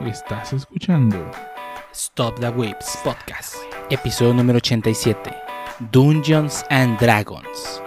Estás 0.00 0.52
escuchando 0.52 1.30
Stop 1.92 2.38
the 2.40 2.48
Whips 2.50 2.98
Podcast, 3.04 3.54
episodio 3.90 4.34
número 4.34 4.56
87, 4.58 5.34
Dungeons 5.92 6.64
and 6.68 6.98
Dragons. 6.98 7.80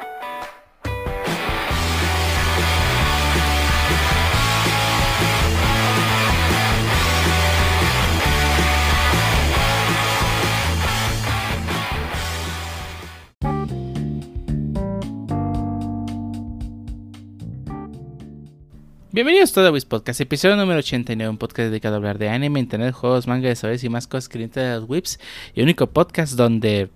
Bienvenidos 19.17 19.49
a 19.49 19.53
todo 19.55 19.71
Wiz 19.71 19.83
Podcast, 19.83 20.21
episodio 20.21 20.55
número 20.57 20.77
89, 20.77 21.27
un 21.27 21.39
podcast 21.39 21.69
dedicado 21.69 21.95
a 21.95 21.97
hablar 21.97 22.19
de 22.19 22.29
anime, 22.29 22.59
internet, 22.59 22.93
juegos, 22.93 23.25
manga, 23.25 23.49
de 23.49 23.79
y 23.81 23.89
más 23.89 24.05
cosas 24.05 24.29
que 24.29 24.37
de 24.47 24.75
los 24.75 24.87
whips. 24.87 25.19
Y 25.55 25.63
único 25.63 25.87
podcast 25.87 26.33
donde, 26.33 26.91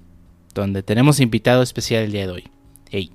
donde 0.53 0.83
tenemos 0.83 1.19
invitado 1.19 1.63
especial 1.63 2.03
el 2.03 2.11
día 2.11 2.27
de 2.27 2.31
hoy. 2.31 2.51
Hey. 2.91 3.11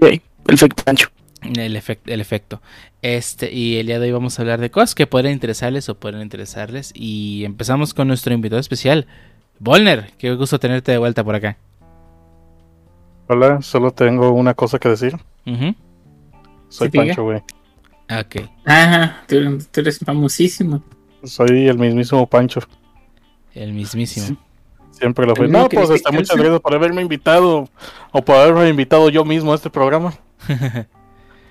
Hey, 0.00 0.22
el 0.46 0.54
efecto 0.54 0.84
Pancho. 0.84 1.08
El, 1.42 1.76
efecto, 1.76 2.10
el 2.10 2.22
efecto. 2.22 2.62
Este, 3.02 3.52
y 3.52 3.76
el 3.76 3.88
día 3.88 3.98
de 3.98 4.06
hoy 4.06 4.12
vamos 4.12 4.38
a 4.38 4.42
hablar 4.42 4.58
de 4.58 4.70
cosas 4.70 4.94
que 4.94 5.06
pueden 5.06 5.32
interesarles 5.32 5.90
o 5.90 6.00
pueden 6.00 6.22
interesarles. 6.22 6.92
Y 6.94 7.44
empezamos 7.44 7.92
con 7.92 8.08
nuestro 8.08 8.32
invitado 8.32 8.58
especial, 8.58 9.06
Volner. 9.58 10.12
Qué 10.16 10.32
gusto 10.34 10.58
tenerte 10.58 10.92
de 10.92 10.96
vuelta 10.96 11.22
por 11.22 11.34
acá. 11.34 11.58
Hola, 13.26 13.60
solo 13.60 13.90
tengo 13.90 14.30
una 14.30 14.54
cosa 14.54 14.78
que 14.78 14.88
decir. 14.88 15.14
Soy 16.70 16.88
Pancho, 16.88 17.24
güey. 17.24 17.42
Ok. 18.10 18.48
Ajá, 18.64 19.22
tú, 19.26 19.58
eres 19.76 19.98
famosísimo. 19.98 20.82
Soy 21.24 21.68
el 21.68 21.78
mismísimo 21.78 22.26
Pancho. 22.26 22.60
El 23.54 23.72
mismísimo. 23.72 24.36
siempre 24.92 25.26
lo 25.26 25.36
fui. 25.36 25.48
No, 25.48 25.68
pues 25.68 25.90
está 25.90 26.10
muchas 26.10 26.36
gracias 26.36 26.60
por 26.60 26.74
haberme 26.74 27.02
invitado 27.02 27.68
o 28.12 28.22
por 28.22 28.36
haberme 28.36 28.68
invitado 28.68 29.08
yo 29.10 29.24
mismo 29.24 29.52
a 29.52 29.56
este 29.56 29.70
programa. 29.70 30.14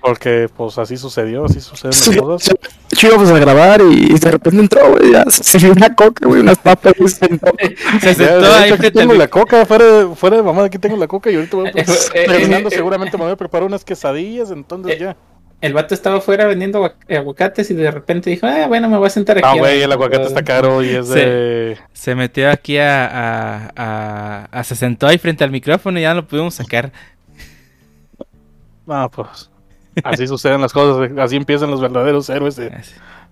Porque 0.00 0.48
pues 0.56 0.78
así 0.78 0.96
sucedió, 0.96 1.44
así 1.44 1.60
suceden 1.60 1.90
las 1.90 2.24
cosas. 2.24 2.54
Yo 2.96 3.08
íbamos 3.08 3.30
a 3.30 3.38
grabar 3.38 3.80
y 3.80 4.16
de 4.16 4.30
repente 4.30 4.60
entró, 4.60 4.92
güey, 4.92 5.12
ya 5.12 5.24
se 5.28 5.58
dio 5.58 5.72
una 5.72 5.94
coca, 5.94 6.26
güey, 6.26 6.40
unas 6.40 6.58
papas, 6.58 6.94
se 6.98 7.08
sentó. 7.08 7.52
Se 8.00 8.14
sentó 8.14 8.54
ahí 8.54 8.70
aquí 8.70 8.90
tengo 8.92 9.12
la 9.14 9.28
coca, 9.28 9.66
fuera 9.66 9.84
de, 9.84 10.14
fuera 10.14 10.36
de 10.36 10.42
mamá, 10.42 10.64
aquí 10.64 10.78
tengo 10.78 10.96
la 10.96 11.08
coca 11.08 11.30
y 11.30 11.34
ahorita 11.34 11.56
voy 11.56 11.68
a, 11.68 11.72
terminando 12.12 12.70
seguramente 12.70 13.16
me 13.18 13.24
voy 13.24 13.32
a 13.32 13.36
preparar 13.36 13.66
unas 13.66 13.84
quesadillas, 13.84 14.52
entonces 14.52 14.98
ya 14.98 15.16
el 15.60 15.72
vato 15.72 15.94
estaba 15.94 16.18
afuera 16.18 16.46
vendiendo 16.46 16.94
aguacates 17.08 17.70
y 17.70 17.74
de 17.74 17.90
repente 17.90 18.30
dijo, 18.30 18.46
ah, 18.46 18.66
bueno, 18.68 18.88
me 18.88 18.96
voy 18.96 19.08
a 19.08 19.10
sentar 19.10 19.38
aquí. 19.38 19.46
Ah, 19.46 19.56
güey, 19.56 19.82
el 19.82 19.90
aguacate 19.90 20.24
está 20.24 20.44
caro 20.44 20.82
y 20.82 20.90
es 20.90 21.08
de... 21.08 21.76
Se 21.92 22.14
metió 22.14 22.50
aquí 22.50 22.78
a, 22.78 24.46
a, 24.50 24.64
Se 24.64 24.76
sentó 24.76 25.08
ahí 25.08 25.18
frente 25.18 25.42
al 25.42 25.50
micrófono 25.50 25.98
y 25.98 26.02
ya 26.02 26.10
no 26.10 26.20
lo 26.20 26.26
pudimos 26.26 26.54
sacar. 26.54 26.92
Ah, 28.86 29.08
pues... 29.12 29.50
Así 30.04 30.28
suceden 30.28 30.60
las 30.60 30.72
cosas, 30.72 31.10
así 31.18 31.34
empiezan 31.34 31.72
los 31.72 31.80
verdaderos 31.80 32.30
héroes 32.30 32.54
de, 32.54 32.70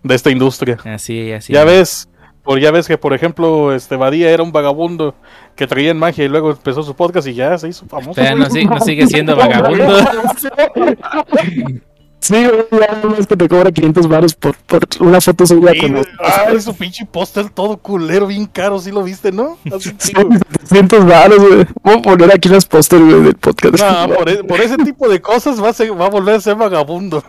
esta 0.09 0.31
industria. 0.31 0.79
Así, 0.85 1.31
así. 1.31 1.53
Ya 1.53 1.63
ves, 1.63 2.09
por, 2.43 2.59
ya 2.59 2.73
ves 2.73 2.89
que, 2.89 2.99
por 2.99 3.15
ejemplo, 3.15 3.73
este 3.73 3.95
Badía 3.95 4.31
era 4.31 4.43
un 4.43 4.51
vagabundo 4.51 5.15
que 5.55 5.69
traía 5.69 5.93
en 5.93 5.99
magia 5.99 6.25
y 6.25 6.29
luego 6.29 6.51
empezó 6.51 6.83
su 6.83 6.97
podcast 6.97 7.29
y 7.29 7.35
ya 7.35 7.57
se 7.57 7.69
hizo 7.69 7.87
famoso. 7.87 8.21
Pero 8.21 8.37
no, 8.37 8.49
no 8.49 8.81
sigue 8.81 9.07
siendo 9.07 9.37
vagabundo. 9.37 9.97
Sí, 12.27 12.35
ya 12.35 13.15
es 13.19 13.27
que 13.29 13.37
te 13.37 13.49
cobra 13.49 13.71
500 13.71 14.09
baros 14.09 14.35
por, 14.35 14.57
por 14.57 14.85
una 14.99 15.21
foto 15.21 15.47
suya 15.47 15.73
con 15.81 15.97
Ah, 16.19 16.47
es 16.53 16.65
su 16.65 16.75
pinche 16.75 17.07
póster 17.07 17.51
todo 17.51 17.77
culero, 17.77 18.27
bien 18.27 18.47
caro, 18.47 18.81
sí 18.81 18.91
lo 18.91 19.05
viste, 19.05 19.31
¿no? 19.31 19.57
Así 19.73 19.95
700 19.97 21.07
baros, 21.07 21.39
güey. 21.39 21.67
Voy 21.85 21.95
a 21.95 22.03
poner 22.03 22.35
aquí 22.35 22.49
los 22.49 22.65
pósters, 22.65 23.01
güey, 23.05 23.23
del 23.23 23.37
podcast. 23.37 23.79
No, 23.79 24.15
por, 24.17 24.29
e, 24.29 24.43
por, 24.43 24.61
ese 24.61 24.77
tipo 24.79 25.09
de 25.09 25.23
cosas 25.23 25.63
va 25.63 25.69
a, 25.69 25.93
va 25.95 26.07
a 26.07 26.11
volver 26.11 26.35
a 26.35 26.41
ser 26.41 26.57
vagabundo. 26.57 27.23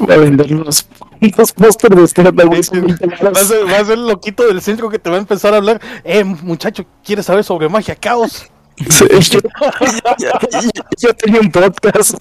Voy 0.00 0.12
a 0.12 0.18
vender 0.18 0.50
los, 0.50 0.88
los 1.36 1.52
pósters 1.52 1.94
de 1.94 2.02
este 2.02 2.22
va, 2.24 2.30
a 2.30 2.62
ser, 3.44 3.64
va 3.64 3.78
a 3.78 3.84
ser 3.84 3.98
el 3.98 4.08
loquito 4.08 4.44
del 4.44 4.60
centro 4.60 4.90
que 4.90 4.98
te 4.98 5.08
va 5.08 5.16
a 5.16 5.20
empezar 5.20 5.54
a 5.54 5.58
hablar. 5.58 5.80
Eh, 6.02 6.24
muchacho, 6.24 6.84
¿quieres 7.04 7.26
saber 7.26 7.44
sobre 7.44 7.68
magia 7.68 7.94
caos? 7.94 8.50
Sí, 8.90 9.04
yo, 10.18 10.30
yo 10.98 11.14
tenía 11.14 11.40
un 11.40 11.50
podcast. 11.52 12.16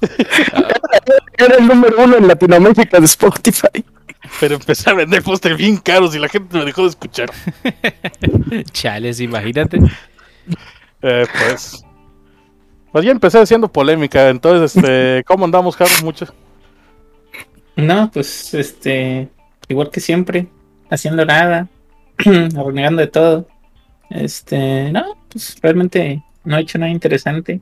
Era 1.38 1.56
el 1.56 1.66
número 1.66 2.02
uno 2.02 2.16
en 2.16 2.28
Latinoamérica 2.28 2.98
de 2.98 3.06
Spotify. 3.06 3.84
Pero 4.40 4.54
empecé 4.54 4.90
a 4.90 4.94
vender 4.94 5.22
póster 5.22 5.56
bien 5.56 5.76
caros 5.76 6.14
y 6.14 6.18
la 6.18 6.28
gente 6.28 6.56
me 6.56 6.64
dejó 6.64 6.82
de 6.82 6.88
escuchar. 6.88 7.30
Chales, 8.72 9.20
imagínate. 9.20 9.78
Eh, 11.02 11.26
pues. 11.38 11.84
Pues 12.92 13.04
ya 13.04 13.10
empecé 13.10 13.38
haciendo 13.38 13.68
polémica. 13.68 14.28
Entonces, 14.28 14.76
este, 14.76 15.24
¿cómo 15.26 15.44
andamos, 15.44 15.76
Carlos? 15.76 16.02
Mucho. 16.02 16.26
No, 17.76 18.10
pues, 18.12 18.54
este. 18.54 19.28
Igual 19.68 19.90
que 19.90 20.00
siempre. 20.00 20.46
Haciendo 20.90 21.24
nada. 21.24 21.68
renegando 22.18 23.02
de 23.02 23.08
todo. 23.08 23.48
Este. 24.10 24.90
No, 24.90 25.16
pues 25.28 25.56
realmente 25.60 26.22
no 26.44 26.56
he 26.56 26.60
hecho 26.60 26.78
nada 26.78 26.90
interesante. 26.90 27.60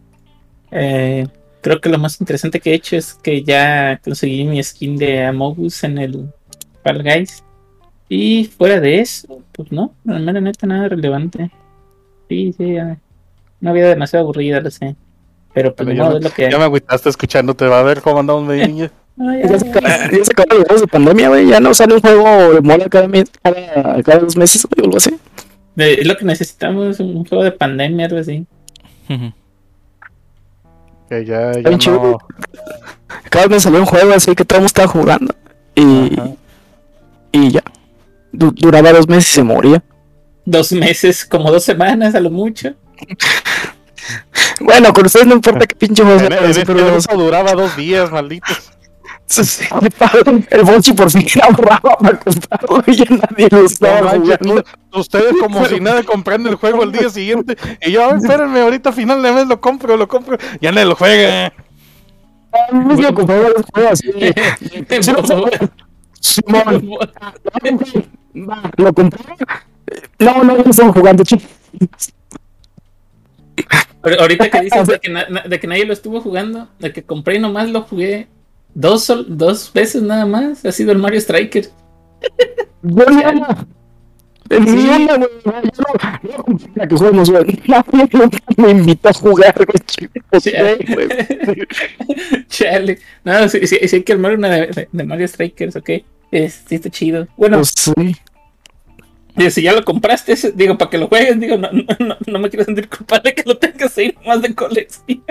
Eh, 0.71 1.27
creo 1.63 1.81
que 1.81 1.89
lo 1.89 1.99
más 1.99 2.21
interesante 2.21 2.61
que 2.61 2.73
he 2.73 2.75
hecho 2.75 2.97
es 2.97 3.15
que 3.15 3.43
ya 3.43 3.99
conseguí 4.05 4.45
mi 4.45 4.63
skin 4.63 4.97
de 4.97 5.25
Amogus 5.25 5.83
en 5.85 5.97
el 5.97 6.29
Fall 6.83 7.03
Guys. 7.03 7.43
Y 8.09 8.45
fuera 8.45 8.79
de 8.79 9.01
eso, 9.01 9.41
pues 9.53 9.73
no, 9.73 9.95
la 10.05 10.19
mera 10.19 10.41
neta 10.41 10.67
nada 10.67 10.89
relevante. 10.89 11.51
Sí, 12.29 12.53
sí, 12.53 12.75
ya. 12.75 12.99
Una 13.63 13.73
vida 13.73 13.89
demasiado 13.89 14.25
aburrida, 14.25 14.61
lo 14.61 14.71
sé. 14.71 14.97
Pero 15.55 15.75
pues 15.75 15.97
no, 15.97 16.19
es 16.19 16.25
lo 16.25 16.31
que. 16.31 16.51
Ya 16.51 16.59
me 16.59 16.65
agüitaste 16.65 17.09
escuchándote, 17.09 17.67
va 17.67 17.81
a 17.81 17.85
ver 17.85 18.03
cómo 18.03 18.21
andamos 18.21 18.49
de 18.49 18.67
niña. 18.67 18.91
ya, 19.17 19.59
se 19.59 19.69
acabaron 19.69 20.19
los 20.19 20.29
juegos 20.67 20.81
de 20.81 20.87
pandemia, 20.89 21.29
güey. 21.29 21.49
Ya 21.49 21.61
no 21.61 21.73
sale 21.73 21.95
un 21.95 22.01
juego 22.01 22.55
de 22.55 22.61
mola 22.61 22.89
cada, 22.89 23.09
mes, 23.09 23.31
cada, 23.43 24.03
cada 24.03 24.19
dos 24.19 24.37
meses, 24.37 24.65
o 24.65 24.69
algo 24.83 24.97
así. 24.97 25.17
Es 25.77 26.07
lo 26.07 26.17
que 26.17 26.25
necesitamos, 26.25 27.01
un 27.01 27.25
juego 27.25 27.45
de 27.45 27.53
pandemia, 27.53 28.07
algo 28.07 28.19
así. 28.19 28.47
Que 31.09 31.25
ya, 31.25 31.53
ya 31.53 31.71
no... 31.71 32.19
Cada 33.31 33.47
vez 33.47 33.57
me 33.57 33.61
salió 33.61 33.81
un 33.81 33.87
juego 33.87 34.13
así 34.15 34.35
que 34.35 34.45
todo 34.45 34.59
el 34.59 34.63
mundo 34.63 34.67
estaba 34.67 34.89
jugando. 34.89 35.35
Y, 35.75 36.19
y 37.33 37.51
ya. 37.51 37.63
duraba 38.33 38.93
dos 38.93 39.09
meses 39.09 39.31
y 39.31 39.35
se 39.35 39.43
moría. 39.43 39.83
Dos 40.45 40.73
meses, 40.73 41.25
como 41.25 41.51
dos 41.51 41.65
semanas 41.65 42.15
a 42.15 42.21
lo 42.21 42.31
mucho. 42.31 42.75
bueno, 44.61 44.93
con 44.93 45.07
ustedes 45.07 45.27
no 45.27 45.35
importa 45.35 45.67
qué 45.67 45.77
pinche 45.77 46.03
juego 46.03 46.19
sea. 46.19 46.65
pero 46.67 46.97
eso 46.97 47.17
duraba 47.17 47.53
dos 47.53 47.77
días, 47.77 48.11
malditos. 48.11 48.72
El 50.51 50.63
Bonchi 50.63 50.93
por 50.93 51.11
fin 51.11 51.27
ahorraba 51.43 51.97
para 51.99 52.19
comprarlo 52.19 52.85
y 52.87 52.97
ya 52.97 53.05
nadie 53.09 53.49
lo 53.51 53.65
estaba 53.65 54.15
Ustedes 54.93 55.35
como 55.41 55.65
si 55.67 55.81
nada 55.81 56.03
comprando 56.03 56.51
el 56.51 56.57
juego 56.57 56.83
el 56.83 56.93
día 56.93 57.09
siguiente. 57.09 57.57
Y 57.81 57.93
yo, 57.93 58.11
espérenme, 58.11 58.61
ahorita 58.61 58.91
a 58.91 58.93
final 58.93 59.23
de 59.23 59.33
mes 59.33 59.47
lo 59.47 59.61
compro, 59.61 59.97
lo 59.97 60.07
compro. 60.07 60.37
Ya 60.61 60.71
no 60.71 60.85
lo 60.85 60.95
juega. 60.95 61.53
Lo 62.73 63.15
compré 63.15 63.43
los 63.43 63.67
juegos. 63.73 64.03
Lo 68.77 68.93
compré. 68.93 69.25
No, 70.19 70.45
no, 70.45 70.57
no 70.57 70.71
estamos 70.71 70.95
jugando, 70.95 71.25
chicos. 71.25 71.49
Ahorita 74.03 74.51
que 74.51 74.61
dices 74.61 74.87
de 74.89 74.99
que, 75.01 75.25
de 75.49 75.61
que 75.61 75.67
nadie 75.67 75.87
lo 75.87 75.93
estuvo 75.93 76.21
jugando, 76.21 76.69
de 76.79 76.93
que 76.93 77.03
compré 77.03 77.37
y 77.37 77.39
nomás 77.39 77.71
lo 77.71 77.83
jugué 77.83 78.29
Dos, 78.75 79.13
dos 79.29 79.73
veces 79.73 80.03
nada 80.03 80.27
más. 80.27 80.65
Ha 80.65 80.73
sido 80.73 80.93
el 80.93 80.99
Mario 80.99 81.21
Striker. 81.21 81.69
Yo 82.83 83.05
sí. 83.07 83.23
güey. 84.53 84.67
No, 86.75 86.89
que 86.89 86.97
jugamos, 86.97 87.31
güey. 87.31 87.61
me 88.57 88.71
invitó 88.71 89.09
a 89.09 89.13
jugar, 89.13 89.55
güey. 89.55 90.43
Chale. 92.49 92.99
No, 93.25 93.49
sí, 93.49 93.67
sí, 93.67 93.79
sí, 93.89 93.97
hay 93.97 94.03
que 94.03 94.13
armar 94.13 94.35
una 94.35 94.49
de, 94.49 94.89
de 94.91 95.05
Mario 95.05 95.29
Strikers, 95.29 95.77
ok. 95.77 95.91
Es, 96.31 96.63
sí, 96.67 96.77
está 96.77 96.91
chido. 96.91 97.29
Bueno. 97.37 97.59
Pues 97.59 97.75
sí. 97.77 98.17
si 99.51 99.63
ya 99.63 99.73
lo 99.73 99.85
compraste, 99.85 100.35
digo, 100.55 100.77
para 100.77 100.91
que 100.91 100.99
lo 100.99 101.09
jueguen, 101.09 101.41
digo, 101.41 101.57
no, 101.57 101.71
no, 101.73 102.17
no, 102.27 102.39
me 102.39 102.51
quiero 102.51 102.65
sentir 102.65 102.89
culpable 102.89 103.35
que 103.35 103.43
lo 103.47 103.57
tengas 103.57 103.97
ahí 103.99 104.15
más 104.27 104.43
de 104.43 104.55
colección. 104.55 105.23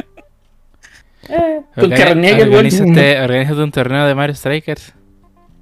Eh, 1.30 1.62
Organízate, 1.78 3.64
un 3.64 3.72
torneo 3.72 4.06
de 4.06 4.16
Mario 4.16 4.36
Strikers. 4.36 4.94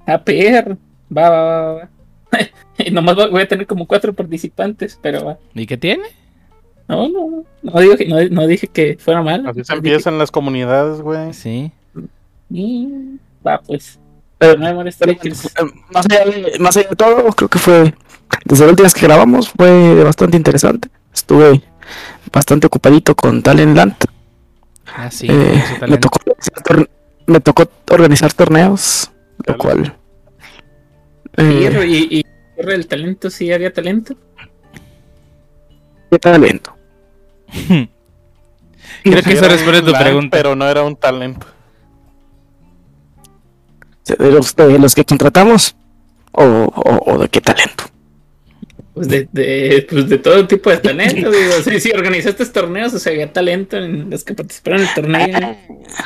A 0.06 0.24
PR. 0.24 0.78
Va, 1.16 1.30
va, 1.30 1.44
va, 1.44 1.74
va. 1.74 1.90
y 2.78 2.92
nomás 2.92 3.16
voy 3.16 3.42
a 3.42 3.48
tener 3.48 3.68
como 3.68 3.88
cuatro 3.88 4.14
participantes, 4.14 4.98
pero 5.02 5.26
va. 5.26 5.38
¿Y 5.54 5.66
qué 5.66 5.78
tiene? 5.78 6.04
No, 6.88 7.08
no, 7.08 7.44
no, 7.62 7.80
digo 7.80 7.96
que, 7.96 8.08
no, 8.08 8.48
dije 8.48 8.68
que 8.68 8.98
fuera 9.00 9.22
mal. 9.22 9.46
Así 9.48 9.64
se 9.64 9.74
empiezan 9.74 10.18
las 10.18 10.32
comunidades, 10.32 11.02
güey. 11.02 11.34
Sí. 11.34 11.72
Y 12.50 12.90
va, 13.46 13.62
pues. 13.62 14.00
Pero 14.40 14.58
no 14.58 14.74
me 14.74 14.86
más, 14.86 15.02
allá 15.02 16.26
de, 16.26 16.58
más 16.60 16.78
allá 16.78 16.90
de 16.90 16.96
todo, 16.96 17.32
creo 17.34 17.50
que 17.50 17.60
fue, 17.60 17.94
desde 18.46 18.64
las 18.64 18.72
últimas 18.72 18.94
que 18.94 19.06
grabamos, 19.06 19.50
fue 19.50 20.02
bastante 20.04 20.38
interesante. 20.38 20.90
Estuve 21.14 21.62
bastante 22.32 22.68
ocupadito 22.68 23.16
con 23.16 23.44
Talent 23.44 23.76
Land. 23.76 23.96
Ah, 24.96 25.12
sí, 25.12 25.28
eh, 25.30 25.64
me, 25.88 25.98
tocó, 25.98 26.20
me 27.28 27.40
tocó 27.40 27.70
organizar 27.92 28.34
torneos, 28.34 29.12
lo 29.46 29.58
cual... 29.58 29.96
Eh, 31.38 31.86
¿Y, 31.88 32.20
y, 32.20 32.26
el 32.58 32.88
talento? 32.88 33.30
¿Sí 33.30 33.52
había 33.52 33.72
talento? 33.72 34.16
¿Qué 36.12 36.20
talento? 36.20 36.76
Creo 39.04 39.24
que 39.24 39.34
eso 39.34 39.48
responde 39.48 39.82
tu 39.82 39.94
pregunta. 39.94 40.36
Pero 40.36 40.56
no 40.56 40.68
era 40.68 40.84
un 40.84 40.96
talento. 40.96 41.48
¿De 44.06 44.32
los, 44.32 44.56
de 44.56 44.80
los 44.80 44.96
que 44.96 45.06
contratamos? 45.06 45.76
¿O, 46.32 46.44
o, 47.06 47.18
de 47.18 47.30
qué 47.30 47.42
talento? 47.42 47.86
Pues 49.00 49.08
de, 49.08 49.30
de, 49.32 49.88
pues 49.90 50.10
de 50.10 50.18
todo 50.18 50.46
tipo 50.46 50.70
de 50.70 50.76
talento, 50.76 51.32
digo. 51.32 51.54
Sí, 51.64 51.80
sí, 51.80 51.90
organizaste 51.96 52.46
torneos, 52.48 52.94
o 52.94 53.00
sea, 53.00 53.14
había 53.14 53.32
talento 53.32 53.78
en 53.78 54.10
los 54.10 54.26
que 54.26 54.34
participaron 54.34 54.82
en 54.82 54.88
el 54.90 54.94
torneo. 54.94 55.58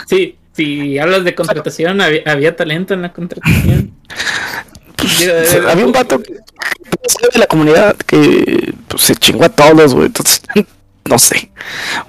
Sí, 0.05 0.37
si 0.51 0.99
hablas 0.99 1.23
de 1.23 1.33
contratación, 1.33 2.01
había, 2.01 2.55
talento 2.55 2.93
en 2.93 3.01
la 3.01 3.11
contratación. 3.11 3.93
había 5.67 5.85
un 5.87 5.91
vato 5.91 6.19
de 6.19 7.39
la 7.39 7.47
comunidad 7.47 7.95
que 7.97 8.75
pues, 8.87 9.01
se 9.01 9.15
chingó 9.15 9.45
a 9.45 9.49
todos, 9.49 9.95
güey. 9.95 10.05
Entonces, 10.05 10.43
no 11.05 11.17
sé. 11.17 11.49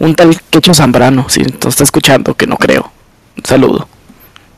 Un 0.00 0.14
tal 0.14 0.38
Quecho 0.50 0.74
Zambrano, 0.74 1.30
si 1.30 1.42
sí, 1.44 1.54
está 1.66 1.82
escuchando, 1.82 2.34
que 2.34 2.46
no 2.46 2.58
creo. 2.58 2.92
Un 3.38 3.44
saludo. 3.46 3.88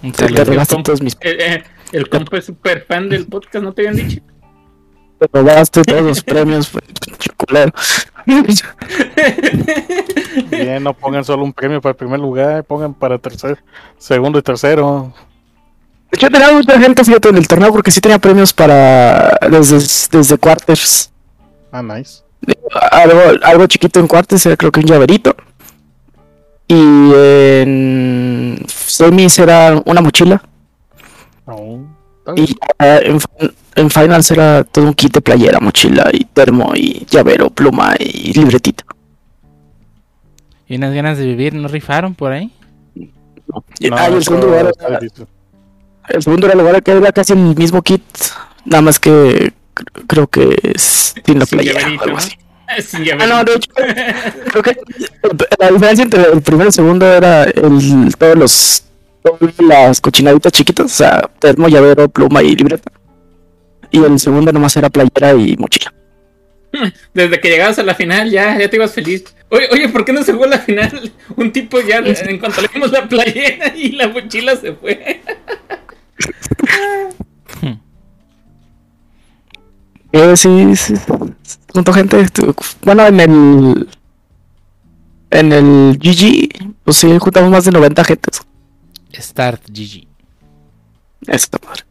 Un 0.02 0.12
saludo. 0.12 0.44
Te 0.44 0.52
el, 0.54 0.66
todos 0.66 1.00
mis... 1.02 1.12
eh, 1.20 1.36
eh, 1.38 1.64
el 1.92 2.08
compa 2.08 2.38
es 2.38 2.46
súper 2.46 2.84
fan 2.84 3.08
del 3.08 3.26
podcast, 3.26 3.62
¿no 3.62 3.72
te 3.72 3.86
habían 3.86 4.08
dicho? 4.08 4.22
Te 5.18 5.26
robaste 5.32 5.82
todos 5.82 6.02
los 6.02 6.22
premios, 6.22 6.70
chocolero. 7.18 7.72
Bien, 10.50 10.82
no 10.82 10.92
pongan 10.92 11.24
solo 11.24 11.44
un 11.44 11.52
premio 11.52 11.80
para 11.80 11.92
el 11.92 11.96
primer 11.96 12.20
lugar, 12.20 12.64
pongan 12.64 12.92
para 12.92 13.18
tercer, 13.18 13.62
segundo 13.98 14.38
y 14.38 14.42
tercero. 14.42 15.12
Hecho, 16.10 16.28
tenía 16.28 16.52
mucha 16.52 16.78
gente, 16.78 17.04
fíjate, 17.04 17.28
en 17.28 17.36
el 17.36 17.48
torneo 17.48 17.72
porque 17.72 17.90
sí 17.90 18.00
tenía 18.00 18.18
premios 18.18 18.52
para 18.52 19.38
desde, 19.50 19.78
desde 20.10 20.38
quarters. 20.38 21.10
Ah, 21.72 21.82
nice. 21.82 22.22
Algo, 22.90 23.20
algo 23.42 23.66
chiquito 23.66 24.00
en 24.00 24.06
quarters, 24.06 24.44
era 24.46 24.56
creo 24.56 24.70
que 24.70 24.80
un 24.80 24.86
llaverito. 24.86 25.34
Y 26.68 27.12
en 27.14 28.64
semis 28.66 29.38
era 29.38 29.80
una 29.84 30.00
mochila. 30.00 30.42
Oh, 31.46 31.78
y 32.34 32.56
en, 32.80 33.20
en, 33.76 33.90
finals 33.90 34.30
era 34.30 34.64
todo 34.64 34.86
un 34.86 34.94
kit 34.94 35.12
de 35.12 35.20
playera, 35.20 35.60
mochila 35.60 36.10
y 36.12 36.24
termo 36.24 36.72
y 36.74 37.06
llavero, 37.10 37.50
pluma 37.50 37.94
y 37.98 38.32
libretita. 38.32 38.84
¿Y 40.68 40.76
unas 40.76 40.94
ganas 40.94 41.18
de 41.18 41.26
vivir 41.26 41.54
no 41.54 41.68
rifaron 41.68 42.14
por 42.14 42.32
ahí? 42.32 42.50
No. 43.46 43.64
Ah, 43.92 44.06
el, 44.06 44.24
segundo 44.24 44.48
lugar 44.48 44.72
era, 44.80 44.98
el 46.08 46.22
segundo 46.22 46.48
lugar 46.48 46.82
que 46.82 46.90
era 46.90 47.12
casi 47.12 47.34
el 47.34 47.38
mismo 47.38 47.82
kit, 47.82 48.02
nada 48.64 48.82
más 48.82 48.98
que 48.98 49.52
creo 50.08 50.26
que 50.26 50.56
sin 50.76 51.38
la 51.38 51.46
playera 51.46 51.86
algo 51.86 52.16
así. 52.16 52.32
Ah, 52.68 53.26
no, 53.28 53.44
de 53.44 53.54
hecho, 53.54 53.70
creo 54.50 54.62
que 54.62 54.76
la 55.60 55.70
diferencia 55.70 56.02
entre 56.02 56.22
el 56.32 56.42
primero 56.42 56.64
y 56.64 56.66
el 56.66 56.72
segundo 56.72 57.06
era 57.06 57.44
el, 57.44 58.12
todos 58.18 58.36
los 58.36 58.84
todas 59.22 59.54
las 59.58 60.00
cochinaditas 60.00 60.52
chiquitas, 60.52 60.86
o 60.86 60.88
sea, 60.88 61.30
termo, 61.38 61.68
llavero, 61.68 62.08
pluma 62.08 62.42
y 62.42 62.54
libreta. 62.56 62.90
Y 63.96 64.04
el 64.04 64.18
segundo 64.18 64.52
nomás 64.52 64.76
era 64.76 64.90
playera 64.90 65.32
y 65.34 65.56
mochila. 65.56 65.94
Desde 67.14 67.40
que 67.40 67.48
llegabas 67.48 67.78
a 67.78 67.82
la 67.82 67.94
final 67.94 68.30
ya, 68.30 68.58
ya 68.58 68.68
te 68.68 68.76
ibas 68.76 68.92
feliz. 68.92 69.24
Oye, 69.48 69.66
oye, 69.72 69.88
¿por 69.88 70.04
qué 70.04 70.12
no 70.12 70.22
se 70.22 70.34
fue 70.34 70.46
a 70.46 70.50
la 70.50 70.58
final? 70.58 71.10
Un 71.36 71.50
tipo 71.50 71.80
ya, 71.80 71.98
en 71.98 72.38
cuanto 72.38 72.60
le 72.60 72.68
dimos 72.68 72.92
la 72.92 73.08
playera 73.08 73.74
y 73.74 73.92
la 73.92 74.08
mochila 74.08 74.54
se 74.56 74.74
fue. 74.74 75.22
eh, 80.12 80.36
sí, 80.36 80.76
sí. 80.76 80.94
Junto 81.72 81.92
gente. 81.94 82.26
Bueno, 82.82 83.06
en 83.06 83.20
el. 83.20 83.88
En 85.30 85.52
el 85.52 85.98
GG, 85.98 86.74
pues 86.84 86.98
sí, 86.98 87.18
juntamos 87.18 87.50
más 87.50 87.64
de 87.64 87.72
90 87.72 88.04
gentes. 88.04 88.42
Start 89.12 89.62
GG. 89.68 90.15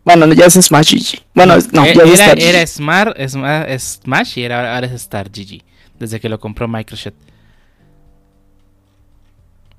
Bueno, 0.04 0.32
ya 0.34 0.46
es 0.46 0.54
Smash 0.54 0.94
GG. 0.94 1.24
Bueno, 1.34 1.56
no, 1.72 1.86
era, 1.86 2.34
era 2.34 2.66
Smart, 2.68 3.18
Smash 3.20 4.38
y 4.40 4.44
era, 4.44 4.76
ahora 4.76 4.88
es 4.88 5.02
Start 5.02 5.36
GG. 5.36 5.62
Desde 6.00 6.20
que 6.20 6.30
lo 6.30 6.40
compró 6.40 6.68
Microsoft. 6.68 7.14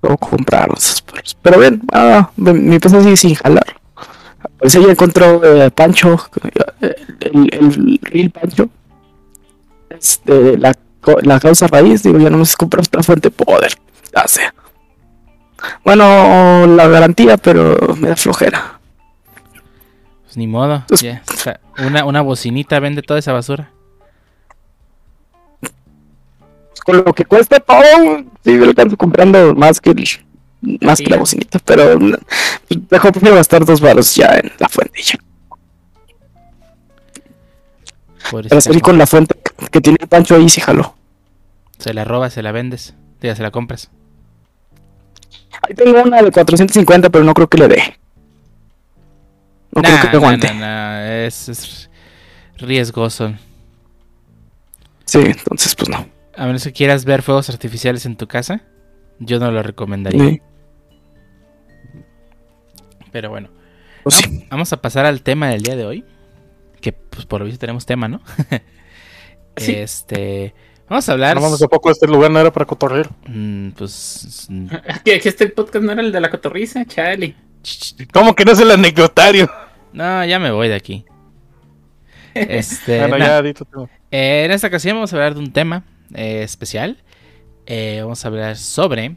Puedo 0.01 0.17
comprar 0.19 0.69
los 0.69 1.03
Pero 1.43 1.59
bien, 1.59 1.83
ah, 1.93 2.31
mi 2.37 2.79
PC 2.79 3.03
sigue 3.03 3.17
sin 3.17 3.35
jalar. 3.35 3.77
Pues 4.59 4.73
ya 4.73 4.81
encontró 4.81 5.43
eh, 5.45 5.71
Pancho, 5.71 6.19
el, 7.21 7.49
el, 7.53 7.99
real 8.03 8.31
Pancho. 8.31 8.69
Este, 9.91 10.57
la, 10.59 10.73
la 11.23 11.41
causa 11.41 11.67
raíz, 11.67 12.03
digo, 12.03 12.19
ya 12.19 12.31
no 12.31 12.39
me 12.39 12.45
comprar 12.57 12.85
otra 12.87 13.03
fuente 13.03 13.31
de 13.31 13.35
poder. 13.35 13.73
Ya 14.15 14.27
sea. 14.29 14.55
Bueno, 15.85 16.67
la 16.67 16.89
garantía, 16.89 17.37
pero 17.37 17.95
me 17.97 18.09
da 18.09 18.17
flojera. 18.17 18.76
Pues 20.37 20.45
ni 20.45 20.47
modo. 20.47 20.85
Pues, 20.89 21.59
una, 21.79 22.05
una 22.05 22.21
bocinita 22.21 22.79
vende 22.79 23.03
toda 23.03 23.19
esa 23.19 23.33
basura. 23.33 23.71
con 26.85 26.99
lo 26.99 27.13
que 27.15 27.25
cuesta 27.25 27.59
todo, 27.59 28.25
sí 28.45 28.57
lo 28.57 28.71
están 28.71 28.91
comprando 28.95 29.55
más 29.57 29.81
que 29.81 29.93
más 30.81 31.01
que 31.01 31.11
la 31.11 31.17
bocinita, 31.17 31.59
pero 31.65 31.99
mejor 31.99 33.13
prefiero 33.13 33.35
gastar 33.35 33.65
dos 33.65 33.81
baros 33.81 34.15
ya 34.15 34.37
en 34.37 34.53
la 34.59 34.69
fuente 34.69 35.03
ya. 35.03 35.19
Para 38.31 38.61
salir 38.61 38.83
con 38.83 38.99
la 38.99 39.07
fuente 39.07 39.35
que 39.73 39.81
tiene 39.81 39.99
el 40.01 40.07
Pancho 40.07 40.37
ahí, 40.37 40.49
sí 40.49 40.61
jaló. 40.61 40.95
Se 41.79 41.93
la 41.93 42.05
robas, 42.05 42.35
se 42.35 42.43
la 42.43 42.53
vendes, 42.53 42.95
ya 43.21 43.35
se 43.35 43.43
la 43.43 43.51
compras. 43.51 43.91
Ahí 45.63 45.75
tengo 45.75 46.03
una 46.03 46.23
de 46.23 46.31
450, 46.31 47.11
pero 47.11 47.25
no 47.25 47.35
creo 47.35 47.49
que 47.49 47.59
le 47.59 47.69
dé. 47.69 47.99
No 49.73 49.83
creo 49.83 50.11
que 50.11 50.17
aguante. 50.17 51.27
es, 51.27 51.49
es, 51.49 51.91
riesgoso. 52.57 53.35
Sí, 55.05 55.19
entonces 55.19 55.75
pues 55.75 55.89
no. 55.89 56.09
A 56.37 56.47
menos 56.47 56.65
que 56.65 56.73
quieras 56.73 57.05
ver 57.05 57.23
fuegos 57.23 57.49
artificiales 57.49 58.07
en 58.07 58.17
tu 58.17 58.27
casa, 58.27 58.63
yo 59.19 59.39
no 59.39 59.51
lo 59.51 59.63
recomendaría. 59.63 60.41
Pero 63.13 63.31
bueno. 63.31 63.49
Pues 64.03 64.21
vamos, 64.51 64.73
a 64.73 64.81
pasar 64.81 65.05
al 65.07 65.23
tema 65.23 65.49
del 65.49 65.63
día 65.63 65.75
de 65.75 65.85
hoy. 65.85 66.05
Que 66.81 66.93
pues 66.93 67.27
por 67.27 67.41
lo 67.41 67.47
visto 67.47 67.59
tenemos 67.59 67.87
tema, 67.87 68.09
¿no? 68.09 68.21
Este. 69.57 70.55
Vamos 70.89 71.09
a 71.09 71.13
hablar. 71.13 71.37
No 71.37 71.43
mames, 71.43 71.61
poco 71.61 71.91
este 71.91 72.07
lugar 72.07 72.31
no 72.31 72.39
era 72.39 72.53
para 72.53 72.67
cotorrear. 72.67 73.11
Mm, 73.27 73.71
pues. 73.71 74.49
Que, 75.05 75.17
este 75.17 75.49
podcast 75.49 75.85
no 75.85 75.93
era 75.93 76.03
el 76.03 76.13
de 76.13 76.21
la 76.21 76.31
cotorriza, 76.31 76.85
Charlie. 76.85 77.35
¿Cómo 78.13 78.35
que 78.35 78.45
no 78.45 78.53
es 78.53 78.61
el 78.61 78.71
anecdotario? 78.71 79.51
No, 79.93 80.25
ya 80.25 80.39
me 80.39 80.51
voy 80.51 80.69
de 80.69 80.75
aquí. 80.75 81.05
Este. 82.35 83.03
Eh, 84.11 84.45
en 84.45 84.51
esta 84.51 84.67
ocasión 84.67 84.97
vamos 84.97 85.11
a 85.13 85.17
hablar 85.17 85.35
de 85.35 85.41
un 85.41 85.53
tema 85.53 85.85
eh, 86.15 86.43
especial. 86.43 86.99
Eh, 87.65 88.01
vamos 88.03 88.23
a 88.25 88.29
hablar 88.29 88.57
sobre 88.57 89.17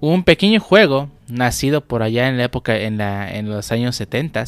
un 0.00 0.24
pequeño 0.24 0.60
juego 0.60 1.10
nacido 1.28 1.80
por 1.80 2.02
allá 2.02 2.28
en 2.28 2.36
la 2.36 2.44
época, 2.44 2.76
en, 2.76 2.98
la, 2.98 3.34
en 3.34 3.48
los 3.48 3.72
años 3.72 3.96
70. 3.96 4.44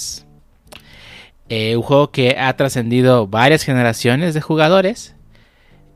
un 1.48 1.82
juego 1.82 2.10
que 2.10 2.36
ha 2.38 2.54
trascendido 2.54 3.26
varias 3.26 3.62
generaciones 3.62 4.34
de 4.34 4.42
jugadores 4.42 5.16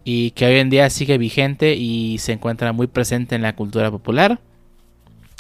y 0.05 0.31
que 0.31 0.47
hoy 0.47 0.59
en 0.59 0.71
día 0.71 0.89
sigue 0.89 1.19
vigente 1.19 1.75
y 1.75 2.17
se 2.19 2.33
encuentra 2.33 2.73
muy 2.73 2.87
presente 2.87 3.35
en 3.35 3.43
la 3.43 3.55
cultura 3.55 3.91
popular. 3.91 4.41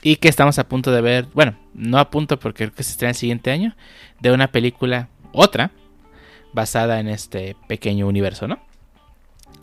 Y 0.07 0.19
que 0.19 0.29
estamos 0.29 0.57
a 0.61 0.69
punto 0.69 0.93
de 0.93 1.01
ver, 1.01 1.27
bueno, 1.35 1.59
no 1.75 1.99
a 1.99 2.11
punto 2.11 2.39
porque 2.39 2.67
creo 2.67 2.73
que 2.77 2.85
se 2.85 2.93
estrena 2.93 3.11
el 3.11 3.17
siguiente 3.17 3.51
año, 3.51 3.75
de 4.21 4.31
una 4.31 4.53
película, 4.53 5.09
otra, 5.33 5.73
basada 6.53 7.01
en 7.01 7.09
este 7.09 7.57
pequeño 7.67 8.07
universo, 8.07 8.47
¿no? 8.47 8.61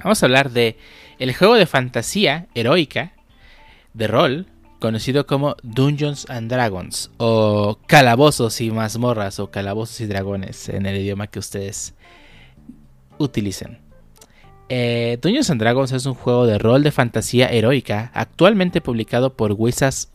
Vamos 0.04 0.22
a 0.22 0.26
hablar 0.26 0.52
de 0.52 0.78
el 1.18 1.34
juego 1.34 1.54
de 1.56 1.66
fantasía 1.66 2.48
heroica 2.56 3.14
de 3.94 4.08
rol 4.08 4.48
conocido 4.80 5.26
como 5.28 5.56
Dungeons 5.64 6.30
and 6.30 6.52
Dragons 6.52 7.10
o 7.20 7.80
Calabozos 7.88 8.60
y 8.60 8.70
mazmorras 8.70 9.40
o 9.40 9.50
Calabozos 9.50 10.02
y 10.02 10.08
dragones 10.08 10.68
en 10.68 10.88
el 10.88 10.98
idioma 10.98 11.28
que 11.28 11.40
ustedes 11.40 11.94
utilicen. 13.18 13.83
Eh, 14.70 15.20
Dungeons 15.22 15.50
and 15.50 15.60
Dragons 15.60 15.91
es 15.91 16.05
un 16.05 16.13
juego 16.13 16.48
de 16.48 16.58
rol 16.58 16.84
de 16.84 16.91
fantasía 16.91 17.48
heroica 17.48 18.12
actualmente 18.13 18.82
publicado 18.82 19.36
por 19.36 19.53
Wizards, 19.53 20.08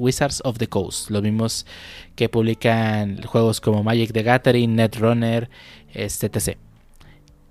of 0.44 0.58
the 0.58 0.68
Coast, 0.68 1.10
los 1.10 1.22
mismos 1.22 1.66
que 2.16 2.28
publican 2.28 3.22
juegos 3.22 3.60
como 3.60 3.82
Magic 3.82 4.12
the 4.12 4.22
Gathering, 4.22 4.74
Netrunner, 4.74 5.50
este, 5.92 6.26
etc. 6.26 6.56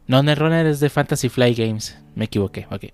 No, 0.08 0.24
Netrunner 0.24 0.66
es 0.66 0.80
de 0.80 0.89
Fantasy 0.89 1.30
Fly 1.30 1.54
Games, 1.54 1.98
me 2.16 2.25
equivoqué, 2.25 2.68
ok. 2.72 2.86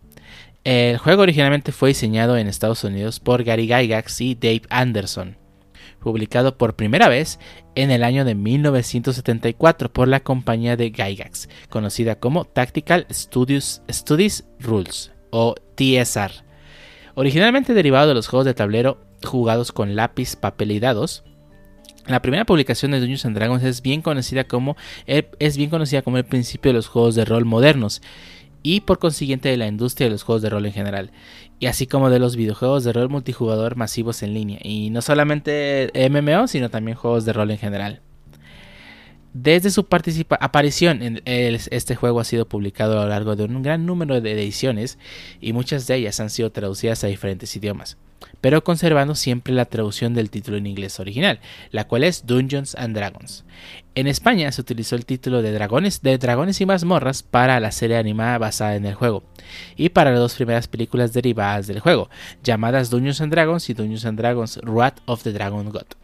El 0.64 0.98
juego 0.98 1.24
originalmente 1.24 1.72
fue 1.72 1.90
diseñado 1.90 2.38
en 2.38 2.48
Estados 2.48 2.84
Unidos 2.84 3.20
por 3.20 3.44
Gary 3.44 3.68
Gygax 3.68 4.22
y 4.22 4.36
Dave 4.36 4.64
Anderson 4.70 5.38
publicado 6.04 6.58
por 6.58 6.76
primera 6.76 7.08
vez 7.08 7.40
en 7.76 7.92
el 7.92 8.04
año 8.04 8.26
de 8.26 8.36
1974 8.36 9.92
por 9.92 10.08
la 10.08 10.20
compañía 10.20 10.78
de 10.78 10.92
Gygax, 10.92 11.50
conocida 11.70 12.16
como 12.16 12.46
Tactical 12.46 13.08
Studies 13.12 14.46
Rules 14.60 15.12
o 15.32 15.56
TSR. 15.76 16.32
Originalmente 17.16 17.74
derivado 17.74 18.08
de 18.08 18.14
los 18.16 18.28
juegos 18.28 18.46
de 18.46 18.54
tablero 18.54 19.00
jugados 19.24 19.72
con 19.72 19.96
lápiz, 19.96 20.36
papel 20.36 20.72
y 20.72 20.80
dados, 20.80 21.24
la 22.06 22.22
primera 22.22 22.46
publicación 22.46 22.92
de 22.92 23.00
Dungeons 23.00 23.26
and 23.26 23.36
Dragons 23.36 23.64
es 23.64 23.82
bien 23.82 24.02
conocida 24.02 24.44
como 24.44 24.76
el 25.06 26.26
principio 26.26 26.70
de 26.70 26.74
los 26.74 26.88
juegos 26.88 27.16
de 27.16 27.24
rol 27.24 27.46
modernos 27.46 28.02
y 28.62 28.82
por 28.82 29.00
consiguiente 29.00 29.50
de 29.50 29.58
la 29.58 29.68
industria 29.68 30.08
de 30.08 30.12
los 30.12 30.24
juegos 30.24 30.42
de 30.42 30.50
rol 30.50 30.66
en 30.66 30.74
general, 30.74 31.12
y 31.64 31.68
así 31.68 31.88
como 31.88 32.10
de 32.10 32.20
los 32.20 32.36
videojuegos 32.36 32.84
de 32.84 32.92
rol 32.92 33.08
multijugador 33.08 33.78
masivos 33.78 34.22
en 34.22 34.34
línea, 34.34 34.60
y 34.62 34.90
no 34.90 35.02
solamente 35.02 35.90
MMO, 36.10 36.50
sino 36.50 36.70
también 36.70 36.98
juegos 36.98 37.24
de 37.24 37.32
rol 37.32 37.52
en 37.52 37.58
general. 37.58 38.02
Desde 39.34 39.72
su 39.72 39.88
aparición, 40.40 41.02
en 41.02 41.22
este 41.26 41.96
juego 41.96 42.20
ha 42.20 42.24
sido 42.24 42.48
publicado 42.48 43.00
a 43.00 43.04
lo 43.04 43.10
largo 43.10 43.36
de 43.36 43.44
un 43.44 43.64
gran 43.64 43.86
número 43.86 44.22
de 44.22 44.32
ediciones 44.32 44.98
y 45.42 45.54
muchas 45.54 45.88
de 45.88 45.96
ellas 45.96 46.20
han 46.20 46.30
sido 46.30 46.52
traducidas 46.52 47.04
a 47.04 47.08
diferentes 47.08 47.56
idiomas 47.56 47.98
pero 48.42 48.64
conservando 48.64 49.16
siempre 49.16 49.54
la 49.54 49.66
traducción 49.66 50.14
del 50.14 50.30
título 50.30 50.58
en 50.58 50.68
inglés 50.68 51.00
original, 51.00 51.40
la 51.72 51.88
cual 51.88 52.04
es 52.04 52.26
Dungeons 52.26 52.76
and 52.76 52.96
Dragons. 52.96 53.46
En 53.96 54.08
España 54.08 54.52
se 54.52 54.62
utilizó 54.62 54.96
el 54.96 55.06
título 55.06 55.42
de 55.42 55.52
Dragones, 55.52 56.02
de 56.02 56.18
Dragones 56.18 56.60
y 56.60 56.66
Mazmorras 56.66 57.24
para 57.24 57.60
la 57.60 57.72
serie 57.72 57.98
animada 57.98 58.38
basada 58.38 58.76
en 58.76 58.86
el 58.86 58.96
juego, 58.96 59.24
y 59.76 59.90
para 59.90 60.12
las 60.12 60.20
dos 60.20 60.36
primeras 60.36 60.68
películas 60.68 61.14
derivadas 61.14 61.68
del 61.68 61.80
juego, 61.80 62.10
llamadas 62.44 62.90
Dungeons 62.90 63.22
and 63.22 63.32
Dragons 63.32 63.70
y 63.70 63.74
Dungeons 63.74 64.06
and 64.06 64.20
Dragons 64.20 64.60
Wrath 64.64 65.00
of 65.06 65.24
the 65.24 65.32
Dragon 65.32 65.70
God. 65.70 66.03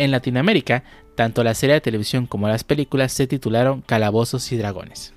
En 0.00 0.12
Latinoamérica, 0.12 0.82
tanto 1.14 1.44
la 1.44 1.52
serie 1.52 1.74
de 1.74 1.82
televisión 1.82 2.24
como 2.24 2.48
las 2.48 2.64
películas 2.64 3.12
se 3.12 3.26
titularon 3.26 3.82
Calabozos 3.82 4.50
y 4.50 4.56
Dragones. 4.56 5.12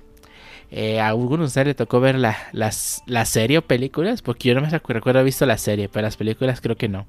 Eh, 0.70 1.00
¿A 1.00 1.08
algunos 1.08 1.38
de 1.38 1.46
ustedes 1.46 1.66
le 1.68 1.74
tocó 1.74 2.00
ver 2.00 2.16
la, 2.16 2.36
la 2.52 3.24
serie 3.24 3.56
o 3.56 3.62
películas? 3.62 4.20
Porque 4.20 4.50
yo 4.50 4.54
no 4.54 4.60
me 4.60 4.68
recuerdo 4.68 5.08
haber 5.08 5.24
visto 5.24 5.46
la 5.46 5.56
serie, 5.56 5.88
pero 5.88 6.02
las 6.02 6.18
películas 6.18 6.60
creo 6.60 6.76
que 6.76 6.90
no. 6.90 7.06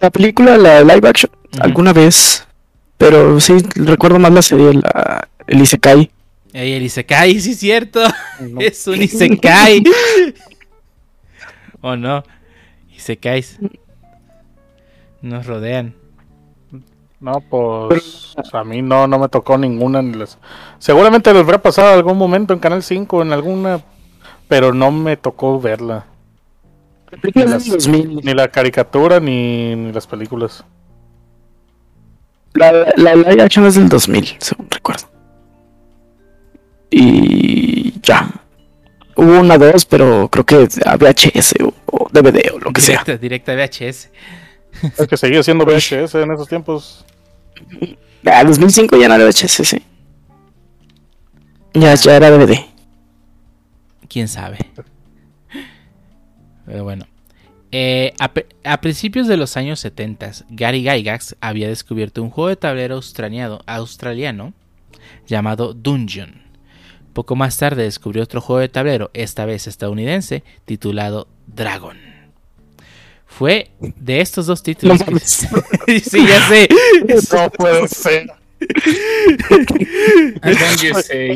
La 0.00 0.08
película, 0.10 0.56
la 0.56 0.82
live 0.82 1.08
action, 1.08 1.32
alguna 1.58 1.92
vez. 1.92 2.46
Pero 2.96 3.40
sí, 3.40 3.54
recuerdo 3.74 4.20
más 4.20 4.30
la 4.32 4.42
serie, 4.42 4.72
la, 4.74 5.28
el 5.48 5.60
Isekai. 5.62 6.12
Ey, 6.52 6.74
el 6.74 6.84
Isekai, 6.84 7.40
sí 7.40 7.50
es 7.50 7.58
cierto. 7.58 8.04
es 8.60 8.86
un 8.86 9.02
Isekai. 9.02 9.82
¿O 11.80 11.96
no? 11.96 12.22
Isekais. 12.96 13.58
Nos 15.22 15.44
rodean. 15.44 16.05
No, 17.18 17.40
pues 17.40 18.34
a 18.52 18.64
mí 18.64 18.82
no, 18.82 19.06
no 19.06 19.18
me 19.18 19.28
tocó 19.28 19.56
ninguna. 19.56 20.02
Seguramente 20.78 21.32
les 21.32 21.42
habrá 21.42 21.62
pasado 21.62 21.94
algún 21.94 22.18
momento 22.18 22.52
en 22.52 22.60
Canal 22.60 22.82
5, 22.82 23.22
en 23.22 23.32
alguna, 23.32 23.80
pero 24.48 24.74
no 24.74 24.90
me 24.90 25.16
tocó 25.16 25.60
verla. 25.60 26.06
Ni, 27.88 28.34
la 28.34 28.48
caricatura 28.48 29.20
ni, 29.20 29.92
las 29.92 30.06
películas. 30.06 30.64
La, 32.52 32.72
la 32.96 33.14
live 33.14 33.42
action 33.42 33.64
es 33.66 33.74
del 33.74 33.88
2000, 33.88 34.36
según 34.38 34.68
recuerdo. 34.70 35.06
Y 36.90 37.98
ya. 38.00 38.30
Hubo 39.14 39.40
una 39.40 39.56
dos, 39.56 39.86
pero 39.86 40.28
creo 40.30 40.44
que 40.44 40.68
a 40.84 40.96
VHS 40.96 41.54
o, 41.86 42.08
DVD 42.12 42.52
o 42.54 42.58
lo 42.58 42.72
que 42.72 42.80
sea. 42.82 43.02
Directa 43.20 43.54
VHS. 43.54 44.10
Es 44.98 45.06
que 45.06 45.16
seguía 45.16 45.42
siendo 45.42 45.64
VHS 45.64 46.14
en 46.16 46.32
esos 46.32 46.48
tiempos. 46.48 47.04
Ah, 48.24 48.44
2005 48.44 48.96
ya 48.96 49.08
no 49.08 49.14
era 49.14 49.24
VHS, 49.24 49.66
sí. 49.66 49.82
Ya, 51.74 51.94
ya 51.94 52.16
era 52.16 52.30
DVD. 52.30 52.58
Quién 54.08 54.28
sabe. 54.28 54.58
Pero 56.64 56.84
bueno. 56.84 57.06
Eh, 57.72 58.14
a, 58.18 58.80
principios 58.80 59.26
de 59.26 59.36
los 59.36 59.56
años 59.56 59.80
70, 59.80 60.32
Gary 60.48 60.82
Gygax 60.82 61.36
había 61.40 61.68
descubierto 61.68 62.22
un 62.22 62.30
juego 62.30 62.48
de 62.48 62.56
tablero 62.56 62.94
australiano, 62.94 63.60
australiano 63.66 64.54
llamado 65.26 65.74
Dungeon. 65.74 66.42
Poco 67.12 67.36
más 67.36 67.58
tarde 67.58 67.82
descubrió 67.82 68.22
otro 68.22 68.40
juego 68.40 68.60
de 68.60 68.68
tablero, 68.68 69.10
esta 69.14 69.44
vez 69.44 69.66
estadounidense, 69.66 70.44
titulado 70.64 71.28
Dragon. 71.46 72.15
Fue 73.36 73.70
de 73.80 74.20
estos 74.22 74.46
dos 74.46 74.62
títulos. 74.62 74.98
sí, 75.86 76.26
ya 76.26 76.48
sé. 76.48 76.68
No 77.34 77.50
puede 77.50 77.86
ser. 77.88 78.30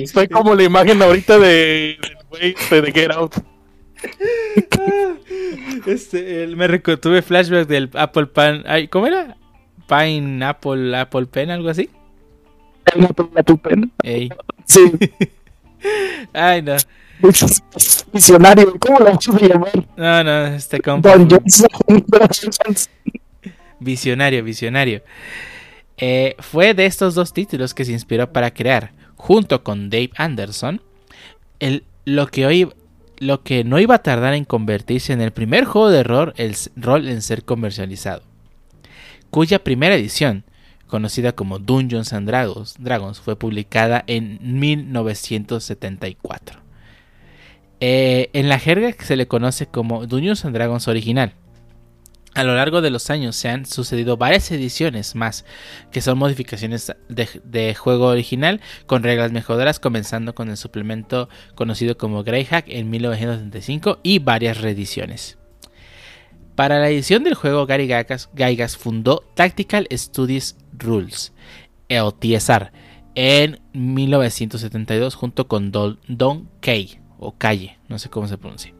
Estoy, 0.02 0.28
como 0.28 0.54
la 0.54 0.62
imagen 0.62 1.02
ahorita 1.02 1.38
de 1.38 1.98
güey 2.30 2.54
de, 2.70 2.92
Get 2.92 3.10
Out. 3.10 3.34
Este, 5.84 6.46
me 6.46 6.78
tuve 6.78 7.20
flashback 7.20 7.68
del 7.68 7.90
Apple 7.92 8.26
Pan. 8.26 8.64
¿Cómo 8.88 9.06
era? 9.06 9.36
Pine 9.86 10.42
Apple 10.42 10.96
Apple 10.96 11.26
Pen, 11.26 11.50
algo 11.50 11.68
así. 11.68 11.90
Apple 12.86 13.26
Apple 13.36 13.58
Pen. 13.62 13.92
Ey. 14.02 14.30
Sí. 14.64 14.90
Ay, 16.32 16.62
no. 16.62 16.76
Visionario, 18.12 18.74
¿cómo 18.78 18.98
lo 18.98 19.06
vamos 19.06 19.28
a 19.28 19.38
llamar? 19.38 19.72
No, 19.96 20.24
no, 20.24 20.46
este 20.46 20.80
compa. 20.80 21.14
Visionario, 23.80 24.44
visionario. 24.44 25.02
Eh, 25.96 26.36
fue 26.38 26.74
de 26.74 26.86
estos 26.86 27.14
dos 27.14 27.32
títulos 27.32 27.74
que 27.74 27.84
se 27.84 27.92
inspiró 27.92 28.32
para 28.32 28.52
crear, 28.52 28.92
junto 29.16 29.62
con 29.62 29.90
Dave 29.90 30.10
Anderson, 30.16 30.80
el, 31.60 31.84
lo, 32.04 32.26
que 32.26 32.46
hoy, 32.46 32.68
lo 33.18 33.42
que 33.42 33.64
no 33.64 33.78
iba 33.78 33.96
a 33.96 34.02
tardar 34.02 34.34
en 34.34 34.44
convertirse 34.44 35.12
en 35.12 35.20
el 35.20 35.32
primer 35.32 35.64
juego 35.64 35.90
de 35.90 36.02
rol, 36.02 36.32
el 36.36 36.56
rol 36.76 37.08
en 37.08 37.22
ser 37.22 37.44
comercializado, 37.44 38.22
cuya 39.30 39.64
primera 39.64 39.94
edición, 39.94 40.44
conocida 40.86 41.32
como 41.32 41.58
Dungeons 41.58 42.12
and 42.12 42.26
Dragons, 42.26 42.74
Dragons 42.78 43.20
fue 43.20 43.36
publicada 43.36 44.04
en 44.06 44.38
1974. 44.40 46.69
Eh, 47.80 48.28
en 48.34 48.48
la 48.50 48.58
jerga 48.58 48.92
se 48.98 49.16
le 49.16 49.26
conoce 49.26 49.66
como 49.66 50.06
Dungeons 50.06 50.44
and 50.44 50.54
Dragons 50.54 50.86
original. 50.86 51.34
A 52.34 52.44
lo 52.44 52.54
largo 52.54 52.80
de 52.80 52.90
los 52.90 53.10
años 53.10 53.34
se 53.34 53.48
han 53.48 53.66
sucedido 53.66 54.16
varias 54.16 54.52
ediciones 54.52 55.16
más, 55.16 55.44
que 55.90 56.00
son 56.00 56.16
modificaciones 56.16 56.92
de, 57.08 57.74
juego 57.74 58.06
original 58.06 58.60
con 58.86 59.02
reglas 59.02 59.32
mejoradas, 59.32 59.80
comenzando 59.80 60.34
con 60.34 60.48
el 60.48 60.56
suplemento 60.56 61.28
conocido 61.56 61.98
como 61.98 62.22
Greyhack 62.22 62.66
en 62.68 62.88
1975 62.88 63.98
y 64.04 64.20
varias 64.20 64.60
reediciones. 64.60 65.38
Para 66.54 66.78
la 66.78 66.88
edición 66.90 67.24
del 67.24 67.34
juego, 67.34 67.66
Gary 67.66 67.88
Gaigas 67.88 68.76
fundó 68.76 69.24
Tactical 69.34 69.88
Studies 69.90 70.56
Rules, 70.78 71.32
o 72.00 72.12
TSR, 72.12 72.70
en 73.16 73.60
1972 73.72 75.16
junto 75.16 75.48
con 75.48 75.72
Don 75.72 76.48
Kay 76.60 77.00
o 77.20 77.32
calle, 77.32 77.78
no 77.88 77.98
sé 77.98 78.08
cómo 78.08 78.26
se 78.26 78.38
pronuncia. 78.38 78.74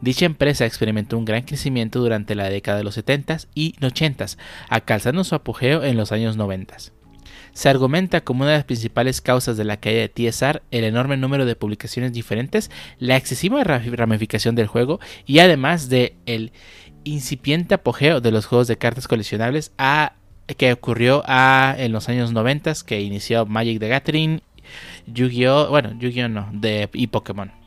Dicha 0.00 0.26
empresa 0.26 0.66
experimentó 0.66 1.16
un 1.16 1.24
gran 1.24 1.42
crecimiento 1.42 2.00
durante 2.00 2.34
la 2.34 2.50
década 2.50 2.78
de 2.78 2.84
los 2.84 2.98
70s 2.98 3.46
y 3.54 3.74
80s, 3.74 4.36
alcanzando 4.68 5.22
su 5.24 5.34
apogeo 5.34 5.84
en 5.84 5.96
los 5.96 6.10
años 6.12 6.36
90. 6.36 6.76
Se 7.52 7.68
argumenta 7.68 8.22
como 8.22 8.42
una 8.42 8.52
de 8.52 8.56
las 8.58 8.64
principales 8.64 9.20
causas 9.20 9.56
de 9.56 9.64
la 9.64 9.76
caída 9.76 10.00
de 10.00 10.08
TSR 10.08 10.62
el 10.70 10.84
enorme 10.84 11.16
número 11.16 11.44
de 11.44 11.54
publicaciones 11.54 12.12
diferentes, 12.12 12.70
la 12.98 13.16
excesiva 13.16 13.62
ramificación 13.62 14.54
del 14.54 14.66
juego 14.66 15.00
y 15.26 15.38
además 15.38 15.88
de 15.88 16.16
el 16.26 16.52
incipiente 17.04 17.74
apogeo 17.74 18.20
de 18.20 18.30
los 18.32 18.46
juegos 18.46 18.68
de 18.68 18.78
cartas 18.78 19.06
coleccionables 19.06 19.72
que 20.56 20.72
ocurrió 20.72 21.22
en 21.28 21.92
los 21.92 22.08
años 22.08 22.32
90 22.32 22.72
que 22.86 23.02
inició 23.02 23.46
Magic 23.46 23.78
the 23.78 23.88
Gathering, 23.88 24.42
Yu-Gi-Oh, 25.06 25.68
bueno, 25.68 25.92
Yu-Gi-Oh 25.98 26.28
no, 26.28 26.48
de, 26.52 26.88
y 26.92 27.06
Pokémon. 27.08 27.61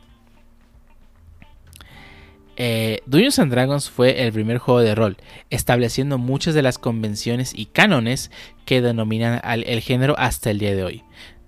Eh, 2.56 3.00
Dungeons 3.06 3.38
and 3.38 3.52
Dragons 3.52 3.90
fue 3.90 4.22
el 4.24 4.32
primer 4.32 4.58
juego 4.58 4.80
de 4.80 4.94
rol, 4.94 5.18
estableciendo 5.50 6.18
muchas 6.18 6.54
de 6.54 6.62
las 6.62 6.78
convenciones 6.78 7.52
y 7.54 7.66
cánones 7.66 8.30
que 8.64 8.80
denominan 8.80 9.40
al, 9.44 9.62
el 9.64 9.80
género 9.80 10.14
hasta 10.18 10.50
el 10.50 10.58
día 10.58 10.74
de 10.74 10.82
hoy. 10.82 11.02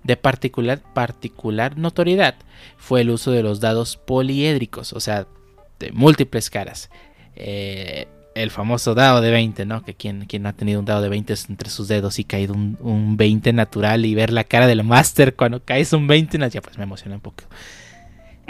De 0.05 0.17
particular, 0.17 0.81
particular 0.95 1.77
notoriedad 1.77 2.37
fue 2.77 3.01
el 3.01 3.11
uso 3.11 3.31
de 3.31 3.43
los 3.43 3.61
dados 3.61 3.97
poliédricos, 3.97 4.93
o 4.93 5.01
sea, 5.01 5.27
de 5.79 5.93
múltiples 5.93 6.51
caras. 6.51 6.91
Eh, 7.37 8.07
el 8.35 8.51
famoso 8.51 8.95
dado 8.95 9.21
de 9.21 9.31
20, 9.31 9.67
¿no? 9.67 9.83
Que 9.83 9.95
quien, 9.95 10.27
quien 10.27 10.47
ha 10.47 10.53
tenido 10.53 10.79
un 10.79 10.87
dado 10.87 11.03
de 11.03 11.09
20 11.09 11.35
entre 11.49 11.71
sus 11.71 11.89
dedos 11.89 12.19
y 12.19 12.25
caído 12.25 12.55
un, 12.55 13.17
20 13.17 13.53
natural 13.53 14.07
y 14.07 14.15
ver 14.15 14.33
la 14.33 14.45
cara 14.45 14.67
del 14.67 14.85
máster 14.85 15.35
cuando 15.35 15.65
caes 15.65 15.93
un 15.93 16.07
20, 16.07 16.39
ya 16.51 16.61
pues 16.61 16.79
me 16.79 16.85
emociona 16.85 17.17
un 17.17 17.21
poco. 17.21 17.45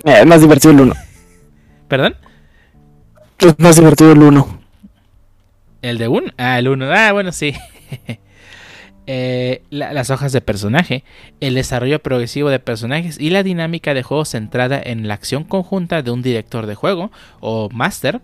Eh, 0.04 0.18
es 0.20 0.26
más 0.26 0.40
divertido 0.42 0.72
el 0.72 0.80
1. 0.80 0.94
¿Perdón? 1.88 2.16
Es 3.38 3.56
más 3.58 3.76
divertido 3.76 4.12
el 4.12 4.18
1. 4.18 4.60
¿El 5.82 5.98
de 5.98 6.08
1? 6.08 6.32
Ah, 6.36 6.58
el 6.58 6.68
1. 6.68 6.92
Ah, 6.92 7.12
bueno, 7.12 7.32
sí. 7.32 7.54
Eh, 9.10 9.62
las 9.70 10.10
hojas 10.10 10.32
de 10.32 10.42
personaje, 10.42 11.02
el 11.40 11.54
desarrollo 11.54 11.98
progresivo 11.98 12.50
de 12.50 12.58
personajes 12.58 13.18
y 13.18 13.30
la 13.30 13.42
dinámica 13.42 13.94
de 13.94 14.02
juego 14.02 14.26
centrada 14.26 14.78
en 14.84 15.08
la 15.08 15.14
acción 15.14 15.44
conjunta 15.44 16.02
de 16.02 16.10
un 16.10 16.20
director 16.20 16.66
de 16.66 16.74
juego 16.74 17.10
o 17.40 17.70
máster 17.70 18.20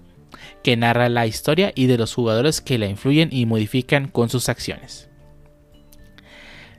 que 0.62 0.76
narra 0.76 1.08
la 1.08 1.26
historia 1.26 1.72
y 1.74 1.86
de 1.86 1.96
los 1.96 2.12
jugadores 2.12 2.60
que 2.60 2.76
la 2.76 2.84
influyen 2.84 3.30
y 3.32 3.46
modifican 3.46 4.08
con 4.08 4.28
sus 4.28 4.50
acciones. 4.50 5.08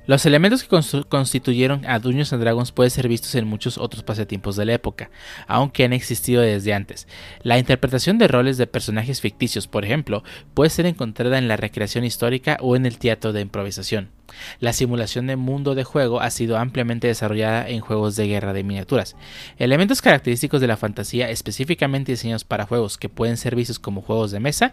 Los 0.08 0.26
elementos 0.28 0.64
que 0.64 1.04
constituyeron 1.10 1.84
a 1.88 1.98
Dungeons 1.98 2.32
and 2.32 2.44
Dragons 2.44 2.72
pueden 2.72 2.92
ser 2.92 3.08
vistos 3.08 3.34
en 3.34 3.48
muchos 3.48 3.80
otros 3.80 4.04
pasatiempos 4.04 4.56
de 4.56 4.66
la 4.66 4.74
época, 4.74 5.10
aunque 5.48 5.84
han 5.84 5.94
existido 5.94 6.44
desde 6.44 6.76
antes. 6.76 7.08
La 7.42 7.58
interpretación 7.58 8.20
de 8.20 8.28
roles 8.28 8.58
de 8.58 8.68
personajes 8.68 9.20
ficticios, 9.20 9.68
por 9.68 9.84
ejemplo, 9.84 10.24
puede 10.54 10.70
ser 10.70 10.86
encontrada 10.86 11.40
en 11.40 11.48
la 11.48 11.58
recreación 11.58 12.06
histórica 12.06 12.58
o 12.62 12.76
en 12.76 12.86
el 12.86 13.00
teatro 13.00 13.34
de 13.34 13.42
improvisación. 13.42 14.12
La 14.60 14.74
simulación 14.74 15.28
de 15.28 15.38
mundo 15.38 15.74
de 15.74 15.84
juego 15.84 16.22
ha 16.22 16.30
sido 16.30 16.58
ampliamente 16.58 17.08
desarrollada 17.08 17.68
en 17.68 17.80
juegos 17.80 18.16
de 18.16 18.28
guerra 18.28 18.54
de 18.54 18.64
miniaturas. 18.64 19.16
Elementos 19.58 20.02
característicos 20.02 20.62
de 20.62 20.68
la 20.68 20.78
fantasía 20.78 21.30
específicamente 21.30 22.12
diseñados 22.12 22.44
para 22.44 22.66
juegos 22.66 22.98
que 22.98 23.10
pueden 23.10 23.38
ser 23.38 23.56
vistos 23.56 23.80
como 23.80 24.02
juegos 24.02 24.32
de 24.32 24.40
mesa 24.40 24.72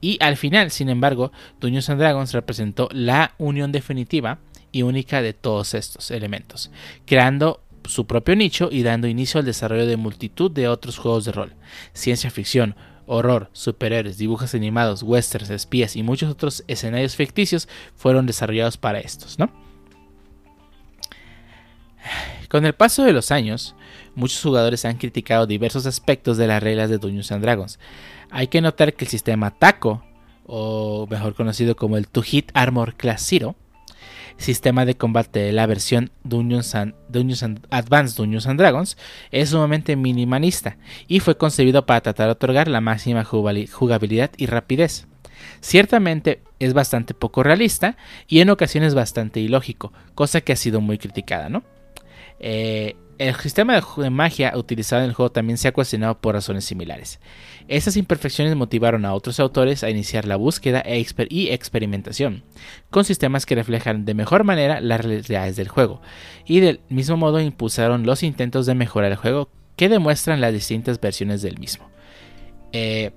y 0.00 0.18
al 0.20 0.36
final, 0.36 0.70
sin 0.70 0.88
embargo, 0.88 1.30
Dungeons 1.60 1.90
and 1.90 2.00
Dragons 2.00 2.32
representó 2.32 2.88
la 2.92 3.34
unión 3.38 3.70
definitiva 3.70 4.38
y 4.72 4.82
única 4.82 5.22
de 5.22 5.34
todos 5.34 5.74
estos 5.74 6.10
elementos, 6.10 6.70
creando 7.06 7.62
su 7.84 8.06
propio 8.06 8.34
nicho 8.34 8.68
y 8.70 8.82
dando 8.82 9.06
inicio 9.06 9.40
al 9.40 9.46
desarrollo 9.46 9.86
de 9.86 9.96
multitud 9.96 10.50
de 10.50 10.68
otros 10.68 10.98
juegos 10.98 11.24
de 11.24 11.32
rol, 11.32 11.54
ciencia 11.92 12.30
ficción, 12.30 12.74
horror, 13.06 13.50
superhéroes, 13.52 14.18
dibujos 14.18 14.54
animados, 14.54 15.02
westerns, 15.02 15.50
espías 15.50 15.96
y 15.96 16.02
muchos 16.02 16.30
otros 16.30 16.64
escenarios 16.68 17.16
ficticios 17.16 17.68
fueron 17.94 18.26
desarrollados 18.26 18.76
para 18.76 19.00
estos, 19.00 19.38
¿no? 19.38 19.50
Con 22.48 22.66
el 22.66 22.74
paso 22.74 23.04
de 23.04 23.12
los 23.12 23.30
años, 23.30 23.74
muchos 24.14 24.42
jugadores 24.42 24.84
han 24.84 24.98
criticado 24.98 25.46
diversos 25.46 25.86
aspectos 25.86 26.36
de 26.36 26.46
las 26.46 26.62
reglas 26.62 26.90
de 26.90 26.98
Dungeons 26.98 27.32
and 27.32 27.42
Dragons. 27.42 27.78
Hay 28.30 28.48
que 28.48 28.60
notar 28.60 28.94
que 28.94 29.04
el 29.04 29.10
sistema 29.10 29.50
TACO, 29.52 30.04
o 30.44 31.06
mejor 31.08 31.34
conocido 31.34 31.76
como 31.76 31.96
el 31.96 32.08
Two 32.08 32.22
Hit 32.22 32.50
Armor 32.52 32.94
Class 32.94 33.24
Zero, 33.26 33.56
sistema 34.36 34.84
de 34.84 34.96
combate 34.96 35.40
de 35.40 35.52
la 35.52 35.66
versión 35.66 36.10
Dungeons, 36.24 36.74
and, 36.74 36.94
Advanced 37.70 38.16
Dungeons 38.16 38.46
and 38.46 38.58
Dragons 38.58 38.96
es 39.30 39.50
sumamente 39.50 39.96
minimalista 39.96 40.76
y 41.08 41.20
fue 41.20 41.36
concebido 41.36 41.86
para 41.86 42.00
tratar 42.00 42.26
de 42.26 42.32
otorgar 42.32 42.68
la 42.68 42.80
máxima 42.80 43.24
jugabilidad 43.24 44.30
y 44.36 44.46
rapidez. 44.46 45.06
Ciertamente 45.60 46.42
es 46.58 46.74
bastante 46.74 47.14
poco 47.14 47.42
realista 47.42 47.96
y 48.28 48.40
en 48.40 48.50
ocasiones 48.50 48.94
bastante 48.94 49.40
ilógico, 49.40 49.92
cosa 50.14 50.40
que 50.40 50.52
ha 50.52 50.56
sido 50.56 50.80
muy 50.80 50.98
criticada, 50.98 51.48
¿no? 51.48 51.62
Eh, 52.38 52.96
el 53.18 53.34
sistema 53.36 53.80
de 53.80 54.10
magia 54.10 54.52
utilizado 54.56 55.02
en 55.02 55.08
el 55.08 55.14
juego 55.14 55.30
también 55.30 55.58
se 55.58 55.68
ha 55.68 55.72
cuestionado 55.72 56.20
por 56.20 56.34
razones 56.34 56.64
similares. 56.64 57.20
Estas 57.68 57.96
imperfecciones 57.96 58.56
motivaron 58.56 59.04
a 59.04 59.14
otros 59.14 59.38
autores 59.40 59.84
a 59.84 59.90
iniciar 59.90 60.26
la 60.26 60.36
búsqueda 60.36 60.80
e 60.80 61.04
y 61.28 61.48
experimentación, 61.48 62.42
con 62.90 63.04
sistemas 63.04 63.46
que 63.46 63.54
reflejan 63.54 64.04
de 64.04 64.14
mejor 64.14 64.44
manera 64.44 64.80
las 64.80 65.00
realidades 65.00 65.56
del 65.56 65.68
juego, 65.68 66.00
y 66.46 66.60
del 66.60 66.80
mismo 66.88 67.16
modo 67.16 67.40
impulsaron 67.40 68.06
los 68.06 68.22
intentos 68.22 68.66
de 68.66 68.74
mejorar 68.74 69.12
el 69.12 69.18
juego 69.18 69.48
que 69.76 69.88
demuestran 69.88 70.40
las 70.40 70.52
distintas 70.52 71.00
versiones 71.00 71.42
del 71.42 71.58
mismo. 71.58 71.90
Eh, 72.72 73.12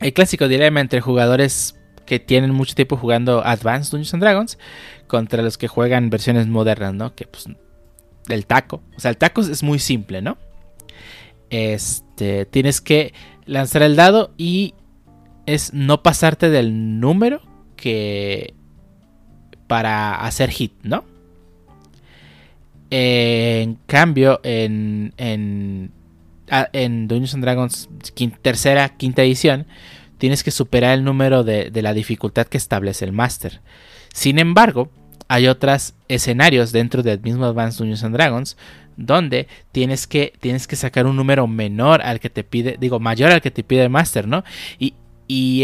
el 0.00 0.12
clásico 0.12 0.48
dilema 0.48 0.80
entre 0.80 1.00
jugadores 1.00 1.78
que 2.06 2.18
tienen 2.18 2.52
mucho 2.52 2.74
tiempo 2.74 2.96
jugando 2.96 3.44
Advanced 3.44 3.92
Dungeons 3.92 4.20
Dragons 4.20 4.58
contra 5.06 5.42
los 5.42 5.58
que 5.58 5.68
juegan 5.68 6.10
versiones 6.10 6.46
modernas, 6.46 6.94
¿no? 6.94 7.14
Que 7.14 7.26
pues 7.26 7.48
el 8.34 8.46
taco. 8.46 8.82
O 8.96 9.00
sea, 9.00 9.10
el 9.10 9.16
taco 9.16 9.40
es 9.40 9.62
muy 9.62 9.78
simple, 9.78 10.22
¿no? 10.22 10.36
Este, 11.50 12.44
tienes 12.46 12.80
que 12.80 13.14
lanzar 13.44 13.82
el 13.82 13.96
dado 13.96 14.32
y 14.36 14.74
es 15.46 15.72
no 15.72 16.02
pasarte 16.02 16.50
del 16.50 16.98
número 17.00 17.40
que 17.76 18.54
para 19.66 20.16
hacer 20.16 20.50
hit, 20.50 20.72
¿no? 20.82 21.04
En 22.90 23.78
cambio, 23.86 24.40
en, 24.42 25.12
en, 25.16 25.90
en 26.72 27.08
Dungeons 27.08 27.34
and 27.34 27.44
Dragons 27.44 27.88
tercera, 28.42 28.88
quinta 28.90 29.22
edición, 29.22 29.66
tienes 30.18 30.44
que 30.44 30.50
superar 30.50 30.94
el 30.94 31.04
número 31.04 31.44
de, 31.44 31.70
de 31.70 31.82
la 31.82 31.92
dificultad 31.92 32.46
que 32.46 32.58
establece 32.58 33.04
el 33.04 33.12
máster. 33.12 33.60
Sin 34.12 34.38
embargo, 34.38 34.90
hay 35.28 35.48
otros 35.48 35.94
escenarios 36.08 36.72
dentro 36.72 37.02
del 37.02 37.20
mismo 37.20 37.44
Advanced 37.46 37.78
Dungeons 37.78 38.04
and 38.04 38.14
Dragons 38.14 38.56
donde 38.96 39.46
tienes 39.72 40.06
que, 40.06 40.32
tienes 40.40 40.66
que 40.66 40.76
sacar 40.76 41.06
un 41.06 41.16
número 41.16 41.46
menor 41.46 42.02
al 42.02 42.20
que 42.20 42.30
te 42.30 42.44
pide, 42.44 42.76
digo, 42.80 42.98
mayor 42.98 43.30
al 43.30 43.42
que 43.42 43.50
te 43.50 43.62
pide 43.62 43.82
el 43.82 43.90
Master, 43.90 44.26
¿no? 44.26 44.42
Y, 44.78 44.94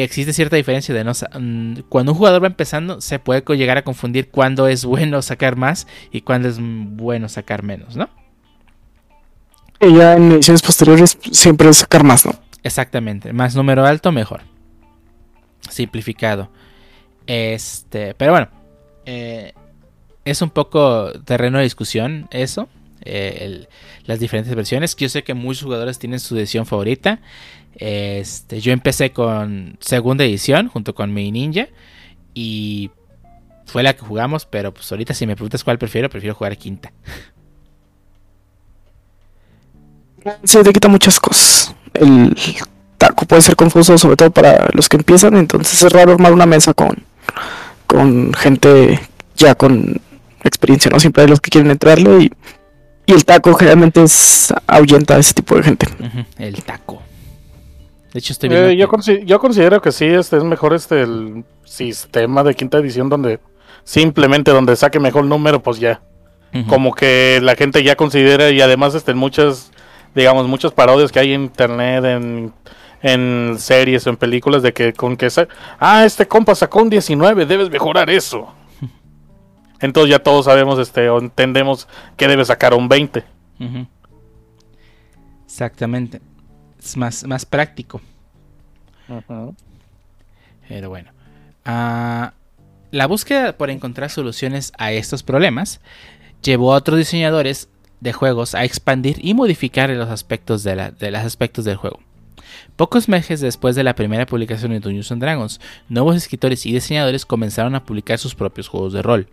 existe 0.01 0.33
cierta 0.33 0.57
diferencia 0.57 0.93
de 0.93 1.05
no 1.05 1.13
mm, 1.13 1.83
cuando 1.89 2.11
un 2.11 2.19
jugador 2.19 2.43
va 2.43 2.49
empezando 2.49 3.01
se 3.01 3.21
puede 3.21 3.45
llegar 3.57 3.79
a 3.79 3.85
confundir 3.85 4.29
cuándo 4.29 4.67
es 4.67 4.85
bueno 4.85 5.23
sacar 5.23 5.55
más 5.55 5.87
y 6.11 6.23
cuándo 6.23 6.49
es 6.49 6.59
bueno 6.61 7.29
sacar 7.29 7.63
menos, 7.63 7.97
¿no? 7.97 8.11
Y 9.81 9.95
ya 9.95 10.15
en 10.15 10.33
ediciones 10.33 10.63
posteriores 10.63 11.17
siempre 11.31 11.69
es 11.69 11.77
sacar 11.77 12.03
más, 12.03 12.27
¿no? 12.27 12.35
Exactamente, 12.65 13.33
más 13.33 13.55
número 13.55 13.87
alto 13.87 14.11
mejor. 14.11 14.43
Simplificado. 15.71 16.51
Este, 17.27 18.15
pero 18.15 18.33
bueno, 18.33 18.49
eh, 19.07 19.53
es 20.25 20.43
un 20.43 20.51
poco 20.51 21.13
terreno 21.25 21.59
de 21.59 21.65
discusión 21.65 22.29
eso. 22.31 22.69
Eh, 23.05 23.67
las 24.05 24.21
diferentes 24.21 24.55
versiones. 24.55 24.95
Yo 24.97 25.09
sé 25.09 25.25
que 25.25 25.35
muchos 25.35 25.65
jugadores 25.65 25.99
tienen 25.99 26.21
su 26.21 26.37
edición 26.37 26.67
favorita. 26.67 27.21
Este, 27.75 28.61
yo 28.61 28.73
empecé 28.73 29.13
con 29.13 29.77
segunda 29.81 30.25
edición 30.25 30.69
junto 30.69 30.95
con 30.95 31.13
mi 31.13 31.33
ninja. 31.33 31.69
Y 32.35 32.91
fue 33.67 33.83
la 33.83 33.95
que 33.95 34.03
jugamos. 34.03 34.47
Pero 34.47 34.73
pues 34.73 34.91
ahorita 34.93 35.15
si 35.15 35.27
me 35.27 35.35
preguntas 35.35 35.65
cuál 35.65 35.79
prefiero, 35.79 36.09
prefiero 36.09 36.35
jugar 36.35 36.57
quinta. 36.57 36.93
Se 40.45 40.63
te 40.63 40.73
quita 40.73 40.89
muchas 40.89 41.19
cosas. 41.19 41.75
El 41.95 42.37
taco 42.99 43.27
puede 43.27 43.43
ser 43.43 43.57
confuso, 43.57 43.99
sobre 43.99 44.17
todo 44.17 44.31
para 44.31 44.69
los 44.73 44.89
que 44.89 44.97
empiezan. 44.97 45.37
Entonces 45.37 45.83
es 45.83 45.93
raro 45.93 46.13
armar 46.13 46.33
una 46.33 46.47
mesa 46.47 46.73
con 46.73 47.05
con 47.93 48.33
gente 48.35 49.01
ya 49.37 49.55
con 49.55 50.01
experiencia, 50.45 50.91
¿no? 50.91 51.01
Siempre 51.01 51.23
hay 51.23 51.29
los 51.29 51.41
que 51.41 51.51
quieren 51.51 51.71
entrarle 51.71 52.25
y, 52.25 52.33
y 53.07 53.13
el 53.13 53.25
taco 53.25 53.55
generalmente 53.55 54.03
es 54.03 54.53
ahuyenta 54.67 55.17
a 55.17 55.19
ese 55.19 55.35
tipo 55.35 55.57
de 55.57 55.63
gente. 55.63 55.87
el 56.39 56.63
taco. 56.63 57.03
De 58.13 58.19
hecho, 58.19 58.33
estoy 58.33 58.49
viendo. 58.49 58.69
Eh, 58.69 58.77
yo, 59.27 59.39
considero 59.39 59.81
que 59.81 59.91
sí, 59.91 60.05
este 60.05 60.37
es 60.37 60.45
mejor 60.45 60.75
este 60.75 61.03
el 61.03 61.45
sistema 61.65 62.45
de 62.45 62.55
quinta 62.55 62.79
edición 62.79 63.09
donde 63.09 63.41
simplemente 63.85 64.51
donde 64.51 64.77
saque 64.77 65.01
mejor 65.01 65.25
número, 65.25 65.63
pues 65.63 65.79
ya. 65.79 66.01
Como 66.69 66.95
que 66.95 67.41
la 67.43 67.55
gente 67.57 67.83
ya 67.83 67.97
considera 67.97 68.51
y 68.51 68.61
además 68.61 68.95
este, 68.95 69.15
muchas, 69.15 69.73
digamos, 70.15 70.47
muchas 70.47 70.71
parodias 70.71 71.11
que 71.11 71.19
hay 71.19 71.33
en 71.33 71.45
internet, 71.45 72.05
en 72.05 72.53
en 73.03 73.57
series 73.59 74.07
o 74.07 74.11
en 74.11 74.17
películas 74.17 74.63
de 74.63 74.73
que 74.73 74.93
con 74.93 75.17
que 75.17 75.29
ah 75.81 76.05
este 76.05 76.27
compa 76.27 76.55
sacó 76.55 76.83
un 76.83 76.91
19 76.91 77.47
debes 77.47 77.69
mejorar 77.69 78.09
eso. 78.09 78.55
Entonces 79.81 80.11
ya 80.11 80.21
todos 80.21 80.45
sabemos 80.45 80.79
este 80.79 81.09
o 81.11 81.19
entendemos 81.19 81.89
que 82.17 82.29
debe 82.29 82.45
sacar 82.45 82.75
un 82.75 82.89
20 82.89 83.25
exactamente. 85.45 86.21
Es 86.79 86.97
más 86.97 87.25
más 87.25 87.45
práctico. 87.45 88.01
Pero 90.69 90.89
bueno 90.89 91.11
ah, 91.65 92.33
la 92.93 93.07
búsqueda 93.07 93.57
por 93.57 93.71
encontrar 93.71 94.11
soluciones 94.11 94.73
a 94.79 94.93
estos 94.93 95.23
problemas 95.23 95.81
llevó 96.43 96.73
a 96.73 96.77
otros 96.77 96.99
diseñadores 96.99 97.69
de 98.01 98.13
juegos 98.13 98.55
a 98.55 98.65
expandir 98.65 99.19
y 99.25 99.35
modificar 99.35 99.91
los 99.91 100.09
aspectos 100.09 100.63
de, 100.63 100.77
la, 100.77 100.91
de 100.91 101.11
los 101.11 101.21
aspectos 101.23 101.65
del 101.65 101.77
juego 101.77 102.01
Pocos 102.83 103.09
meses 103.09 103.41
después 103.41 103.77
de 103.77 103.85
la 103.85 103.95
primera 103.95 104.27
publicación 104.27 104.73
de 104.73 104.81
Dungeons 104.81 105.21
Dragons, 105.21 105.61
nuevos 105.89 106.17
escritores 106.17 106.67
y 106.67 106.73
diseñadores 106.73 107.25
comenzaron 107.25 107.77
a 107.77 107.85
publicar 107.85 108.19
sus 108.19 108.35
propios 108.35 108.67
juegos 108.67 108.93
de 108.93 109.03
rol. 109.03 109.29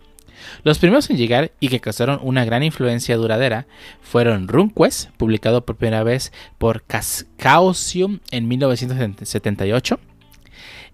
Los 0.62 0.78
primeros 0.78 1.10
en 1.10 1.16
llegar 1.16 1.50
y 1.58 1.66
que 1.66 1.80
causaron 1.80 2.20
una 2.22 2.44
gran 2.44 2.62
influencia 2.62 3.16
duradera 3.16 3.66
fueron 4.02 4.46
RuneQuest, 4.46 5.10
publicado 5.16 5.66
por 5.66 5.74
primera 5.74 6.04
vez 6.04 6.32
por 6.58 6.84
Chaosium 6.86 8.20
en 8.30 8.46
1978, 8.46 9.98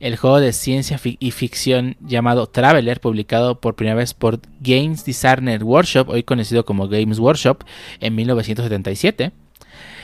el 0.01 0.17
juego 0.17 0.41
de 0.41 0.55
ciencia 0.55 0.99
y 1.05 1.31
ficción 1.33 1.99
llamado 2.01 2.47
Traveler, 2.47 3.03
publicado 3.03 3.61
por 3.61 3.77
primera 3.77 3.97
vez 3.97 4.15
por 4.15 4.41
Games 4.61 5.05
Designer 5.05 5.63
Workshop, 5.63 6.09
hoy 6.09 6.23
conocido 6.23 6.65
como 6.65 6.89
Games 6.89 7.19
Workshop, 7.19 7.65
en 8.01 8.15
1977. 8.15 9.33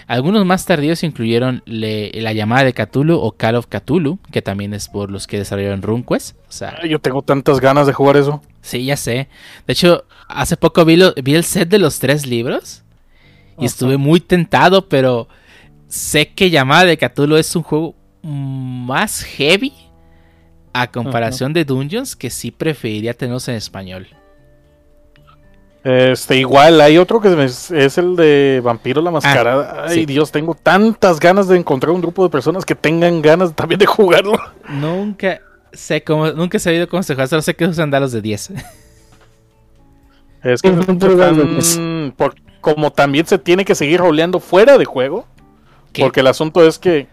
Algunos 0.07 0.45
más 0.45 0.67
tardíos 0.67 1.03
incluyeron 1.03 1.63
la 1.67 2.33
llamada 2.33 2.65
de 2.65 2.73
Cthulhu 2.73 3.17
o 3.17 3.33
Call 3.33 3.57
of 3.57 3.67
Cthulhu, 3.67 4.19
que 4.31 4.43
también 4.43 4.75
es 4.75 4.89
por 4.89 5.11
los 5.11 5.27
que 5.27 5.39
desarrollaron 5.39 5.83
RuneQuest. 5.83 6.37
O 6.49 6.53
sea, 6.53 6.85
yo 6.87 6.99
tengo 6.99 7.23
tantas 7.23 7.61
ganas 7.61 7.87
de 7.87 7.93
jugar 7.93 8.17
eso. 8.17 8.43
Sí, 8.61 8.85
ya 8.85 8.97
sé. 8.97 9.29
De 9.67 9.73
hecho, 9.73 10.05
hace 10.29 10.57
poco 10.57 10.85
vi, 10.85 11.01
el 11.01 11.45
set 11.45 11.69
de 11.69 11.79
los 11.79 11.99
tres 11.99 12.27
libros 12.27 12.83
y 13.59 13.67
estuve 13.67 13.97
muy 13.97 14.21
tentado, 14.21 14.89
pero 14.89 15.29
sé 15.89 16.31
que 16.31 16.51
llamada 16.51 16.85
de 16.85 16.99
Cthulhu 16.99 17.37
es 17.37 17.55
un 17.55 17.63
juego 17.63 17.95
más 18.23 19.23
heavy 19.23 19.73
a 20.73 20.91
comparación 20.91 21.53
de 21.53 21.65
Dungeons 21.65 22.17
que 22.17 22.31
sí 22.31 22.51
preferiría 22.51 23.15
tenerlos 23.15 23.49
en 23.49 23.57
español. 23.57 24.09
Este, 25.85 26.37
igual, 26.37 26.81
hay 26.81 26.97
otro 26.97 27.21
que 27.21 27.45
es, 27.45 27.99
el 27.99 28.15
de 28.15 28.61
Vampiro 28.63 29.03
la 29.03 29.11
Mascarada. 29.11 29.83
Ah, 29.83 29.87
Ay, 29.89 30.07
Dios, 30.07 30.31
tengo 30.31 30.55
tantas 30.55 31.19
ganas 31.19 31.49
de 31.49 31.57
encontrar 31.57 31.91
un 31.91 32.01
grupo 32.01 32.23
de 32.23 32.31
personas 32.31 32.65
que 32.65 32.77
tengan 32.77 33.21
ganas 33.21 33.53
también 33.55 33.81
de 33.81 33.87
jugarlo. 33.87 34.39
Nunca 34.69 35.41
sé 35.73 36.05
cómo, 36.05 36.31
nunca 36.31 36.59
he 36.59 36.61
sabido 36.61 36.89
cómo 36.89 37.03
se 37.03 37.15
juega, 37.15 37.27
solo 37.27 37.43
sé 37.43 37.57
que 37.57 37.65
usan 37.65 37.91
dados 37.91 38.13
de 38.13 38.21
10. 38.21 38.53
Es 40.45 40.61
que 40.61 40.71
por, 42.17 42.35
como 42.61 42.91
también 42.91 43.27
se 43.27 43.39
tiene 43.39 43.65
que 43.65 43.75
seguir 43.75 44.01
roleando 44.01 44.41
fuera 44.41 44.79
de 44.79 44.85
juego. 44.85 45.27
Porque 45.99 46.21
el 46.21 46.27
asunto 46.27 46.67
es 46.67 46.79
que 46.79 47.07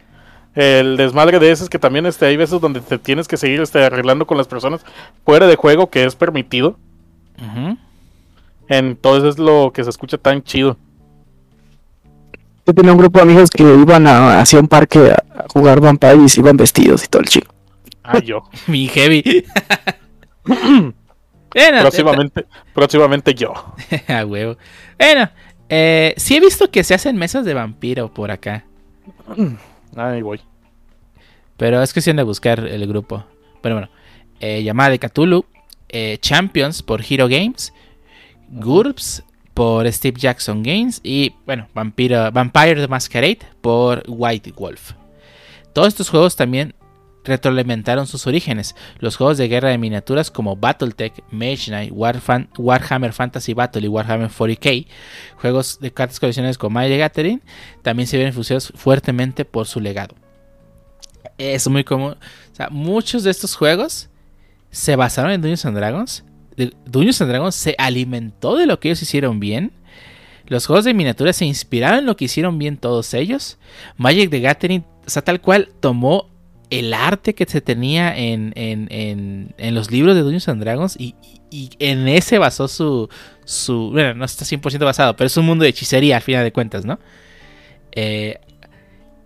el 0.55 0.97
desmadre 0.97 1.39
de 1.39 1.51
ese 1.51 1.63
es 1.63 1.69
que 1.69 1.79
también 1.79 2.05
este, 2.05 2.25
hay 2.25 2.37
veces 2.37 2.61
donde 2.61 2.81
te 2.81 2.97
tienes 2.97 3.27
que 3.27 3.37
seguir 3.37 3.61
este, 3.61 3.83
arreglando 3.83 4.25
con 4.25 4.37
las 4.37 4.47
personas 4.47 4.85
fuera 5.25 5.47
de 5.47 5.55
juego, 5.55 5.89
que 5.89 6.05
es 6.05 6.15
permitido. 6.15 6.77
Entonces 8.69 9.31
es 9.31 9.39
lo 9.39 9.71
que 9.73 9.83
se 9.83 9.89
escucha 9.89 10.17
tan 10.17 10.43
chido. 10.43 10.77
Yo 12.65 12.73
tenía 12.73 12.91
un 12.91 12.99
grupo 12.99 13.17
de 13.17 13.23
amigos 13.23 13.49
que 13.49 13.63
iban 13.63 14.05
a, 14.05 14.39
hacia 14.39 14.59
un 14.59 14.67
parque 14.67 15.11
a, 15.11 15.45
jugar 15.51 15.81
Vampires, 15.81 16.37
iban 16.37 16.55
vestidos 16.55 17.03
y 17.03 17.07
todo 17.07 17.23
el 17.23 17.27
chico. 17.27 17.53
Ah, 18.03 18.19
yo. 18.19 18.43
Mi 18.67 18.87
heavy. 18.87 19.43
próximamente, 21.51 22.45
próximamente 22.73 23.33
yo. 23.33 23.53
a 24.07 24.23
huevo. 24.23 24.57
Bueno, 24.99 25.29
eh, 25.67 26.13
sí 26.17 26.35
he 26.35 26.39
visto 26.39 26.69
que 26.69 26.83
se 26.83 26.93
hacen 26.93 27.17
mesas 27.17 27.45
de 27.45 27.55
vampiro 27.55 28.13
por 28.13 28.29
acá. 28.29 28.65
Ahí 29.95 30.21
voy. 30.21 30.39
Pero 31.57 31.81
es 31.81 31.91
cuestión 31.91 32.17
de 32.17 32.23
buscar 32.23 32.59
el 32.59 32.87
grupo. 32.87 33.25
Pero 33.61 33.75
bueno, 33.75 33.89
eh, 34.39 34.61
llamada 34.63 34.91
de 34.91 34.99
Cthulhu, 34.99 35.45
eh, 35.89 36.17
Champions 36.21 36.83
por 36.83 37.01
Hero 37.01 37.27
Games, 37.27 37.73
GURPS 38.51 39.23
por 39.53 39.91
Steve 39.91 40.19
Jackson 40.19 40.63
Games 40.63 41.01
y, 41.03 41.33
bueno, 41.45 41.67
Vampire, 41.73 42.29
Vampire 42.31 42.75
the 42.75 42.87
Masquerade 42.87 43.39
por 43.61 44.03
White 44.07 44.53
Wolf. 44.53 44.93
Todos 45.73 45.89
estos 45.89 46.09
juegos 46.09 46.35
también 46.35 46.73
retroalimentaron 47.23 48.07
sus 48.07 48.25
orígenes. 48.27 48.75
Los 48.99 49.17
juegos 49.17 49.37
de 49.37 49.47
guerra 49.47 49.69
de 49.69 49.77
miniaturas 49.77 50.31
como 50.31 50.55
Battletech, 50.55 51.23
Mage 51.31 51.65
Knight, 51.67 51.93
Warhammer 51.93 53.13
Fantasy 53.13 53.53
Battle 53.53 53.85
y 53.85 53.87
Warhammer 53.87 54.29
40k, 54.29 54.87
juegos 55.37 55.79
de 55.79 55.91
cartas 55.91 56.19
coleccionables 56.19 56.57
como 56.57 56.75
Magic 56.75 56.99
Gathering, 56.99 57.41
también 57.81 58.07
se 58.07 58.17
ven 58.17 58.27
influenciados 58.27 58.71
fuertemente 58.75 59.45
por 59.45 59.67
su 59.67 59.79
legado. 59.79 60.15
Es 61.37 61.67
muy 61.67 61.83
común. 61.83 62.15
Muchos 62.71 63.23
de 63.23 63.31
estos 63.31 63.55
juegos 63.55 64.09
se 64.71 64.95
basaron 64.95 65.31
en 65.31 65.41
Dungeons 65.41 65.65
and 65.65 65.77
Dragons 65.77 66.23
Dungeons 66.85 67.21
and 67.21 67.29
Dragons 67.29 67.55
se 67.55 67.75
alimentó 67.77 68.55
de 68.55 68.65
lo 68.65 68.79
que 68.79 68.89
ellos 68.89 69.01
hicieron 69.01 69.39
bien. 69.39 69.71
Los 70.47 70.65
juegos 70.65 70.85
de 70.85 70.93
miniaturas 70.93 71.35
se 71.35 71.45
inspiraron 71.45 71.99
en 71.99 72.05
lo 72.05 72.17
que 72.17 72.25
hicieron 72.25 72.57
bien 72.57 72.77
todos 72.77 73.13
ellos. 73.13 73.57
Magic 73.97 74.29
the 74.29 74.39
Gathering, 74.39 74.83
o 75.05 75.09
sea, 75.09 75.21
tal 75.21 75.41
cual 75.41 75.69
tomó 75.79 76.27
el 76.69 76.93
arte 76.93 77.33
que 77.33 77.45
se 77.45 77.61
tenía 77.61 78.15
en, 78.15 78.53
los 79.57 79.91
libros 79.91 80.15
de 80.15 80.21
Dungeons 80.21 80.49
and 80.49 80.61
Dragons 80.61 80.97
y, 80.99 81.15
en 81.79 82.07
ese 82.07 82.37
basó 82.37 82.67
su, 82.67 83.09
su. 83.45 83.89
Bueno, 83.91 84.13
no 84.13 84.25
está 84.25 84.45
100% 84.45 84.83
basado, 84.83 85.15
pero 85.15 85.27
es 85.27 85.37
un 85.37 85.45
mundo 85.45 85.63
de 85.63 85.69
hechicería 85.69 86.17
al 86.17 86.21
final 86.21 86.43
de 86.43 86.51
cuentas, 86.51 86.85
¿no? 86.85 86.99
Eh, 87.91 88.39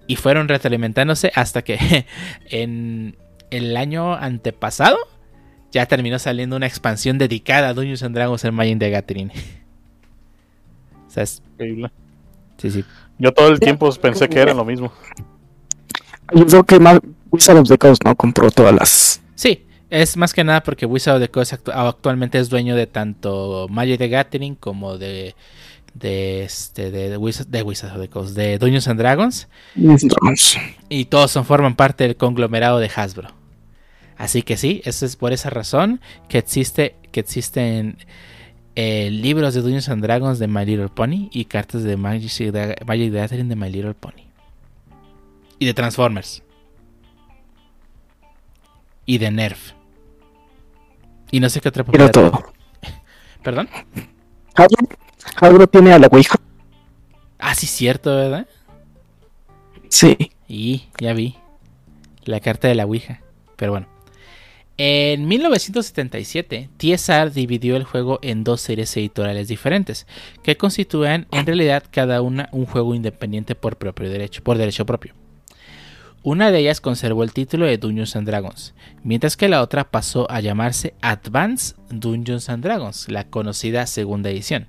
y 0.07 0.15
fueron 0.15 0.47
retroalimentándose 0.47 1.31
hasta 1.35 1.63
que 1.63 2.05
en 2.49 3.17
el 3.49 3.77
año 3.77 4.13
antepasado 4.13 4.97
ya 5.73 5.85
terminó 5.87 6.19
saliendo 6.19 6.55
una 6.55 6.67
expansión 6.67 7.17
dedicada 7.17 7.69
a 7.69 7.73
Dungeons 7.73 8.03
and 8.03 8.15
Dragons 8.15 8.45
en 8.45 8.53
Magic 8.53 8.79
the 8.79 8.89
Gathering. 8.91 9.31
o 11.07 11.09
sea, 11.09 11.23
es... 11.23 11.41
Increíble. 11.53 11.91
Sí, 12.57 12.71
sí. 12.71 12.85
Yo 13.17 13.33
todo 13.33 13.49
el 13.49 13.59
tiempo 13.59 13.91
pensé 13.95 14.29
que 14.29 14.39
era 14.39 14.53
lo 14.53 14.63
mismo. 14.63 14.93
Yo 16.33 16.45
creo 16.45 16.63
que 16.63 16.79
más 16.79 16.99
Wizard 17.31 17.57
of 17.57 17.67
the 17.67 17.77
Coast 17.77 18.03
no 18.05 18.15
compró 18.15 18.49
todas 18.51 18.73
las. 18.73 19.21
Sí, 19.35 19.65
es 19.89 20.15
más 20.15 20.33
que 20.33 20.43
nada 20.43 20.61
porque 20.63 20.85
Wizard 20.85 21.15
of 21.15 21.21
the 21.21 21.29
Coast 21.29 21.53
actualmente 21.73 22.39
es 22.39 22.49
dueño 22.49 22.75
de 22.75 22.87
tanto 22.87 23.67
Magic 23.69 23.97
the 23.97 24.07
Gathering 24.07 24.55
como 24.55 24.97
de 24.97 25.35
de 25.93 26.43
este 26.43 26.91
de, 26.91 27.17
Wizard, 27.17 27.47
de 27.47 27.61
Wizard 27.61 27.91
of 27.91 28.01
the 28.01 28.09
Coast, 28.09 28.35
de 28.35 28.57
Dungeons 28.57 28.87
and 28.87 28.99
Dragons. 28.99 29.47
Y 30.89 31.05
todos 31.05 31.31
son, 31.31 31.45
forman 31.45 31.75
parte 31.75 32.05
del 32.05 32.15
conglomerado 32.15 32.79
de 32.79 32.89
Hasbro. 32.95 33.42
Así 34.17 34.43
que 34.43 34.57
sí, 34.57 34.81
es 34.85 35.15
por 35.15 35.33
esa 35.33 35.49
razón 35.49 36.01
que 36.27 36.37
existe 36.37 36.95
que 37.11 37.19
existen 37.19 37.97
eh, 38.75 39.09
libros 39.11 39.53
de 39.53 39.61
Dungeons 39.61 39.89
and 39.89 40.01
Dragons 40.01 40.39
de 40.39 40.47
My 40.47 40.65
Little 40.65 40.89
Pony 40.89 41.29
y 41.31 41.45
cartas 41.45 41.83
de 41.83 41.95
Magic, 41.95 42.31
de 42.51 42.75
Magic 42.85 43.11
the 43.11 43.19
Gathering 43.19 43.49
de 43.49 43.55
My 43.55 43.69
Little 43.69 43.93
Pony. 43.93 44.23
Y 45.59 45.65
de 45.65 45.73
Transformers. 45.73 46.43
Y 49.05 49.19
de 49.19 49.31
Nerf. 49.31 49.73
Y 51.29 51.39
no 51.39 51.49
sé 51.49 51.61
qué 51.61 51.69
otra 51.69 51.83
Pero 51.83 52.09
todo. 52.09 52.53
¿Perdón? 53.43 53.69
Hasbro 55.35 55.67
tiene 55.67 55.93
a 55.93 55.99
la 55.99 56.07
Ouija. 56.07 56.35
Ah, 57.39 57.55
sí, 57.55 57.67
cierto, 57.67 58.15
¿verdad? 58.15 58.47
Sí. 59.89 60.31
Y 60.47 60.87
ya 60.99 61.13
vi. 61.13 61.35
La 62.23 62.39
carta 62.39 62.67
de 62.67 62.75
la 62.75 62.85
Ouija. 62.85 63.21
Pero 63.55 63.73
bueno. 63.73 63.92
En 64.77 65.27
1977, 65.27 66.69
TSR 66.77 67.31
dividió 67.31 67.75
el 67.75 67.83
juego 67.83 68.17
en 68.23 68.43
dos 68.43 68.59
series 68.59 68.95
editoriales 68.97 69.47
diferentes, 69.47 70.07
que 70.41 70.57
constituían 70.57 71.27
en 71.31 71.45
realidad 71.45 71.83
cada 71.91 72.21
una 72.23 72.49
un 72.51 72.65
juego 72.65 72.95
independiente 72.95 73.53
por, 73.53 73.77
propio 73.77 74.09
derecho, 74.09 74.43
por 74.43 74.57
derecho 74.57 74.87
propio. 74.87 75.13
Una 76.23 76.49
de 76.49 76.59
ellas 76.59 76.81
conservó 76.81 77.23
el 77.23 77.33
título 77.33 77.67
de 77.67 77.77
Dungeons 77.77 78.15
and 78.15 78.25
Dragons, 78.25 78.73
mientras 79.03 79.37
que 79.37 79.49
la 79.49 79.61
otra 79.61 79.91
pasó 79.91 80.25
a 80.31 80.39
llamarse 80.39 80.95
Advanced 81.01 81.75
Dungeons 81.89 82.49
and 82.49 82.63
Dragons, 82.63 83.09
la 83.09 83.25
conocida 83.25 83.85
segunda 83.85 84.31
edición. 84.31 84.67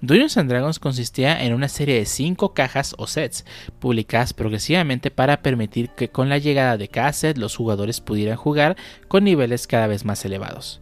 Dungeons 0.00 0.36
and 0.36 0.50
Dragons 0.50 0.78
consistía 0.78 1.42
en 1.42 1.54
una 1.54 1.68
serie 1.68 1.96
de 1.96 2.06
5 2.06 2.54
cajas 2.54 2.94
o 2.98 3.06
sets, 3.06 3.44
publicadas 3.78 4.32
progresivamente 4.32 5.10
para 5.10 5.42
permitir 5.42 5.90
que 5.90 6.08
con 6.08 6.28
la 6.28 6.38
llegada 6.38 6.76
de 6.76 6.88
cada 6.88 7.12
set 7.12 7.38
los 7.38 7.56
jugadores 7.56 8.00
pudieran 8.00 8.36
jugar 8.36 8.76
con 9.08 9.24
niveles 9.24 9.66
cada 9.66 9.86
vez 9.86 10.04
más 10.04 10.24
elevados. 10.24 10.80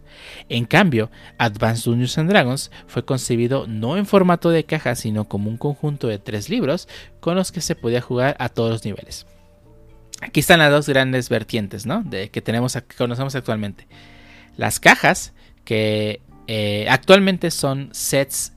En 0.49 0.64
cambio, 0.64 1.11
Advanced 1.38 1.85
Dungeons 1.85 2.18
and 2.18 2.31
Dragons 2.31 2.70
fue 2.87 3.05
concebido 3.05 3.66
no 3.66 3.96
en 3.96 4.07
formato 4.07 4.51
de 4.51 4.64
caja, 4.64 4.94
sino 4.94 5.27
como 5.29 5.51
un 5.51 5.57
conjunto 5.57 6.09
de 6.09 6.18
tres 6.18 6.49
libros 6.49 6.88
con 7.20 7.37
los 7.37 7.53
que 7.53 7.61
se 7.61 7.75
podía 7.75 8.01
jugar 8.01 8.37
a 8.38 8.49
todos 8.49 8.70
los 8.70 8.85
niveles. 8.85 9.27
Aquí 10.22 10.40
están 10.40 10.61
las 10.61 10.70
dos 10.70 10.88
grandes 10.88 11.29
vertientes, 11.29 11.85
¿no? 11.85 12.03
De 12.03 12.31
que 12.31 12.40
tenemos, 12.40 12.75
que 12.75 12.96
conocemos 12.96 13.35
actualmente. 13.35 13.87
Las 14.57 14.81
cajas, 14.81 15.35
que 15.64 16.20
eh, 16.46 16.87
actualmente 16.88 17.51
son 17.51 17.90
sets 17.92 18.53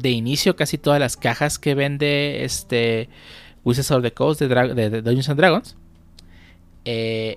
de 0.00 0.10
inicio 0.10 0.56
casi 0.56 0.78
todas 0.78 1.00
las 1.00 1.16
cajas 1.16 1.58
que 1.58 1.74
vende 1.74 2.44
este 2.44 3.08
Wizards 3.64 3.90
of 3.90 4.02
the 4.02 4.12
Coast 4.12 4.40
de, 4.40 5.02
Dungeons 5.02 5.28
and 5.28 5.38
Dragons. 5.38 5.76
Eh, 6.84 7.36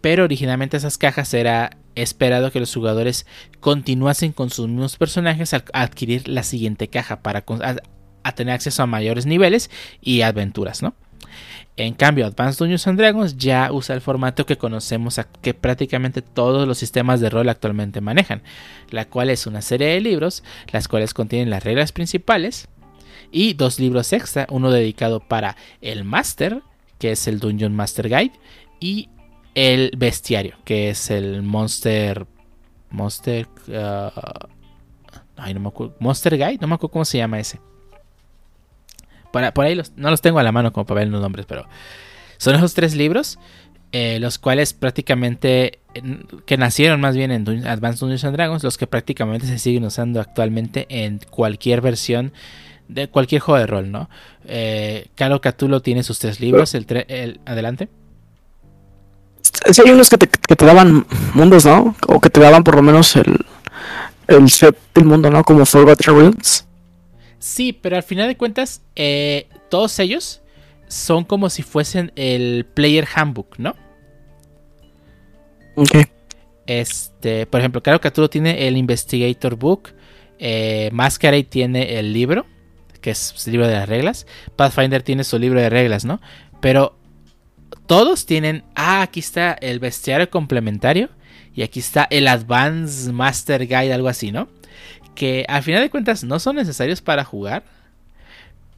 pero 0.00 0.24
originalmente 0.24 0.76
esas 0.76 0.96
cajas 0.96 1.34
era 1.34 1.76
esperado 1.94 2.50
que 2.50 2.60
los 2.60 2.72
jugadores 2.72 3.26
continuasen 3.60 4.32
con 4.32 4.50
sus 4.50 4.68
mismos 4.68 4.96
personajes 4.96 5.52
al 5.52 5.64
adquirir 5.72 6.28
la 6.28 6.42
siguiente 6.42 6.88
caja 6.88 7.20
para 7.20 7.44
tener 8.34 8.54
acceso 8.54 8.82
a 8.82 8.86
mayores 8.86 9.26
niveles 9.26 9.70
y 10.00 10.22
aventuras, 10.22 10.82
¿no? 10.82 10.94
En 11.82 11.94
cambio, 11.94 12.26
Advanced 12.26 12.58
Dungeons 12.58 12.86
and 12.88 12.98
Dragons 12.98 13.38
ya 13.38 13.72
usa 13.72 13.94
el 13.94 14.02
formato 14.02 14.44
que 14.44 14.58
conocemos 14.58 15.18
que 15.40 15.54
prácticamente 15.54 16.20
todos 16.20 16.68
los 16.68 16.76
sistemas 16.76 17.20
de 17.20 17.30
rol 17.30 17.48
actualmente 17.48 18.02
manejan, 18.02 18.42
la 18.90 19.06
cual 19.06 19.30
es 19.30 19.46
una 19.46 19.62
serie 19.62 19.86
de 19.86 20.00
libros, 20.02 20.44
las 20.72 20.88
cuales 20.88 21.14
contienen 21.14 21.48
las 21.48 21.64
reglas 21.64 21.92
principales 21.92 22.68
y 23.32 23.54
dos 23.54 23.80
libros 23.80 24.12
extra, 24.12 24.46
uno 24.50 24.70
dedicado 24.70 25.20
para 25.20 25.56
el 25.80 26.04
Master, 26.04 26.60
que 26.98 27.12
es 27.12 27.26
el 27.26 27.40
Dungeon 27.40 27.74
Master 27.74 28.10
Guide, 28.10 28.32
y 28.78 29.08
el 29.54 29.90
Bestiario, 29.96 30.56
que 30.64 30.90
es 30.90 31.10
el 31.10 31.40
Monster 31.40 32.26
Monster 32.90 33.48
uh, 33.68 34.48
ay, 35.38 35.54
no 35.54 35.60
me 35.60 35.68
acuerdo, 35.68 35.96
Monster 35.98 36.36
Guide, 36.36 36.58
no 36.60 36.68
me 36.68 36.74
acuerdo 36.74 36.92
cómo 36.92 37.04
se 37.06 37.16
llama 37.16 37.40
ese 37.40 37.58
por 39.30 39.64
ahí 39.64 39.80
no 39.96 40.10
los 40.10 40.20
tengo 40.20 40.38
a 40.38 40.42
la 40.42 40.52
mano 40.52 40.72
como 40.72 40.86
para 40.86 41.00
ver 41.00 41.08
los 41.08 41.20
nombres, 41.20 41.46
pero 41.46 41.66
son 42.36 42.54
esos 42.54 42.74
tres 42.74 42.94
libros, 42.94 43.38
eh, 43.92 44.18
los 44.20 44.38
cuales 44.38 44.72
prácticamente, 44.72 45.80
que 46.46 46.56
nacieron 46.56 47.00
más 47.00 47.16
bien 47.16 47.30
en 47.32 47.66
Advanced 47.66 48.00
Dungeons 48.00 48.24
and 48.24 48.36
Dragons, 48.36 48.62
los 48.62 48.78
que 48.78 48.86
prácticamente 48.86 49.46
se 49.46 49.58
siguen 49.58 49.84
usando 49.84 50.20
actualmente 50.20 50.86
en 50.88 51.20
cualquier 51.30 51.80
versión 51.80 52.32
de 52.88 53.08
cualquier 53.08 53.40
juego 53.40 53.58
de 53.58 53.66
rol, 53.66 53.90
¿no? 53.90 54.08
Eh, 54.46 55.08
Calo 55.14 55.40
Catulo 55.40 55.80
tiene 55.80 56.02
sus 56.02 56.18
tres 56.18 56.40
libros, 56.40 56.74
el, 56.74 56.86
el 57.08 57.40
adelante. 57.44 57.88
Sí, 59.70 59.82
hay 59.84 59.92
unos 59.92 60.08
que 60.08 60.18
te, 60.18 60.28
que 60.28 60.56
te, 60.56 60.64
daban 60.64 61.06
mundos, 61.34 61.64
¿no? 61.66 61.94
O 62.08 62.20
que 62.20 62.30
te 62.30 62.40
daban 62.40 62.64
por 62.64 62.76
lo 62.76 62.82
menos 62.82 63.14
el, 63.16 63.36
el 64.26 64.50
set 64.50 64.76
del 64.94 65.04
mundo, 65.04 65.30
¿no? 65.30 65.44
Como 65.44 65.66
Forgotten 65.66 66.16
Realms. 66.16 66.66
Sí, 67.40 67.72
pero 67.72 67.96
al 67.96 68.02
final 68.02 68.28
de 68.28 68.36
cuentas, 68.36 68.82
eh, 68.94 69.48
todos 69.70 69.98
ellos 69.98 70.42
son 70.88 71.24
como 71.24 71.48
si 71.48 71.62
fuesen 71.62 72.12
el 72.14 72.66
Player 72.74 73.08
Handbook, 73.12 73.58
¿no? 73.58 73.74
Ok. 75.74 75.96
Este, 76.66 77.46
por 77.46 77.60
ejemplo, 77.60 77.82
Caro 77.82 78.00
Caturo 78.00 78.28
tiene 78.28 78.68
el 78.68 78.76
Investigator 78.76 79.56
Book. 79.56 79.94
Eh, 80.38 80.90
Masquerade 80.92 81.44
tiene 81.44 81.98
el 81.98 82.12
libro, 82.12 82.44
que 83.00 83.10
es 83.10 83.34
el 83.46 83.52
libro 83.52 83.66
de 83.66 83.74
las 83.74 83.88
reglas. 83.88 84.26
Pathfinder 84.56 85.02
tiene 85.02 85.24
su 85.24 85.38
libro 85.38 85.60
de 85.60 85.70
reglas, 85.70 86.04
¿no? 86.04 86.20
Pero 86.60 86.98
todos 87.86 88.26
tienen. 88.26 88.64
Ah, 88.74 89.00
aquí 89.00 89.20
está 89.20 89.54
el 89.54 89.78
bestiario 89.78 90.28
complementario. 90.28 91.08
Y 91.54 91.62
aquí 91.62 91.80
está 91.80 92.06
el 92.10 92.28
Advanced 92.28 93.10
Master 93.12 93.66
Guide, 93.66 93.92
algo 93.92 94.08
así, 94.08 94.30
¿no? 94.30 94.48
Que 95.20 95.44
al 95.48 95.62
final 95.62 95.82
de 95.82 95.90
cuentas 95.90 96.24
no 96.24 96.38
son 96.38 96.56
necesarios 96.56 97.02
para 97.02 97.24
jugar, 97.24 97.62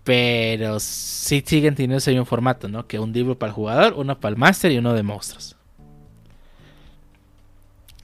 pero 0.03 0.81
sí 0.81 1.41
siguen 1.47 1.77
teniendo 1.77 1.99
ese 1.99 2.11
mismo 2.11 2.25
formato, 2.25 2.69
¿no? 2.69 2.89
Que 2.89 2.99
un 2.99 3.13
libro 3.13 3.39
para 3.39 3.51
el 3.51 3.55
jugador, 3.55 3.95
uno 3.97 4.19
para 4.19 4.31
el 4.31 4.37
máster 4.37 4.73
y 4.73 4.79
uno 4.79 4.93
de 4.93 5.05
monstruos. 5.05 5.55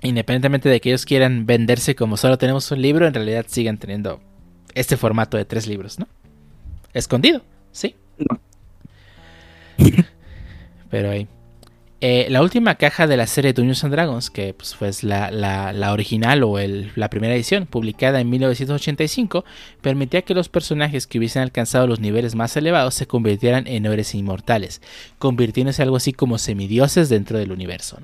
Independientemente 0.03 0.68
de 0.68 0.81
que 0.81 0.90
ellos 0.90 1.05
quieran 1.05 1.46
venderse 1.46 1.96
como 1.96 2.16
solo 2.16 2.38
tenemos 2.38 2.70
un 2.70 2.81
libro, 2.81 3.09
en 3.09 3.14
realidad 3.14 3.44
siguen 3.48 3.77
teniendo 3.77 4.20
este 4.72 4.96
formato 4.96 5.37
de 5.37 5.44
tres 5.44 5.66
libros, 5.66 5.98
¿no? 5.98 6.07
Escondido, 6.94 7.42
sí. 7.72 7.96
Pero 10.90 11.11
ahí. 11.11 11.22
Eh, 11.22 11.38
la 12.00 12.42
última 12.42 12.76
caja 12.76 13.08
de 13.08 13.16
la 13.16 13.26
serie 13.26 13.52
Dungeons 13.52 13.82
and 13.82 13.92
Dragons, 13.92 14.30
que 14.30 14.54
pues, 14.54 14.76
fue 14.76 14.90
la, 15.02 15.90
original 15.92 16.44
o 16.44 16.56
la 16.58 17.11
primera 17.11 17.34
edición, 17.34 17.66
publicada 17.66 18.20
en 18.20 18.30
1985, 18.30 19.44
permitía 19.80 20.22
que 20.22 20.34
los 20.34 20.48
personajes 20.48 21.06
que 21.06 21.18
hubiesen 21.18 21.42
alcanzado 21.42 21.88
los 21.88 21.98
niveles 21.98 22.37
más 22.37 22.56
elevados 22.56 22.94
se 22.94 23.06
convirtieran 23.06 23.66
en 23.66 23.87
héroes 23.87 24.14
inmortales, 24.14 24.80
convirtiéndose 25.18 25.82
algo 25.82 25.96
así 25.96 26.12
como 26.12 26.38
semidioses 26.38 27.08
dentro 27.08 27.38
del 27.38 27.50
universo. 27.50 27.98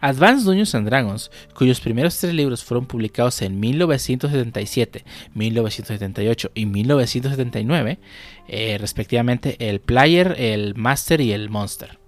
Advanced 0.00 0.44
Dungeons 0.44 0.74
and 0.74 0.86
Dragons, 0.86 1.30
cuyos 1.54 1.80
primeros 1.80 2.18
tres 2.18 2.34
libros 2.34 2.62
fueron 2.62 2.86
publicados 2.86 3.40
en 3.42 3.58
1977, 3.58 5.04
1978 5.34 6.50
y 6.54 6.66
1979, 6.66 7.98
eh, 8.46 8.76
respectivamente 8.78 9.56
el 9.58 9.80
Player, 9.80 10.36
el 10.38 10.74
Master 10.74 11.20
y 11.20 11.32
el 11.32 11.48
Monster. 11.48 12.03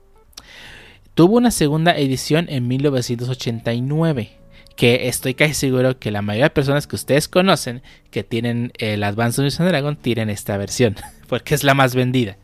Tuvo 1.17 1.39
una 1.39 1.51
segunda 1.51 1.97
edición 1.97 2.45
en 2.51 2.69
1989 2.69 4.33
que 4.77 5.09
estoy 5.09 5.33
casi 5.33 5.55
seguro 5.55 5.99
que 5.99 6.11
la 6.11 6.21
mayoría 6.21 6.45
de 6.45 6.51
personas 6.51 6.87
que 6.87 6.95
ustedes 6.95 7.27
conocen 7.27 7.81
que 8.11 8.23
tienen 8.23 8.71
el 8.77 9.03
Advanced 9.03 9.43
Dungeons 9.43 9.67
Dragons 9.67 9.99
tienen 10.03 10.29
esta 10.29 10.59
versión, 10.59 10.95
porque 11.27 11.55
es 11.55 11.65
la 11.65 11.73
más 11.73 11.95
vendida. 11.95 12.37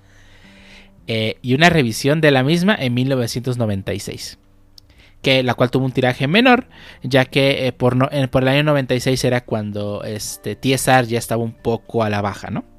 Eh, 1.07 1.37
y 1.43 1.53
una 1.53 1.69
revisión 1.69 2.23
de 2.23 2.31
la 2.31 2.43
misma 2.45 2.75
en 2.75 2.95
1996, 2.95 4.39
que 5.21 5.43
la 5.43 5.53
cual 5.53 5.71
tuvo 5.71 5.85
un 5.85 5.93
tiraje 5.93 6.27
menor, 6.27 6.67
ya 7.03 7.27
que 7.27 7.67
eh, 7.67 7.73
por, 7.73 7.99
por, 8.31 8.43
el 8.43 8.49
año 8.49 8.63
96 8.63 9.23
era 9.23 9.43
cuando 9.43 10.03
este, 10.03 10.57
TSR 10.57 11.09
ya 11.09 11.19
estaba 11.19 11.43
un 11.43 11.53
poco 11.53 12.05
a 12.05 12.09
la 12.09 12.23
baja, 12.23 12.49
¿no? 12.51 12.72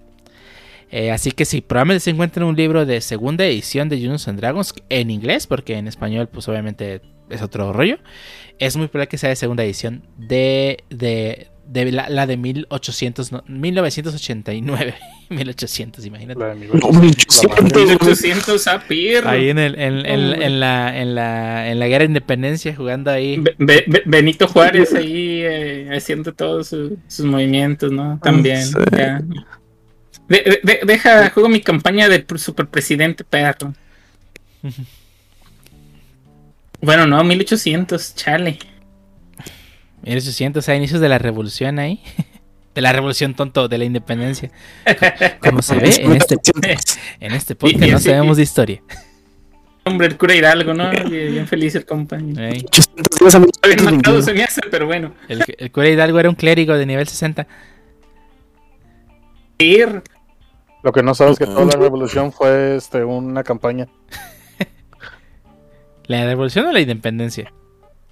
Eh, 0.96 1.10
así 1.10 1.32
que 1.32 1.44
si 1.44 1.62
probablemente 1.62 2.02
se 2.02 2.12
encuentren 2.12 2.46
un 2.46 2.56
libro 2.56 2.86
de 2.86 3.02
segunda 3.02 3.44
edición 3.46 3.90
de 3.90 3.96
Dungeons 3.96 4.28
and 4.28 4.40
Dragons 4.40 4.76
en 4.90 5.10
inglés, 5.10 5.48
porque 5.48 5.76
en 5.76 5.88
español 5.88 6.30
pues 6.32 6.48
obviamente 6.48 7.02
es 7.32 7.42
otro 7.42 7.74
rollo, 7.74 7.98
es 8.60 8.78
muy 8.78 8.90
probable 8.90 9.08
que 9.08 9.18
sea 9.18 9.30
de 9.30 9.36
segunda 9.36 9.64
edición 9.64 10.04
de, 10.20 10.84
de, 10.92 11.50
la, 11.92 12.28
de 12.28 12.38
1800, 12.38 13.32
1989. 13.48 14.94
1800, 15.32 16.06
imagínate. 16.06 16.40
La 16.40 16.50
de 16.50 16.56
1800. 16.58 17.34
Ahí 19.26 19.50
en, 19.50 19.58
el, 19.58 19.74
en, 19.80 20.06
en, 20.06 20.60
la, 20.60 20.96
en, 20.96 21.16
la, 21.16 21.72
en 21.72 21.80
la 21.80 21.88
guerra 21.88 22.04
de 22.04 22.10
independencia, 22.10 22.76
jugando 22.76 23.10
ahí. 23.10 23.44
Benito 24.06 24.48
Juárez 24.48 24.94
ahí 24.94 25.42
eh, 25.42 25.90
haciendo 25.92 26.34
todos 26.34 26.68
sus 26.68 27.26
movimientos, 27.26 27.92
¿no? 27.92 28.20
También. 28.22 28.64
Ya 28.92 29.24
deja, 30.28 31.30
juego 31.30 31.50
mi 31.50 31.62
campaña 31.62 32.10
de 32.10 32.26
superpresidente 32.38 33.24
perro. 33.24 33.74
bueno, 36.82 37.08
no, 37.08 37.24
1800, 37.24 38.16
chale. 38.16 38.60
1800, 40.04 40.68
a 40.68 40.76
inicios 40.76 41.02
de 41.02 41.10
la 41.10 41.18
revolución 41.18 41.80
ahí. 41.80 42.02
De 42.74 42.82
la 42.82 42.92
revolución 42.92 43.36
tonto, 43.36 43.68
de 43.68 43.78
la 43.78 43.86
independencia. 43.86 44.50
Como 45.42 45.62
se 45.62 45.76
ve 45.76 45.96
en 46.00 46.14
este, 46.14 46.38
en 47.20 47.32
este 47.34 47.54
podcast, 47.54 47.92
no 47.92 48.00
sabemos 48.00 48.38
de 48.38 48.42
historia. 48.42 48.82
Hombre, 49.84 50.08
el 50.08 50.18
cura 50.18 50.34
Hidalgo, 50.34 50.74
¿no? 50.74 50.90
Bien 50.90 51.46
feliz 51.46 51.76
el 51.76 51.86
compañero. 51.86 52.42
pero 54.72 54.88
bueno. 54.88 55.14
El, 55.28 55.44
el, 55.56 55.72
cura 55.72 55.88
Hidalgo 55.88 56.20
era 56.20 56.30
un 56.30 56.36
clérigo 56.36 56.76
de 56.76 56.88
nivel 56.88 57.08
60. 57.08 57.46
Lo 60.84 60.91
que 60.91 61.02
no 61.02 61.15
sabes 61.15 61.34
es 61.34 61.39
que 61.39 61.46
toda 61.46 61.65
la 61.65 61.78
revolución 61.78 62.32
fue 62.32 62.76
este, 62.76 63.04
una 63.04 63.43
campaña. 63.43 63.88
¿La 66.06 66.26
revolución 66.26 66.65
o 66.65 66.72
la 66.72 66.82
independencia? 66.82 67.54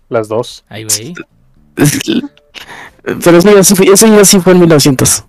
Las 0.07 0.29
dos. 0.29 0.63
Ay, 0.69 0.85
güey. 0.85 1.13
Pero 3.03 3.37
eso 3.37 3.53
ya, 3.53 3.63
sí 3.63 3.75
fue, 3.75 3.87
eso 3.87 4.07
ya 4.07 4.23
sí 4.23 4.39
fue 4.39 4.53
en 4.53 4.59
1900. 4.59 5.25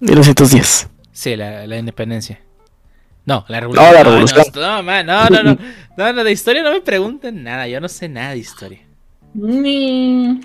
1910. 0.00 0.88
Sí, 1.12 1.36
la, 1.36 1.66
la 1.66 1.76
independencia. 1.78 2.40
No, 3.26 3.44
la 3.48 3.60
revolución. 3.60 3.86
No, 3.86 3.92
la 3.92 4.04
revolución. 4.04 4.44
No, 4.54 4.82
no, 4.82 5.02
no, 5.02 5.28
no, 5.28 5.42
no, 5.42 5.58
no, 5.96 6.12
no, 6.12 6.24
de 6.24 6.32
historia 6.32 6.62
no 6.62 6.70
me 6.72 6.80
pregunten 6.80 7.42
nada. 7.42 7.68
Yo 7.68 7.80
no 7.80 7.88
sé 7.88 8.08
nada 8.08 8.30
de 8.30 8.38
historia. 8.38 8.80
Ni. 9.34 10.40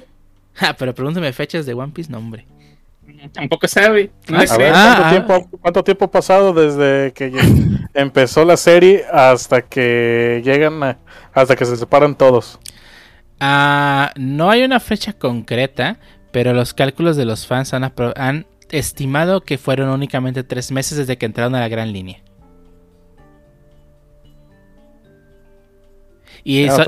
Ah, 0.60 0.76
pero 0.78 0.94
pregúntame 0.94 1.32
fechas 1.32 1.66
de 1.66 1.74
One 1.74 1.94
Piece, 1.94 2.12
no, 2.12 2.18
hombre. 2.18 2.46
Tampoco 3.34 3.68
sabe. 3.68 4.12
¿cuánto, 5.62 5.84
tiempo, 5.84 6.06
ha 6.06 6.12
pasado 6.12 6.54
desde 6.54 7.14
que 7.14 7.32
empezó 7.94 8.46
la 8.46 8.58
serie 8.58 9.06
hasta 9.12 9.62
que 9.62 10.42
llegan, 10.44 10.98
hasta 11.34 11.56
que 11.56 11.66
se 11.66 11.78
separan 11.78 12.16
todos? 12.16 12.60
Ah, 13.40 14.12
no 14.16 14.50
hay 14.50 14.64
una 14.64 14.80
fecha 14.80 15.14
concreta, 15.14 16.00
pero 16.32 16.54
los 16.54 16.74
cálculos 16.74 17.16
de 17.18 17.26
los 17.26 17.46
fans 17.46 17.74
han, 17.74 17.92
han 18.16 18.48
estimado 18.70 19.42
que 19.42 19.58
fueron 19.58 19.90
únicamente 19.90 20.44
tres 20.44 20.72
meses 20.72 20.98
desde 20.98 21.18
que 21.18 21.26
entraron 21.26 21.56
a 21.56 21.60
la 21.60 21.68
gran 21.68 21.92
línea. 21.92 22.22
Y, 26.44 26.68
ah, 26.70 26.86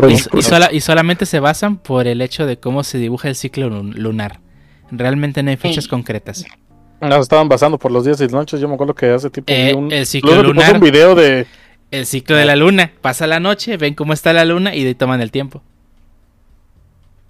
y, 0.72 0.82
solamente 0.82 1.28
se 1.28 1.40
basan 1.40 1.78
por 1.78 2.08
el 2.08 2.22
hecho 2.22 2.48
de 2.48 2.58
cómo 2.58 2.84
se 2.84 2.98
dibuja 2.98 3.28
el 3.28 3.36
ciclo 3.36 3.70
lunar. 3.70 4.40
Realmente 4.98 5.42
no 5.44 5.50
hay 5.50 5.58
fechas 5.58 5.88
concretas. 5.88 6.46
Estaban 7.02 7.50
basando 7.50 7.78
por 7.78 7.92
los 7.92 8.06
días 8.06 8.22
y 8.22 8.28
noches. 8.28 8.62
Yo 8.62 8.68
me 8.68 8.76
acuerdo 8.76 8.96
que 8.96 9.10
hace 9.10 9.30
tipo 9.30 9.52
eh, 9.52 9.74
un, 9.74 9.92
el 9.92 10.06
ciclo 10.06 10.42
lunar, 10.42 10.76
un 10.76 10.82
video 10.82 11.16
de 11.16 11.46
el 11.92 12.06
ciclo 12.06 12.38
de 12.38 12.46
la 12.46 12.56
luna. 12.56 12.92
Pasa 13.02 13.28
la 13.28 13.40
noche, 13.40 13.78
ven 13.78 13.94
cómo 13.94 14.14
está 14.14 14.32
la 14.32 14.46
luna 14.46 14.74
y 14.74 14.84
de 14.84 14.90
ahí 14.90 14.96
toman 14.96 15.20
el 15.22 15.32
tiempo. 15.32 15.62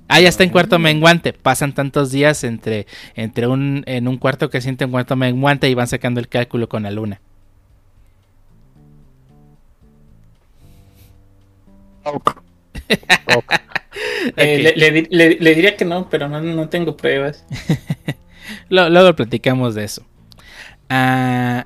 Ah, 0.08 0.20
ya 0.20 0.30
está 0.30 0.44
en 0.44 0.52
cuarto 0.52 0.78
menguante. 0.78 1.34
Pasan 1.34 1.74
tantos 1.74 2.12
días 2.12 2.44
entre, 2.44 2.86
entre 3.16 3.48
un, 3.48 3.84
en 3.88 4.08
un 4.08 4.18
cuarto 4.18 4.50
creciente, 4.50 4.86
un 4.86 4.92
cuarto 4.92 5.16
menguante 5.16 5.70
y 5.70 5.74
van 5.74 5.88
sacando 5.88 6.20
el 6.20 6.28
cálculo 6.28 6.70
con 6.70 6.84
la 6.84 6.92
luna. 6.92 7.20
Okay. 12.04 12.34
Okay. 13.36 13.58
Eh, 14.38 14.74
le, 15.10 15.56
diría 15.56 15.76
que 15.76 15.86
no, 15.86 16.10
pero 16.10 16.30
no, 16.30 16.70
tengo 16.70 16.96
pruebas. 16.96 17.46
Luego 18.70 19.16
platicamos 19.16 19.76
de 19.76 19.84
eso. 19.84 20.06
Ah, 20.90 21.66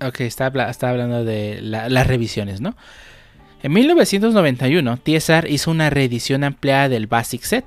ok, 0.00 0.20
estaba, 0.20 0.70
hablando 0.80 1.24
de 1.24 1.60
las 1.60 2.06
revisiones, 2.06 2.60
¿no? 2.60 2.76
En 3.62 3.72
1991, 3.72 4.98
TSR 4.98 5.48
hizo 5.50 5.70
una 5.70 5.90
reedición 5.90 6.44
ampliada 6.44 6.88
del 6.88 7.06
Basic 7.06 7.42
Set 7.42 7.64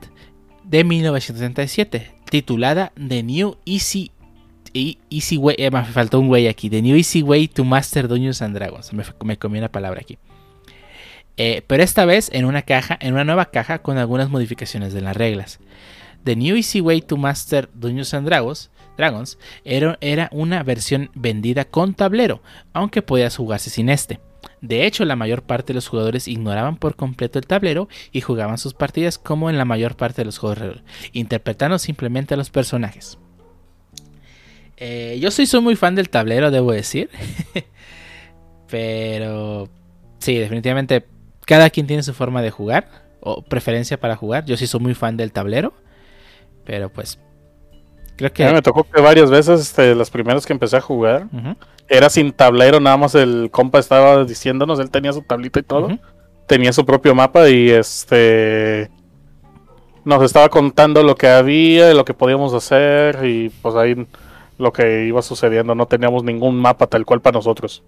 de 0.63 0.83
1977, 0.83 2.11
titulada 2.29 2.93
The 2.95 3.23
New 3.23 3.57
Easy, 3.65 4.11
e, 4.73 4.97
Easy 5.09 5.37
Way. 5.37 5.55
Eh, 5.57 5.71
me 5.71 5.83
faltó 5.83 6.19
un 6.19 6.29
way 6.29 6.47
aquí. 6.47 6.69
The 6.69 6.81
New 6.81 6.95
Easy 6.95 7.23
Way 7.23 7.47
to 7.49 7.65
Master 7.65 8.07
Dungeons 8.07 8.41
and 8.41 8.55
Dragons. 8.55 8.93
Me, 8.93 9.03
me 9.23 9.37
comí 9.37 9.57
una 9.57 9.71
palabra 9.71 10.01
aquí. 10.01 10.17
Eh, 11.41 11.63
pero 11.65 11.81
esta 11.83 12.03
vez 12.03 12.29
en 12.33 12.43
una 12.43 12.63
caja, 12.63 12.97
en 12.99 13.13
una 13.13 13.23
nueva 13.23 13.49
caja 13.49 13.81
con 13.81 13.97
algunas 13.97 14.29
modificaciones 14.29 14.91
de 14.91 14.99
las 14.99 15.15
reglas. 15.15 15.59
The 16.25 16.35
New 16.35 16.57
Easy 16.57 16.81
Way 16.81 17.03
to 17.03 17.15
Master 17.15 17.69
Dungeons 17.73 18.13
and 18.13 18.27
Dragons, 18.27 18.69
Dragons 18.97 19.39
era, 19.63 20.29
una 20.33 20.63
versión 20.63 21.09
vendida 21.13 21.63
con 21.63 21.93
tablero, 21.93 22.43
aunque 22.73 23.01
podías 23.01 23.37
jugarse 23.37 23.69
sin 23.69 23.87
este. 23.87 24.19
De 24.59 24.85
hecho, 24.85 25.05
la 25.05 25.15
mayor 25.15 25.43
parte 25.43 25.67
de 25.67 25.75
los 25.75 25.87
jugadores 25.87 26.27
ignoraban 26.27 26.75
por 26.75 26.97
completo 26.97 27.39
el 27.39 27.47
tablero 27.47 27.87
y 28.11 28.19
jugaban 28.19 28.57
sus 28.57 28.73
partidas 28.73 29.17
como 29.17 29.49
en 29.49 29.57
la 29.57 29.63
mayor 29.63 29.95
parte 29.95 30.23
de 30.23 30.25
los 30.25 30.39
juegos, 30.39 30.83
interpretando 31.13 31.79
simplemente 31.79 32.33
a 32.33 32.37
los 32.37 32.49
personajes. 32.49 33.17
Eh, 34.75 35.17
yo 35.21 35.31
soy, 35.31 35.45
soy 35.45 35.61
muy 35.61 35.77
fan 35.77 35.95
del 35.95 36.09
tablero, 36.09 36.51
debo 36.51 36.73
decir. 36.73 37.09
Pero 38.67 39.69
sí, 40.19 40.37
definitivamente 40.37 41.05
cada 41.49 41.71
quien 41.71 41.87
tiene 41.87 42.03
su 42.03 42.13
forma 42.13 42.43
de 42.43 42.51
jugar 42.51 42.87
o 43.21 43.41
preferencia 43.41 43.99
para 43.99 44.15
jugar. 44.15 44.45
Yo 44.45 44.55
sí 44.55 44.67
soy 44.67 44.81
muy 44.81 44.93
fan 44.93 45.17
del 45.17 45.31
tablero, 45.31 45.73
pero 46.63 46.89
pues 46.89 47.17
creo 48.17 48.31
que... 48.31 48.45
me 48.53 48.61
tocó 48.61 48.83
que 48.83 49.01
varias 49.01 49.31
veces, 49.31 49.59
este, 49.59 49.95
las 49.95 50.11
primeras 50.11 50.45
que 50.45 50.53
empecé 50.53 50.77
a 50.77 50.81
jugar, 50.81 51.25
era 51.87 52.07
sin 52.11 52.33
tablero, 52.33 52.79
nada 52.79 52.97
más 52.97 53.15
el 53.15 53.49
compa 53.51 53.79
estaba 53.79 54.25
diciéndonos, 54.25 54.79
él 54.79 54.91
tenía 54.91 55.11
su 55.11 55.23
tablita 55.23 55.59
y 55.59 55.63
todo, 55.63 55.97
tenía 56.45 56.71
su 56.71 56.85
propio 56.85 57.15
mapa 57.15 57.49
y 57.49 57.71
este... 57.71 58.91
Nos 60.05 60.21
estaba 60.21 60.49
contando 60.49 61.01
lo 61.01 61.15
que 61.15 61.27
había, 61.29 61.95
lo 61.95 62.05
que 62.05 62.13
podíamos 62.13 62.53
hacer 62.53 63.25
y 63.25 63.49
pues 63.49 63.73
ahí 63.73 64.05
lo 64.59 64.71
que 64.71 65.07
iba 65.07 65.23
sucediendo, 65.23 65.73
no 65.73 65.87
teníamos 65.87 66.23
ningún 66.23 66.59
mapa 66.59 66.85
tal 66.85 67.07
cual 67.07 67.21
para 67.21 67.37
nosotros. 67.37 67.83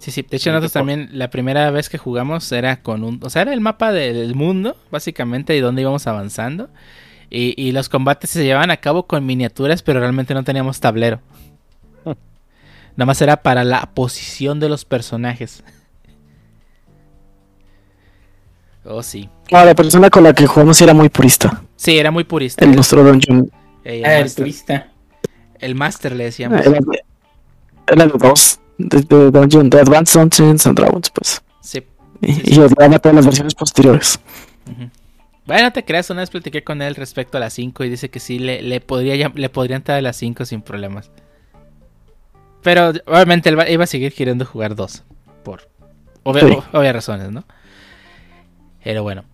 Sí, 0.00 0.10
sí. 0.10 0.26
De 0.28 0.38
hecho, 0.38 0.50
nosotros 0.50 0.72
también 0.72 1.10
la 1.12 1.28
primera 1.28 1.70
vez 1.70 1.90
que 1.90 1.98
jugamos 1.98 2.50
era 2.52 2.82
con 2.82 3.04
un... 3.04 3.20
O 3.22 3.28
sea, 3.28 3.42
era 3.42 3.52
el 3.52 3.60
mapa 3.60 3.92
del 3.92 4.34
mundo, 4.34 4.74
básicamente, 4.90 5.54
y 5.54 5.60
dónde 5.60 5.82
íbamos 5.82 6.06
avanzando. 6.06 6.70
Y, 7.28 7.70
los 7.70 7.88
combates 7.88 8.30
se 8.30 8.42
llevaban 8.42 8.72
a 8.72 8.78
cabo 8.78 9.06
con 9.06 9.24
miniaturas, 9.24 9.82
pero 9.82 10.00
realmente 10.00 10.34
no 10.34 10.42
teníamos 10.42 10.80
tablero. 10.80 11.20
Nada 12.96 13.06
más 13.06 13.20
era 13.22 13.42
para 13.42 13.62
la 13.62 13.90
posición 13.94 14.58
de 14.58 14.68
los 14.68 14.84
personajes. 14.84 15.62
Oh, 18.82 19.02
sí. 19.02 19.28
Ah, 19.52 19.66
la 19.66 19.74
persona 19.74 20.08
con 20.08 20.24
la 20.24 20.32
que 20.32 20.46
jugamos 20.46 20.80
era 20.80 20.94
muy 20.94 21.10
purista. 21.10 21.62
Sí, 21.76 21.98
era 21.98 22.10
muy 22.10 22.24
purista. 22.24 22.64
El 22.64 22.74
nuestro 22.74 23.04
dungeon. 23.04 23.50
ah, 23.84 23.90
el 23.90 24.30
purista. 24.30 24.88
El 25.58 25.74
master 25.74 26.16
le 26.16 26.24
decíamos. 26.24 26.62
Era, 26.64 28.06
de 28.06 28.12
dos 28.18 28.59
de, 28.88 29.30
Dungeon, 29.30 29.70
de 29.70 29.80
Advanced 29.80 30.20
Dungeons 30.20 30.66
and 30.66 30.78
Dragons, 30.78 31.10
pues. 31.10 31.42
Sí. 31.60 31.84
Y, 32.20 32.54
yo 32.54 32.64
a 32.64 32.98
todas 32.98 33.14
las 33.14 33.26
versiones 33.26 33.54
posteriores. 33.54 34.20
Bueno, 35.46 35.64
no 35.64 35.72
te 35.72 35.84
creas, 35.84 36.10
una 36.10 36.20
vez 36.20 36.30
platiqué 36.30 36.62
con 36.62 36.80
él 36.82 36.94
respecto 36.94 37.38
a 37.38 37.40
las 37.40 37.54
5 37.54 37.84
y 37.84 37.88
dice 37.88 38.08
que 38.10 38.20
sí, 38.20 38.38
le, 38.38 38.62
le, 38.62 38.80
podría, 38.80 39.30
le 39.34 39.48
podrían 39.48 39.78
entrar 39.78 39.98
a 39.98 40.02
las 40.02 40.16
5 40.16 40.44
sin 40.44 40.62
problemas. 40.62 41.10
Pero 42.62 42.92
obviamente 43.06 43.48
él 43.48 43.58
iba 43.68 43.84
a 43.84 43.86
seguir 43.86 44.12
queriendo 44.12 44.44
jugar 44.44 44.74
2. 44.74 45.04
Por 45.42 45.68
obvias 46.22 46.94
razones, 46.94 47.30
¿no? 47.30 47.44
Pero 48.84 49.02
bueno. 49.02 49.24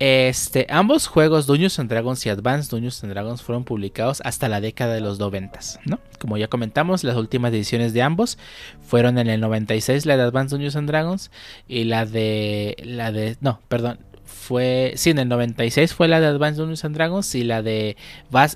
Este, 0.00 0.66
ambos 0.70 1.06
juegos, 1.06 1.46
Dungeons 1.46 1.78
and 1.78 1.90
Dragons 1.90 2.24
y 2.24 2.30
Advanced 2.30 2.70
Dungeons 2.70 3.04
and 3.04 3.12
Dragons, 3.12 3.42
fueron 3.42 3.64
publicados 3.64 4.22
hasta 4.24 4.48
la 4.48 4.62
década 4.62 4.94
de 4.94 5.02
los 5.02 5.18
90, 5.18 5.60
¿no? 5.84 6.00
Como 6.18 6.38
ya 6.38 6.48
comentamos, 6.48 7.04
las 7.04 7.16
últimas 7.16 7.52
ediciones 7.52 7.92
de 7.92 8.00
ambos 8.00 8.38
fueron 8.80 9.18
en 9.18 9.28
el 9.28 9.42
96 9.42 10.06
la 10.06 10.16
de 10.16 10.22
Advanced 10.22 10.52
Dungeons 10.52 10.76
and 10.76 10.88
Dragons 10.88 11.30
y 11.68 11.84
la 11.84 12.06
de 12.06 12.76
la 12.82 13.12
de 13.12 13.36
no, 13.42 13.60
perdón, 13.68 13.98
fue 14.24 14.94
sí 14.96 15.10
en 15.10 15.18
el 15.18 15.28
96 15.28 15.92
fue 15.92 16.08
la 16.08 16.18
de 16.18 16.28
Advanced 16.28 16.60
Dungeons 16.60 16.84
and 16.86 16.94
Dragons 16.94 17.34
y 17.34 17.44
la 17.44 17.60
de 17.60 17.98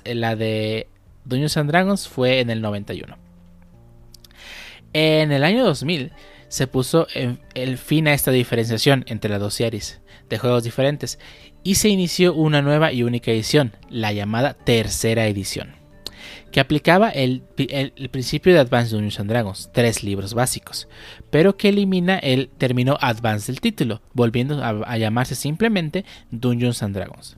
la 0.05 0.35
de 0.35 0.87
Dungeons 1.25 1.57
and 1.57 1.69
Dragons 1.69 2.07
fue 2.07 2.39
en 2.39 2.49
el 2.49 2.59
91. 2.61 3.17
En 4.93 5.31
el 5.31 5.43
año 5.43 5.63
2000 5.63 6.11
se 6.55 6.67
puso 6.67 7.07
el 7.53 7.77
fin 7.77 8.07
a 8.07 8.13
esta 8.13 8.31
diferenciación 8.31 9.03
entre 9.09 9.29
las 9.29 9.41
dos 9.41 9.55
series 9.55 9.99
de 10.29 10.37
juegos 10.37 10.63
diferentes 10.63 11.19
y 11.63 11.75
se 11.75 11.89
inició 11.89 12.33
una 12.33 12.61
nueva 12.61 12.93
y 12.93 13.03
única 13.03 13.29
edición, 13.29 13.73
la 13.89 14.13
llamada 14.13 14.53
tercera 14.53 15.27
edición, 15.27 15.75
que 16.53 16.61
aplicaba 16.61 17.09
el, 17.09 17.41
principio 18.09 18.53
de 18.53 18.59
Advanced 18.59 18.93
Dungeons 18.93 19.19
and 19.19 19.29
Dragons, 19.29 19.69
tres 19.73 20.01
libros 20.01 20.33
básicos, 20.33 20.87
pero 21.29 21.57
que 21.57 21.67
elimina 21.67 22.19
el 22.19 22.47
término 22.47 22.97
Advanced 23.01 23.47
del 23.47 23.59
título, 23.59 24.01
volviendo 24.13 24.63
a, 24.63 24.97
llamarse 24.97 25.35
simplemente 25.35 26.05
Dungeons 26.31 26.81
and 26.83 26.95
Dragons. 26.95 27.35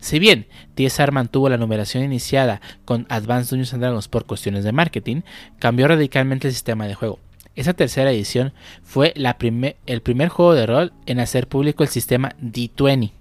Si 0.00 0.18
bien 0.18 0.48
TSR 0.74 1.12
mantuvo 1.12 1.48
la 1.48 1.56
numeración 1.56 2.02
iniciada 2.02 2.60
con 2.84 3.06
Advanced 3.10 3.50
Dungeons 3.50 3.74
and 3.74 3.82
Dragons 3.84 4.08
por 4.08 4.26
cuestiones 4.26 4.64
de 4.64 4.72
marketing, 4.72 5.22
cambió 5.60 5.86
radicalmente 5.86 6.48
el 6.48 6.54
sistema 6.54 6.88
de 6.88 6.94
juego, 6.94 7.20
esa 7.56 7.72
tercera 7.72 8.10
edición 8.12 8.52
fue 8.82 9.14
el 9.16 10.00
primer 10.02 10.28
juego 10.28 10.54
de 10.54 10.66
rol 10.66 10.92
en 11.06 11.20
hacer 11.20 11.48
público 11.48 11.82
el 11.82 11.88
sistema 11.88 12.36
D20. 12.40 13.12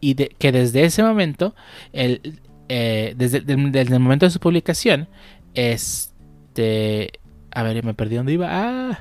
y 0.00 0.14
que 0.14 0.52
desde 0.52 0.84
ese 0.84 1.02
momento, 1.02 1.54
eh, 1.92 3.14
desde, 3.16 3.38
el 3.46 4.00
momento 4.00 4.26
de 4.26 4.30
su 4.30 4.40
publicación, 4.40 5.08
este... 5.54 7.20
A 7.52 7.62
ver, 7.62 7.84
me 7.84 7.94
perdí 7.94 8.16
dónde 8.16 8.32
iba. 8.32 8.48
Ah, 8.50 8.98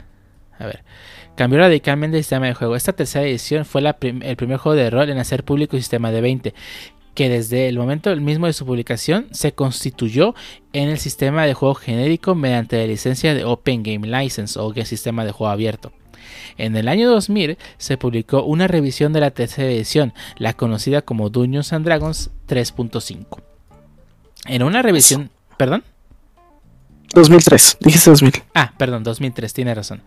a 0.59 0.65
ver. 0.65 0.83
Cambió 1.35 1.57
radicalmente 1.57 2.17
el 2.17 2.23
sistema 2.23 2.45
de 2.45 2.53
juego. 2.53 2.75
Esta 2.75 2.93
tercera 2.93 3.25
edición 3.25 3.65
fue 3.65 3.81
el 3.81 4.35
primer 4.35 4.57
juego 4.57 4.75
de 4.75 4.89
rol 4.91 5.09
en 5.09 5.17
hacer 5.17 5.43
público 5.43 5.75
el 5.75 5.81
sistema 5.81 6.11
de 6.11 6.21
20, 6.21 6.53
que 7.13 7.29
desde 7.29 7.67
el 7.67 7.77
momento 7.77 8.15
mismo 8.15 8.47
de 8.47 8.53
su 8.53 8.65
publicación 8.65 9.27
se 9.31 9.53
constituyó 9.53 10.35
en 10.73 10.89
el 10.89 10.97
sistema 10.97 11.45
de 11.45 11.53
juego 11.53 11.75
genérico 11.75 12.35
mediante 12.35 12.77
la 12.77 12.87
licencia 12.87 13.33
de 13.33 13.45
Open 13.45 13.83
Game 13.83 14.07
License 14.07 14.59
o 14.59 14.73
el 14.73 14.85
sistema 14.85 15.25
de 15.25 15.31
juego 15.31 15.51
abierto. 15.51 15.91
En 16.57 16.75
el 16.75 16.87
año 16.87 17.09
2000 17.09 17.57
se 17.77 17.97
publicó 17.97 18.43
una 18.43 18.67
revisión 18.67 19.13
de 19.13 19.19
la 19.19 19.31
tercera 19.31 19.69
edición, 19.69 20.13
la 20.37 20.53
conocida 20.53 21.01
como 21.01 21.29
Dungeons 21.29 21.73
and 21.73 21.85
Dragons 21.85 22.31
3.5. 22.47 23.41
En 24.45 24.63
una 24.63 24.81
revisión, 24.81 25.29
¿perdón? 25.57 25.83
2003, 27.13 27.77
dijiste 27.79 28.09
2000. 28.09 28.33
Ah, 28.55 28.73
perdón, 28.77 29.03
2003, 29.03 29.53
tiene 29.53 29.75
razón. 29.75 30.01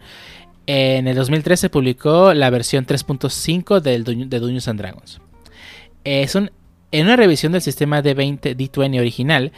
En 0.67 1.07
el 1.07 1.15
2003 1.15 1.61
se 1.61 1.71
publicó 1.71 2.35
la 2.35 2.51
versión 2.51 2.85
3.5 2.87 3.81
de 3.81 4.39
Dungeons 4.41 4.69
and 4.69 4.81
Dragons. 4.81 5.21
Es 6.03 6.35
un 6.35 6.51
en 6.93 7.07
una 7.07 7.17
revisión 7.17 7.53
del 7.53 7.63
sistema 7.63 8.03
D20 8.03 8.57
D20 8.57 8.99
original, 9.01 9.53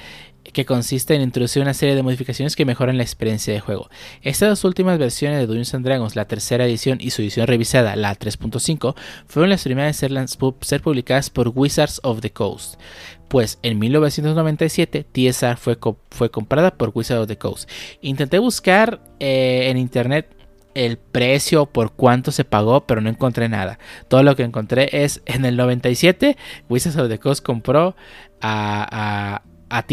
que 0.52 0.64
consiste 0.64 1.14
en 1.14 1.22
introducir 1.22 1.62
una 1.62 1.74
serie 1.74 1.94
de 1.94 2.02
modificaciones 2.02 2.56
que 2.56 2.64
mejoran 2.64 2.96
la 2.96 3.02
experiencia 3.02 3.52
de 3.52 3.60
juego. 3.60 3.90
Estas 4.22 4.48
dos 4.48 4.64
últimas 4.64 4.98
versiones 4.98 5.38
de 5.38 5.46
Dungeons 5.46 5.74
and 5.74 5.84
Dragons, 5.84 6.16
la 6.16 6.26
tercera 6.26 6.64
edición 6.66 6.98
y 7.00 7.10
su 7.10 7.22
edición 7.22 7.46
revisada, 7.46 7.96
la 7.96 8.16
3.5, 8.16 8.94
fueron 9.26 9.50
las 9.50 9.64
primeras 9.64 10.02
en 10.02 10.28
ser, 10.28 10.82
publicadas 10.82 11.30
por 11.30 11.52
Wizards 11.54 12.00
of 12.02 12.20
the 12.20 12.32
Coast. 12.32 12.80
Pues 13.28 13.58
en 13.62 13.78
1997 13.78 15.04
TSR 15.12 15.58
fue, 15.58 15.78
fue 16.10 16.30
comprada 16.30 16.74
por 16.74 16.92
Wizards 16.94 17.22
of 17.22 17.28
the 17.28 17.36
Coast. 17.36 17.68
Intenté 18.00 18.38
buscar 18.38 19.02
eh, 19.20 19.68
en 19.68 19.76
internet 19.76 20.37
el 20.84 20.96
precio 20.98 21.66
por 21.66 21.92
cuánto 21.92 22.30
se 22.30 22.44
pagó, 22.44 22.86
pero 22.86 23.00
no 23.00 23.10
encontré 23.10 23.48
nada. 23.48 23.78
Todo 24.06 24.22
lo 24.22 24.36
que 24.36 24.44
encontré 24.44 24.88
es 25.04 25.22
en 25.26 25.44
el 25.44 25.56
97, 25.56 26.36
Wizards 26.68 26.96
of 26.96 27.08
the 27.08 27.18
Coast 27.18 27.44
compró 27.44 27.96
a, 28.40 29.42
a, 29.70 29.78
a 29.78 29.86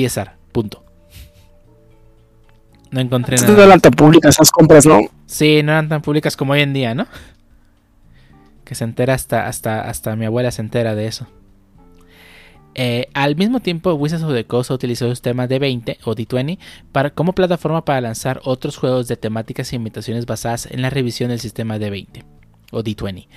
punto. 0.51 0.83
No 2.91 3.01
encontré 3.01 3.35
nada. 3.37 3.51
No 3.51 3.61
eran 3.63 3.79
tan 3.81 3.93
públicas 3.93 4.35
esas 4.35 4.51
compras, 4.51 4.85
¿no? 4.85 5.01
Sí, 5.25 5.63
no 5.63 5.71
eran 5.71 5.89
tan 5.89 6.01
públicas 6.01 6.37
como 6.37 6.53
hoy 6.53 6.61
en 6.61 6.73
día, 6.73 6.93
¿no? 6.93 7.07
Que 8.63 8.75
se 8.75 8.83
entera 8.83 9.15
hasta, 9.15 9.47
hasta, 9.47 9.81
hasta 9.81 10.15
mi 10.15 10.25
abuela 10.25 10.51
se 10.51 10.61
entera 10.61 10.95
de 10.95 11.07
eso. 11.07 11.27
Eh, 12.77 13.07
al 13.13 13.37
mismo 13.37 13.61
tiempo, 13.61 13.93
Wizards 13.93 14.23
of 14.23 14.33
the 14.33 14.45
Coast 14.45 14.69
utilizó 14.69 15.05
el 15.05 15.11
sistema 15.11 15.47
D20 15.47 15.97
o 16.03 16.13
D20 16.13 16.59
para, 16.91 17.09
como 17.09 17.33
plataforma 17.33 17.85
para 17.85 18.01
lanzar 18.01 18.41
otros 18.43 18.75
juegos 18.75 19.07
de 19.07 19.15
temáticas 19.15 19.71
e 19.71 19.77
invitaciones 19.77 20.25
basadas 20.25 20.67
en 20.69 20.81
la 20.81 20.89
revisión 20.89 21.29
del 21.29 21.39
sistema 21.39 21.77
D20. 21.77 22.23
o 22.71 22.83
D20. 22.83 23.27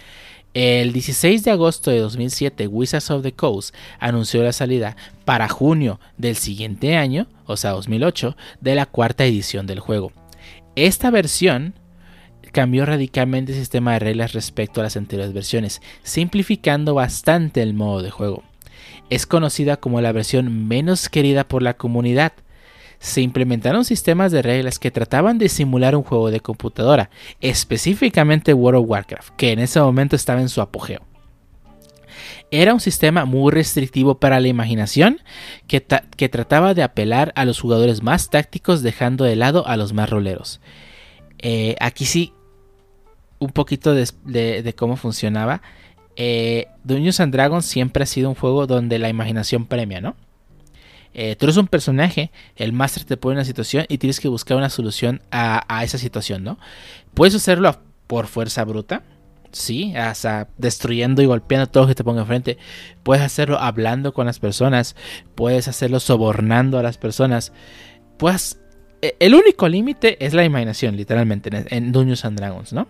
El 0.55 0.93
16 0.93 1.45
de 1.45 1.51
agosto 1.53 1.91
de 1.91 1.99
2007, 1.99 2.67
Wizards 2.67 3.11
of 3.13 3.23
the 3.23 3.33
Coast 3.33 3.75
anunció 4.01 4.43
la 4.43 4.53
salida 4.53 4.97
para 5.25 5.49
junio 5.49 6.01
del 6.17 6.35
siguiente 6.35 6.97
año, 6.97 7.29
o 7.47 7.57
sea 7.57 7.73
2008, 7.73 8.37
de 8.61 8.75
la 8.75 8.87
cuarta 8.87 9.25
edición 9.25 9.67
del 9.67 9.79
juego. 9.79 10.11
Esta 10.75 11.11
versión 11.11 11.75
cambió 12.51 12.87
radicalmente 12.87 13.53
el 13.53 13.59
sistema 13.59 13.93
de 13.93 13.99
reglas 14.01 14.33
respecto 14.33 14.81
a 14.81 14.85
las 14.85 14.97
anteriores 14.97 15.35
versiones, 15.35 15.83
simplificando 16.03 16.95
bastante 16.95 17.63
el 17.63 17.75
modo 17.75 18.03
de 18.03 18.11
juego. 18.11 18.43
Es 19.11 19.27
conocida 19.27 19.79
como 19.79 20.01
la 20.01 20.13
versión 20.13 20.69
menos 20.69 21.09
querida 21.09 21.47
por 21.47 21.63
la 21.63 21.75
comunidad, 21.75 22.33
se 22.99 23.21
implementaron 23.21 23.85
sistemas 23.85 24.33
de 24.33 24.43
reglas 24.43 24.79
que 24.79 24.91
trataban 24.91 25.39
de 25.39 25.49
simular 25.49 25.95
un 25.95 26.03
juego 26.03 26.31
de 26.31 26.41
computadora, 26.41 27.11
específicamente 27.41 28.55
World 28.55 28.83
of 28.83 28.91
Warcraft, 28.91 29.31
que 29.37 29.53
en 29.53 29.61
ese 29.61 29.81
momento 29.81 30.17
estaba 30.17 30.41
en 30.41 30.49
su 30.49 30.61
apogeo. 30.61 31.03
Era 32.51 32.73
un 32.73 32.81
sistema 32.81 33.25
muy 33.25 33.53
restrictivo 33.53 34.19
para 34.19 34.41
la 34.41 34.49
imaginación 34.49 35.21
que, 35.67 35.81
trataba 35.81 36.75
de 36.75 36.83
apelar 36.83 37.33
a 37.37 37.45
los 37.45 37.61
jugadores 37.61 38.03
más 38.03 38.31
tácticos 38.31 38.83
dejando 38.83 39.25
de 39.25 39.37
lado 39.37 39.67
a 39.67 39.77
los 39.77 39.93
más 39.93 40.09
roleros. 40.09 40.61
Eh, 41.39 41.77
aquí 41.79 42.07
sí, 42.07 42.33
un 43.39 43.51
poquito 43.51 43.95
de, 43.95 44.75
cómo 44.77 44.97
funcionaba. 44.97 45.63
Eh, 46.21 46.67
Dungeons 46.83 47.21
and 47.21 47.33
Dragons 47.33 47.65
siempre 47.65 48.03
ha 48.03 48.07
sido 48.07 48.29
un 48.29 48.35
juego 48.35 48.67
donde 48.67 48.99
la 48.99 49.09
imaginación 49.09 49.67
premia, 49.67 50.01
¿no? 50.01 50.17
Eh, 51.15 51.37
tú 51.37 51.47
eres 51.47 51.57
un 51.57 51.69
personaje, 51.69 52.33
el 52.57 52.73
máster 52.73 53.05
te 53.05 53.17
pone 53.17 53.35
en 53.35 53.39
una 53.39 53.45
situación 53.45 53.87
y 53.89 53.99
tienes 53.99 54.19
que 54.19 54.27
buscar 54.27 54.57
una 54.57 54.69
solución 54.69 55.23
a, 55.31 55.83
esa 55.85 55.97
situación, 55.97 56.43
¿no? 56.43 56.59
Puedes 57.15 57.37
hacerlo 57.37 57.81
por 58.09 58.27
fuerza 58.27 58.65
bruta, 58.65 59.05
sí, 59.53 59.95
hasta 59.95 60.49
destruyendo 60.59 61.23
y 61.23 61.27
golpeando 61.27 61.65
a 61.65 61.67
todo 61.67 61.85
lo 61.85 61.89
que 61.89 61.95
te 61.95 62.05
ponga 62.05 62.23
enfrente. 62.23 62.59
Puedes 63.05 63.23
hacerlo 63.23 63.59
hablando 63.59 64.13
con 64.13 64.27
las 64.27 64.41
personas, 64.41 64.97
puedes 65.37 65.69
hacerlo 65.69 66.01
sobornando 66.01 66.81
a 66.81 66.83
las 66.83 66.99
personas. 66.99 67.53
Pues 68.19 68.59
el 69.01 69.35
único 69.37 69.69
límite 69.69 70.25
es 70.25 70.35
la 70.35 70.45
imaginación, 70.45 70.97
literalmente, 70.97 71.51
en, 71.71 71.93
Dungeons 71.93 72.25
and 72.25 72.39
Dragons, 72.39 72.73
¿no? 72.73 72.89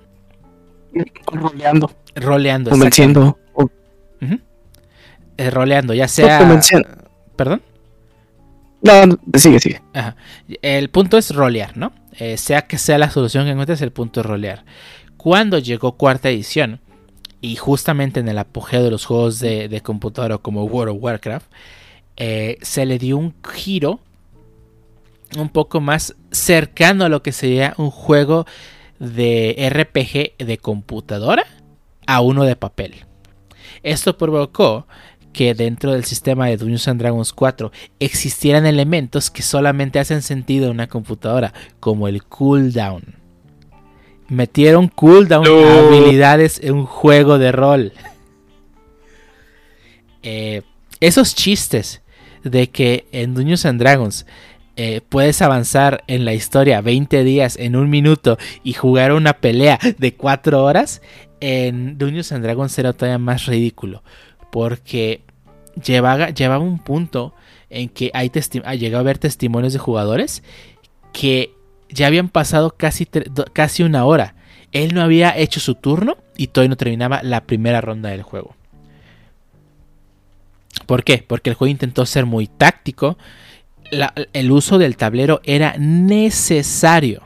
Roleando. 1.26 1.92
Roleando. 2.14 2.70
Convenciendo. 2.70 3.38
Eh, 5.36 5.50
roleando, 5.50 5.94
ya 5.94 6.08
sea. 6.08 6.60
¿Perdón? 7.36 7.62
No, 8.82 9.18
sigue, 9.34 9.60
sigue. 9.60 9.80
El 10.62 10.90
punto 10.90 11.16
es 11.18 11.34
rolear, 11.34 11.76
¿no? 11.76 11.92
Eh, 12.18 12.36
sea 12.36 12.62
que 12.62 12.78
sea 12.78 12.98
la 12.98 13.10
solución 13.10 13.44
que 13.44 13.52
encuentres, 13.52 13.80
el 13.82 13.92
punto 13.92 14.20
es 14.20 14.26
rolear. 14.26 14.64
Cuando 15.16 15.58
llegó 15.58 15.92
cuarta 15.92 16.28
edición, 16.28 16.80
y 17.40 17.56
justamente 17.56 18.20
en 18.20 18.28
el 18.28 18.38
apogeo 18.38 18.82
de 18.82 18.90
los 18.90 19.06
juegos 19.06 19.38
de, 19.38 19.80
computadora 19.84 20.38
como 20.38 20.64
World 20.64 20.96
of 20.96 21.02
Warcraft, 21.02 21.46
eh, 22.16 22.58
se 22.62 22.84
le 22.84 22.98
dio 22.98 23.16
un 23.16 23.34
giro 23.48 24.00
un 25.36 25.50
poco 25.50 25.80
más 25.80 26.16
cercano 26.32 27.04
a 27.04 27.08
lo 27.08 27.22
que 27.22 27.32
sería 27.32 27.74
un 27.76 27.90
juego 27.90 28.46
de 28.98 29.68
RPG 29.70 30.44
de 30.44 30.58
computadora 30.58 31.44
a 32.06 32.20
uno 32.20 32.44
de 32.44 32.56
papel. 32.56 33.06
Esto 33.82 34.16
provocó 34.16 34.86
que 35.32 35.54
dentro 35.54 35.92
del 35.92 36.04
sistema 36.04 36.46
de 36.46 36.56
Dungeons 36.56 36.88
and 36.88 37.00
Dragons 37.00 37.32
4 37.32 37.70
existieran 38.00 38.66
elementos 38.66 39.30
que 39.30 39.42
solamente 39.42 39.98
hacen 39.98 40.22
sentido 40.22 40.66
en 40.66 40.72
una 40.72 40.88
computadora, 40.88 41.52
como 41.80 42.08
el 42.08 42.24
cooldown. 42.24 43.16
Metieron 44.28 44.88
cooldown 44.88 45.46
habilidades 45.46 46.60
en 46.62 46.74
un 46.74 46.86
juego 46.86 47.38
de 47.38 47.52
rol. 47.52 47.92
Eh, 50.22 50.62
esos 51.00 51.34
chistes 51.34 52.02
de 52.42 52.70
que 52.70 53.06
en 53.12 53.34
Dungeons 53.34 53.66
and 53.66 53.80
Dragons 53.80 54.26
eh, 54.80 55.00
puedes 55.00 55.42
avanzar 55.42 56.04
en 56.06 56.24
la 56.24 56.34
historia 56.34 56.80
20 56.80 57.24
días 57.24 57.56
en 57.56 57.74
un 57.74 57.90
minuto 57.90 58.38
y 58.62 58.74
jugar 58.74 59.10
una 59.10 59.32
pelea 59.32 59.76
de 59.98 60.14
4 60.14 60.62
horas, 60.62 61.02
en 61.40 61.98
Dungeons 61.98 62.30
and 62.30 62.44
Dragons 62.44 62.78
era 62.78 62.92
todavía 62.92 63.18
más 63.18 63.46
ridículo. 63.46 64.04
Porque 64.52 65.22
llevaba, 65.84 66.30
llevaba 66.30 66.62
un 66.62 66.78
punto 66.78 67.34
en 67.70 67.88
que 67.88 68.12
hay 68.14 68.30
ah, 68.64 68.74
llegado 68.76 68.98
a 68.98 69.00
haber 69.00 69.18
testimonios 69.18 69.72
de 69.72 69.80
jugadores 69.80 70.44
que 71.12 71.52
ya 71.88 72.06
habían 72.06 72.28
pasado 72.28 72.70
casi, 72.76 73.04
casi 73.52 73.82
una 73.82 74.04
hora. 74.04 74.36
Él 74.70 74.94
no 74.94 75.02
había 75.02 75.36
hecho 75.36 75.58
su 75.58 75.74
turno 75.74 76.18
y 76.36 76.46
todavía 76.46 76.70
no 76.70 76.76
terminaba 76.76 77.20
la 77.24 77.40
primera 77.46 77.80
ronda 77.80 78.10
del 78.10 78.22
juego. 78.22 78.54
¿Por 80.86 81.02
qué? 81.02 81.24
Porque 81.26 81.50
el 81.50 81.56
juego 81.56 81.72
intentó 81.72 82.06
ser 82.06 82.26
muy 82.26 82.46
táctico. 82.46 83.18
El 83.90 84.50
uso 84.50 84.78
del 84.78 84.96
tablero 84.96 85.40
era 85.44 85.76
necesario 85.78 87.22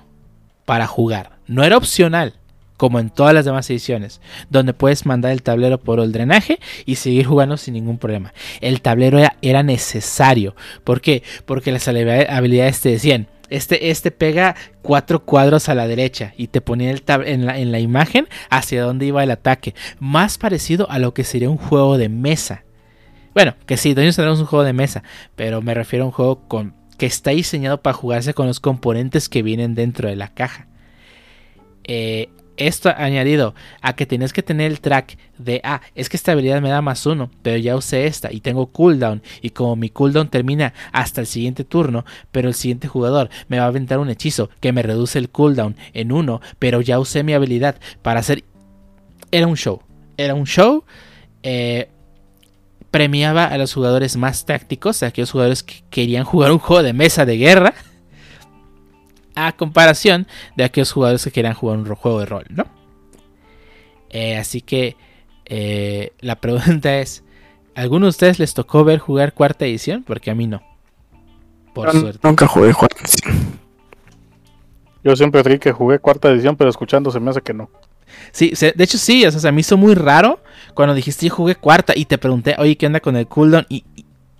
para 0.64 0.86
jugar. 0.86 1.32
No 1.46 1.64
era 1.64 1.76
opcional 1.76 2.34
como 2.82 2.98
en 2.98 3.10
todas 3.10 3.32
las 3.32 3.44
demás 3.44 3.70
ediciones, 3.70 4.20
donde 4.50 4.74
puedes 4.74 5.06
mandar 5.06 5.30
el 5.30 5.42
tablero 5.42 5.78
por 5.78 6.00
el 6.00 6.10
drenaje 6.10 6.58
y 6.84 6.96
seguir 6.96 7.26
jugando 7.26 7.56
sin 7.56 7.74
ningún 7.74 7.96
problema. 7.96 8.32
El 8.60 8.80
tablero 8.80 9.20
era, 9.40 9.62
necesario. 9.62 10.56
¿Por 10.82 11.00
qué? 11.00 11.22
Porque 11.46 11.70
las 11.70 11.86
habilidades 11.86 12.80
te 12.80 12.88
decían, 12.88 13.28
este, 13.50 13.90
este 13.90 14.10
pega 14.10 14.56
cuatro 14.80 15.24
cuadros 15.24 15.68
a 15.68 15.76
la 15.76 15.86
derecha 15.86 16.34
y 16.36 16.48
te 16.48 16.60
ponía 16.60 16.90
el 16.90 17.04
en, 17.24 17.46
la, 17.46 17.56
en 17.56 17.70
la 17.70 17.78
imagen 17.78 18.26
hacia 18.50 18.82
dónde 18.82 19.06
iba 19.06 19.22
el 19.22 19.30
ataque. 19.30 19.76
Más 20.00 20.36
parecido 20.36 20.90
a 20.90 20.98
lo 20.98 21.14
que 21.14 21.22
sería 21.22 21.50
un 21.50 21.58
juego 21.58 21.98
de 21.98 22.08
mesa. 22.08 22.64
Bueno, 23.34 23.54
que 23.66 23.76
sí, 23.76 23.94
Dungeons 23.94 24.16
tenemos 24.16 24.40
un 24.40 24.46
juego 24.46 24.64
de 24.64 24.72
mesa, 24.72 25.02
pero 25.36 25.62
me 25.62 25.74
refiero 25.74 26.04
a 26.04 26.08
un 26.08 26.12
juego 26.12 26.46
con, 26.48 26.74
que 26.98 27.06
está 27.06 27.30
diseñado 27.30 27.82
para 27.82 27.94
jugarse 27.94 28.34
con 28.34 28.46
los 28.46 28.60
componentes 28.60 29.28
que 29.28 29.42
vienen 29.42 29.74
dentro 29.74 30.08
de 30.08 30.16
la 30.16 30.28
caja. 30.28 30.66
Eh, 31.84 32.28
esto 32.56 32.92
añadido 32.94 33.54
a 33.80 33.94
que 33.94 34.06
tienes 34.06 34.32
que 34.32 34.42
tener 34.42 34.70
el 34.70 34.80
track 34.80 35.16
de, 35.38 35.60
ah, 35.64 35.80
es 35.94 36.08
que 36.08 36.16
esta 36.16 36.32
habilidad 36.32 36.60
me 36.60 36.68
da 36.68 36.82
más 36.82 37.06
uno, 37.06 37.30
pero 37.42 37.56
ya 37.56 37.76
usé 37.76 38.06
esta 38.06 38.32
y 38.32 38.40
tengo 38.40 38.66
cooldown. 38.66 39.22
Y 39.40 39.50
como 39.50 39.74
mi 39.76 39.88
cooldown 39.88 40.28
termina 40.28 40.74
hasta 40.92 41.20
el 41.20 41.26
siguiente 41.26 41.64
turno, 41.64 42.04
pero 42.30 42.48
el 42.48 42.54
siguiente 42.54 42.88
jugador 42.88 43.30
me 43.48 43.58
va 43.58 43.64
a 43.64 43.68
aventar 43.68 43.98
un 43.98 44.10
hechizo 44.10 44.50
que 44.60 44.72
me 44.72 44.82
reduce 44.82 45.18
el 45.18 45.30
cooldown 45.30 45.76
en 45.94 46.12
uno, 46.12 46.40
pero 46.58 46.80
ya 46.80 46.98
usé 46.98 47.22
mi 47.22 47.32
habilidad 47.32 47.76
para 48.02 48.20
hacer... 48.20 48.44
Era 49.30 49.46
un 49.46 49.56
show. 49.56 49.80
Era 50.18 50.34
un 50.34 50.44
show. 50.44 50.84
Eh, 51.42 51.88
premiaba 52.92 53.46
a 53.46 53.58
los 53.58 53.74
jugadores 53.74 54.16
más 54.16 54.44
tácticos, 54.44 55.02
a 55.02 55.06
aquellos 55.06 55.32
jugadores 55.32 55.64
que 55.64 55.82
querían 55.90 56.24
jugar 56.24 56.52
un 56.52 56.58
juego 56.60 56.84
de 56.84 56.92
mesa 56.92 57.24
de 57.24 57.38
guerra 57.38 57.74
a 59.34 59.52
comparación 59.52 60.28
de 60.56 60.64
aquellos 60.64 60.92
jugadores 60.92 61.24
que 61.24 61.30
quieran 61.30 61.54
jugar 61.54 61.78
un 61.78 61.86
juego 61.94 62.20
de 62.20 62.26
rol, 62.26 62.44
¿no? 62.50 62.66
Eh, 64.10 64.36
así 64.36 64.60
que 64.60 64.94
eh, 65.46 66.12
la 66.20 66.36
pregunta 66.36 66.98
es, 67.00 67.24
¿alguno 67.74 68.06
de 68.06 68.10
ustedes 68.10 68.38
les 68.38 68.54
tocó 68.54 68.84
ver 68.84 68.98
jugar 68.98 69.32
cuarta 69.32 69.64
edición? 69.64 70.04
Porque 70.04 70.30
a 70.30 70.34
mí 70.34 70.46
no. 70.46 70.62
Por 71.72 71.90
suerte. 71.90 72.20
Nunca 72.22 72.46
jugué 72.46 72.74
cuarta 72.74 73.00
edición. 73.00 73.58
Yo 75.02 75.16
siempre 75.16 75.42
creí 75.42 75.58
que 75.58 75.72
jugué 75.72 75.98
cuarta 75.98 76.30
edición, 76.30 76.56
pero 76.56 76.68
escuchando 76.68 77.10
se 77.10 77.18
me 77.18 77.30
hace 77.30 77.40
que 77.40 77.54
no. 77.54 77.70
Sí, 78.30 78.52
de 78.52 78.84
hecho 78.84 78.98
sí, 78.98 79.24
o 79.24 79.30
sea, 79.30 79.50
me 79.50 79.62
hizo 79.62 79.78
muy 79.78 79.94
raro 79.94 80.40
cuando 80.74 80.94
dijiste 80.94 81.26
yo 81.26 81.34
jugué 81.34 81.54
cuarta 81.54 81.92
y 81.96 82.04
te 82.04 82.18
pregunté, 82.18 82.56
oye, 82.58 82.76
¿qué 82.76 82.86
onda 82.86 83.00
con 83.00 83.16
el 83.16 83.26
cooldown? 83.26 83.66
Y, 83.68 83.84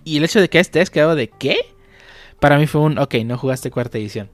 y, 0.03 0.17
el 0.17 0.23
hecho 0.23 0.41
de 0.41 0.49
que 0.49 0.59
este 0.59 0.81
es 0.81 0.89
quedado 0.89 1.15
de 1.15 1.29
qué? 1.29 1.57
Para 2.39 2.57
mí 2.57 2.67
fue 2.67 2.81
un, 2.81 2.97
ok, 2.97 3.15
no 3.25 3.37
jugaste 3.37 3.71
cuarta 3.71 3.97
edición. 3.97 4.29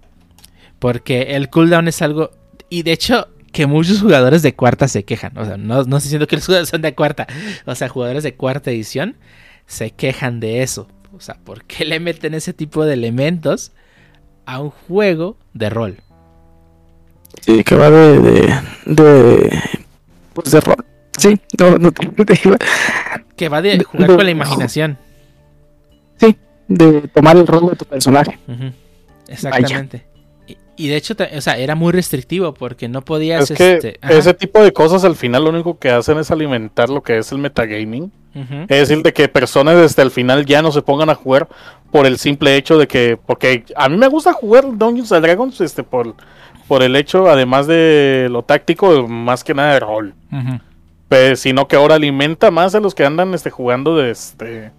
Porque 0.80 1.36
el 1.36 1.50
cooldown 1.50 1.88
es 1.88 2.02
algo. 2.02 2.32
Y 2.70 2.84
de 2.84 2.94
hecho, 2.94 3.28
que 3.52 3.66
muchos 3.66 4.02
jugadores 4.02 4.42
de 4.42 4.56
cuarta 4.56 4.88
se 4.88 5.04
quejan. 5.04 5.38
O 5.38 5.46
sea, 5.46 5.58
no, 5.58 5.84
no 5.84 5.98
estoy 5.98 6.08
diciendo 6.08 6.28
que 6.28 6.38
los 6.38 6.46
jugadores 6.48 6.70
son 6.70 6.82
de 6.82 6.96
cuarta. 6.96 7.28
O 7.66 7.76
sea, 7.76 7.90
jugadores 7.90 8.24
de 8.24 8.36
cuarta 8.36 8.72
edición 8.72 9.16
se 9.68 9.92
quejan 9.92 10.40
de 10.40 10.64
eso. 10.64 10.88
O 11.16 11.20
sea, 11.20 11.36
¿por 11.36 11.64
qué 11.66 11.86
le 11.86 12.00
meten 12.00 12.34
ese 12.34 12.54
tipo 12.54 12.86
de 12.86 12.94
elementos 12.94 13.72
a 14.46 14.60
un 14.60 14.70
juego 14.70 15.38
de 15.54 15.70
rol? 15.70 15.98
Sí, 17.42 17.64
que 17.64 17.76
va 17.76 17.90
de. 17.90 18.20
de, 18.86 19.62
pues 20.34 20.52
de 20.52 20.62
rol. 20.62 20.86
Sí, 21.20 21.40
no, 21.60 21.78
no 21.78 21.92
te, 21.92 22.40
iba. 22.46 22.58
Que 23.36 23.50
va 23.50 23.62
de 23.62 23.84
jugar 23.84 24.08
con 24.08 24.26
la 24.26 24.32
imaginación. 24.32 24.98
Sí, 26.18 26.38
de 26.68 27.02
tomar 27.10 27.38
el 27.38 27.48
rol 27.48 27.70
de 27.70 27.76
tu 27.76 27.86
personaje. 27.86 28.40
Exactamente. 29.28 30.06
Y 30.76 30.88
de 30.88 30.96
hecho, 30.96 31.14
o 31.36 31.42
sea, 31.42 31.58
era 31.58 31.76
muy 31.76 31.92
restrictivo 31.92 32.54
porque 32.54 32.88
no 32.88 33.02
podías. 33.02 33.52
Es 33.52 33.58
que 33.58 33.74
este, 33.74 34.00
ese 34.02 34.34
tipo 34.34 34.64
de 34.64 34.72
cosas 34.72 35.04
al 35.04 35.18
final 35.18 35.44
lo 35.44 35.50
único 35.50 35.78
que 35.78 35.90
hacen 35.90 36.18
es 36.18 36.32
alimentar 36.32 36.90
lo 36.90 37.04
que 37.04 37.18
es 37.18 37.32
el 37.34 37.40
metagaming. 37.40 38.12
Es 38.70 38.88
decir, 38.88 39.04
de 39.04 39.12
que 39.12 39.28
personas 39.28 39.76
desde 39.76 40.02
el 40.04 40.12
final 40.12 40.46
ya 40.46 40.62
no 40.62 40.72
se 40.72 40.82
pongan 40.82 41.10
a 41.10 41.16
jugar 41.16 41.50
por 41.92 42.06
el 42.06 42.18
simple 42.18 42.56
hecho 42.56 42.78
de 42.78 42.88
que. 42.88 43.20
Porque 43.26 43.66
a 43.76 43.90
mí 43.90 43.98
me 43.98 44.08
gusta 44.08 44.32
jugar 44.32 44.78
Dungeons 44.78 45.12
and 45.12 45.26
Dragons 45.26 45.60
este, 45.60 45.84
por, 45.84 46.16
por 46.70 46.82
el 46.82 46.96
hecho, 46.96 47.28
además 47.28 47.68
de 47.68 48.28
lo 48.32 48.44
táctico, 48.44 49.06
más 49.06 49.44
que 49.44 49.54
nada 49.54 49.74
de 49.74 49.80
rol. 49.82 50.14
Pues, 51.10 51.42
sino 51.42 51.68
que 51.68 51.76
ahora 51.76 51.96
alimenta 51.96 52.52
más 52.52 52.76
a 52.76 52.80
los 52.80 52.96
que 52.96 53.06
andan 53.06 53.34
este, 53.34 53.50
jugando 53.50 53.98
de, 53.98 54.12
este, 54.12 54.72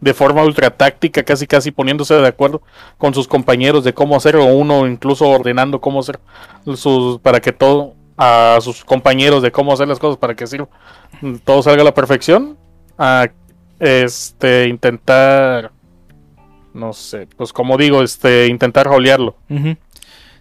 de 0.00 0.14
forma 0.14 0.44
ultra 0.44 0.70
táctica, 0.70 1.22
casi 1.22 1.46
casi 1.46 1.70
poniéndose 1.70 2.14
de 2.14 2.26
acuerdo 2.26 2.60
con 2.98 3.14
sus 3.14 3.28
compañeros 3.28 3.84
de 3.84 3.94
cómo 3.94 4.16
hacerlo, 4.16 4.44
uno 4.44 4.86
incluso 4.86 5.28
ordenando 5.28 5.80
cómo 5.80 6.00
hacer 6.00 6.18
sus, 6.74 7.20
para 7.20 7.40
que 7.40 7.52
todo, 7.52 7.94
a 8.18 8.58
sus 8.60 8.84
compañeros 8.84 9.42
de 9.42 9.52
cómo 9.52 9.72
hacer 9.72 9.88
las 9.88 9.98
cosas 9.98 10.18
para 10.18 10.34
que 10.34 10.44
todo 11.44 11.62
salga 11.62 11.82
a 11.82 11.84
la 11.84 11.94
perfección. 11.94 12.58
A 12.98 13.28
este 13.78 14.68
intentar 14.68 15.70
no 16.76 16.92
sé, 16.92 17.26
pues 17.36 17.52
como 17.52 17.76
digo, 17.76 18.02
este 18.02 18.46
intentar 18.48 18.86
rolearlo. 18.86 19.36
O 19.48 19.76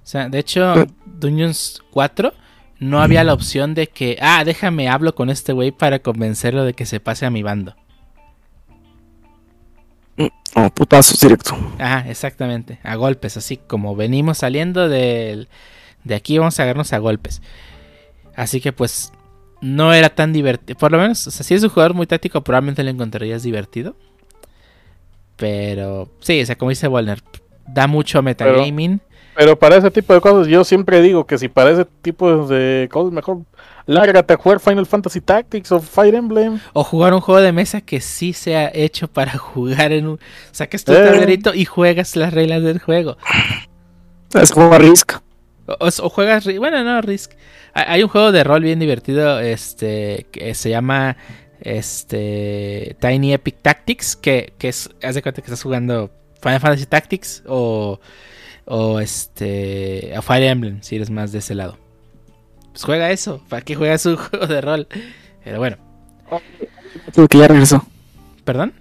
sea, 0.04 0.30
de 0.30 0.40
hecho, 0.40 0.86
Dungeons 1.06 1.82
4 1.92 2.34
no 2.80 3.02
había 3.02 3.24
la 3.24 3.34
opción 3.34 3.74
de 3.74 3.88
que, 3.88 4.18
ah, 4.22 4.44
déjame 4.44 4.90
hablo 4.90 5.16
con 5.16 5.30
este 5.30 5.54
güey 5.54 5.72
para 5.72 6.00
convencerlo 6.00 6.64
de 6.66 6.74
que 6.74 6.86
se 6.86 7.00
pase 7.00 7.26
a 7.26 7.30
mi 7.30 7.44
bando. 7.44 7.76
Oh, 10.56 10.70
putazos 10.70 11.20
directo. 11.20 11.58
Ajá, 11.80 12.10
exactamente, 12.10 12.80
a 12.84 12.96
golpes, 12.96 13.36
así 13.36 13.58
como 13.58 13.96
venimos 13.96 14.38
saliendo 14.38 14.88
de, 14.88 15.48
de 16.06 16.16
aquí, 16.16 16.38
vamos 16.38 16.58
a 16.60 16.64
agarrarnos 16.64 16.94
a 16.94 16.98
golpes. 17.00 17.42
Así 18.36 18.62
que 18.62 18.72
pues 18.72 19.12
no 19.62 19.94
era 19.94 20.10
tan 20.10 20.32
divertido. 20.32 20.78
Por 20.78 20.92
lo 20.92 20.98
menos, 20.98 21.26
o 21.28 21.32
sea, 21.32 21.44
si 21.44 21.54
es 21.54 21.64
un 21.64 21.70
jugador 21.70 21.94
muy 21.94 22.08
táctico, 22.08 22.44
probablemente 22.44 22.84
lo 22.84 22.90
encontrarías 22.90 23.44
divertido. 23.44 23.96
Pero 25.36 26.10
sí, 26.20 26.42
o 26.42 26.46
sea, 26.46 26.58
como 26.58 26.70
dice 26.70 26.88
Walner, 26.88 27.22
da 27.68 27.88
mucho 27.88 28.22
metagaming. 28.22 29.02
Pero, 29.36 29.60
para 29.60 29.78
ese 29.78 29.92
tipo 29.92 30.14
de 30.14 30.22
cosas, 30.22 30.48
yo 30.48 30.64
siempre 30.64 31.02
digo 31.02 31.26
que 31.26 31.38
si 31.38 31.50
para 31.50 31.72
ese 31.72 31.86
tipo 32.02 32.48
de 32.48 32.88
cosas, 32.92 33.12
mejor 33.12 33.40
lárgate 33.86 34.34
a 34.34 34.38
jugar 34.38 34.60
Final 34.60 34.86
Fantasy 34.86 35.22
Tactics 35.22 35.72
o 35.72 35.80
Fire 35.80 36.16
Emblem. 36.16 36.60
O 36.74 36.84
jugar 36.84 37.14
un 37.14 37.22
juego 37.22 37.42
de 37.42 37.52
mesa 37.52 37.82
que 37.82 38.02
sí 38.02 38.34
sea 38.34 38.72
hecho 38.74 39.08
para 39.08 39.38
jugar 39.38 39.92
en 39.92 40.08
un. 40.08 40.14
O 40.16 40.20
sea, 40.52 40.68
que 40.68 40.78
tu 40.80 40.94
eh. 40.94 41.04
tablerito 41.04 41.54
y 41.54 41.66
juegas 41.66 42.16
las 42.16 42.34
reglas 42.34 42.64
del 42.64 42.80
juego. 42.80 43.18
Es 44.34 44.52
como 44.52 44.78
Risk. 44.78 45.14
O, 45.68 46.10
juegas. 46.10 46.46
Bueno, 46.58 46.84
no, 46.84 47.02
Risk. 47.02 47.32
Hay 47.74 48.04
un 48.04 48.10
juego 48.10 48.32
de 48.32 48.44
rol 48.44 48.64
bien 48.64 48.80
divertido 48.80 49.40
este 49.40 50.28
que 50.32 50.54
se 50.56 50.70
llama 50.70 51.18
este 51.60 52.96
Tiny 53.02 53.34
Epic 53.34 53.62
Tactics 53.62 54.16
que, 54.16 54.54
que 54.58 54.70
es 54.70 54.90
haz 55.02 55.16
de 55.16 55.22
cuenta 55.22 55.42
que 55.42 55.48
estás 55.48 55.64
jugando 55.64 56.12
Final 56.42 56.60
Fantasy 56.60 56.86
Tactics 56.86 57.44
o 57.48 58.00
o 58.66 59.00
este 59.00 60.14
a 60.16 60.22
Fire 60.22 60.44
Emblem 60.44 60.82
si 60.82 60.96
eres 60.96 61.10
más 61.10 61.32
de 61.32 61.40
ese 61.40 61.56
lado. 61.56 61.78
Pues 62.72 62.84
juega 62.84 63.12
eso, 63.12 63.42
para 63.48 63.62
que 63.62 63.76
juegas 63.76 64.06
un 64.06 64.16
juego 64.18 64.48
de 64.48 64.62
rol. 64.62 64.88
Pero 65.44 65.60
bueno. 65.60 65.78
que 67.14 67.38
ya 67.38 67.48
regresó. 67.48 67.86
¿Perdón? 68.44 68.74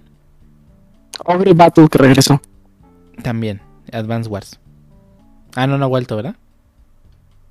Ogre 1.25 1.53
Battle 1.53 1.87
que 1.87 1.97
regresó. 1.97 2.41
También, 3.23 3.61
Advance 3.91 4.29
Wars. 4.29 4.59
Ah, 5.55 5.67
no, 5.67 5.77
no 5.77 5.85
ha 5.85 5.87
vuelto, 5.87 6.17
¿verdad? 6.17 6.35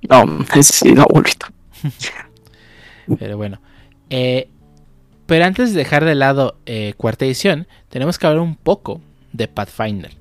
No, 0.07 0.45
sí, 0.61 0.93
no 0.93 1.01
ha 1.01 1.07
vuelto. 1.09 1.47
Pero 3.19 3.37
bueno. 3.37 3.59
Eh, 4.09 4.49
pero 5.25 5.45
antes 5.45 5.73
de 5.73 5.79
dejar 5.79 6.05
de 6.05 6.15
lado 6.15 6.57
eh, 6.65 6.93
cuarta 6.97 7.25
edición, 7.25 7.67
tenemos 7.89 8.19
que 8.19 8.27
hablar 8.27 8.41
un 8.41 8.55
poco 8.55 9.01
de 9.33 9.47
Pathfinder. 9.47 10.11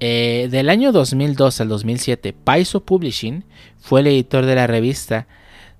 Eh, 0.00 0.48
del 0.50 0.70
año 0.70 0.92
2002 0.92 1.60
al 1.60 1.68
2007, 1.68 2.32
Paizo 2.32 2.84
Publishing 2.84 3.44
fue 3.78 4.00
el 4.00 4.06
editor 4.06 4.46
de 4.46 4.54
la 4.54 4.66
revista 4.66 5.28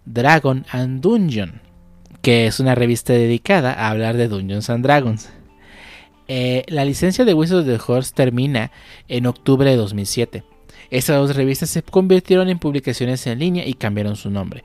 Dragon 0.05 0.67
and 0.71 1.01
Dungeon, 1.01 1.63
que 2.21 2.47
es 2.47 2.61
una 2.61 2.75
revista 2.75 3.15
dedicada 3.15 3.73
a 3.73 3.89
hablar 3.89 4.19
de 4.19 4.29
Dungeons 4.29 4.69
and 4.69 4.85
Dragons. 4.85 5.31
Eh, 6.29 6.65
la 6.69 6.85
licencia 6.85 7.25
de 7.25 7.35
Wizards 7.35 7.67
of 7.67 7.79
the 7.79 7.93
Horse 7.93 8.13
termina 8.15 8.71
en 9.09 9.27
octubre 9.27 9.69
de 9.69 9.77
2007. 9.77 10.45
Estas 10.91 11.17
dos 11.17 11.35
revistas 11.35 11.71
se 11.71 11.83
convirtieron 11.83 12.49
en 12.51 12.59
publicaciones 12.59 13.27
en 13.27 13.39
línea 13.39 13.67
y 13.67 13.75
cambiaron 13.75 14.17
su 14.17 14.31
nombre. 14.31 14.65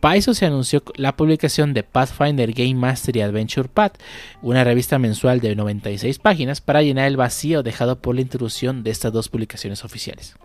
Paizo 0.00 0.32
se 0.32 0.46
anunció 0.46 0.82
la 0.96 1.16
publicación 1.16 1.74
de 1.74 1.82
Pathfinder 1.82 2.52
Game 2.52 2.74
Mastery 2.74 3.20
Adventure 3.20 3.68
Path, 3.68 3.98
una 4.42 4.62
revista 4.62 4.98
mensual 4.98 5.40
de 5.40 5.56
96 5.56 6.18
páginas 6.18 6.60
para 6.60 6.82
llenar 6.82 7.06
el 7.06 7.16
vacío 7.16 7.62
dejado 7.62 8.00
por 8.00 8.14
la 8.14 8.20
introducción 8.20 8.84
de 8.84 8.90
estas 8.90 9.12
dos 9.12 9.28
publicaciones 9.28 9.84
oficiales. 9.84 10.36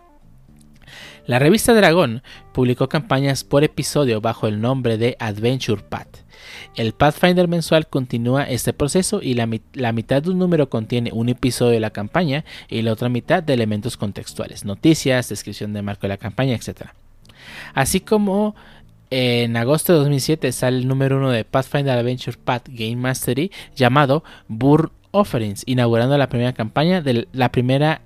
La 1.25 1.39
revista 1.39 1.73
Dragón 1.73 2.21
publicó 2.51 2.89
campañas 2.89 3.43
por 3.43 3.63
episodio 3.63 4.19
bajo 4.21 4.47
el 4.47 4.59
nombre 4.59 4.97
de 4.97 5.15
Adventure 5.19 5.81
Path. 5.81 6.17
El 6.75 6.93
Pathfinder 6.93 7.47
mensual 7.47 7.87
continúa 7.87 8.43
este 8.43 8.73
proceso 8.73 9.21
y 9.21 9.35
la, 9.35 9.47
la, 9.73 9.93
mitad 9.93 10.21
de 10.21 10.31
un 10.31 10.39
número 10.39 10.69
contiene 10.69 11.11
un 11.13 11.29
episodio 11.29 11.71
de 11.71 11.79
la 11.79 11.91
campaña 11.91 12.43
y 12.67 12.81
la 12.81 12.91
otra 12.91 13.07
mitad 13.07 13.41
de 13.41 13.53
elementos 13.53 13.95
contextuales, 13.95 14.65
noticias, 14.65 15.29
descripción 15.29 15.71
de 15.71 15.81
marco 15.81 16.01
de 16.01 16.09
la 16.09 16.17
campaña, 16.17 16.55
etc. 16.55 16.89
Así 17.73 18.01
como 18.01 18.55
en 19.15 19.55
agosto 19.57 19.93
de 19.93 19.99
2007 19.99 20.51
sale 20.51 20.79
el 20.79 20.87
número 20.87 21.17
uno 21.17 21.29
de 21.29 21.45
Pathfinder 21.45 21.99
Adventure 21.99 22.35
Path 22.35 22.67
Game 22.67 22.95
Mastery 22.95 23.51
llamado 23.75 24.23
Burn 24.47 24.91
Offerings, 25.11 25.61
inaugurando 25.67 26.17
la 26.17 26.29
primera 26.29 26.53
campaña 26.53 26.99
de 26.99 27.27
la 27.31 27.51
primera, 27.51 28.01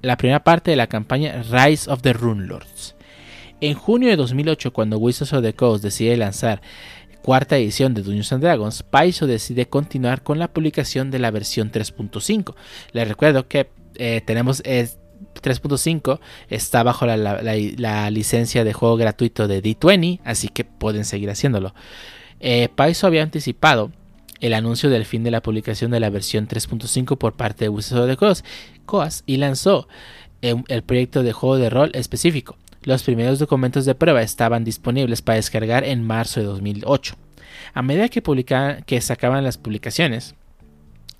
la 0.00 0.16
primera 0.16 0.44
parte 0.44 0.70
de 0.70 0.76
la 0.76 0.86
campaña 0.86 1.42
Rise 1.42 1.90
of 1.90 2.02
the 2.02 2.12
Rune 2.12 2.46
Lords. 2.46 2.94
En 3.60 3.74
junio 3.74 4.10
de 4.10 4.14
2008, 4.14 4.72
cuando 4.72 4.96
Wizards 4.96 5.32
of 5.32 5.42
the 5.42 5.54
Coast 5.54 5.82
decide 5.82 6.16
lanzar 6.16 6.62
cuarta 7.22 7.56
edición 7.56 7.92
de 7.92 8.02
Dungeons 8.02 8.32
and 8.32 8.44
Dragons, 8.44 8.84
Paizo 8.84 9.26
decide 9.26 9.66
continuar 9.66 10.22
con 10.22 10.38
la 10.38 10.52
publicación 10.52 11.10
de 11.10 11.18
la 11.18 11.32
versión 11.32 11.72
3.5. 11.72 12.54
Les 12.92 13.08
recuerdo 13.08 13.48
que 13.48 13.70
eh, 13.96 14.22
tenemos 14.24 14.62
3.5 15.42 16.20
está 16.48 16.82
bajo 16.82 17.06
la, 17.06 18.10
licencia 18.10 18.64
de 18.64 18.72
juego 18.72 18.96
gratuito 18.96 19.48
de 19.48 19.62
D20, 19.62 20.20
así 20.24 20.48
que 20.48 20.64
pueden 20.64 21.04
seguir 21.04 21.30
haciéndolo. 21.30 21.74
Eh, 22.40 22.68
Paizo 22.74 23.06
había 23.06 23.22
anticipado 23.22 23.90
el 24.40 24.54
anuncio 24.54 24.90
del 24.90 25.04
fin 25.04 25.22
de 25.22 25.30
la 25.30 25.40
publicación 25.42 25.92
de 25.92 26.00
la 26.00 26.10
versión 26.10 26.48
3.5 26.48 27.16
por 27.16 27.34
parte 27.34 27.64
de 27.64 27.68
Wizards 27.68 28.02
of 28.02 28.08
the 28.08 28.44
Coast, 28.84 29.22
y 29.26 29.36
lanzó 29.36 29.88
em, 30.42 30.64
el 30.68 30.82
proyecto 30.82 31.22
de 31.22 31.32
juego 31.32 31.58
de 31.58 31.70
rol 31.70 31.90
específico. 31.94 32.56
Los 32.82 33.04
primeros 33.04 33.38
documentos 33.38 33.84
de 33.84 33.94
prueba 33.94 34.22
estaban 34.22 34.64
disponibles 34.64 35.22
para 35.22 35.36
descargar 35.36 35.84
en 35.84 36.04
marzo 36.04 36.40
de 36.40 36.46
2008. 36.46 37.14
A 37.74 37.82
medida 37.82 38.08
que, 38.08 38.22
que 38.84 39.00
sacaban 39.00 39.44
las 39.44 39.56
publicaciones, 39.56 40.34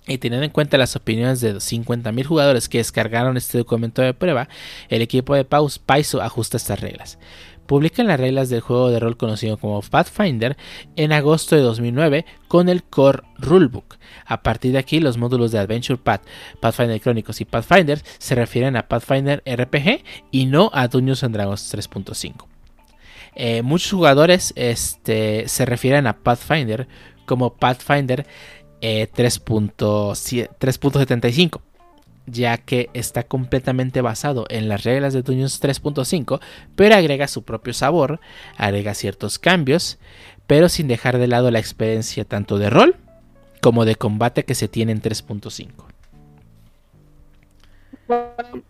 y 0.07 0.17
teniendo 0.17 0.45
en 0.45 0.51
cuenta 0.51 0.77
las 0.77 0.95
opiniones 0.95 1.39
de 1.39 1.55
50.000 1.55 2.25
jugadores 2.25 2.67
que 2.67 2.79
descargaron 2.79 3.37
este 3.37 3.57
documento 3.57 4.01
de 4.01 4.13
prueba, 4.13 4.49
el 4.89 5.01
equipo 5.01 5.35
de 5.35 5.45
Paizo 5.45 6.21
ajusta 6.21 6.57
estas 6.57 6.81
reglas. 6.81 7.19
Publican 7.65 8.07
las 8.07 8.19
reglas 8.19 8.49
del 8.49 8.59
juego 8.59 8.91
de 8.91 8.99
rol 8.99 9.15
conocido 9.15 9.57
como 9.57 9.81
Pathfinder 9.81 10.57
en 10.97 11.13
agosto 11.13 11.55
de 11.55 11.61
2009 11.61 12.25
con 12.49 12.67
el 12.67 12.83
Core 12.83 13.23
Rulebook. 13.37 13.95
A 14.25 14.43
partir 14.43 14.73
de 14.73 14.79
aquí, 14.79 14.99
los 14.99 15.17
módulos 15.17 15.53
de 15.53 15.59
Adventure 15.59 15.97
Path, 15.97 16.23
Pathfinder 16.59 16.99
Crónicos 16.99 17.39
y 17.39 17.45
Pathfinder 17.45 18.01
se 18.17 18.35
refieren 18.35 18.75
a 18.75 18.89
Pathfinder 18.89 19.41
RPG 19.45 20.03
y 20.31 20.45
no 20.45 20.71
a 20.73 20.89
Dungeons 20.89 21.23
and 21.23 21.35
Dragons 21.35 21.73
3.5. 21.73 22.47
Eh, 23.35 23.61
muchos 23.61 23.91
jugadores 23.91 24.51
este, 24.57 25.47
se 25.47 25.65
refieren 25.65 26.05
a 26.05 26.17
Pathfinder 26.17 26.87
como 27.25 27.53
Pathfinder 27.53 28.27
3.75, 28.83 31.57
eh, 31.57 31.61
ya 32.25 32.57
que 32.57 32.89
está 32.93 33.23
completamente 33.23 33.99
basado 34.01 34.45
en 34.49 34.69
las 34.69 34.83
reglas 34.83 35.13
de 35.13 35.23
Dungeons 35.23 35.61
3.5, 35.61 36.39
pero 36.75 36.95
agrega 36.95 37.27
su 37.27 37.43
propio 37.43 37.73
sabor, 37.73 38.21
agrega 38.57 38.93
ciertos 38.93 39.39
cambios, 39.39 39.97
pero 40.47 40.69
sin 40.69 40.87
dejar 40.87 41.17
de 41.17 41.27
lado 41.27 41.51
la 41.51 41.59
experiencia 41.59 42.23
tanto 42.25 42.57
de 42.57 42.69
rol 42.69 42.95
como 43.61 43.85
de 43.85 43.95
combate 43.95 44.43
que 44.43 44.55
se 44.55 44.67
tiene 44.67 44.91
en 44.91 45.01
3.5. 45.01 45.69
Bueno, 48.07 48.63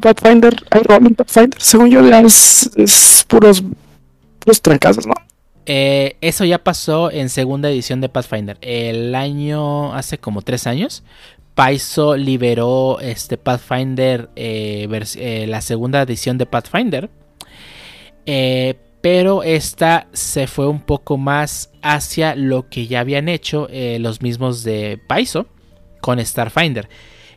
Pathfinder, 0.00 0.56
Pathfinder, 0.70 1.26
según 1.58 1.90
yo, 1.90 2.00
es, 2.00 2.70
es 2.76 3.26
puros, 3.28 3.62
puros 4.38 4.62
trancazos, 4.62 5.06
¿no? 5.06 5.14
Eh, 5.66 6.16
eso 6.20 6.44
ya 6.44 6.62
pasó 6.62 7.10
en 7.10 7.28
segunda 7.28 7.68
edición 7.68 8.00
de 8.00 8.08
Pathfinder. 8.08 8.56
El 8.60 9.14
año, 9.14 9.92
hace 9.94 10.18
como 10.18 10.42
tres 10.42 10.66
años, 10.66 11.02
Paizo 11.54 12.16
liberó 12.16 13.00
este 13.00 13.36
Pathfinder, 13.36 14.30
eh, 14.36 14.88
eh, 15.16 15.46
la 15.48 15.60
segunda 15.60 16.02
edición 16.02 16.38
de 16.38 16.46
Pathfinder. 16.46 17.10
pero 19.02 19.44
esta 19.44 20.08
se 20.12 20.48
fue 20.48 20.66
un 20.66 20.80
poco 20.80 21.16
más 21.16 21.70
hacia 21.80 22.34
lo 22.34 22.68
que 22.68 22.88
ya 22.88 23.00
habían 23.00 23.28
hecho 23.28 23.68
los 24.00 24.20
mismos 24.20 24.64
de 24.64 24.98
Paizo 25.08 25.46
con 26.00 26.24
Starfinder. 26.24 26.88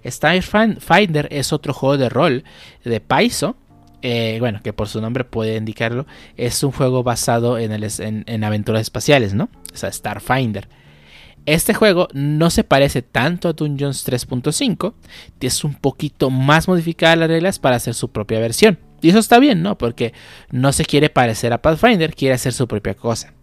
Starfinder 0.04 1.28
es 1.32 1.54
otro 1.54 1.74
juego 1.74 1.98
de 1.98 2.10
rol 2.10 2.44
de 2.84 3.00
Paizo 3.02 3.56
eh, 4.02 4.38
bueno, 4.40 4.62
que 4.64 4.74
por 4.74 4.88
su 4.88 5.02
nombre 5.02 5.24
puede 5.24 5.56
indicarlo, 5.56 6.06
es 6.38 6.64
un 6.64 6.72
juego 6.72 7.04
basado 7.04 7.58
en, 7.58 7.72
en, 7.74 8.44
aventuras 8.44 8.82
espaciales, 8.82 9.34
¿no? 9.34 9.50
O 9.74 9.78
sea, 9.78 9.92
Starfinder. 9.92 10.68
Este 11.46 11.74
juego 11.74 12.08
no 12.14 12.50
se 12.50 12.64
parece 12.64 13.02
tanto 13.02 13.50
a 13.50 13.54
Dungeons 13.54 14.08
3.5, 14.08 14.94
es 15.40 15.64
un 15.64 15.74
poquito 15.74 16.30
más 16.30 16.68
modificada 16.68 17.16
las 17.16 17.30
reglas 17.30 17.60
para 17.60 17.78
hacer 17.78 17.94
su 17.94 18.12
propia 18.12 18.40
versión. 18.40 18.78
Y 19.02 19.10
eso 19.10 19.20
está 19.20 19.40
bien, 19.40 19.62
¿no? 19.62 19.78
Porque 19.78 20.14
no 20.52 20.74
se 20.74 20.86
quiere 20.86 21.10
parecer 21.10 21.54
a 21.54 21.62
Pathfinder, 21.62 22.14
quiere 22.14 22.36
hacer 22.36 22.54
su 22.54 22.68
propia 22.68 22.94
cosa. 22.94 23.34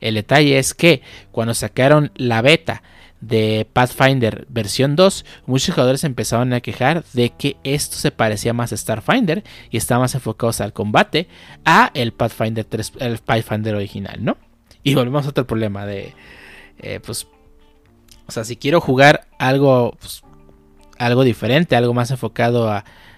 El 0.00 0.14
detalle 0.14 0.58
es 0.58 0.74
que 0.74 1.02
cuando 1.32 1.54
sacaron 1.54 2.12
la 2.14 2.42
beta 2.42 2.82
de 3.28 3.66
Pathfinder 3.72 4.46
versión 4.48 4.96
2, 4.96 5.24
muchos 5.46 5.74
jugadores 5.74 6.04
empezaron 6.04 6.52
a 6.52 6.60
quejar 6.60 7.04
de 7.12 7.30
que 7.30 7.56
esto 7.64 7.96
se 7.96 8.10
parecía 8.10 8.52
más 8.52 8.72
a 8.72 8.76
Starfinder 8.76 9.44
y 9.70 9.76
estaba 9.76 10.00
más 10.00 10.14
enfocados 10.14 10.60
al 10.60 10.72
combate 10.72 11.28
a 11.64 11.90
el 11.94 12.12
Pathfinder 12.12 12.64
3, 12.64 12.92
el 13.00 13.18
Pathfinder 13.18 13.74
original, 13.74 14.24
¿no? 14.24 14.36
Y 14.82 14.94
volvemos 14.94 15.26
a 15.26 15.30
otro 15.30 15.46
problema 15.46 15.86
de, 15.86 16.14
eh, 16.78 17.00
pues, 17.04 17.26
o 18.26 18.32
sea, 18.32 18.44
si 18.44 18.56
quiero 18.56 18.80
jugar 18.80 19.26
algo, 19.38 19.96
pues, 19.98 20.22
algo 20.98 21.24
diferente, 21.24 21.76
algo 21.76 21.94
más 21.94 22.10
enfocado 22.10 22.70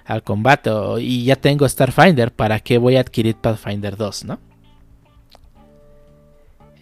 al 0.04 0.22
combate 0.22 0.70
y 1.00 1.24
ya 1.24 1.36
tengo 1.36 1.68
Starfinder, 1.68 2.32
¿para 2.32 2.60
qué 2.60 2.78
voy 2.78 2.96
a 2.96 3.00
adquirir 3.00 3.36
Pathfinder 3.36 3.96
2, 3.96 4.24
no? 4.24 4.38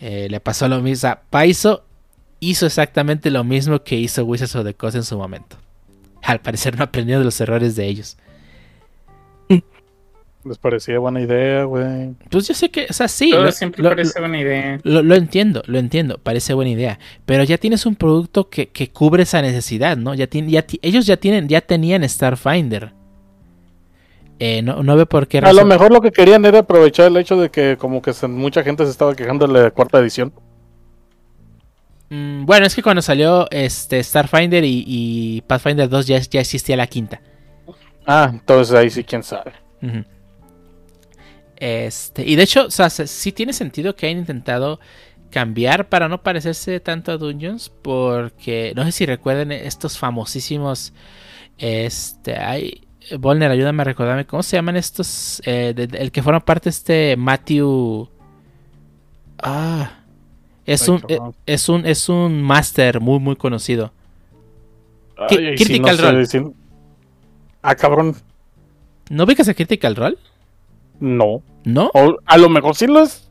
Eh, 0.01 0.29
le 0.29 0.41
pasó 0.41 0.69
lo 0.69 0.81
mismo 0.83 1.09
a 1.09 1.23
Paizo 1.31 1.85
hizo 2.51 2.67
exactamente 2.67 3.31
lo 3.31 3.45
mismo 3.45 3.83
que 3.83 3.97
hizo 3.97 4.25
Wizards 4.25 4.57
of 4.57 4.65
the 4.65 4.75
Coast 4.75 4.97
en 4.97 5.05
su 5.05 5.17
momento. 5.17 5.57
Al 6.23 6.41
parecer 6.41 6.77
no 6.77 6.85
aprendió 6.85 7.19
de 7.19 7.25
los 7.25 7.41
errores 7.41 7.77
de 7.77 7.87
ellos. 7.87 8.17
Les 10.45 10.59
parecía 10.59 10.99
buena 10.99 11.23
idea, 11.23 11.65
güey. 11.65 12.15
Pues 12.31 12.47
yo 12.47 12.53
sé 12.53 12.71
que, 12.71 12.87
o 12.91 12.93
sea, 12.93 13.09
sí. 13.09 13.31
lo, 13.31 13.51
siempre 13.51 13.83
parece 13.83 14.21
buena 14.21 14.39
idea. 14.39 14.79
Lo, 14.83 15.15
entiendo, 15.15 15.63
lo 15.67 15.79
entiendo, 15.79 16.19
parece 16.19 16.53
buena 16.53 16.71
idea. 16.71 16.99
Pero 17.25 17.45
ya 17.45 17.57
tienes 17.57 17.87
un 17.87 17.97
producto 17.97 18.51
que, 18.51 18.69
cubre 18.93 19.23
esa 19.23 19.41
necesidad, 19.41 19.97
¿no? 19.97 20.13
Ya, 20.15 20.29
ya 20.31 20.67
ellos 20.83 21.07
ya 21.07 21.17
tienen, 21.17 21.49
ya 21.49 21.63
tenían 21.63 22.07
Starfinder. 22.07 22.93
Eh, 24.39 24.61
no, 24.61 24.83
no 24.83 24.97
ve 24.97 25.07
por 25.07 25.29
qué. 25.29 25.39
A 25.39 25.53
lo 25.55 25.65
mejor 25.65 25.91
lo 25.91 26.03
que 26.03 26.11
querían 26.11 26.45
era 26.45 26.59
aprovechar 26.59 27.07
el 27.07 27.17
hecho 27.17 27.41
de 27.41 27.51
que 27.51 27.79
como 27.79 28.03
que 28.03 28.13
mucha 28.29 28.63
gente 28.63 28.85
se 28.85 28.91
estaba 28.91 29.15
quejando 29.15 29.47
de 29.47 29.63
la 29.63 29.71
cuarta 29.71 29.99
edición. 29.99 30.31
Mm, 32.15 32.45
bueno, 32.45 32.67
es 32.67 32.75
que 32.77 32.83
cuando 32.83 33.03
salió 33.03 33.51
este 33.51 34.03
Starfinder 34.03 34.63
y, 34.65 35.43
Pathfinder 35.49 35.89
2 35.89 36.07
ya, 36.07 36.19
ya, 36.19 36.41
existía 36.41 36.77
la 36.77 36.87
quinta. 36.87 37.21
Ah, 38.07 38.29
entonces 38.33 38.75
ahí 38.75 38.91
sí, 38.91 39.03
quién 39.03 39.23
sabe. 39.23 39.53
Este, 41.57 42.25
y 42.25 42.37
de 42.37 42.43
hecho, 42.45 42.67
o 42.67 42.71
sea, 42.71 42.89
sí 42.91 43.33
tiene 43.33 43.53
sentido 43.53 43.97
que 43.97 44.07
hayan 44.07 44.19
intentado 44.19 44.79
cambiar 45.31 45.89
para 45.89 46.09
no 46.09 46.23
parecerse 46.23 46.79
tanto 46.79 47.11
a 47.11 47.17
Dungeons. 47.17 47.73
Porque 47.83 48.73
no 48.77 48.85
sé 48.85 48.93
si 48.93 49.07
recuerden 49.07 49.51
estos 49.51 49.99
famosísimos. 49.99 50.93
Este, 51.59 52.39
hay. 52.39 52.87
Volner, 53.19 53.51
ayúdame 53.51 53.83
a 53.83 53.85
recordarme. 53.85 54.27
¿Cómo 54.27 54.43
se 54.43 54.57
llaman 54.57 54.77
estos? 54.77 55.43
Eh, 55.47 55.75
el 55.77 56.13
que 56.13 56.23
forma 56.23 56.41
parte 56.41 56.69
este 56.69 57.17
Matthew. 57.17 58.09
Ah. 59.43 60.04
Es 60.67 60.89
un, 60.89 61.03
eh, 61.09 61.19
es 61.47 61.69
un, 61.69 61.87
es 61.87 62.09
un 62.09 62.43
máster 62.43 63.01
muy, 63.01 63.19
muy 63.19 63.37
conocido. 63.37 63.93
Critical 65.29 65.99
Role. 65.99 66.27
Ah, 67.63 67.75
cabrón. 67.75 68.17
¿No 69.11 69.25
ubicas 69.25 69.49
a 69.49 69.55
Critical 69.55 69.95
Role? 69.95 70.19
No. 71.01 71.43
¿No? 71.65 71.91
a 72.27 72.39
lo 72.39 72.49
mejor 72.49 72.77
sí 72.77 72.87
lo 72.87 73.03
es. 73.03 73.29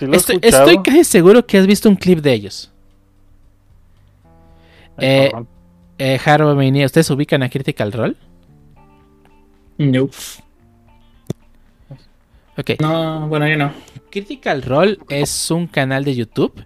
estoy, 0.00 0.82
casi 0.82 1.04
seguro 1.04 1.46
que 1.46 1.58
has 1.58 1.66
visto 1.66 1.88
un 1.88 1.96
clip 1.96 2.20
de 2.20 2.32
ellos. 2.32 2.72
eh, 4.98 5.32
eh, 5.98 6.84
¿ustedes 6.84 7.10
ubican 7.10 7.42
a 7.42 7.48
Critical 7.48 7.92
Role? 7.92 8.16
No. 9.78 10.08
No, 12.80 13.28
bueno, 13.28 13.48
yo 13.48 13.56
no. 13.56 13.72
Critical 14.10 14.62
Role 14.62 14.98
es 15.08 15.50
un 15.50 15.66
canal 15.66 16.04
de 16.04 16.14
YouTube 16.14 16.64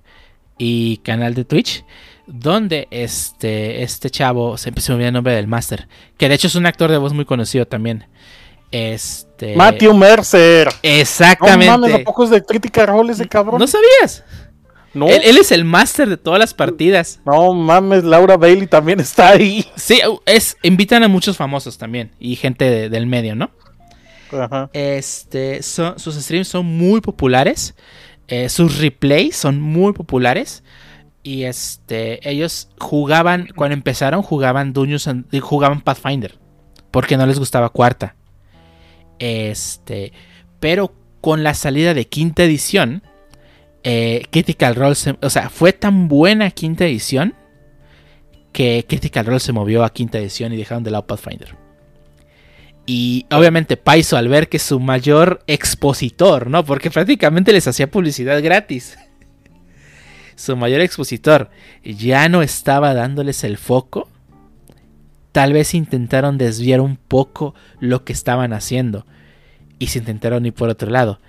y 0.59 0.99
canal 0.99 1.35
de 1.35 1.45
Twitch 1.45 1.85
donde 2.27 2.89
este, 2.91 3.83
este 3.83 4.11
chavo, 4.11 4.57
se 4.57 4.71
empezó 4.71 4.93
a 4.93 4.95
olvidar 4.95 5.09
el 5.09 5.15
nombre 5.15 5.35
del 5.35 5.47
máster, 5.47 5.89
que 6.17 6.29
de 6.29 6.35
hecho 6.35 6.47
es 6.47 6.55
un 6.55 6.67
actor 6.67 6.91
de 6.91 6.99
voz 6.99 7.13
muy 7.13 7.25
conocido 7.25 7.67
también. 7.67 8.07
Este. 8.71 9.55
Matthew 9.55 9.95
Mercer. 9.95 10.69
Exactamente. 10.83 11.67
No 11.67 11.79
mames, 11.79 12.05
es 12.25 12.31
de 12.31 12.45
Critical 12.45 12.87
Role 12.89 13.13
ese 13.13 13.29
cabrón? 13.29 13.61
¿No 13.61 13.67
sabías? 13.67 14.25
No. 14.95 15.09
Él, 15.09 15.37
es 15.39 15.51
el 15.53 15.65
máster 15.65 16.09
de 16.09 16.17
todas 16.17 16.39
las 16.39 16.55
partidas. 16.55 17.21
No 17.25 17.53
mames, 17.53 18.05
Laura 18.05 18.37
Bailey 18.37 18.67
también 18.67 19.01
está 19.01 19.31
ahí. 19.31 19.67
Sí, 19.77 20.01
es, 20.25 20.57
invitan 20.63 21.03
a 21.03 21.09
muchos 21.09 21.37
famosos 21.37 21.79
también 21.79 22.13
y 22.19 22.37
gente 22.37 22.89
del 22.89 23.07
medio, 23.07 23.35
¿no? 23.35 23.51
Este, 24.73 25.63
sus 25.63 26.15
streams 26.15 26.49
son 26.49 26.67
muy 26.67 27.01
populares. 27.01 27.75
Eh, 28.29 28.49
sus 28.49 28.79
replays 28.79 29.37
son 29.37 29.61
muy 29.61 29.93
populares. 29.93 30.63
Y 31.23 31.45
este, 31.45 32.29
ellos 32.29 32.69
jugaban, 32.79 33.49
cuando 33.57 33.75
empezaron, 33.75 34.23
jugaban 34.23 34.73
Dungeons 34.73 35.09
jugaban 35.41 35.81
Pathfinder. 35.81 36.39
Porque 36.91 37.17
no 37.17 37.27
les 37.27 37.39
gustaba 37.39 37.71
cuarta. 37.71 38.15
Este, 39.19 40.13
pero 40.61 40.95
con 41.21 41.43
la 41.43 41.55
salida 41.55 41.95
de 41.95 42.07
quinta 42.07 42.45
edición, 42.45 43.03
eh, 43.83 44.25
Critical 44.31 44.75
Role, 44.75 44.97
o 45.21 45.31
sea, 45.31 45.49
fue 45.51 45.73
tan 45.73 46.09
buena 46.09 46.51
quinta 46.51 46.85
edición 46.85 47.35
que 48.53 48.85
Critical 48.89 49.27
Role 49.27 49.41
se 49.41 49.53
movió 49.53 49.85
a 49.85 49.93
quinta 49.93 50.19
edición 50.19 50.53
y 50.53 50.57
dejaron 50.57 50.85
de 50.85 50.91
lado 50.91 51.07
Pathfinder. 51.07 51.64
Y 52.87 53.27
obviamente 53.31 53.77
Paizo 53.77 54.17
al 54.17 54.29
ver 54.29 54.49
que 54.49 54.59
su 54.59 54.79
mayor 54.79 55.43
expositor, 55.47 56.51
¿no? 56.51 56.65
Porque 56.65 56.91
prácticamente 56.91 57.53
les 57.53 57.67
hacía 57.67 57.91
publicidad 57.91 58.43
gratis. 58.43 58.99
su 60.37 60.57
mayor 60.57 60.81
expositor 60.81 61.51
ya 61.83 62.29
no 62.29 62.43
estaba 62.43 62.93
dándoles 62.93 63.43
el 63.45 63.57
foco. 63.57 64.09
Tal 65.33 65.53
vez 65.53 65.75
intentaron 65.75 66.39
desviar 66.39 66.81
un 66.81 66.97
poco 66.97 67.55
lo 67.81 68.05
que 68.05 68.13
estaban 68.13 68.53
haciendo. 68.53 69.07
Y 69.79 69.89
se 69.89 69.99
intentaron 69.99 70.45
ir 70.45 70.53
por 70.53 70.69
otro 70.69 70.91
lado. 70.91 71.21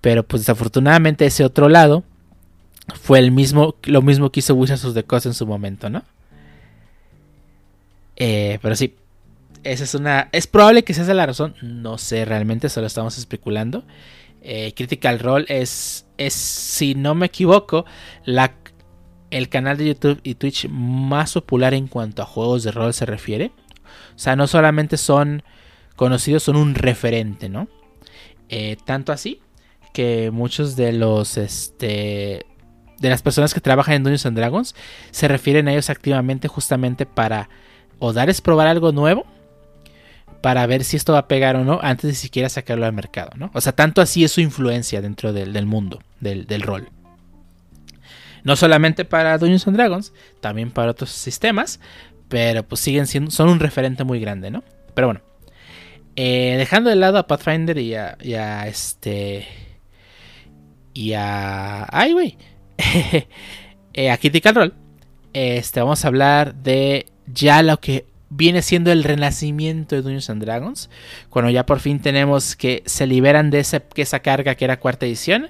Pero 0.00 0.24
pues 0.24 0.42
desafortunadamente 0.42 1.24
ese 1.24 1.44
otro 1.44 1.68
lado 1.68 2.04
fue 3.00 3.18
el 3.18 3.30
mismo, 3.30 3.76
lo 3.84 4.02
mismo 4.02 4.30
que 4.30 4.40
hizo 4.40 4.54
Wizards 4.54 4.94
de 4.94 5.04
Coast 5.04 5.26
en 5.26 5.34
su 5.34 5.46
momento, 5.46 5.88
¿no? 5.88 6.02
Eh, 8.16 8.58
pero 8.62 8.76
sí, 8.76 8.94
esa 9.72 9.84
es 9.84 9.94
una. 9.94 10.28
Es 10.32 10.46
probable 10.46 10.84
que 10.84 10.92
esa 10.92 11.04
sea 11.04 11.14
la 11.14 11.26
razón. 11.26 11.54
No 11.62 11.98
sé 11.98 12.24
realmente, 12.24 12.68
solo 12.68 12.86
estamos 12.86 13.18
especulando. 13.18 13.84
Eh, 14.42 14.72
Critical 14.76 15.18
Role 15.18 15.46
es, 15.48 16.06
es, 16.18 16.32
si 16.32 16.94
no 16.94 17.14
me 17.14 17.26
equivoco, 17.26 17.84
la, 18.24 18.54
el 19.30 19.48
canal 19.48 19.76
de 19.76 19.88
YouTube 19.88 20.20
y 20.22 20.36
Twitch 20.36 20.68
más 20.68 21.32
popular 21.32 21.74
en 21.74 21.88
cuanto 21.88 22.22
a 22.22 22.26
juegos 22.26 22.62
de 22.62 22.70
rol 22.70 22.94
se 22.94 23.06
refiere. 23.06 23.50
O 24.14 24.18
sea, 24.18 24.36
no 24.36 24.46
solamente 24.46 24.96
son 24.96 25.42
conocidos, 25.96 26.44
son 26.44 26.56
un 26.56 26.74
referente, 26.74 27.48
¿no? 27.48 27.68
Eh, 28.48 28.76
tanto 28.84 29.12
así 29.12 29.40
que 29.92 30.30
muchos 30.30 30.76
de 30.76 30.92
los 30.92 31.36
este, 31.36 32.46
de 33.00 33.10
las 33.10 33.22
personas 33.22 33.52
que 33.52 33.60
trabajan 33.60 33.94
en 33.94 34.04
Dungeons 34.04 34.26
and 34.26 34.36
Dragons 34.36 34.74
se 35.10 35.26
refieren 35.26 35.66
a 35.66 35.72
ellos 35.72 35.90
activamente 35.90 36.46
justamente 36.46 37.04
para 37.06 37.48
o 37.98 38.12
darles 38.12 38.40
probar 38.40 38.68
algo 38.68 38.92
nuevo 38.92 39.26
para 40.46 40.64
ver 40.68 40.84
si 40.84 40.96
esto 40.96 41.12
va 41.12 41.18
a 41.18 41.26
pegar 41.26 41.56
o 41.56 41.64
no 41.64 41.80
antes 41.82 42.08
de 42.08 42.14
siquiera 42.14 42.48
sacarlo 42.48 42.86
al 42.86 42.92
mercado, 42.92 43.32
¿no? 43.34 43.50
O 43.52 43.60
sea, 43.60 43.72
tanto 43.72 44.00
así 44.00 44.22
es 44.22 44.30
su 44.30 44.40
influencia 44.40 45.02
dentro 45.02 45.32
del, 45.32 45.66
mundo 45.66 46.04
del, 46.20 46.62
rol. 46.62 46.88
No 48.44 48.54
solamente 48.54 49.04
para 49.04 49.38
Dungeons 49.38 49.66
and 49.66 49.76
Dragons, 49.76 50.12
también 50.40 50.70
para 50.70 50.92
otros 50.92 51.10
sistemas, 51.10 51.80
pero 52.28 52.62
pues 52.62 52.80
siguen 52.80 53.08
siendo, 53.08 53.32
son 53.32 53.48
un 53.48 53.58
referente 53.58 54.04
muy 54.04 54.20
grande, 54.20 54.52
¿no? 54.52 54.62
Pero 54.94 55.08
bueno, 55.08 55.20
eh, 56.14 56.54
dejando 56.56 56.90
de 56.90 56.96
lado 56.96 57.18
a 57.18 57.26
Pathfinder 57.26 57.76
y 57.78 57.94
a, 57.94 58.68
este... 58.68 59.48
Y 60.94 61.14
a... 61.14 61.88
¡Ay, 61.90 62.12
güey! 62.12 62.38
eh, 63.94 64.10
a. 64.12 64.18
Este, 65.32 65.80
vamos 65.80 66.04
a 66.04 66.06
hablar 66.06 66.54
de 66.54 67.06
ya 67.26 67.64
lo 67.64 67.80
que 67.80 68.06
viene 68.28 68.62
siendo 68.62 68.92
el 68.92 69.04
renacimiento 69.04 69.94
de 69.94 70.02
Dungeons 70.02 70.30
and 70.30 70.42
Dragons, 70.42 70.90
cuando 71.30 71.50
ya 71.50 71.66
por 71.66 71.80
fin 71.80 72.00
tenemos 72.00 72.56
que 72.56 72.82
se 72.86 73.06
liberan 73.06 73.50
de 73.50 73.60
esa, 73.60 73.82
esa 73.94 74.20
carga 74.20 74.54
que 74.54 74.64
era 74.64 74.80
cuarta 74.80 75.06
edición 75.06 75.48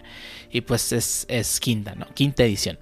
y 0.50 0.62
pues 0.62 0.92
es, 0.92 1.60
quinta, 1.60 1.94
¿no? 1.94 2.06
Quinta 2.14 2.44
edición. 2.44 2.78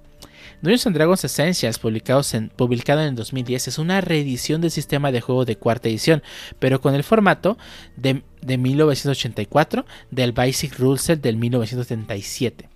Dungeons 0.61 0.87
and 0.87 0.95
Dragons 0.95 1.23
Essentials, 1.23 1.77
publicados 1.77 2.33
en, 2.33 2.49
publicado 2.49 3.01
en 3.01 3.09
el 3.09 3.15
2010, 3.15 3.67
es 3.67 3.77
una 3.77 4.01
reedición 4.01 4.61
del 4.61 4.71
sistema 4.71 5.11
de 5.11 5.21
juego 5.21 5.45
de 5.45 5.57
cuarta 5.57 5.89
edición, 5.89 6.23
pero 6.59 6.81
con 6.81 6.95
el 6.95 7.03
formato 7.03 7.57
de, 7.97 8.23
1984 8.41 9.85
del 10.11 10.31
Basic 10.31 10.77
Rule 10.79 10.99
Set 10.99 11.21
del 11.21 11.37
1977. 11.37 12.69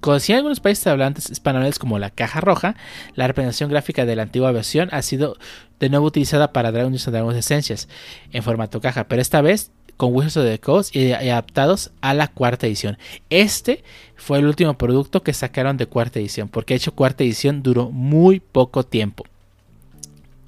Conocido 0.00 0.34
en 0.34 0.38
algunos 0.38 0.60
países 0.60 0.86
hablantes 0.86 1.30
españoles 1.30 1.78
como 1.78 1.98
la 1.98 2.10
caja 2.10 2.40
roja, 2.40 2.76
la 3.14 3.26
representación 3.26 3.70
gráfica 3.70 4.06
de 4.06 4.16
la 4.16 4.22
antigua 4.22 4.52
versión 4.52 4.88
ha 4.92 5.02
sido 5.02 5.36
de 5.80 5.88
nuevo 5.88 6.06
utilizada 6.06 6.52
para 6.52 6.70
Dungeons 6.70 7.08
and 7.08 7.16
Dragons 7.16 7.36
Essentials 7.36 7.88
en 8.32 8.42
formato 8.42 8.80
caja, 8.80 9.08
pero 9.08 9.22
esta 9.22 9.40
vez 9.40 9.70
con 9.96 10.14
Wizards 10.14 10.36
of 10.36 10.44
the 10.44 10.60
Coast 10.60 10.94
y, 10.94 11.12
adaptados 11.12 11.90
a 12.00 12.14
la 12.14 12.28
cuarta 12.28 12.66
edición. 12.66 12.98
Este 13.30 13.82
fue 14.14 14.38
el 14.38 14.46
último 14.46 14.78
producto 14.78 15.22
que 15.22 15.32
sacaron 15.32 15.76
de 15.76 15.86
cuarta 15.86 16.18
edición, 16.18 16.48
porque 16.48 16.74
de 16.74 16.78
hecho 16.78 16.94
cuarta 16.94 17.24
edición 17.24 17.62
duró 17.62 17.90
muy 17.90 18.40
poco 18.40 18.84
tiempo. 18.84 19.24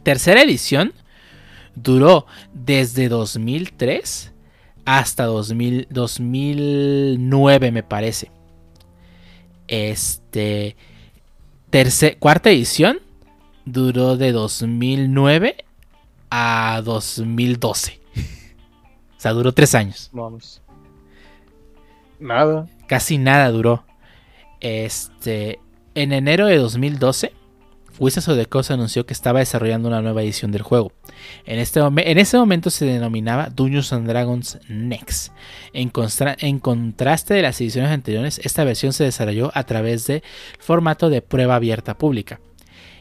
Tercera 0.02 0.42
edición 0.42 0.92
duró 1.74 2.26
desde 2.52 3.08
2003 3.08 4.32
hasta 4.84 5.24
2009 5.24 7.72
me 7.72 7.82
parece. 7.82 8.30
Este 9.68 10.76
cuarta 12.18 12.50
edición 12.50 13.00
duró 13.64 14.16
de 14.16 14.32
2009 14.32 15.64
a 16.30 16.82
2012. 16.84 18.00
O 19.16 19.20
sea, 19.20 19.32
duró 19.32 19.52
tres 19.52 19.74
años. 19.74 20.10
Vamos. 20.12 20.62
Nada. 22.20 22.68
Casi 22.86 23.18
nada 23.18 23.50
duró. 23.50 23.84
Este. 24.60 25.58
En 25.96 26.12
enero 26.12 26.46
de 26.46 26.56
2012, 26.56 27.32
Wizards 27.98 28.28
of 28.28 28.36
the 28.36 28.46
Coast 28.46 28.70
anunció 28.70 29.06
que 29.06 29.12
estaba 29.12 29.40
desarrollando 29.40 29.88
una 29.88 30.02
nueva 30.02 30.22
edición 30.22 30.52
del 30.52 30.62
juego. 30.62 30.92
En, 31.44 31.58
este 31.58 31.80
en 31.80 32.18
ese 32.18 32.38
momento 32.38 32.70
se 32.70 32.84
denominaba 32.86 33.50
Dungeons 33.50 33.92
and 33.92 34.08
Dragons 34.08 34.58
Next. 34.68 35.32
En, 35.72 35.92
en, 36.38 36.58
contraste 36.60 37.34
de 37.34 37.42
las 37.42 37.60
ediciones 37.60 37.90
anteriores, 37.90 38.40
esta 38.44 38.64
versión 38.64 38.92
se 38.92 39.04
desarrolló 39.04 39.50
a 39.54 39.64
través 39.64 40.06
de 40.06 40.22
formato 40.58 41.10
de 41.10 41.22
prueba 41.22 41.56
abierta 41.56 41.96
pública. 41.96 42.40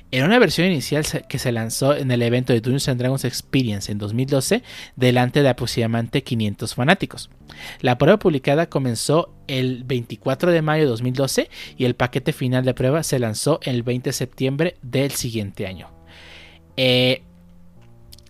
Era 0.10 0.26
una 0.26 0.40
versión 0.40 0.68
inicial 0.68 1.06
que 1.28 1.38
se 1.38 1.52
lanzó 1.52 1.94
en 1.94 2.12
el 2.12 2.22
evento 2.22 2.54
de 2.54 2.62
Dungeons 2.62 2.98
Dragons 2.98 3.26
Experience 3.26 3.92
en 3.92 3.98
2012 3.98 4.64
delante 4.96 5.44
de 5.44 5.50
aproximadamente 5.50 6.24
500 6.24 6.76
fanáticos. 6.76 7.30
La 7.82 7.98
prueba 7.98 8.18
publicada 8.18 8.70
comenzó 8.70 9.34
el 9.48 9.84
24 9.84 10.52
de 10.52 10.62
mayo 10.62 10.84
de 10.84 10.90
2012 10.90 11.50
y 11.78 11.84
el 11.84 11.96
paquete 11.96 12.32
final 12.32 12.64
de 12.64 12.74
prueba 12.74 13.04
se 13.04 13.20
lanzó 13.20 13.60
el 13.64 13.84
20 13.84 14.10
de 14.10 14.14
septiembre 14.14 14.78
del 14.82 15.12
siguiente 15.12 15.68
año. 15.68 15.90
Eh, 16.78 17.24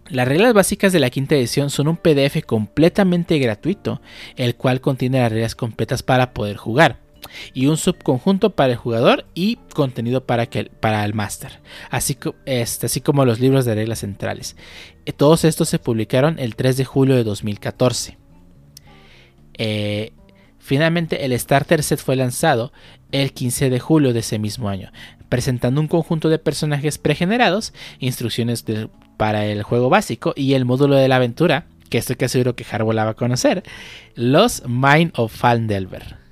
las 0.10 0.28
reglas 0.28 0.54
básicas 0.54 0.94
de 0.94 1.00
la 1.00 1.12
quinta 1.12 1.36
edición 1.36 1.70
son 1.70 1.90
un 1.90 1.98
PDF 1.98 2.44
completamente 2.44 3.38
gratuito, 3.38 4.02
el 4.36 4.56
cual 4.56 4.82
contiene 4.82 5.20
las 5.20 5.32
reglas 5.32 5.54
completas 5.54 6.02
para 6.02 6.34
poder 6.34 6.58
jugar 6.58 7.07
y 7.54 7.68
un 7.68 7.78
subconjunto 7.78 8.52
para 8.52 8.74
el 8.74 8.78
jugador 8.78 9.26
y 9.34 9.58
contenido 9.74 10.26
para, 10.26 10.48
para 10.80 11.06
el 11.06 11.14
máster, 11.14 11.60
así, 11.90 12.18
este, 12.46 12.86
así 12.86 13.02
como 13.02 13.26
los 13.26 13.40
libros 13.40 13.66
de 13.66 13.76
reglas 13.76 14.00
centrales. 14.00 14.56
Eh, 15.06 15.14
todos 15.14 15.46
estos 15.46 15.70
se 15.70 15.80
publicaron 15.80 16.40
el 16.40 16.56
3 16.56 16.78
de 16.78 16.86
julio 16.86 17.16
de 17.16 17.24
2014. 17.24 18.18
Eh, 19.58 20.14
finalmente 20.60 21.26
el 21.26 21.38
Starter 21.40 21.82
Set 21.82 22.00
fue 22.00 22.16
lanzado 22.16 22.72
el 23.12 23.34
15 23.34 23.70
de 23.70 23.80
julio 23.80 24.14
de 24.14 24.20
ese 24.20 24.40
mismo 24.40 24.70
año, 24.70 24.92
presentando 25.30 25.82
un 25.82 25.88
conjunto 25.88 26.30
de 26.30 26.40
personajes 26.40 26.98
pregenerados, 26.98 27.74
instrucciones 28.00 28.66
para 29.18 29.46
el 29.46 29.64
juego 29.64 29.90
básico 29.90 30.34
y 30.36 30.54
el 30.54 30.66
módulo 30.66 30.96
de 30.96 31.08
la 31.08 31.18
aventura, 31.18 31.66
que 31.90 31.98
estoy 31.98 32.16
casi 32.16 32.34
seguro 32.34 32.56
que 32.56 32.66
Harbo 32.70 32.94
la 32.94 33.06
va 33.06 33.12
a 33.12 33.16
conocer, 33.16 33.64
los 34.16 34.64
Mind 34.68 35.14
of 35.16 35.34
Faldelver. 35.34 36.27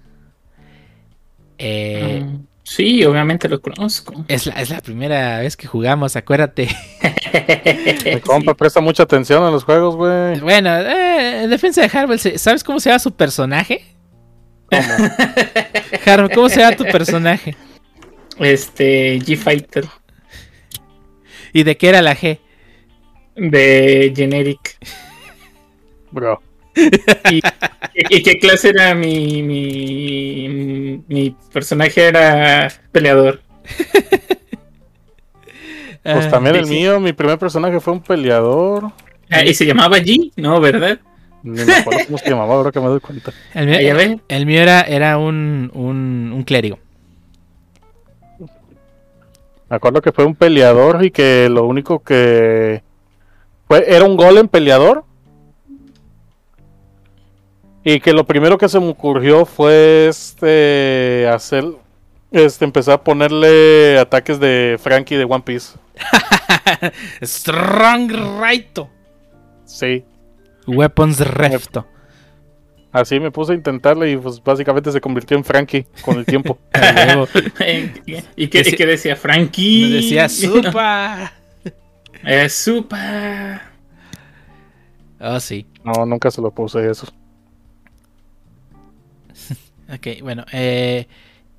Eh, 1.57 2.23
ah, 2.23 2.37
sí, 2.63 3.03
obviamente 3.05 3.47
lo 3.49 3.61
conozco. 3.61 4.25
Es 4.27 4.45
la, 4.45 4.81
primera 4.81 5.39
vez 5.39 5.55
que 5.55 5.67
jugamos, 5.67 6.15
acuérdate. 6.15 6.67
Mi 8.05 8.19
compa 8.21 8.53
presta 8.53 8.81
mucha 8.81 9.03
atención 9.03 9.43
a 9.43 9.51
los 9.51 9.63
juegos, 9.63 9.95
güey. 9.95 10.39
Bueno, 10.39 10.75
eh, 10.75 11.43
en 11.43 11.49
defensa 11.49 11.81
de 11.81 11.97
Harvard, 11.97 12.19
¿sabes 12.37 12.63
cómo 12.63 12.79
se 12.79 12.89
llama 12.89 12.99
su 12.99 13.13
personaje? 13.13 13.85
¿Cómo? 14.69 16.29
¿cómo 16.33 16.49
se 16.49 16.59
llama 16.59 16.75
tu 16.75 16.85
personaje? 16.85 17.55
Este, 18.39 19.19
G-Fighter. 19.19 19.85
¿Y 21.53 21.63
de 21.63 21.77
qué 21.77 21.89
era 21.89 22.01
la 22.01 22.15
G? 22.15 22.39
De 23.35 24.13
Generic. 24.15 24.77
Bro. 26.11 26.41
¿Y, 28.09 28.23
qué 28.23 28.39
clase 28.39 28.69
era 28.69 28.93
mi, 28.93 29.41
mi, 29.41 31.03
mi 31.07 31.35
personaje? 31.53 32.07
Era 32.07 32.71
peleador. 32.91 33.41
Pues 36.03 36.29
también 36.29 36.55
el 36.55 36.67
mío, 36.67 36.99
mi 36.99 37.13
primer 37.13 37.39
personaje 37.39 37.79
fue 37.79 37.93
un 37.93 37.99
peleador. 37.99 38.91
Ah, 39.31 39.43
¿Y 39.43 39.55
se 39.55 39.65
llamaba 39.65 39.97
G? 39.97 40.31
No, 40.35 40.61
¿verdad? 40.61 40.99
Ni 41.41 41.63
me 41.63 41.73
acuerdo 41.73 42.05
cómo 42.05 42.17
se 42.19 42.29
llamaba, 42.29 42.53
ahora 42.53 42.71
que 42.71 42.79
me 42.79 42.85
doy 42.85 42.99
cuenta. 42.99 43.33
El 43.55 43.67
mío, 43.67 44.19
el 44.27 44.45
mío 44.45 44.61
era, 44.61 44.81
era 44.81 45.17
un, 45.17 45.71
un, 45.73 46.31
un 46.31 46.43
clérigo. 46.43 46.77
Me 49.67 49.77
acuerdo 49.77 50.01
que 50.03 50.11
fue 50.11 50.25
un 50.25 50.35
peleador 50.35 51.03
y 51.03 51.09
que 51.09 51.49
lo 51.49 51.65
único 51.65 52.03
que 52.03 52.83
fue 53.67 53.83
era 53.87 54.05
un 54.05 54.15
golem 54.15 54.47
peleador 54.47 55.05
y 57.87 57.99
que 57.99 58.13
lo 58.13 58.25
primero 58.25 58.57
que 58.57 58.67
se 58.67 58.79
me 58.79 58.89
ocurrió 58.89 59.45
fue 59.45 60.07
este 60.07 61.29
hacer 61.31 61.63
este 62.31 62.65
empezar 62.65 62.95
a 62.95 63.03
ponerle 63.03 63.99
ataques 63.99 64.39
de 64.39 64.77
Frankie 64.81 65.15
de 65.15 65.23
One 65.23 65.43
Piece. 65.45 65.77
Strong 67.21 68.11
Raito. 68.39 68.89
Sí. 69.65 70.03
Weapons 70.65 71.19
Refto. 71.19 71.85
Así 72.91 73.19
me 73.19 73.29
puse 73.29 73.51
a 73.51 73.55
intentarle 73.55 74.09
y 74.09 74.17
pues 74.17 74.41
básicamente 74.43 74.91
se 74.91 74.99
convirtió 74.99 75.37
en 75.37 75.43
Frankie 75.43 75.85
con 76.01 76.17
el 76.17 76.25
tiempo. 76.25 76.57
¿Y 78.35 78.47
qué, 78.47 78.63
decía, 78.63 78.85
decía 78.87 79.15
Frankie? 79.15 79.93
decía 79.93 80.27
Supa. 80.27 81.33
es 82.23 82.55
Supa. 82.55 83.61
Oh, 85.19 85.39
sí. 85.39 85.67
No, 85.83 86.03
nunca 86.07 86.31
se 86.31 86.41
lo 86.41 86.49
puse 86.49 86.89
eso. 86.89 87.05
Ok, 89.93 90.21
bueno. 90.21 90.45
Eh, 90.51 91.07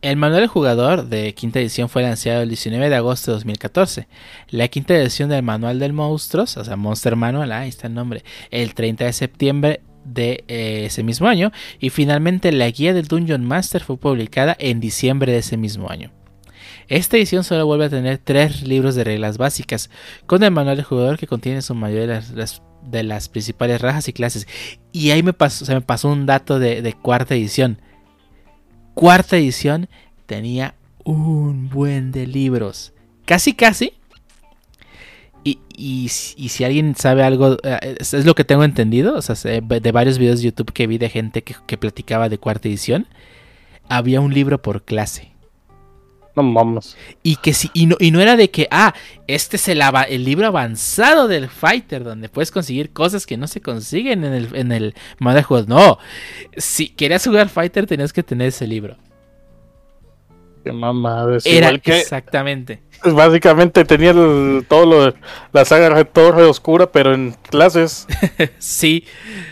el 0.02 0.16
manual 0.16 0.42
del 0.42 0.48
jugador 0.48 1.08
de 1.08 1.34
quinta 1.34 1.58
edición 1.58 1.88
fue 1.88 2.02
lanzado 2.02 2.42
el 2.42 2.48
19 2.48 2.88
de 2.88 2.96
agosto 2.96 3.30
de 3.30 3.36
2014. 3.36 4.08
La 4.50 4.68
quinta 4.68 4.94
edición 4.94 5.30
del 5.30 5.42
manual 5.42 5.78
del 5.78 5.92
monstruos, 5.92 6.56
o 6.56 6.64
sea, 6.64 6.76
Monster 6.76 7.16
Manual, 7.16 7.50
ahí 7.52 7.68
está 7.68 7.86
el 7.86 7.94
nombre, 7.94 8.22
el 8.50 8.74
30 8.74 9.04
de 9.04 9.12
septiembre 9.12 9.80
de 10.04 10.44
eh, 10.48 10.84
ese 10.86 11.02
mismo 11.02 11.28
año. 11.28 11.50
Y 11.80 11.90
finalmente 11.90 12.52
la 12.52 12.70
guía 12.70 12.94
del 12.94 13.08
Dungeon 13.08 13.44
Master 13.44 13.82
fue 13.82 13.96
publicada 13.96 14.56
en 14.58 14.80
diciembre 14.80 15.32
de 15.32 15.38
ese 15.38 15.56
mismo 15.56 15.90
año. 15.90 16.12
Esta 16.88 17.16
edición 17.16 17.42
solo 17.42 17.66
vuelve 17.66 17.86
a 17.86 17.90
tener 17.90 18.18
tres 18.18 18.62
libros 18.62 18.94
de 18.94 19.02
reglas 19.02 19.38
básicas, 19.38 19.90
con 20.26 20.42
el 20.44 20.52
manual 20.52 20.76
del 20.76 20.84
jugador 20.84 21.18
que 21.18 21.26
contiene 21.26 21.62
su 21.62 21.74
mayoría 21.74 22.22
de 22.82 23.02
las, 23.02 23.28
principales 23.28 23.80
rajas 23.80 24.06
y 24.06 24.12
clases. 24.12 24.46
Y 24.92 25.10
ahí 25.10 25.24
me 25.24 25.32
pasó, 25.32 25.64
se 25.64 25.74
me 25.74 25.80
pasó 25.80 26.08
un 26.08 26.26
dato 26.26 26.60
de 26.60 26.94
cuarta 27.02 27.34
edición 27.34 27.80
cuarta 28.96 29.36
edición 29.36 29.88
tenía 30.24 30.74
un 31.04 31.68
buen 31.68 32.12
de 32.12 32.26
libros. 32.26 32.94
Casi, 33.26 33.52
casi. 33.52 33.92
Y, 35.44 35.60
y, 35.76 36.08
si 36.48 36.64
alguien 36.64 36.96
sabe 36.96 37.22
algo, 37.22 37.58
eh, 37.62 37.96
es, 38.00 38.24
lo 38.24 38.34
que 38.34 38.42
tengo 38.42 38.64
entendido, 38.64 39.14
o 39.14 39.22
sea, 39.22 39.36
de 39.60 39.92
varios 39.92 40.18
videos 40.18 40.40
de 40.40 40.46
YouTube 40.46 40.72
que 40.72 40.88
vi 40.88 40.98
de 40.98 41.08
gente 41.08 41.42
que, 41.42 41.76
platicaba 41.78 42.28
de 42.28 42.38
cuarta 42.38 42.68
edición, 42.68 43.06
había 43.88 44.20
un 44.20 44.34
libro 44.34 44.60
por 44.60 44.82
clase. 44.82 45.35
No 46.36 46.52
vamos. 46.52 46.96
Y 47.22 47.36
que 47.36 47.54
si, 47.54 47.70
y 47.72 47.86
no, 47.86 47.96
y 47.98 48.10
no 48.10 48.20
era 48.20 48.36
de 48.36 48.50
que, 48.50 48.68
ah, 48.70 48.94
este 49.26 49.56
es 49.56 49.68
el, 49.68 49.80
el, 50.08 50.24
libro 50.24 50.46
avanzado 50.46 51.28
del 51.28 51.48
Fighter, 51.48 52.04
donde 52.04 52.28
puedes 52.28 52.50
conseguir 52.50 52.92
cosas 52.92 53.24
que 53.24 53.38
no 53.38 53.46
se 53.46 53.62
consiguen 53.62 54.22
en 54.22 54.34
el, 54.34 54.54
en 54.54 54.70
el 54.70 54.94
de 55.18 55.42
juegos. 55.42 55.66
No, 55.66 55.98
si 56.56 56.90
querías 56.90 57.26
jugar 57.26 57.48
Fighter 57.48 57.86
tenías 57.86 58.12
que 58.12 58.22
tener 58.22 58.48
ese 58.48 58.66
libro. 58.66 58.96
Qué 60.62 60.72
mamada. 60.72 61.38
Era 61.44 61.70
exactamente. 61.70 62.82
Pues 63.02 63.14
básicamente 63.14 63.84
tenía 63.84 64.12
todo 64.12 64.84
lo 64.84 65.04
de 65.06 65.14
la 65.52 65.64
saga 65.64 65.94
de 65.94 66.04
Torre 66.04 66.42
Oscura, 66.42 66.90
pero 66.90 67.14
en 67.14 67.34
clases. 67.48 68.06
sí, 68.58 69.04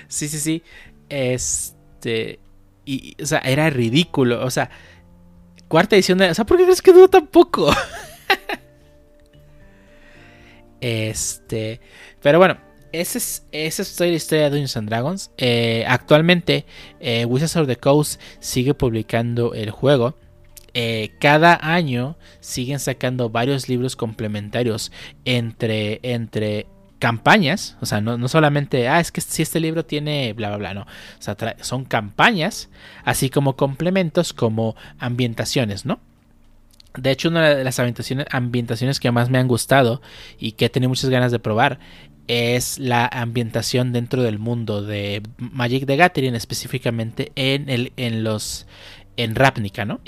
sí, 0.09 0.29
sí, 0.29 0.39
sí. 0.39 0.63
Este. 1.09 2.41
Y, 2.85 3.17
o 3.23 3.27
sea, 3.27 3.39
era 3.39 3.71
ridículo. 3.71 4.45
O 4.45 4.51
sea, 4.51 4.71
cuarta 5.75 5.97
edición 5.97 6.19
de. 6.19 6.31
O 6.31 6.35
sea, 6.35 6.47
¿por 6.47 6.57
qué 6.57 6.63
crees 6.63 6.81
que 6.81 6.93
duró 6.93 7.09
tan 7.09 7.27
poco? 7.27 7.69
este, 10.81 11.81
pero 12.23 12.39
bueno, 12.39 12.59
esa 12.93 13.19
es, 13.19 13.45
esa 13.51 13.83
es 13.83 13.99
la 13.99 14.07
historia 14.07 14.45
de 14.45 14.51
Dungeons 14.51 14.77
and 14.77 14.89
Dragons. 14.89 15.31
Eh, 15.37 15.85
actualmente, 15.89 16.65
eh, 17.01 17.25
Wizards 17.25 17.57
of 17.57 17.67
the 17.67 17.75
Coast 17.75 18.21
sigue 18.39 18.75
publicando 18.75 19.53
el 19.53 19.73
juego. 19.73 20.15
Eh, 20.75 21.11
cada 21.19 21.59
año 21.61 22.19
siguen 22.39 22.79
sacando 22.79 23.31
varios 23.31 23.69
libros 23.69 23.97
complementarios 23.97 24.93
entre, 25.25 25.99
entre 26.05 26.69
campañas, 26.99 27.77
o 27.81 27.87
sea, 27.87 28.01
no, 28.01 28.29
solamente, 28.29 28.89
ah, 28.89 29.01
es 29.01 29.13
que 29.13 29.21
si 29.21 29.43
este 29.43 29.61
libro 29.61 29.85
tiene 29.85 30.33
bla, 30.33 30.49
bla, 30.49 30.57
bla, 30.57 30.75
no, 30.75 30.83
o 30.83 30.87
sea, 31.19 31.37
son 31.61 31.85
campañas, 31.85 32.71
así 33.05 33.31
como 33.31 33.57
complementos 33.57 34.33
como 34.33 34.77
ambientaciones, 34.99 35.85
¿no? 35.85 36.01
De 36.97 37.11
hecho, 37.11 37.29
una 37.29 37.51
de 37.51 37.65
las 37.65 37.79
ambientaciones, 37.79 38.27
ambientaciones 38.31 39.01
que 39.01 39.11
más 39.11 39.29
me 39.29 39.39
han 39.39 39.49
gustado 39.49 40.01
y 40.39 40.53
que 40.53 40.67
he 40.67 40.71
tenido 40.71 40.89
muchas 40.89 41.11
ganas 41.11 41.33
de 41.33 41.41
probar 41.41 41.81
es 42.29 42.79
la 42.79 43.07
ambientación 43.07 43.93
dentro 43.93 44.23
del 44.23 44.39
mundo 44.39 44.81
de 44.81 45.23
Magic 45.39 45.87
the 45.87 45.97
Gathering, 45.97 46.35
específicamente 46.35 47.33
en, 47.35 47.69
el, 47.69 47.93
en 47.97 48.25
los 48.25 48.67
en 49.17 49.35
Ravnica, 49.35 49.85
¿no? 49.85 50.01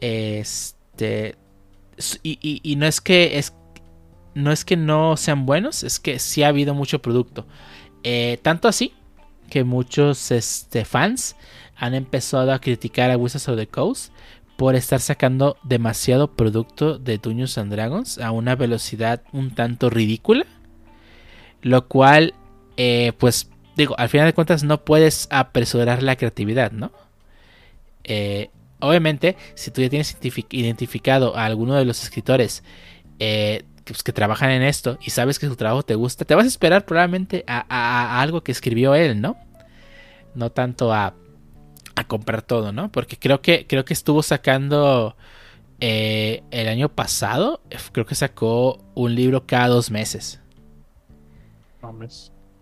Este 0.00 1.36
y, 2.22 2.60
y, 2.62 2.76
no 2.76 2.86
es 2.86 3.00
que 3.00 3.38
es 3.38 3.54
no 4.34 4.52
es 4.52 4.64
que 4.64 4.76
no 4.76 5.16
sean 5.16 5.46
buenos, 5.46 5.82
es 5.82 6.00
que 6.00 6.18
sí 6.18 6.42
ha 6.42 6.48
habido 6.48 6.74
mucho 6.74 7.00
producto. 7.00 7.46
Eh, 8.02 8.38
tanto 8.42 8.68
así 8.68 8.92
que 9.50 9.64
muchos 9.64 10.30
este, 10.30 10.84
fans 10.84 11.36
han 11.76 11.94
empezado 11.94 12.52
a 12.52 12.60
criticar 12.60 13.10
a 13.10 13.16
Wizards 13.16 13.48
of 13.48 13.56
the 13.56 13.66
Coast 13.66 14.12
por 14.56 14.74
estar 14.76 15.00
sacando 15.00 15.56
demasiado 15.62 16.32
producto 16.32 16.98
de 16.98 17.18
Dungeons 17.18 17.58
and 17.58 17.72
Dragons 17.72 18.18
a 18.18 18.30
una 18.30 18.54
velocidad 18.54 19.22
un 19.32 19.54
tanto 19.54 19.90
ridícula. 19.90 20.46
Lo 21.62 21.88
cual, 21.88 22.34
eh, 22.76 23.12
pues, 23.18 23.50
digo, 23.76 23.94
al 23.98 24.08
final 24.08 24.26
de 24.26 24.34
cuentas 24.34 24.62
no 24.64 24.84
puedes 24.84 25.28
apresurar 25.30 26.02
la 26.02 26.16
creatividad, 26.16 26.72
¿no? 26.72 26.92
Eh, 28.04 28.50
obviamente, 28.80 29.36
si 29.54 29.70
tú 29.70 29.80
ya 29.80 29.88
tienes 29.88 30.16
identificado 30.50 31.36
a 31.36 31.46
alguno 31.46 31.74
de 31.74 31.86
los 31.86 32.02
escritores 32.02 32.62
eh, 33.18 33.64
pues, 33.84 34.02
que 34.02 34.12
trabajan 34.12 34.50
en 34.50 34.62
esto 34.62 34.98
y 35.02 35.10
sabes 35.10 35.38
que 35.38 35.46
su 35.46 35.56
trabajo 35.56 35.82
te 35.82 35.94
gusta, 35.94 36.24
te 36.24 36.34
vas 36.34 36.44
a 36.44 36.48
esperar 36.48 36.84
probablemente 36.84 37.44
a 37.46 38.20
algo 38.20 38.42
que 38.42 38.52
escribió 38.52 38.94
él, 38.94 39.20
¿no? 39.20 39.36
No 40.34 40.50
tanto 40.50 40.92
a 40.92 41.14
a 41.94 42.04
comprar 42.04 42.42
todo, 42.42 42.72
¿no? 42.72 42.90
Porque 42.90 43.18
creo 43.18 43.40
que, 43.40 43.66
creo 43.66 43.84
que 43.84 43.94
estuvo 43.94 44.22
sacando 44.22 45.16
eh, 45.80 46.42
el 46.50 46.68
año 46.68 46.88
pasado, 46.88 47.62
creo 47.92 48.06
que 48.06 48.14
sacó 48.14 48.84
un 48.94 49.14
libro 49.14 49.46
cada 49.46 49.68
dos 49.68 49.90
meses. 49.90 50.40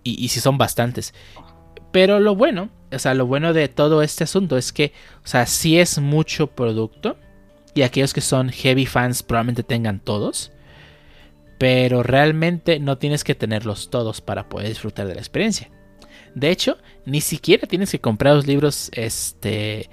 Y, 0.04 0.22
y 0.22 0.28
sí 0.28 0.40
son 0.40 0.58
bastantes. 0.58 1.14
Pero 1.92 2.20
lo 2.20 2.34
bueno, 2.34 2.70
o 2.90 2.98
sea, 2.98 3.14
lo 3.14 3.26
bueno 3.26 3.52
de 3.52 3.68
todo 3.68 4.02
este 4.02 4.24
asunto 4.24 4.56
es 4.56 4.72
que, 4.72 4.92
o 5.24 5.26
sea, 5.26 5.46
sí 5.46 5.78
es 5.78 5.98
mucho 5.98 6.48
producto. 6.48 7.16
Y 7.74 7.82
aquellos 7.82 8.12
que 8.12 8.20
son 8.20 8.50
heavy 8.50 8.84
fans 8.84 9.22
probablemente 9.22 9.62
tengan 9.62 9.98
todos. 9.98 10.51
Pero 11.62 12.02
realmente 12.02 12.80
no 12.80 12.98
tienes 12.98 13.22
que 13.22 13.36
tenerlos 13.36 13.88
todos 13.88 14.20
para 14.20 14.48
poder 14.48 14.66
disfrutar 14.66 15.06
de 15.06 15.14
la 15.14 15.20
experiencia. 15.20 15.70
De 16.34 16.50
hecho, 16.50 16.76
ni 17.06 17.20
siquiera 17.20 17.68
tienes 17.68 17.92
que 17.92 18.00
comprar 18.00 18.34
los 18.34 18.48
libros, 18.48 18.90
este, 18.94 19.88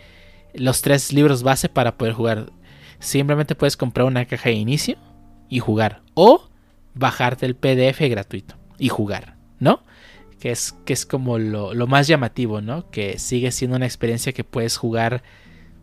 los 0.56 0.82
tres 0.82 1.14
libros 1.14 1.44
base 1.44 1.70
para 1.70 1.96
poder 1.96 2.16
jugar. 2.16 2.52
Simplemente 2.98 3.54
puedes 3.54 3.78
comprar 3.78 4.08
una 4.08 4.26
caja 4.26 4.50
de 4.50 4.56
inicio 4.56 4.98
y 5.48 5.60
jugar. 5.60 6.02
O 6.16 6.50
bajarte 6.96 7.46
el 7.46 7.56
PDF 7.56 8.00
gratuito 8.10 8.56
y 8.80 8.90
jugar, 8.90 9.36
¿no? 9.60 9.84
Que 10.40 10.50
es, 10.50 10.72
que 10.86 10.94
es 10.94 11.06
como 11.06 11.38
lo, 11.38 11.76
lo 11.76 11.86
más 11.86 12.08
llamativo, 12.08 12.62
¿no? 12.62 12.90
Que 12.90 13.20
sigue 13.20 13.52
siendo 13.52 13.78
una 13.78 13.86
experiencia 13.86 14.34
que 14.34 14.44
puedes 14.44 14.76
jugar, 14.76 15.22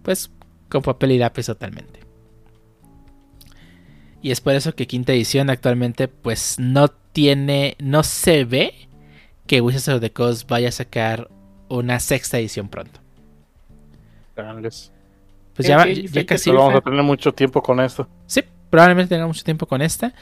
pues, 0.03 0.33
con 0.69 0.83
papel 0.83 1.13
y 1.13 1.19
lápiz 1.19 1.47
totalmente. 1.47 2.06
Y 4.27 4.33
es 4.33 4.41
por 4.41 4.57
eso 4.57 4.75
que 4.75 4.89
quinta 4.89 5.13
edición 5.13 5.51
actualmente, 5.51 6.09
pues, 6.09 6.57
no 6.59 6.89
tiene, 6.89 7.77
no 7.79 8.03
se 8.03 8.45
ve 8.45 8.75
que 9.47 9.61
Wizards 9.61 9.87
of 9.87 10.01
the 10.01 10.11
Coast 10.11 10.51
vaya 10.51 10.71
a 10.71 10.73
sacar 10.73 11.31
una 11.69 12.01
sexta 12.01 12.37
edición 12.37 12.69
pronto. 12.69 12.99
Pues 15.55 15.69
ya, 15.69 15.87
ya 15.87 16.27
casi. 16.27 16.51
vamos 16.51 16.75
a 16.75 16.81
tener 16.81 17.05
mucho 17.05 17.33
tiempo 17.33 17.63
con 17.63 17.79
esto. 17.79 18.09
Sí, 18.27 18.43
probablemente 18.69 19.15
tenga 19.15 19.29
mucho 19.29 19.45
tiempo 19.45 19.65
con 19.65 19.81
esta. 19.81 20.13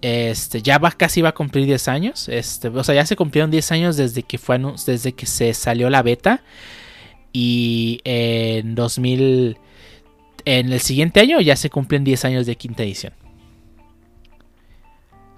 Este, 0.00 0.60
ya 0.60 0.78
va, 0.78 0.90
casi 0.90 1.22
va 1.22 1.28
a 1.28 1.34
cumplir 1.34 1.64
10 1.64 1.86
años. 1.86 2.28
Este, 2.28 2.66
o 2.66 2.82
sea, 2.82 2.96
ya 2.96 3.06
se 3.06 3.14
cumplieron 3.14 3.52
10 3.52 3.70
años 3.70 3.96
desde 3.96 4.24
que 4.24 4.38
fue 4.38 4.60
desde 4.84 5.12
que 5.12 5.26
se 5.26 5.54
salió 5.54 5.88
la 5.88 6.02
beta. 6.02 6.42
Y 7.32 8.00
en 8.02 8.74
2000. 8.74 9.56
En 10.46 10.72
el 10.72 10.80
siguiente 10.80 11.20
año 11.20 11.40
ya 11.40 11.54
se 11.54 11.70
cumplen 11.70 12.02
10 12.02 12.24
años 12.24 12.46
de 12.46 12.56
quinta 12.56 12.82
edición. 12.82 13.12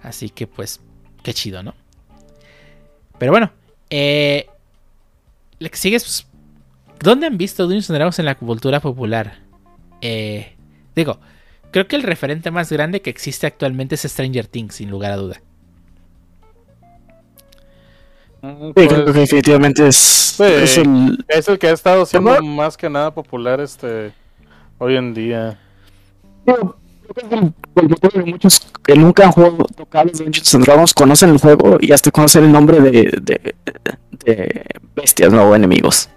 Así 0.05 0.29
que 0.29 0.47
pues, 0.47 0.81
qué 1.23 1.33
chido, 1.33 1.63
¿no? 1.63 1.75
Pero 3.19 3.33
bueno, 3.33 3.51
eh, 3.89 4.47
que 5.59 5.77
sigue 5.77 5.99
pues, 5.99 6.27
¿dónde 7.01 7.27
han 7.27 7.39
visto 7.39 7.65
Dungeons 7.65 7.89
Dragons 7.89 8.19
en 8.19 8.27
la 8.27 8.35
cultura 8.35 8.81
popular? 8.81 9.39
Eh, 10.03 10.55
digo, 10.95 11.19
creo 11.71 11.89
que 11.89 11.97
el 11.97 12.03
referente 12.03 12.51
más 12.51 12.71
grande 12.71 13.01
que 13.01 13.09
existe 13.09 13.47
actualmente 13.47 13.95
es 13.95 14.03
Stranger 14.03 14.47
Things, 14.47 14.75
sin 14.75 14.91
lugar 14.91 15.13
a 15.13 15.17
duda. 15.17 15.41
Mm, 18.43 18.67
sí, 18.67 18.73
creo 18.75 18.89
que 18.89 19.13
pues, 19.13 19.15
definitivamente 19.15 19.89
es, 19.89 20.39
es, 20.39 20.79
el, 21.49 21.59
que 21.59 21.69
ha 21.69 21.73
estado 21.73 22.05
siendo 22.05 22.43
más 22.43 22.77
que 22.77 22.91
nada 22.91 23.15
popular 23.15 23.59
este 23.59 24.13
hoy 24.77 24.97
en 24.97 25.15
día 25.15 25.59
muchos 28.27 28.67
que 28.83 28.95
nunca 28.95 29.25
han 29.25 29.33
jugado 29.33 29.65
tocado 29.77 30.11
Dungeons 30.11 30.55
and 30.55 30.65
Dragons 30.65 30.95
conocen 30.95 31.31
el 31.31 31.39
juego 31.39 31.79
y 31.81 31.93
hasta 31.93 32.11
conocen 32.11 32.45
el 32.45 32.53
nombre 32.53 32.81
de, 32.81 33.55
de, 34.25 34.67
bestias 34.95 35.33
¿no? 35.33 35.45
o 35.45 35.55
enemigos. 35.55 36.09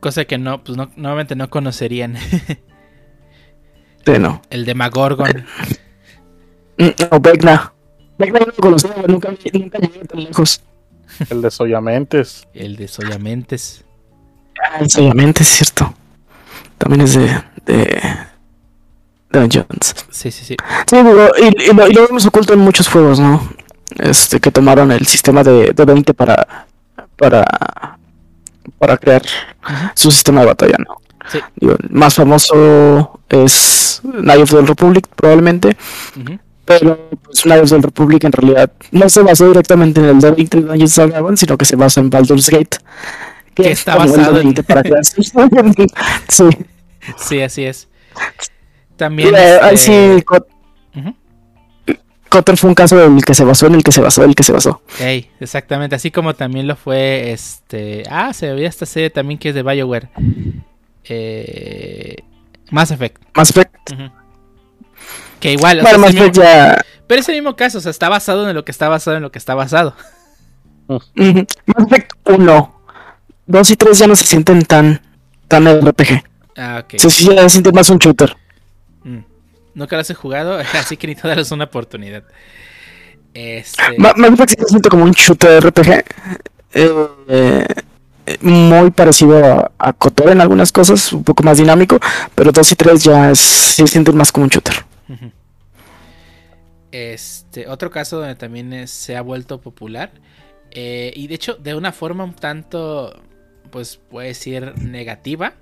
Cosa 0.00 0.24
que 0.24 0.38
no, 0.38 0.62
pues 0.64 0.76
no, 0.76 0.90
nuevamente 0.96 1.36
no 1.36 1.48
conocerían. 1.48 2.16
sí, 4.04 4.12
no. 4.18 4.42
El 4.50 4.64
de 4.64 4.74
Magorgon. 4.74 5.46
Mm, 6.78 6.88
no, 7.10 7.20
Vecna. 7.20 7.72
Vecna 8.18 8.40
no 8.40 8.46
lo 8.46 8.54
conocía, 8.54 8.94
nunca, 9.06 9.32
nunca 9.52 9.78
llegué 9.78 10.04
tan 10.06 10.24
lejos. 10.24 10.60
El 11.30 11.42
de 11.42 11.50
Soyamentes. 11.50 12.48
El 12.54 12.76
de 12.76 12.88
Soyamentes. 12.88 13.84
Ah, 14.60 14.78
el 14.80 14.90
Soyamentes, 14.90 15.46
cierto. 15.46 15.94
También 16.78 17.02
es 17.02 17.14
de, 17.14 17.42
de 17.66 18.00
Dungeons. 19.32 19.94
Sí, 20.10 20.30
sí, 20.30 20.44
sí. 20.44 20.56
Sí, 20.86 20.96
y, 20.96 21.72
lo, 21.72 22.06
vemos 22.06 22.26
oculto 22.26 22.52
en 22.52 22.60
muchos 22.60 22.88
juegos, 22.88 23.18
¿no? 23.18 23.48
Este, 23.98 24.40
que 24.40 24.50
tomaron 24.50 24.90
el 24.92 25.06
sistema 25.06 25.42
de, 25.42 25.72
de 25.72 25.84
20 25.84 26.14
para, 26.14 26.66
para, 27.16 27.98
para 28.78 28.96
crear 28.96 29.22
su 29.94 30.10
sistema 30.10 30.40
de 30.40 30.46
batalla, 30.46 30.76
¿no? 30.78 30.96
Sí. 31.30 31.38
el 31.60 31.76
más 31.90 32.14
famoso 32.14 33.20
es 33.28 34.00
Knights 34.02 34.52
of 34.52 34.60
the 34.60 34.66
Republic, 34.66 35.06
probablemente. 35.14 35.76
Pero 36.64 37.10
pues, 37.24 37.42
Knights 37.42 37.72
of 37.72 37.80
the 37.80 37.86
Republic 37.86 38.24
en 38.24 38.32
realidad 38.32 38.72
no 38.90 39.08
se 39.08 39.22
basó 39.22 39.48
directamente 39.48 40.00
en 40.00 40.06
el 40.06 40.20
de 40.20 40.30
20 40.30 40.60
de 40.60 40.66
Dungeons 40.66 40.94
Dragons, 40.96 41.40
sino 41.40 41.56
que 41.56 41.64
se 41.64 41.76
basa 41.76 42.00
en 42.00 42.10
Baldur's 42.10 42.48
Gate. 42.48 42.78
Que, 43.54 43.72
está 43.72 43.96
basado 43.96 44.40
en... 44.40 44.54
para 44.54 44.82
crear 44.82 45.04
sí. 46.28 46.44
sí, 47.16 47.40
así 47.40 47.64
es. 47.64 47.88
También. 49.02 49.34
sí, 49.74 50.22
Cotter 52.28 52.56
fue 52.56 52.68
un 52.70 52.74
caso 52.74 52.96
del 52.96 53.24
que 53.24 53.34
se 53.34 53.42
basó, 53.42 53.66
en 53.66 53.74
el 53.74 53.82
que 53.82 53.90
se 53.90 54.00
basó, 54.00 54.22
en 54.22 54.30
el 54.30 54.36
que 54.36 54.44
se 54.44 54.52
basó. 54.52 54.80
exactamente, 55.40 55.96
así 55.96 56.12
como 56.12 56.34
también 56.34 56.68
lo 56.68 56.76
fue 56.76 57.32
este. 57.32 58.04
Ah, 58.08 58.32
se 58.32 58.52
veía 58.52 58.68
esta 58.68 58.86
serie 58.86 59.10
también 59.10 59.40
que 59.40 59.48
es 59.48 59.56
de 59.56 59.64
Bioware. 59.64 60.08
Eh, 61.02 62.14
Mass 62.70 62.92
Effect. 62.92 63.20
Mass 63.34 63.50
Effect. 63.50 63.74
Que 65.40 65.52
igual. 65.52 65.80
Pero 65.82 67.20
es 67.20 67.28
el 67.28 67.34
mismo 67.34 67.56
caso, 67.56 67.78
o 67.78 67.80
sea, 67.80 67.90
está 67.90 68.08
basado 68.08 68.48
en 68.48 68.54
lo 68.54 68.64
que 68.64 68.70
está 68.70 68.88
basado 68.88 69.16
en 69.16 69.22
lo 69.24 69.32
que 69.32 69.40
está 69.40 69.56
basado. 69.56 69.96
Mass 70.86 71.10
Effect 71.16 72.12
1. 72.24 72.80
2 73.48 73.70
y 73.70 73.76
3 73.76 73.98
ya 73.98 74.06
no 74.06 74.14
se 74.14 74.24
sienten 74.24 74.62
tan, 74.62 75.02
tan 75.48 75.66
RPG. 75.66 76.22
Ah, 76.56 76.84
ok. 76.84 76.98
Se, 76.98 77.10
se 77.10 77.48
siente 77.48 77.72
más 77.72 77.90
un 77.90 77.98
shooter. 77.98 78.36
Nunca 79.74 79.96
las 79.96 80.10
he 80.10 80.14
jugado, 80.14 80.58
así 80.74 80.96
que 80.96 81.06
necesito 81.06 81.28
darles 81.28 81.50
una 81.50 81.64
oportunidad. 81.64 82.24
Este... 83.34 83.98
Más 83.98 84.16
me 84.16 84.28
siento 84.46 84.90
como 84.90 85.04
un 85.04 85.12
shooter 85.12 85.64
RPG. 85.64 86.04
Eh, 86.74 87.64
muy 88.40 88.90
parecido 88.90 89.70
a, 89.78 89.92
Cotor 89.92 90.30
en 90.30 90.40
algunas 90.40 90.70
cosas, 90.70 91.12
un 91.12 91.24
poco 91.24 91.42
más 91.42 91.58
dinámico, 91.58 91.98
pero 92.34 92.52
2 92.52 92.72
y 92.72 92.76
3 92.76 93.04
ya 93.04 93.34
se 93.34 93.86
sienten 93.86 94.16
más 94.16 94.30
como 94.30 94.44
un 94.44 94.50
shooter. 94.50 94.84
Este, 96.92 97.66
otro 97.66 97.90
caso 97.90 98.18
donde 98.18 98.34
también 98.34 98.86
se 98.86 99.16
ha 99.16 99.22
vuelto 99.22 99.60
popular, 99.60 100.12
eh, 100.70 101.12
y 101.16 101.26
de 101.26 101.34
hecho 101.34 101.54
de 101.54 101.74
una 101.74 101.92
forma 101.92 102.24
un 102.24 102.34
tanto, 102.34 103.22
pues 103.70 103.96
puede 103.96 104.28
decir 104.28 104.74
negativa, 104.78 105.54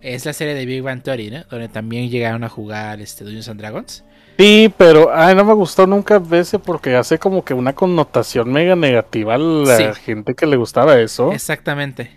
es 0.00 0.24
la 0.24 0.32
serie 0.32 0.54
de 0.54 0.66
Big 0.66 0.82
Bang 0.82 1.02
Theory, 1.02 1.30
¿no? 1.30 1.44
Donde 1.50 1.68
también 1.68 2.10
llegaron 2.10 2.44
a 2.44 2.48
jugar 2.48 3.00
este, 3.00 3.24
Dungeons 3.24 3.48
and 3.48 3.60
Dragons. 3.60 4.04
Sí, 4.38 4.72
pero 4.76 5.10
ay, 5.14 5.34
no 5.34 5.44
me 5.44 5.54
gustó 5.54 5.86
nunca 5.86 6.22
ese 6.32 6.58
porque 6.58 6.94
hace 6.94 7.18
como 7.18 7.42
que 7.42 7.54
una 7.54 7.74
connotación 7.74 8.52
mega 8.52 8.76
negativa 8.76 9.34
a 9.34 9.38
la 9.38 9.94
gente 9.94 10.34
que 10.34 10.46
le 10.46 10.56
gustaba 10.56 11.00
eso. 11.00 11.32
Exactamente, 11.32 12.10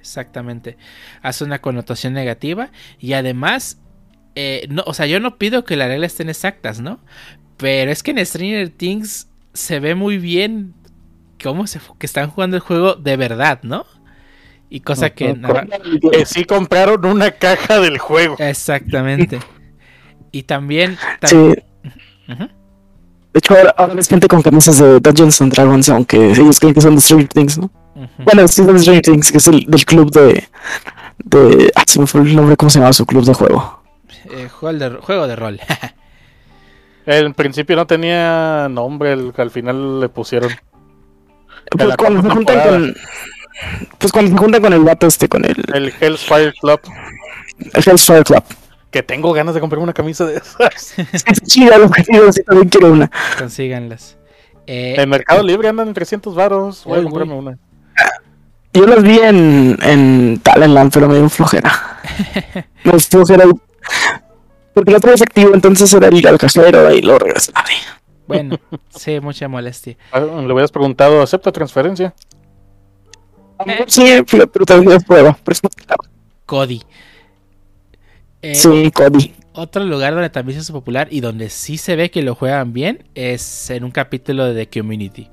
exactamente. 0.00 0.76
Hace 1.22 1.44
una 1.44 1.60
connotación 1.60 2.12
negativa 2.12 2.70
y 2.98 3.12
además, 3.12 3.78
eh, 4.34 4.66
no, 4.68 4.82
o 4.86 4.94
sea, 4.94 5.06
yo 5.06 5.20
no 5.20 5.38
pido 5.38 5.64
que 5.64 5.76
las 5.76 5.88
reglas 5.88 6.12
estén 6.12 6.28
exactas, 6.28 6.80
¿no? 6.80 6.98
Pero 7.56 7.92
es 7.92 8.02
que 8.02 8.10
en 8.10 8.26
Stranger 8.26 8.70
Things 8.70 9.28
se 9.52 9.78
ve 9.78 9.94
muy 9.94 10.18
bien 10.18 10.74
cómo 11.40 11.68
se 11.68 11.80
que 11.98 12.06
están 12.06 12.30
jugando 12.30 12.56
el 12.56 12.62
juego 12.62 12.94
de 12.96 13.16
verdad, 13.16 13.60
¿no? 13.62 13.86
Y 14.70 14.80
cosa 14.80 15.10
que... 15.10 15.36
que 16.12 16.24
sí 16.24 16.44
compraron 16.44 17.04
una 17.04 17.32
caja 17.32 17.80
del 17.80 17.98
juego. 17.98 18.36
Exactamente. 18.38 19.40
Y 20.32 20.44
también. 20.44 20.96
Sí. 21.24 21.36
De 21.36 21.58
hecho, 23.34 23.54
ahora, 23.76 23.94
ves 23.94 24.08
gente 24.08 24.28
con 24.28 24.42
camisas 24.42 24.78
de 24.78 25.00
Dungeons 25.00 25.40
and 25.40 25.52
Dragons, 25.52 25.88
aunque 25.88 26.30
ellos 26.30 26.60
creen 26.60 26.74
que 26.74 26.80
son 26.80 26.94
de 26.94 27.00
Stranger 27.00 27.28
Things, 27.28 27.58
¿no? 27.58 27.70
Bueno, 28.18 28.46
sí 28.48 28.64
son 28.64 28.74
de 28.74 28.80
Stranger 28.80 29.02
Things, 29.02 29.32
que 29.32 29.38
es 29.38 29.48
el 29.48 29.64
del 29.66 29.84
club 29.84 30.10
de. 30.10 30.48
de 31.24 31.72
ah, 31.74 31.84
se 31.86 32.00
me 32.00 32.06
fue 32.06 32.22
el 32.22 32.34
nombre, 32.34 32.56
¿cómo 32.56 32.70
se 32.70 32.78
llama 32.78 32.92
su 32.92 33.06
club 33.06 33.24
de 33.24 33.34
juego? 33.34 33.82
Eh, 34.30 34.48
juego, 34.48 34.78
de, 34.78 34.90
juego 34.96 35.26
de 35.26 35.36
rol. 35.36 35.60
en 37.06 37.34
principio 37.34 37.76
no 37.76 37.86
tenía 37.86 38.68
nombre, 38.68 39.12
el, 39.12 39.32
al 39.36 39.50
final 39.50 40.00
le 40.00 40.08
pusieron. 40.08 40.50
Pues 41.70 41.96
cuando 41.96 42.22
se 42.22 42.30
juntan 42.30 42.68
con. 42.68 42.94
Pues 43.98 44.12
cuando 44.12 44.30
se 44.30 44.38
juntan 44.38 44.62
con 44.62 44.72
el 44.72 44.80
vato 44.80 45.06
este, 45.06 45.28
con 45.28 45.44
el. 45.44 45.62
El 45.74 45.92
Hellfire 46.00 46.52
Club. 46.60 46.80
El 47.74 47.82
Hellfire 47.86 48.24
Club 48.24 48.44
que 48.90 49.02
tengo 49.02 49.32
ganas 49.32 49.54
de 49.54 49.60
comprar 49.60 49.80
una 49.80 49.92
camisa 49.92 50.26
de 50.26 50.36
esas. 50.38 50.94
sí, 51.44 51.64
lo 51.66 51.90
que 51.90 52.02
sí, 52.32 52.42
también 52.42 52.68
quiero 52.68 52.92
una. 52.92 53.10
Consíganlas. 53.38 54.18
Eh, 54.66 54.96
en 54.98 55.08
Mercado 55.08 55.42
Libre 55.42 55.68
andan 55.68 55.88
en 55.88 55.94
300 55.94 56.34
varos. 56.34 56.84
Voy 56.84 56.98
a 56.98 57.02
comprarme 57.02 57.34
una. 57.34 57.58
Yo 58.72 58.86
las 58.86 59.02
vi 59.02 59.18
en, 59.18 59.78
en 59.82 60.40
Talentland, 60.42 60.92
pero 60.92 61.08
me 61.08 61.18
dio 61.18 61.28
flojera. 61.28 62.00
me 62.84 62.92
dio 62.92 63.00
flojera. 63.00 63.44
Porque 64.72 64.92
lo 64.92 65.00
vez 65.00 65.22
activo, 65.22 65.54
entonces 65.54 65.92
era 65.92 66.06
el 66.08 66.24
al 66.24 66.38
cajero 66.38 66.92
y 66.92 67.02
lo 67.02 67.18
regresé. 67.18 67.52
Bueno, 68.28 68.58
sí, 68.90 69.18
mucha 69.18 69.48
molestia. 69.48 69.96
Ah, 70.12 70.20
le 70.20 70.52
hubieras 70.52 70.70
preguntado, 70.70 71.20
¿acepta 71.20 71.50
transferencia? 71.50 72.14
Sí, 73.86 74.04
pero, 74.30 74.50
pero 74.50 74.64
también 74.64 75.00
prueba. 75.02 75.38
Cody. 76.46 76.82
Eh, 78.42 78.54
sí, 78.54 78.90
Cody. 78.90 79.34
Otro 79.52 79.84
lugar 79.84 80.14
donde 80.14 80.30
también 80.30 80.58
se 80.58 80.62
hace 80.62 80.72
popular 80.72 81.08
y 81.10 81.20
donde 81.20 81.50
sí 81.50 81.76
se 81.76 81.96
ve 81.96 82.10
que 82.10 82.22
lo 82.22 82.34
juegan 82.34 82.72
bien 82.72 83.04
es 83.14 83.70
en 83.70 83.84
un 83.84 83.90
capítulo 83.90 84.46
de 84.46 84.64
The 84.64 84.80
Community. 84.80 85.28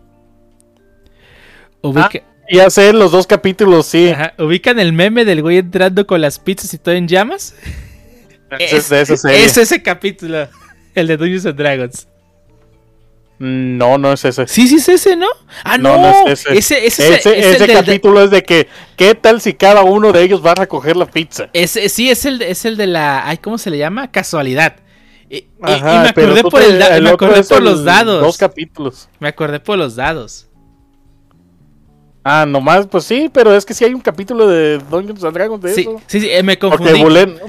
Ah, 1.95 2.09
ya 2.49 2.69
sé, 2.69 2.93
los 2.93 3.11
dos 3.11 3.27
capítulos, 3.27 3.85
sí. 3.85 4.11
¿Ubican 4.39 4.79
el 4.79 4.93
meme 4.93 5.25
del 5.25 5.41
güey 5.41 5.57
entrando 5.57 6.07
con 6.07 6.21
las 6.21 6.39
pizzas 6.39 6.73
y 6.73 6.77
todo 6.77 6.95
en 6.95 7.07
llamas? 7.07 7.55
Es, 8.59 8.91
es, 8.91 9.25
es 9.25 9.57
ese 9.57 9.83
capítulo, 9.83 10.47
el 10.95 11.07
de 11.07 11.17
Dungeons 11.17 11.45
and 11.45 11.57
Dragons. 11.57 12.07
No, 13.39 13.99
no 13.99 14.13
es 14.13 14.25
ese. 14.25 14.47
Sí, 14.47 14.67
sí 14.67 14.75
es 14.75 14.89
ese, 14.89 15.15
¿no? 15.15 15.27
Ah, 15.63 15.77
no, 15.77 15.97
no, 15.97 16.27
es 16.27 16.45
ese. 16.47 16.87
Ese, 16.87 17.15
ese, 17.15 17.67
capítulo 17.67 18.23
es 18.23 18.31
de 18.31 18.43
que, 18.43 18.67
¿qué 18.95 19.13
tal 19.13 19.41
si 19.41 19.53
cada 19.53 19.83
uno 19.83 20.11
de 20.11 20.23
ellos 20.23 20.43
va 20.43 20.51
a 20.51 20.55
recoger 20.55 20.95
la 20.95 21.05
pizza? 21.05 21.49
Ese, 21.53 21.87
sí, 21.89 22.09
es 22.09 22.25
el, 22.25 22.41
es 22.41 22.65
el 22.65 22.77
de 22.77 22.87
la, 22.87 23.27
ay, 23.27 23.37
¿cómo 23.37 23.59
se 23.59 23.69
le 23.69 23.77
llama? 23.77 24.11
Casualidad. 24.11 24.77
Y, 25.29 25.45
me 25.59 25.73
acordé 25.73 26.41
por, 26.43 26.61
el, 26.61 26.79
me 27.03 27.09
acordé 27.09 27.43
por 27.43 27.61
los 27.61 27.83
dados. 27.83 28.21
Dos 28.21 28.37
capítulos. 28.37 29.07
Me 29.19 29.27
acordé 29.27 29.59
por 29.59 29.77
los 29.77 29.95
dados. 29.95 30.47
Ah, 32.23 32.45
nomás, 32.45 32.87
pues 32.87 33.05
sí, 33.05 33.29
pero 33.31 33.55
es 33.55 33.65
que 33.65 33.73
sí 33.73 33.85
hay 33.85 33.93
un 33.93 34.01
capítulo 34.01 34.47
de 34.47 34.79
Dungeons 34.79 35.23
and 35.23 35.33
Dragons 35.33 35.61
de 35.61 35.71
eso. 35.71 36.01
Sí, 36.07 36.19
sí, 36.21 36.29
eh, 36.29 36.43
me 36.43 36.57
confundí. 36.57 37.03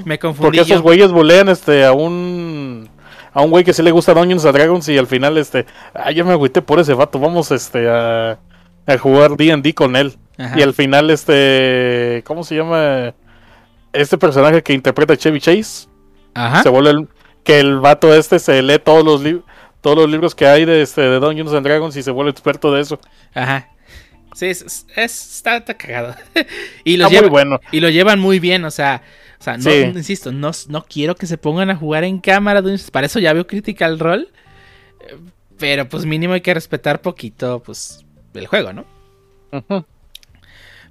me 0.05 0.19
confundí. 0.19 0.45
Porque 0.45 0.61
esos 0.61 0.81
güeyes 0.81 1.11
bulean 1.11 1.49
este, 1.49 1.83
a 1.83 1.93
un 1.93 2.89
a 3.33 3.41
un 3.41 3.51
güey 3.51 3.63
que 3.63 3.73
sí 3.73 3.81
le 3.83 3.91
gusta 3.91 4.13
Dungeons 4.13 4.45
and 4.45 4.55
Dragons 4.55 4.89
y 4.89 4.97
al 4.97 5.07
final, 5.07 5.37
este, 5.37 5.65
ay, 5.93 6.15
yo 6.15 6.25
me 6.25 6.33
agüité 6.33 6.61
por 6.61 6.79
ese 6.79 6.93
vato, 6.93 7.19
vamos 7.19 7.51
este, 7.51 7.89
a, 7.89 8.39
a 8.85 8.97
jugar 8.97 9.35
D&D 9.37 9.73
con 9.73 9.95
él. 9.95 10.17
Y 10.55 10.61
al 10.61 10.73
final, 10.73 11.09
este, 11.09 12.23
¿cómo 12.25 12.45
se 12.45 12.55
llama? 12.55 13.13
Este 13.91 14.17
personaje 14.17 14.63
que 14.63 14.71
interpreta 14.71 15.17
Chevy 15.17 15.41
Chase. 15.41 15.89
Ajá. 16.33 16.63
Se 16.63 16.69
vuelve 16.69 16.91
el, 16.91 17.07
que 17.43 17.59
el 17.59 17.79
vato 17.79 18.13
este 18.13 18.39
se 18.39 18.61
lee 18.61 18.79
todos 18.79 19.03
los 19.03 19.21
libros 19.21 19.43
todos 19.81 19.97
los 19.97 20.09
libros 20.09 20.35
que 20.35 20.45
hay 20.45 20.65
de, 20.65 20.81
este, 20.81 21.01
de 21.01 21.19
Dungeons 21.19 21.53
and 21.53 21.65
Dragons 21.65 21.95
y 21.95 22.03
se 22.03 22.11
vuelve 22.11 22.31
experto 22.31 22.73
de 22.73 22.81
eso. 22.81 22.99
Ajá. 23.33 23.69
Sí, 24.33 24.47
es, 24.47 24.85
está, 24.95 25.63
cagado. 25.63 26.15
y, 26.83 26.97
lo 26.97 27.09
muy 27.09 27.29
bueno. 27.29 27.59
y 27.71 27.79
lo 27.79 27.89
llevan 27.89 28.19
muy 28.19 28.39
bien, 28.39 28.63
o 28.65 28.71
sea, 28.71 29.01
o 29.39 29.43
sea, 29.43 29.57
no, 29.57 29.71
insisto, 29.71 30.31
no, 30.33 30.51
no, 30.67 30.83
quiero 30.83 31.15
que 31.15 31.25
se 31.25 31.37
pongan 31.37 31.69
a 31.69 31.75
jugar 31.75 32.03
en 32.03 32.19
cámara. 32.19 32.61
Para 32.91 33.07
eso 33.07 33.19
ya 33.19 33.31
veo 33.31 33.47
Critical 33.47 33.97
Role. 33.97 34.27
Pero 35.57 35.87
pues 35.87 36.05
mínimo 36.05 36.33
hay 36.33 36.41
que 36.41 36.53
respetar 36.53 37.01
poquito, 37.01 37.61
pues, 37.63 38.05
el 38.33 38.47
juego, 38.47 38.73
¿no? 38.73 38.85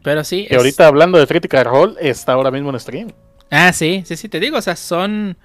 Pero 0.02 0.24
sí. 0.24 0.46
Y 0.48 0.54
ahorita 0.54 0.86
hablando 0.86 1.18
de 1.18 1.26
Critical 1.26 1.64
Role, 1.64 1.94
está 2.00 2.32
ahora 2.32 2.50
mismo 2.50 2.70
en 2.70 2.80
stream. 2.80 3.12
Ah, 3.50 3.72
sí, 3.72 4.02
sí, 4.06 4.16
sí, 4.16 4.28
te 4.28 4.40
digo, 4.40 4.58
o 4.58 4.62
sea, 4.62 4.76
son... 4.76 5.36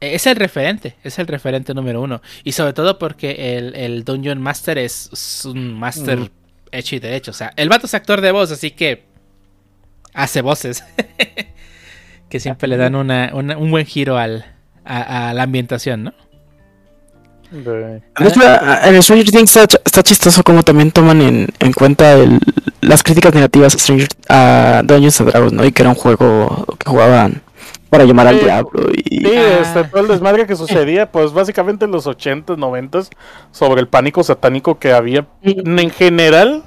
Es 0.00 0.26
el 0.26 0.36
referente, 0.36 0.96
es 1.02 1.18
el 1.18 1.26
referente 1.26 1.72
número 1.72 2.02
uno. 2.02 2.20
Y 2.42 2.52
sobre 2.52 2.72
todo 2.74 2.98
porque 2.98 3.56
el, 3.56 3.74
el 3.74 4.04
Dungeon 4.04 4.40
Master 4.40 4.76
es, 4.76 5.44
un 5.44 5.72
master 5.72 6.30
hecho 6.72 6.96
y 6.96 6.98
derecho. 6.98 7.30
O 7.30 7.34
sea, 7.34 7.52
el 7.56 7.68
vato 7.68 7.86
es 7.86 7.94
actor 7.94 8.20
de 8.20 8.32
voz, 8.32 8.50
así 8.50 8.72
que 8.72 9.04
hace 10.12 10.42
voces. 10.42 10.84
que 12.34 12.40
siempre 12.40 12.66
le 12.66 12.76
dan 12.76 12.96
una, 12.96 13.30
un 13.32 13.70
buen 13.70 13.86
giro 13.86 14.18
al, 14.18 14.44
a, 14.84 15.32
la 15.34 15.44
ambientación, 15.44 16.02
¿no? 16.02 16.12
En 17.52 19.02
Stranger 19.04 19.30
Things 19.30 19.56
está, 19.56 20.02
chistoso 20.02 20.42
como 20.42 20.64
también 20.64 20.90
toman 20.90 21.22
en, 21.22 21.46
en 21.60 21.72
cuenta 21.72 22.14
el, 22.14 22.40
las 22.80 23.04
críticas 23.04 23.32
negativas 23.34 23.76
a, 23.76 23.78
Stranger, 23.78 24.08
a 24.28 24.82
Dungeons 24.84 25.20
and 25.20 25.30
Dragons, 25.30 25.52
¿no? 25.52 25.64
Y 25.64 25.70
que 25.70 25.82
era 25.82 25.90
un 25.90 25.94
juego 25.94 26.66
que 26.76 26.90
jugaban 26.90 27.40
para 27.88 28.02
llamar 28.02 28.26
al 28.26 28.40
diablo. 28.40 28.90
Y... 28.92 29.20
Sí, 29.20 29.32
este, 29.32 29.84
todo 29.84 30.00
el 30.00 30.08
desmadre 30.08 30.44
que 30.48 30.56
sucedía, 30.56 31.08
pues 31.12 31.32
básicamente 31.32 31.84
en 31.84 31.92
los 31.92 32.08
80s, 32.08 32.56
90s, 32.56 33.10
sobre 33.52 33.80
el 33.80 33.86
pánico 33.86 34.24
satánico 34.24 34.80
que 34.80 34.92
había 34.92 35.24
en 35.44 35.90
general 35.90 36.64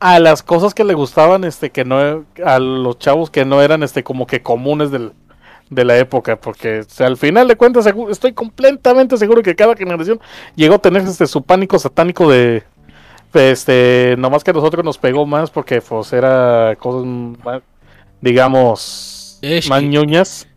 a 0.00 0.18
las 0.18 0.42
cosas 0.42 0.74
que 0.74 0.84
le 0.84 0.94
gustaban, 0.94 1.44
este, 1.44 1.70
que 1.70 1.84
no, 1.84 2.24
a 2.44 2.58
los 2.58 2.98
chavos 2.98 3.30
que 3.30 3.44
no 3.44 3.62
eran, 3.62 3.82
este, 3.82 4.04
como 4.04 4.26
que 4.26 4.42
comunes 4.42 4.90
del, 4.90 5.12
de 5.70 5.84
la 5.84 5.98
época, 5.98 6.36
porque 6.36 6.82
al 6.98 7.16
final 7.16 7.48
de 7.48 7.56
cuentas 7.56 7.86
estoy 8.10 8.32
completamente 8.32 9.16
seguro 9.16 9.42
que 9.42 9.56
cada 9.56 9.76
generación 9.76 10.20
llegó 10.54 10.76
a 10.76 10.78
tener 10.78 11.02
este 11.02 11.26
su 11.26 11.42
pánico 11.42 11.78
satánico 11.78 12.30
de, 12.30 12.62
este, 13.34 14.14
nomás 14.18 14.44
que 14.44 14.50
a 14.50 14.54
nosotros 14.54 14.84
nos 14.84 14.98
pegó 14.98 15.26
más 15.26 15.50
porque 15.50 15.80
pues 15.80 16.12
era 16.12 16.74
cosas 16.78 17.04
más, 17.04 17.62
digamos, 18.20 19.40
más 19.68 19.82
ñuñas, 19.82 20.48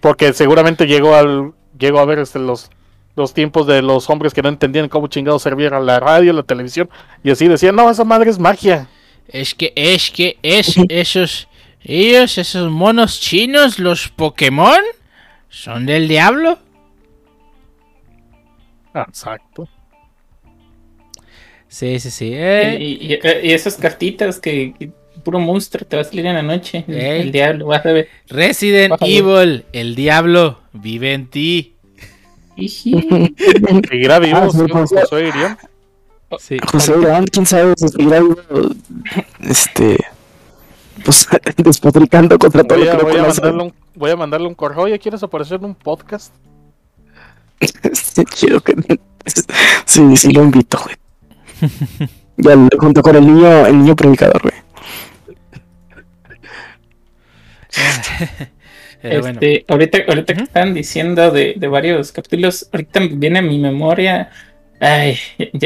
porque 0.00 0.32
seguramente 0.32 0.86
llegó 0.86 1.14
al, 1.14 1.52
llegó 1.78 2.00
a 2.00 2.04
ver 2.04 2.18
este 2.18 2.38
los 2.38 2.70
los 3.18 3.34
tiempos 3.34 3.66
de 3.66 3.82
los 3.82 4.08
hombres 4.08 4.32
que 4.32 4.40
no 4.40 4.48
entendían 4.48 4.88
cómo 4.88 5.08
chingados 5.08 5.42
servía 5.42 5.68
la 5.70 6.00
radio, 6.00 6.32
la 6.32 6.42
televisión, 6.42 6.88
y 7.22 7.30
así 7.30 7.46
decían, 7.48 7.76
no, 7.76 7.90
esa 7.90 8.04
madre 8.04 8.30
es 8.30 8.38
magia. 8.38 8.88
Es 9.28 9.54
que, 9.54 9.72
es 9.76 10.10
que, 10.10 10.38
es, 10.42 10.76
esos, 10.88 11.48
ellos, 11.82 12.38
esos 12.38 12.70
monos 12.70 13.20
chinos, 13.20 13.78
los 13.78 14.08
Pokémon, 14.08 14.80
son 15.50 15.84
del 15.84 16.08
diablo. 16.08 16.58
Exacto. 18.94 19.68
Sí, 21.68 21.98
sí, 21.98 22.10
sí. 22.10 22.30
Eh. 22.32 22.78
Y, 22.80 23.18
esas 23.52 23.76
cartitas 23.76 24.40
que, 24.40 24.90
puro 25.22 25.38
monstruo 25.38 25.86
te 25.86 25.96
va 25.96 26.02
a 26.02 26.04
salir 26.04 26.26
en 26.26 26.34
la 26.34 26.42
noche. 26.42 26.84
El, 26.88 27.30
diablo, 27.30 27.66
vas 27.66 27.84
a 27.84 27.92
ver. 27.92 28.08
Resident 28.28 28.94
Evil, 29.00 29.64
el 29.72 29.94
diablo 29.94 30.60
vive 30.72 31.12
en 31.12 31.26
ti. 31.26 31.74
¿Seguirá 32.66 34.18
vivo 34.20 34.38
ah, 34.38 34.48
José 34.48 35.28
Irión? 35.28 35.56
Sí. 36.38 36.56
José 36.70 36.94
Irión, 36.98 37.26
quién 37.26 37.46
sabe 37.46 37.74
si 37.76 37.88
seguirá 37.88 38.20
vivo. 38.20 38.36
Este. 39.40 39.98
pues 41.04 41.28
despotricando 41.56 42.38
contra 42.38 42.64
todo 42.64 42.78
voy 42.78 42.88
a, 42.88 42.96
voy, 42.96 43.16
a 43.16 43.22
mandarle 43.22 43.62
un, 43.62 43.74
voy 43.94 44.10
a 44.10 44.16
mandarle 44.16 44.48
un 44.48 44.54
correo. 44.54 44.82
Oye, 44.82 44.98
¿quieres 44.98 45.22
aparecer 45.22 45.60
en 45.60 45.66
un 45.66 45.74
podcast? 45.74 46.34
Quiero 48.38 48.60
que 48.60 49.00
sí, 49.84 50.16
sí 50.16 50.32
lo 50.32 50.42
invito, 50.42 50.78
güey. 50.82 50.96
ya 52.36 52.56
junto 52.78 53.02
con 53.02 53.16
el 53.16 53.26
niño, 53.26 53.66
el 53.66 53.78
niño 53.78 53.96
predicador, 53.96 54.42
güey. 54.42 54.54
este, 59.02 59.64
ahorita, 59.68 59.98
ahorita 60.08 60.34
que 60.34 60.42
están 60.42 60.74
diciendo 60.74 61.30
de, 61.30 61.54
de, 61.56 61.68
varios 61.68 62.12
capítulos, 62.12 62.68
ahorita 62.72 63.00
viene 63.12 63.38
a 63.38 63.42
mi 63.42 63.58
memoria. 63.58 64.30
Ay, 64.80 65.16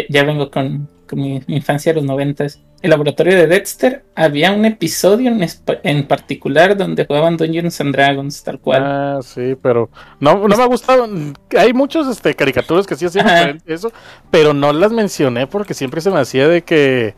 ya, 0.09 0.25
vengo 0.25 0.51
con, 0.51 0.89
con 1.09 1.21
mi, 1.21 1.43
infancia 1.47 1.93
de 1.93 1.97
los 1.97 2.05
noventas. 2.05 2.61
El 2.83 2.91
laboratorio 2.91 3.37
de 3.37 3.47
Dexter 3.47 4.05
había 4.17 4.51
un 4.53 4.65
episodio 4.65 5.31
en, 5.31 5.47
en, 5.85 6.09
particular 6.09 6.77
donde 6.77 7.07
jugaban 7.07 7.37
Dungeons 7.37 7.81
and 7.81 7.95
Dragons, 7.95 8.43
tal 8.43 8.59
cual. 8.59 8.83
Ah, 8.85 9.21
sí, 9.23 9.57
pero 9.63 9.89
no, 10.19 10.49
no 10.49 10.57
me 10.57 10.63
ha 10.63 10.67
gustado. 10.67 11.09
Hay 11.57 11.73
muchos 11.73 12.09
este, 12.09 12.35
caricaturas 12.35 12.87
que 12.87 12.97
sí 12.97 13.07
hacían 13.07 13.63
eso, 13.67 13.93
pero 14.31 14.53
no 14.53 14.73
las 14.73 14.93
mencioné 14.93 15.47
porque 15.47 15.75
siempre 15.75 16.01
se 16.01 16.11
me 16.11 16.19
hacía 16.19 16.49
de 16.49 16.63
que. 16.63 17.15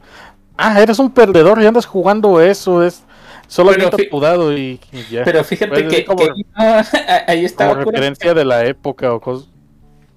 Ah, 0.56 0.80
eres 0.80 1.00
un 1.00 1.10
perdedor 1.10 1.60
y 1.60 1.66
andas 1.66 1.86
jugando 1.86 2.40
eso. 2.40 2.84
Es, 2.84 3.02
Solo 3.54 3.70
pero, 3.70 4.52
y, 4.52 4.80
ya. 5.12 5.22
Pero 5.22 5.44
fíjate 5.44 5.86
que, 5.86 6.04
ahí 7.28 7.44
estaba. 7.44 7.74
Como 7.74 7.92
referencia 7.92 8.34
de 8.34 8.44
la 8.44 8.66
época 8.66 9.14
o 9.14 9.20
cosas. 9.20 9.48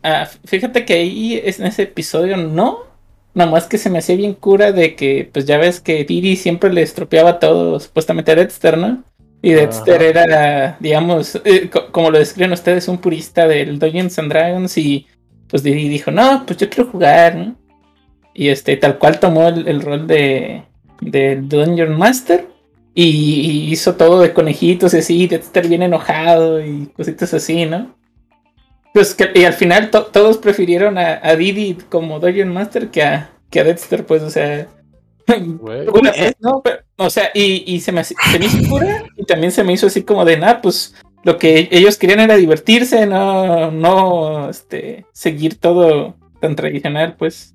Ah, 0.01 0.27
fíjate 0.43 0.85
que 0.85 0.93
ahí 0.93 1.39
en 1.45 1.67
ese 1.67 1.83
episodio 1.83 2.35
no. 2.35 2.79
Nada 3.35 3.51
más 3.51 3.67
que 3.67 3.77
se 3.77 3.91
me 3.91 3.99
hacía 3.99 4.15
bien 4.15 4.33
cura 4.33 4.71
de 4.71 4.95
que, 4.95 5.29
pues 5.31 5.45
ya 5.45 5.59
ves 5.59 5.79
que 5.79 6.03
Didi 6.03 6.35
siempre 6.35 6.73
le 6.73 6.81
estropeaba 6.81 7.37
todo 7.37 7.79
supuestamente 7.79 8.31
a 8.31 8.35
Dexter, 8.37 8.75
¿no? 8.75 9.03
Y 9.43 9.51
Dexter 9.51 10.01
era, 10.01 10.75
digamos, 10.79 11.39
eh, 11.45 11.69
como 11.91 12.09
lo 12.09 12.17
describen 12.17 12.53
ustedes, 12.53 12.87
un 12.87 12.97
purista 12.97 13.47
del 13.47 13.77
Dungeons 13.77 14.17
and 14.17 14.29
Dragons. 14.29 14.75
Y 14.79 15.05
pues 15.47 15.61
Didi 15.61 15.89
dijo, 15.89 16.09
no, 16.09 16.43
pues 16.43 16.57
yo 16.57 16.71
quiero 16.71 16.89
jugar, 16.89 17.35
¿no? 17.35 17.55
Y 18.33 18.47
este, 18.47 18.77
tal 18.77 18.97
cual 18.97 19.19
tomó 19.19 19.47
el, 19.47 19.67
el 19.67 19.83
rol 19.83 20.07
de 20.07 20.63
del 21.01 21.47
Dungeon 21.47 21.95
Master 21.95 22.56
y, 22.99 23.71
hizo 23.71 23.95
todo 23.95 24.21
de 24.21 24.33
conejitos 24.33 24.95
y 24.95 24.97
así, 24.97 25.27
de 25.27 25.35
estar 25.35 25.67
bien 25.67 25.83
enojado 25.83 26.65
y 26.65 26.87
cositas 26.87 27.31
así, 27.31 27.67
¿no? 27.67 27.95
Pues 28.91 29.13
que, 29.13 29.29
y 29.35 29.43
al 29.43 29.53
final 29.53 29.91
todos 29.91 30.39
prefirieron 30.39 30.97
a, 30.97 31.35
Didi 31.35 31.75
como 31.89 32.19
Dungeon 32.19 32.51
Master 32.51 32.89
que 32.89 33.03
a, 33.03 33.29
que 33.51 33.59
a 33.59 33.63
Dexter, 33.63 34.03
pues, 34.03 34.23
o 34.23 34.31
sea. 34.31 34.67
no, 36.39 36.63
o 36.95 37.09
sea, 37.11 37.29
y, 37.35 37.79
se, 37.81 37.91
me, 37.91 38.03
se 38.03 38.15
me 38.39 38.45
hizo 38.45 38.67
pura 38.67 39.03
y 39.15 39.25
también 39.25 39.51
se 39.51 39.63
me 39.63 39.73
hizo 39.73 39.85
así 39.85 40.01
como 40.01 40.25
de 40.25 40.37
nada, 40.37 40.59
pues 40.59 40.95
lo 41.23 41.37
que 41.37 41.67
ellos 41.69 41.97
querían 41.97 42.21
era 42.21 42.35
divertirse, 42.35 43.05
no, 43.05 43.69
no 43.69 44.49
este, 44.49 45.05
seguir 45.11 45.59
todo 45.59 46.15
tan 46.39 46.55
tradicional, 46.55 47.15
pues. 47.15 47.53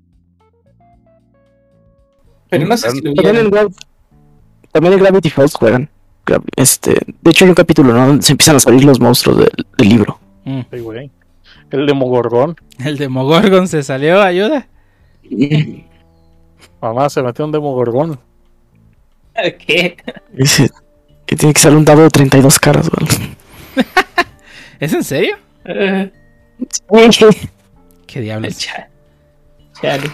Pero 2.49 2.65
no 2.65 2.77
sé 2.77 2.91
si 2.91 3.01
lo 3.01 3.11
también 4.73 4.95
en 4.95 4.99
Gravity 4.99 5.29
Falls 5.29 5.53
juegan. 5.53 5.89
Este, 6.55 6.97
de 7.21 7.31
hecho 7.31 7.45
hay 7.45 7.49
un 7.49 7.55
capítulo, 7.55 7.93
¿no? 7.93 8.21
Se 8.21 8.31
empiezan 8.33 8.55
a 8.55 8.59
salir 8.59 8.83
los 8.83 8.99
monstruos 8.99 9.37
del, 9.37 9.87
libro. 9.87 10.19
Mm. 10.45 10.61
El 11.69 11.85
Demogorgon. 11.85 12.55
El 12.83 12.97
Demogorgon 12.97 13.67
se 13.67 13.83
salió, 13.83 14.21
ayuda. 14.21 14.67
Mamá, 16.81 17.09
se 17.09 17.21
metió 17.21 17.45
un 17.45 17.51
Demogorgon. 17.51 18.19
¿Qué? 19.35 19.97
Dice 20.31 20.69
que 21.25 21.35
tiene 21.35 21.53
que 21.53 21.59
salir 21.59 21.77
un 21.77 21.85
dado 21.85 22.01
de 22.01 22.09
32 22.09 22.59
caras, 22.59 22.89
güey. 22.89 23.07
¿Es 24.79 24.93
en 24.93 25.03
serio? 25.03 25.37
¿Qué 28.07 28.21
diablos? 28.21 28.57
Chale. 29.81 30.09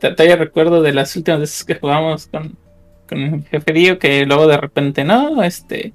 Todavía 0.00 0.36
recuerdo 0.36 0.82
de 0.82 0.92
las 0.92 1.14
últimas 1.16 1.40
veces 1.40 1.64
que 1.64 1.74
jugamos 1.74 2.26
con, 2.26 2.56
con 3.08 3.18
el 3.18 3.44
jefe 3.44 3.98
que 3.98 4.26
luego 4.26 4.46
de 4.46 4.56
repente, 4.56 5.04
no, 5.04 5.42
este, 5.42 5.92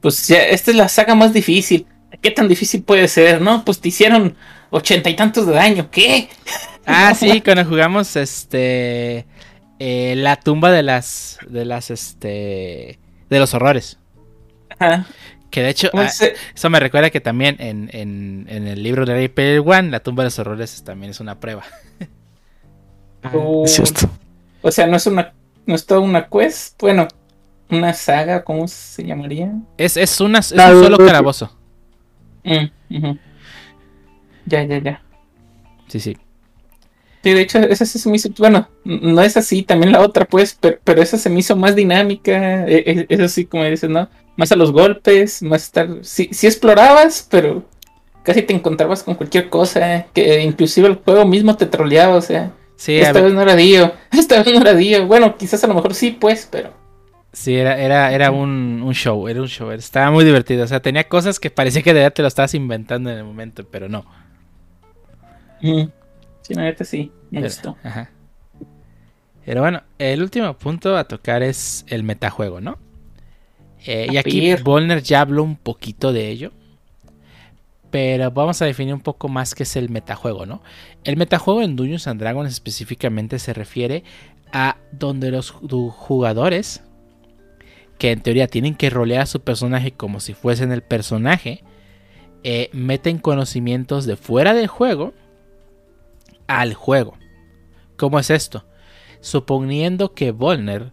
pues 0.00 0.26
ya, 0.26 0.42
esta 0.42 0.70
es 0.70 0.76
la 0.76 0.88
saga 0.88 1.14
más 1.14 1.32
difícil. 1.32 1.86
¿Qué 2.20 2.30
tan 2.30 2.48
difícil 2.48 2.82
puede 2.82 3.08
ser? 3.08 3.40
No, 3.40 3.64
pues 3.64 3.80
te 3.80 3.88
hicieron 3.88 4.36
ochenta 4.70 5.08
y 5.08 5.16
tantos 5.16 5.46
de 5.46 5.54
daño, 5.54 5.90
¿qué? 5.90 6.28
Ah, 6.84 7.14
sí, 7.14 7.40
cuando 7.42 7.64
jugamos, 7.64 8.16
este, 8.16 9.24
eh, 9.78 10.14
la 10.16 10.34
tumba 10.34 10.72
de 10.72 10.82
las, 10.82 11.38
de 11.48 11.64
las, 11.64 11.92
este, 11.92 12.98
de 13.30 13.38
los 13.38 13.54
horrores. 13.54 13.98
Ajá. 14.68 15.06
Que 15.52 15.62
de 15.62 15.68
hecho, 15.68 15.90
ah, 15.94 16.08
eso 16.54 16.70
me 16.70 16.80
recuerda 16.80 17.10
que 17.10 17.20
también 17.20 17.54
en, 17.60 17.88
en, 17.92 18.46
en 18.48 18.66
el 18.66 18.82
libro 18.82 19.06
de 19.06 19.30
Ray 19.32 19.58
One, 19.58 19.90
la 19.90 20.00
tumba 20.00 20.24
de 20.24 20.26
los 20.26 20.38
horrores 20.40 20.82
también 20.82 21.12
es 21.12 21.20
una 21.20 21.38
prueba. 21.38 21.62
Uh, 23.32 23.64
es 23.64 23.74
cierto. 23.74 24.10
O 24.62 24.72
sea, 24.72 24.86
no 24.88 24.96
es 24.96 25.06
una 25.06 25.32
no 25.66 25.74
es 25.74 25.86
toda 25.86 26.00
una 26.00 26.28
quest, 26.28 26.80
bueno, 26.80 27.08
una 27.70 27.92
saga, 27.94 28.44
¿cómo 28.44 28.68
se 28.68 29.04
llamaría? 29.04 29.52
Es, 29.78 29.96
es, 29.96 30.20
una, 30.20 30.40
es 30.40 30.52
un 30.52 30.58
solo 30.58 30.98
calabozo. 30.98 31.56
Mm, 32.44 33.12
ya, 34.46 34.64
ya, 34.64 34.78
ya. 34.78 35.02
Sí, 35.88 36.00
sí. 36.00 36.16
Sí, 37.22 37.32
de 37.32 37.40
hecho, 37.40 37.58
esa 37.58 37.86
se 37.86 38.08
me 38.10 38.16
hizo, 38.16 38.30
bueno, 38.36 38.68
no 38.84 39.22
es 39.22 39.36
así, 39.36 39.62
también 39.62 39.92
la 39.92 40.00
otra, 40.00 40.24
pues, 40.24 40.58
pero, 40.60 41.02
esa 41.02 41.16
se 41.16 41.30
me 41.30 41.38
hizo 41.38 41.54
más 41.54 41.76
dinámica, 41.76 42.66
e, 42.66 42.78
e, 42.78 43.06
es, 43.08 43.20
así 43.20 43.44
como 43.44 43.64
dices, 43.64 43.88
¿no? 43.88 44.08
Más 44.36 44.50
a 44.50 44.56
los 44.56 44.72
golpes, 44.72 45.40
más 45.42 45.62
estar, 45.62 45.88
sí, 46.02 46.28
sí 46.32 46.48
explorabas, 46.48 47.26
pero 47.30 47.64
casi 48.24 48.42
te 48.42 48.52
encontrabas 48.52 49.04
con 49.04 49.14
cualquier 49.14 49.50
cosa, 49.50 50.06
que 50.12 50.42
inclusive 50.42 50.88
el 50.88 50.96
juego 50.96 51.24
mismo 51.24 51.56
te 51.56 51.66
troleaba, 51.66 52.16
o 52.16 52.20
sea, 52.22 52.52
esta 52.88 53.20
vez 53.20 53.32
no 53.32 53.42
era 53.42 53.56
Dio. 53.56 53.94
Esta 54.12 54.42
vez 54.42 54.54
no 54.54 54.60
era 54.60 54.74
Dio. 54.74 55.06
Bueno, 55.06 55.36
quizás 55.36 55.62
a 55.64 55.66
lo 55.66 55.74
mejor 55.74 55.94
sí, 55.94 56.16
pues, 56.18 56.48
pero. 56.50 56.72
Sí, 57.32 57.56
era, 57.56 57.78
era, 57.78 58.12
era 58.12 58.30
un, 58.30 58.82
un, 58.84 58.92
show, 58.92 59.26
era 59.28 59.40
un 59.40 59.48
show. 59.48 59.70
Estaba 59.70 60.10
muy 60.10 60.24
divertido. 60.24 60.64
O 60.64 60.66
sea, 60.66 60.80
tenía 60.80 61.08
cosas 61.08 61.40
que 61.40 61.50
parecía 61.50 61.82
que 61.82 61.94
de 61.94 62.00
verdad 62.00 62.12
te 62.12 62.22
lo 62.22 62.28
estabas 62.28 62.54
inventando 62.54 63.10
en 63.10 63.18
el 63.18 63.24
momento, 63.24 63.64
pero 63.70 63.88
no. 63.88 64.04
Sí, 65.60 66.54
la 66.54 66.62
neta 66.62 66.84
sí, 66.84 67.12
me 67.30 67.40
gustó. 67.40 67.76
Ajá. 67.84 68.10
Pero 69.44 69.60
bueno, 69.60 69.82
el 69.98 70.22
último 70.22 70.56
punto 70.58 70.96
a 70.96 71.04
tocar 71.04 71.42
es 71.42 71.84
el 71.88 72.02
metajuego, 72.02 72.60
¿no? 72.60 72.78
Eh, 73.86 74.08
y 74.10 74.16
aquí 74.16 74.54
Volner 74.56 75.02
ya 75.02 75.22
habló 75.22 75.42
un 75.42 75.56
poquito 75.56 76.12
de 76.12 76.28
ello 76.28 76.52
pero 77.92 78.30
vamos 78.30 78.62
a 78.62 78.64
definir 78.64 78.94
un 78.94 79.02
poco 79.02 79.28
más 79.28 79.54
qué 79.54 79.64
es 79.64 79.76
el 79.76 79.90
metajuego, 79.90 80.46
¿no? 80.46 80.62
El 81.04 81.18
metajuego 81.18 81.60
en 81.60 81.76
Dungeons 81.76 82.06
and 82.06 82.18
Dragons 82.18 82.50
específicamente 82.50 83.38
se 83.38 83.52
refiere 83.52 84.02
a 84.50 84.78
donde 84.92 85.30
los 85.30 85.50
jugadores, 85.50 86.82
que 87.98 88.10
en 88.10 88.22
teoría 88.22 88.46
tienen 88.46 88.76
que 88.76 88.88
rolear 88.88 89.22
a 89.22 89.26
su 89.26 89.42
personaje 89.42 89.92
como 89.92 90.20
si 90.20 90.32
fuesen 90.32 90.72
el 90.72 90.82
personaje, 90.82 91.62
eh, 92.44 92.70
meten 92.72 93.18
conocimientos 93.18 94.06
de 94.06 94.16
fuera 94.16 94.54
del 94.54 94.68
juego 94.68 95.12
al 96.46 96.72
juego. 96.72 97.18
¿Cómo 97.98 98.18
es 98.18 98.30
esto? 98.30 98.64
Suponiendo 99.20 100.14
que 100.14 100.30
Volner 100.30 100.92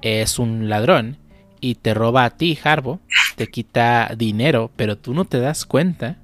es 0.00 0.40
un 0.40 0.68
ladrón 0.68 1.18
y 1.60 1.76
te 1.76 1.94
roba 1.94 2.24
a 2.24 2.30
ti, 2.30 2.58
Harbo, 2.64 2.98
te 3.36 3.46
quita 3.46 4.12
dinero, 4.18 4.72
pero 4.74 4.98
tú 4.98 5.14
no 5.14 5.24
te 5.24 5.38
das 5.38 5.64
cuenta 5.64 6.18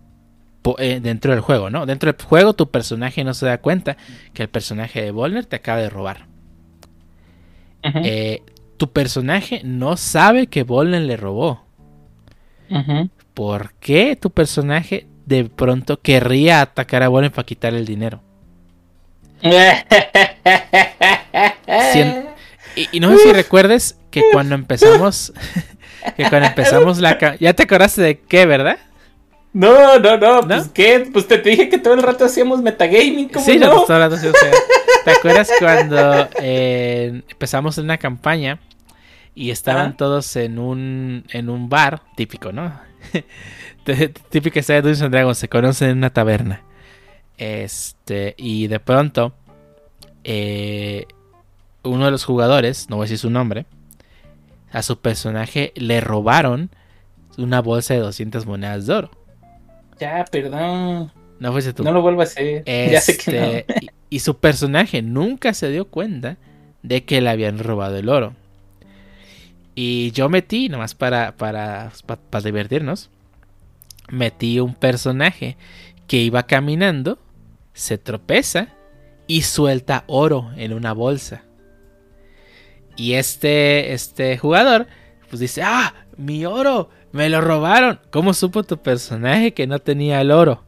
eh, 0.78 1.00
dentro 1.00 1.32
del 1.32 1.40
juego, 1.40 1.70
¿no? 1.70 1.86
Dentro 1.86 2.12
del 2.12 2.20
juego 2.24 2.52
tu 2.54 2.70
personaje 2.70 3.24
no 3.24 3.34
se 3.34 3.46
da 3.46 3.58
cuenta 3.58 3.96
que 4.34 4.42
el 4.42 4.48
personaje 4.48 5.02
de 5.02 5.10
Volner 5.10 5.46
te 5.46 5.56
acaba 5.56 5.80
de 5.80 5.90
robar. 5.90 6.26
Eh, 7.82 8.42
tu 8.76 8.92
personaje 8.92 9.62
no 9.64 9.96
sabe 9.96 10.48
que 10.48 10.62
Volner 10.62 11.02
le 11.02 11.16
robó. 11.16 11.64
¿Por 13.34 13.72
qué 13.74 14.16
tu 14.16 14.30
personaje 14.30 15.06
de 15.24 15.44
pronto 15.44 16.00
querría 16.00 16.60
atacar 16.60 17.02
a 17.02 17.08
Volner 17.08 17.32
para 17.32 17.46
quitarle 17.46 17.78
el 17.78 17.86
dinero? 17.86 18.20
y, 22.92 23.00
no 23.00 23.10
sé 23.10 23.18
si 23.18 23.32
recuerdes 23.32 23.98
que 24.10 24.22
cuando 24.32 24.56
empezamos, 24.56 25.32
que 26.16 26.28
cuando 26.28 26.48
empezamos 26.48 26.98
la... 26.98 27.36
Ya 27.38 27.54
te 27.54 27.62
acordaste 27.62 28.02
de 28.02 28.18
qué, 28.20 28.44
¿verdad? 28.46 28.78
No, 29.52 29.98
no, 29.98 30.16
no, 30.18 30.46
pues 30.46 30.68
qué, 30.68 31.08
pues 31.12 31.26
te, 31.26 31.38
dije 31.38 31.68
que 31.68 31.78
todo 31.78 31.94
el 31.94 32.02
rato 32.02 32.24
hacíamos 32.24 32.60
metagaming, 32.60 33.28
¿cómo 33.28 33.44
sí, 33.44 33.58
no? 33.58 33.82
todo 33.84 33.96
el 33.96 34.02
rato 34.02 34.16
sí, 34.16 34.28
¿Te 35.04 35.10
acuerdas 35.10 35.50
cuando 35.58 36.28
eh, 36.40 37.22
empezamos 37.28 37.78
una 37.78 37.96
campaña 37.96 38.60
y 39.34 39.50
estaban 39.50 39.96
todos 39.96 40.36
en 40.36 40.58
un 40.58 41.24
en 41.30 41.48
un 41.48 41.68
bar 41.68 42.02
típico, 42.14 42.52
¿no? 42.52 42.78
típico 44.30 44.58
está 44.58 44.74
de 44.74 44.82
Dungeons 44.82 45.10
Dragons, 45.10 45.38
se 45.38 45.48
conocen 45.48 45.90
en 45.90 45.98
una 45.98 46.10
taberna. 46.10 46.62
Este, 47.38 48.34
y 48.36 48.66
de 48.66 48.80
pronto 48.80 49.32
eh, 50.24 51.06
uno 51.84 52.04
de 52.04 52.10
los 52.10 52.24
jugadores, 52.24 52.90
no 52.90 52.96
voy 52.96 53.04
a 53.04 53.06
decir 53.06 53.18
su 53.18 53.30
nombre, 53.30 53.66
a 54.72 54.82
su 54.82 55.00
personaje 55.00 55.72
le 55.76 56.00
robaron 56.00 56.70
una 57.38 57.62
bolsa 57.62 57.94
de 57.94 58.00
200 58.00 58.44
monedas 58.44 58.86
de 58.86 58.94
oro. 58.94 59.10
Ya, 59.98 60.24
perdón. 60.30 61.12
No 61.38 61.52
fuese 61.52 61.72
tú. 61.72 61.84
No 61.84 61.92
lo 61.92 62.02
vuelvo 62.02 62.20
a 62.20 62.24
hacer. 62.24 62.64
ya 62.64 63.00
sé 63.00 63.16
que 63.16 63.32
no. 63.32 63.46
Este, 63.46 63.86
y, 64.10 64.18
su 64.20 64.38
personaje 64.38 65.02
nunca 65.02 65.54
se 65.54 65.70
dio 65.70 65.86
cuenta 65.86 66.36
de 66.82 67.04
que 67.04 67.20
le 67.20 67.30
habían 67.30 67.58
robado 67.58 67.96
el 67.96 68.08
oro. 68.08 68.34
Y 69.74 70.10
yo 70.10 70.28
metí, 70.28 70.68
nomás 70.68 70.94
para, 70.94 71.36
para, 71.36 71.92
para 72.30 72.44
divertirnos, 72.44 73.10
metí 74.10 74.58
un 74.58 74.74
personaje 74.74 75.56
que 76.08 76.16
iba 76.16 76.44
caminando, 76.44 77.18
se 77.74 77.98
tropeza 77.98 78.68
y 79.28 79.42
suelta 79.42 80.04
oro 80.08 80.50
en 80.56 80.72
una 80.72 80.92
bolsa. 80.92 81.42
Y 82.96 83.12
este, 83.12 83.92
este 83.92 84.36
jugador, 84.38 84.88
pues 85.28 85.38
dice, 85.38 85.62
ah, 85.62 85.94
mi 86.16 86.44
oro, 86.44 86.90
me 87.12 87.28
lo 87.28 87.40
robaron. 87.40 88.01
¿Cómo 88.10 88.35
supo 88.35 88.62
tu 88.62 88.78
personaje 88.78 89.55
que 89.55 89.66
no 89.66 89.78
tenía 89.78 90.20
el 90.20 90.30
oro? 90.30 90.64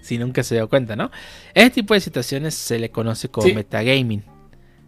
Si 0.00 0.18
nunca 0.18 0.42
se 0.42 0.54
dio 0.54 0.68
cuenta, 0.68 0.94
¿no? 0.94 1.10
Este 1.54 1.70
tipo 1.70 1.94
de 1.94 2.00
situaciones 2.00 2.54
se 2.54 2.78
le 2.78 2.90
conoce 2.90 3.28
como 3.28 3.52
metagaming. 3.52 4.22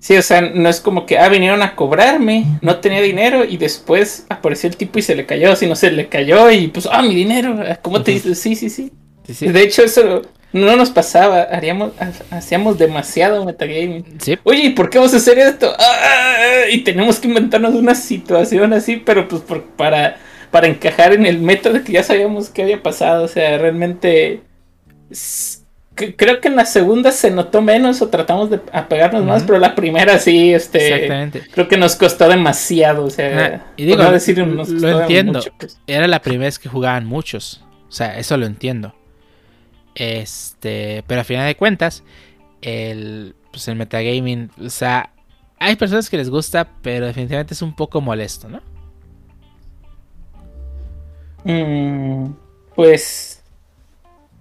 Sí, 0.01 0.17
o 0.17 0.23
sea, 0.23 0.41
no 0.41 0.69
es 0.69 0.81
como 0.81 1.07
que, 1.07 1.19
ah, 1.19 1.29
vinieron 1.29 1.61
a 1.61 1.75
cobrarme, 1.75 2.47
no 2.63 2.77
tenía 2.77 3.03
dinero 3.03 3.45
y 3.45 3.57
después 3.57 4.27
apareció 4.29 4.69
el 4.69 4.77
tipo 4.77 4.99
y 5.01 5.03
se 5.03 5.17
le 5.17 5.27
cayó, 5.27 5.57
sino 5.57 5.75
se 5.75 5.91
le 5.91 6.09
cayó 6.09 6.51
y 6.53 6.69
pues, 6.69 6.89
ah, 6.91 7.03
mi 7.03 7.17
dinero, 7.17 7.59
¿cómo 7.83 8.03
te 8.03 8.13
dices? 8.13 8.39
Sí, 8.39 8.55
sí, 8.55 8.71
sí, 8.71 8.93
sí, 9.27 9.49
De 9.49 9.61
hecho, 9.61 9.83
eso 9.83 10.23
no 10.53 10.77
nos 10.77 10.91
pasaba, 10.91 11.43
haríamos, 11.43 11.93
hacíamos 12.31 12.79
demasiado 12.79 13.45
metagaming. 13.45 14.05
Sí. 14.21 14.39
Oye, 14.45 14.67
¿y 14.67 14.71
por 14.71 14.89
qué 14.89 14.99
vamos 14.99 15.15
a 15.15 15.17
hacer 15.17 15.39
esto? 15.41 15.75
Ah, 15.77 16.69
y 16.71 16.79
tenemos 16.85 17.19
que 17.19 17.27
inventarnos 17.27 17.75
una 17.75 17.97
situación 17.97 18.73
así, 18.73 18.97
pero 18.97 19.27
pues 19.27 19.43
para, 19.77 20.17
para 20.51 20.67
encajar 20.67 21.13
en 21.13 21.27
el 21.27 21.39
método 21.39 21.83
que 21.85 21.93
ya 21.93 22.03
sabíamos 22.03 22.49
que 22.49 22.63
había 22.63 22.83
pasado, 22.83 23.25
o 23.25 23.29
sea, 23.29 23.59
realmente 23.59 24.43
creo 25.95 26.41
que 26.41 26.49
en 26.49 26.57
la 26.57 26.65
segunda 26.65 27.11
se 27.11 27.31
notó 27.31 27.61
menos 27.61 28.01
o 28.03 28.09
tratamos 28.09 28.51
de 28.51 28.61
apegarnos 28.73 29.25
más, 29.25 29.43
pero 29.43 29.59
la 29.59 29.75
primera 29.75 30.19
sí, 30.19 30.53
este, 30.53 31.31
creo 31.53 31.69
que 31.69 31.77
nos 31.77 31.97
costó 31.97 32.29
demasiado, 32.29 33.05
o 33.05 33.11
sea, 33.11 33.67
y 33.77 33.85
digo, 33.85 34.03
lo 34.03 35.01
entiendo, 35.01 35.41
pues. 35.59 35.81
era 35.87 36.07
la 36.07 36.23
primera 36.23 36.47
vez 36.47 36.59
que 36.59 36.69
jugaban 36.69 37.07
muchos, 37.07 37.65
o 37.89 37.93
sea, 37.93 38.19
eso 38.19 38.37
lo 38.37 38.47
entiendo, 38.47 38.95
este, 39.95 41.03
pero 41.07 41.23
a 41.23 41.25
final 41.25 41.47
de 41.47 41.57
cuentas, 41.57 42.05
el, 42.63 43.35
pues 43.51 43.67
el 43.69 43.77
metagaming, 43.77 44.51
o 44.65 44.71
sea, 44.71 45.11
hay 45.59 45.77
personas 45.77 46.09
que 46.09 46.17
les 46.17 46.31
gusta, 46.31 46.69
pero 46.83 47.07
definitivamente 47.07 47.55
es 47.55 47.63
un 47.63 47.75
poco 47.75 48.01
molesto, 48.01 48.49
¿no? 48.49 48.63
Mm, 51.49 52.35
pues 52.75 53.43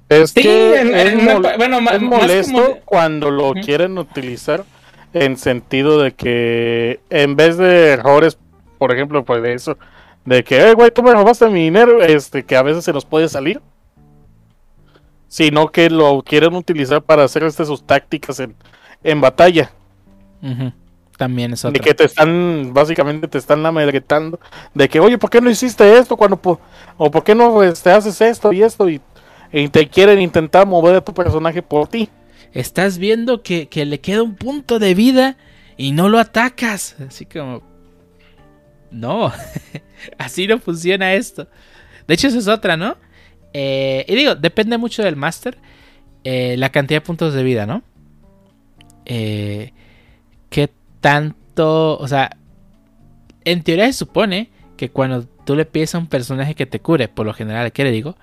es 0.10 0.34
que 0.34 0.82
es, 0.82 2.02
molesto 2.02 2.80
cuando 2.84 3.32
lo 3.32 3.54
quieren 3.54 3.98
utilizar 3.98 4.66
en 5.14 5.38
sentido 5.38 6.02
de 6.02 6.12
que 6.14 7.00
en 7.10 7.38
vez 7.38 7.58
de 7.58 7.92
errores, 7.92 8.38
por 8.78 8.94
ejemplo, 8.94 9.24
pues 9.24 9.42
de 9.42 9.54
eso, 9.54 9.78
de 10.26 10.44
que, 10.44 10.60
eh, 10.60 10.74
güey, 10.74 10.92
tú 10.92 11.02
me 11.02 11.14
robaste 11.14 11.48
mi 11.48 11.64
dinero, 11.64 12.04
este, 12.04 12.44
que 12.44 12.58
a 12.58 12.62
veces 12.62 12.84
se 12.84 12.92
nos 12.92 13.06
puede 13.06 13.30
salir, 13.30 13.62
sino 15.30 15.70
que 15.70 15.90
lo 15.90 16.22
quieren 16.24 16.56
utilizar 16.56 17.02
para 17.02 17.24
hacer 17.24 17.44
este, 17.44 17.64
sus 17.64 17.88
tácticas 17.88 18.42
en, 18.42 18.54
en 19.02 19.22
batalla. 19.22 19.72
También 21.18 21.54
es 21.54 21.66
otra. 21.66 21.74
De 21.74 21.80
que 21.80 21.94
te 21.94 22.06
están, 22.06 22.72
básicamente 22.74 23.28
te 23.28 23.40
están 23.40 23.66
amedretando, 23.66 24.40
de 24.74 24.88
que, 24.88 25.00
oye, 25.00 25.18
¿por 25.18 25.30
qué 25.30 25.42
no 25.42 25.50
hiciste 25.50 25.98
esto 25.98 26.16
cuando, 26.16 26.40
o 26.98 27.12
por 27.12 27.24
qué 27.24 27.34
no 27.34 27.64
este, 27.64 27.90
haces 27.90 28.22
esto 28.22 28.54
y 28.54 28.62
esto? 28.64 28.88
Y 28.88 29.02
y 29.52 29.70
te 29.70 29.88
quieren 29.88 30.20
intentar 30.20 30.68
mover 30.68 30.96
a 30.96 31.02
tu 31.02 31.14
personaje 31.14 31.62
por 31.62 31.88
ti. 31.88 32.10
Estás 32.54 32.98
viendo 32.98 33.44
que, 33.44 33.68
le 33.74 34.00
queda 34.00 34.24
un 34.24 34.36
punto 34.36 34.80
de 34.80 34.94
vida 34.94 35.38
y 35.78 35.92
no 35.92 36.10
lo 36.10 36.20
atacas. 36.20 36.96
Así 37.08 37.26
como... 37.26 37.62
No, 38.90 39.32
así 40.18 40.48
no 40.48 40.60
funciona 40.60 41.14
esto. 41.14 41.48
De 42.08 42.14
hecho, 42.14 42.28
eso 42.28 42.40
es 42.40 42.48
otra, 42.48 42.78
¿no? 42.78 42.98
Eh, 43.54 44.06
y 44.08 44.16
digo, 44.16 44.36
depende 44.36 44.78
mucho 44.78 45.04
del 45.04 45.16
máster. 45.16 45.58
Eh, 46.24 46.56
la 46.58 46.70
cantidad 46.70 47.02
de 47.02 47.06
puntos 47.06 47.34
de 47.34 47.44
vida, 47.44 47.66
¿no? 47.66 47.84
Eh, 49.06 49.74
¿Qué 50.50 50.70
tanto? 51.02 51.98
O 51.98 52.08
sea, 52.08 52.38
en 53.46 53.64
teoría 53.64 53.86
se 53.88 53.94
supone 53.94 54.50
que 54.76 54.90
cuando 54.90 55.24
tú 55.46 55.56
le 55.56 55.66
pides 55.66 55.96
a 55.96 55.98
un 55.98 56.08
personaje 56.08 56.56
que 56.56 56.66
te 56.66 56.80
cure, 56.80 57.08
por 57.08 57.26
lo 57.26 57.34
general, 57.34 57.72
¿qué 57.72 57.84
le 57.84 57.92
digo? 57.92 58.18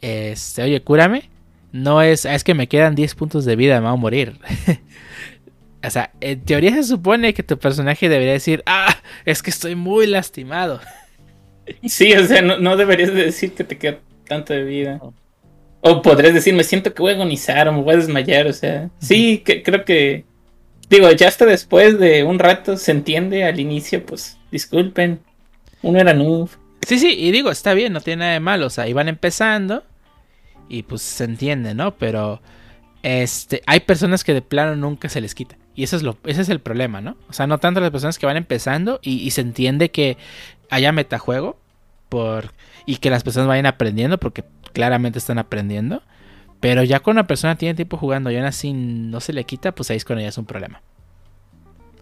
este, 0.00 0.62
oye, 0.62 0.82
cúrame. 0.82 1.30
No 1.72 2.00
es, 2.00 2.24
es 2.24 2.44
que 2.44 2.54
me 2.54 2.68
quedan 2.68 2.94
10 2.94 3.14
puntos 3.16 3.44
de 3.44 3.56
vida, 3.56 3.80
me 3.80 3.88
voy 3.88 3.94
a 3.94 4.00
morir. 4.00 4.38
o 5.84 5.90
sea, 5.90 6.12
en 6.20 6.40
teoría 6.42 6.72
se 6.74 6.84
supone 6.84 7.34
que 7.34 7.42
tu 7.42 7.58
personaje 7.58 8.08
debería 8.08 8.32
decir, 8.32 8.62
ah, 8.66 8.96
es 9.24 9.42
que 9.42 9.50
estoy 9.50 9.74
muy 9.74 10.06
lastimado. 10.06 10.80
Sí, 11.82 12.12
o 12.12 12.24
sea, 12.24 12.42
no, 12.42 12.76
deberías 12.76 13.12
decir 13.12 13.52
que 13.52 13.64
te 13.64 13.76
queda 13.76 13.98
tanto 14.28 14.54
de 14.54 14.62
vida. 14.62 15.00
O 15.80 16.00
podrías 16.00 16.32
decir, 16.32 16.54
me 16.54 16.62
siento 16.62 16.94
que 16.94 17.02
voy 17.02 17.10
a 17.10 17.16
agonizar 17.16 17.66
o 17.66 17.72
me 17.72 17.82
voy 17.82 17.94
a 17.94 17.96
desmayar, 17.96 18.46
o 18.46 18.52
sea. 18.52 18.88
Sí, 19.00 19.38
que, 19.38 19.64
creo 19.64 19.84
que... 19.84 20.24
Digo, 20.88 21.10
ya 21.12 21.28
hasta 21.28 21.46
después 21.46 21.98
de 21.98 22.22
un 22.24 22.38
rato 22.38 22.76
se 22.76 22.92
entiende 22.92 23.44
al 23.44 23.58
inicio, 23.58 24.04
pues 24.04 24.38
disculpen. 24.50 25.20
Uno 25.82 25.98
era 25.98 26.14
noob. 26.14 26.50
Sí, 26.86 26.98
sí, 26.98 27.14
y 27.18 27.32
digo, 27.32 27.50
está 27.50 27.74
bien, 27.74 27.92
no 27.92 28.00
tiene 28.00 28.20
nada 28.20 28.32
de 28.32 28.40
malo. 28.40 28.66
O 28.66 28.70
sea, 28.70 28.86
iban 28.86 29.08
empezando 29.08 29.82
y 30.68 30.84
pues 30.84 31.02
se 31.02 31.24
entiende, 31.24 31.74
¿no? 31.74 31.96
Pero 31.96 32.40
este, 33.02 33.62
hay 33.66 33.80
personas 33.80 34.24
que 34.24 34.34
de 34.34 34.42
plano 34.42 34.76
nunca 34.76 35.08
se 35.08 35.20
les 35.20 35.34
quita. 35.34 35.56
Y 35.74 35.84
eso 35.84 35.96
es 35.96 36.02
lo, 36.02 36.16
ese 36.24 36.42
es 36.42 36.48
el 36.48 36.60
problema, 36.60 37.00
¿no? 37.00 37.16
O 37.28 37.32
sea, 37.32 37.46
no 37.46 37.58
tanto 37.58 37.80
las 37.80 37.90
personas 37.90 38.18
que 38.18 38.26
van 38.26 38.36
empezando 38.36 38.98
y, 39.02 39.30
se 39.30 39.42
entiende 39.42 39.90
que 39.90 40.16
haya 40.70 40.90
metajuego 40.90 41.58
por, 42.08 42.52
y 42.86 42.96
que 42.96 43.10
las 43.10 43.22
personas 43.22 43.48
vayan 43.48 43.66
aprendiendo 43.66 44.18
porque 44.18 44.44
claramente 44.72 45.18
están 45.18 45.38
aprendiendo. 45.38 46.02
Pero 46.60 46.82
ya 46.82 47.00
cuando 47.00 47.20
una 47.20 47.26
persona 47.26 47.56
tiene 47.56 47.74
tiempo 47.74 47.96
jugando 47.96 48.30
y 48.30 48.36
aún 48.36 48.46
así 48.46 48.72
no 48.72 49.20
se 49.20 49.32
le 49.32 49.44
quita, 49.44 49.72
pues 49.72 49.90
ahí 49.90 49.96
es 49.96 50.04
cuando 50.04 50.22
ya 50.22 50.28
es 50.28 50.38
un 50.38 50.46
problema. 50.46 50.82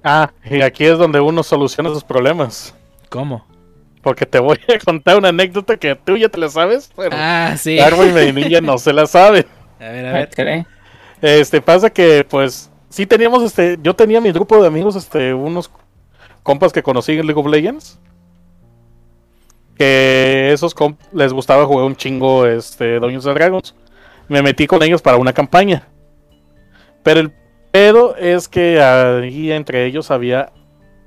Ah, 0.03 0.31
y 0.45 0.61
aquí 0.61 0.85
es 0.85 0.99
donde 0.99 1.19
uno 1.21 1.43
soluciona 1.43 1.89
esos 1.89 2.05
problemas. 2.05 2.75
¿Cómo? 3.09 3.47
Porque 4.03 4.27
te 4.27 4.39
voy 4.39 4.59
a 4.69 4.79
contar 4.79 5.17
una 5.17 5.31
anécdota 5.31 5.79
que 5.79 5.95
tú 5.97 6.17
ya 6.17 6.29
te 6.29 6.39
la 6.39 6.51
sabes, 6.51 6.91
pero 6.95 7.17
ah, 7.19 7.55
sí. 7.59 7.77
Darwin 7.77 8.13
Medinilla 8.13 8.61
no 8.61 8.77
se 8.77 8.93
la 8.93 9.07
sabe. 9.07 9.47
A 9.81 9.89
ver, 9.89 10.07
a 10.07 10.13
ver. 10.13 10.67
Este, 11.23 11.63
pasa 11.63 11.89
que, 11.89 12.27
pues, 12.29 12.71
sí 12.91 13.07
teníamos, 13.07 13.43
este, 13.43 13.79
yo 13.83 13.95
tenía 13.97 14.21
mi 14.21 14.31
grupo 14.31 14.61
de 14.61 14.69
amigos, 14.69 14.95
este, 14.95 15.33
unos 15.33 15.71
compas 16.43 16.71
que 16.71 16.83
conocí 16.83 17.13
en 17.13 17.27
League 17.27 17.41
of 17.41 17.47
Legends. 17.47 17.99
Que 19.79 20.53
esos 20.53 20.75
compas 20.75 21.09
les 21.15 21.33
gustaba 21.33 21.65
jugar 21.65 21.87
un 21.87 21.97
chingo, 21.97 22.47
este, 22.47 23.01
Dungeons 23.01 23.25
Dragons. 23.25 23.75
Me 24.29 24.43
metí 24.43 24.67
con 24.67 24.83
ellos 24.83 25.03
para 25.03 25.17
una 25.17 25.33
campaña. 25.33 25.89
Pero 27.03 27.21
el 27.21 27.33
pedo 27.71 28.17
es 28.17 28.49
que 28.49 28.81
ahí 28.81 29.53
entre 29.53 29.85
ellos 29.85 30.11
había 30.11 30.53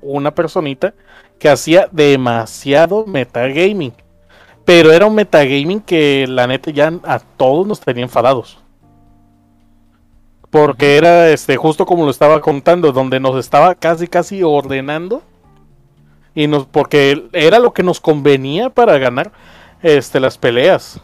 una 0.00 0.34
personita 0.34 0.94
que 1.38 1.48
hacía 1.48 1.88
demasiado 1.90 3.06
metagaming. 3.06 3.92
Pero 4.64 4.92
era 4.92 5.06
un 5.06 5.14
metagaming 5.14 5.80
que 5.80 6.26
la 6.28 6.46
neta 6.46 6.70
ya 6.70 6.92
a 7.04 7.18
todos 7.18 7.66
nos 7.66 7.80
tenía 7.80 8.04
enfadados. 8.04 8.58
Porque 10.50 10.96
era 10.96 11.30
este 11.30 11.56
justo 11.56 11.86
como 11.86 12.04
lo 12.04 12.10
estaba 12.10 12.40
contando, 12.40 12.92
donde 12.92 13.20
nos 13.20 13.36
estaba 13.36 13.74
casi 13.74 14.06
casi 14.06 14.42
ordenando. 14.42 15.22
Y 16.34 16.46
nos, 16.46 16.66
porque 16.66 17.28
era 17.32 17.58
lo 17.58 17.72
que 17.72 17.82
nos 17.82 18.00
convenía 18.00 18.70
para 18.70 18.98
ganar 18.98 19.32
este, 19.82 20.20
las 20.20 20.38
peleas. 20.38 21.00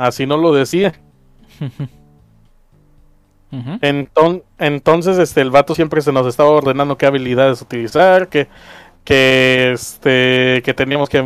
Así 0.00 0.24
nos 0.24 0.40
lo 0.40 0.54
decía. 0.54 0.94
entonces, 4.58 5.18
este, 5.18 5.42
el 5.42 5.50
vato 5.50 5.74
siempre 5.74 6.00
se 6.00 6.10
nos 6.10 6.26
estaba 6.26 6.48
ordenando 6.48 6.96
qué 6.96 7.04
habilidades 7.04 7.60
utilizar, 7.60 8.28
que, 8.28 8.48
que, 9.04 9.72
este, 9.72 10.62
que 10.64 10.72
teníamos 10.72 11.10
que, 11.10 11.22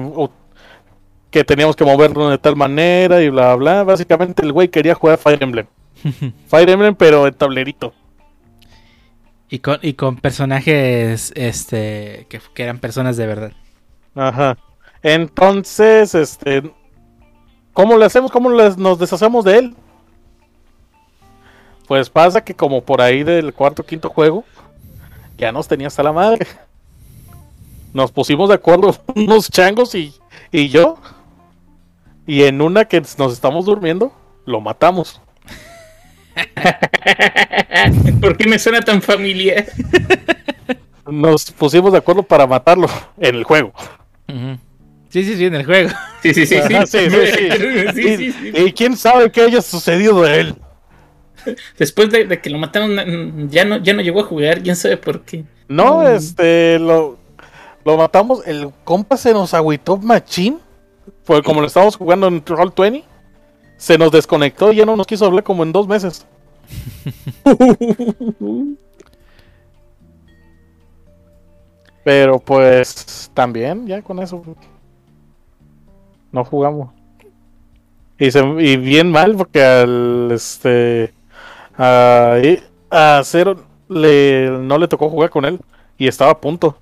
que 1.31 1.45
teníamos 1.45 1.77
que 1.77 1.85
movernos 1.85 2.33
de 2.33 2.39
tal 2.39 2.57
manera 2.57 3.23
y 3.23 3.29
bla, 3.29 3.55
bla. 3.55 3.85
Básicamente 3.85 4.43
el 4.43 4.51
güey 4.51 4.67
quería 4.67 4.97
jugar 4.97 5.19
Fire 5.19 5.41
Emblem. 5.41 5.67
Fire 6.49 6.69
Emblem, 6.69 6.97
pero 6.97 7.29
en 7.29 7.35
tablerito. 7.35 7.95
Y 9.49 9.61
con, 9.61 9.79
y 9.83 9.93
con 9.93 10.17
personajes 10.17 11.33
este 11.37 12.27
que, 12.29 12.41
eran 12.61 12.81
personas 12.81 13.17
de 13.17 13.27
verdad. 13.29 13.53
Ajá. 14.17 14.59
Entonces, 15.01 16.17
este, 16.17 16.75
¿cómo 17.75 17.99
le 17.99 18.07
hacemos? 18.07 18.31
¿Cómo 18.31 18.49
nos 18.51 18.99
deshacemos 18.99 19.45
de 19.45 19.59
él? 19.59 19.75
Pues 21.87 22.09
pasa 22.09 22.43
que 22.43 22.55
como 22.55 22.83
por 22.83 23.03
ahí 23.03 23.23
del 23.23 23.53
cuarto 23.53 23.85
quinto 23.85 24.09
juego, 24.09 24.45
ya 25.37 25.53
nos 25.53 25.69
tenía 25.69 25.89
hasta 25.89 26.03
la 26.03 26.13
madre. 26.13 26.47
nos 27.93 28.11
pusimos 28.11 28.49
de 28.49 28.55
acuerdo 28.55 28.97
unos 29.15 29.51
changos 29.51 29.95
y, 29.95 30.15
y 30.51 30.71
yo. 30.71 30.97
Y 32.27 32.45
en 32.45 32.63
una 32.63 32.87
que 32.87 33.03
nos 33.19 33.35
estamos 33.35 33.67
durmiendo, 33.67 34.13
lo 34.47 34.63
matamos. 34.63 35.21
¿Por 38.21 38.37
qué 38.39 38.49
me 38.49 38.59
suena 38.59 38.81
tan 38.81 39.03
familiar? 39.03 39.67
Nos 41.07 41.51
pusimos 41.51 41.93
de 41.93 41.99
acuerdo 41.99 42.23
para 42.23 42.47
matarlo 42.47 42.89
en 43.19 43.35
el 43.35 43.45
juego. 43.45 43.73
Sí, 45.15 45.23
sí, 45.23 45.37
sí, 45.37 45.45
en 45.45 45.55
el 45.55 45.65
juego. 45.65 45.91
Sí, 46.23 46.35
sí, 46.35 46.45
sí. 46.45 46.59
sí, 46.87 48.35
y, 48.55 48.73
quién 48.73 48.97
sabe 48.97 49.31
qué 49.31 49.43
haya 49.43 49.63
sucedido 49.63 50.23
de 50.23 50.41
él. 50.41 50.57
Después 51.79 52.11
de, 52.11 52.41
que 52.41 52.51
lo 52.51 52.59
mataron, 52.59 53.49
ya 53.49 53.65
no, 53.65 53.77
ya 53.77 53.93
no 53.93 54.03
llegó 54.03 54.23
a 54.23 54.25
jugar, 54.25 54.61
quién 54.63 54.75
sabe 54.75 54.97
por 54.97 55.21
qué. 55.21 55.45
No, 55.69 55.99
mm. 55.99 56.07
este, 56.07 56.81
lo, 56.81 57.19
lo 57.85 57.97
matamos. 57.97 58.45
El 58.45 58.73
compa 58.83 59.17
se 59.17 59.33
nos 59.33 59.55
agüitó 59.55 59.99
machín. 59.99 60.59
Fue 61.23 61.45
como 61.45 61.61
lo 61.61 61.69
estábamos 61.69 61.95
jugando 61.95 62.27
en 62.27 62.45
Roll 62.45 62.73
20 62.77 63.05
se 63.77 63.97
nos 63.97 64.11
desconectó 64.11 64.73
y 64.73 64.77
ya 64.77 64.85
no 64.85 64.97
nos 64.97 65.07
quiso 65.07 65.27
hablar 65.27 65.45
como 65.45 65.63
en 65.63 65.71
dos 65.71 65.87
meses. 65.87 66.27
Pero 72.03 72.41
pues 72.41 73.31
también, 73.33 73.87
ya 73.87 74.03
con 74.03 74.19
eso. 74.19 74.43
No 76.35 76.45
jugamos. 76.45 76.91
Y, 78.19 78.31
se, 78.33 78.45
y 78.45 78.77
bien 78.77 79.13
mal 79.13 79.37
porque 79.37 79.63
al 79.63 80.31
este 80.33 81.15
a, 81.79 82.37
a 82.91 83.23
Cero 83.25 83.65
le, 83.89 84.51
no 84.51 84.79
le 84.79 84.89
tocó 84.89 85.09
jugar 85.09 85.31
con 85.31 85.45
él 85.45 85.61
y 85.97 86.09
estaba 86.09 86.33
a 86.33 86.41
punto. 86.41 86.77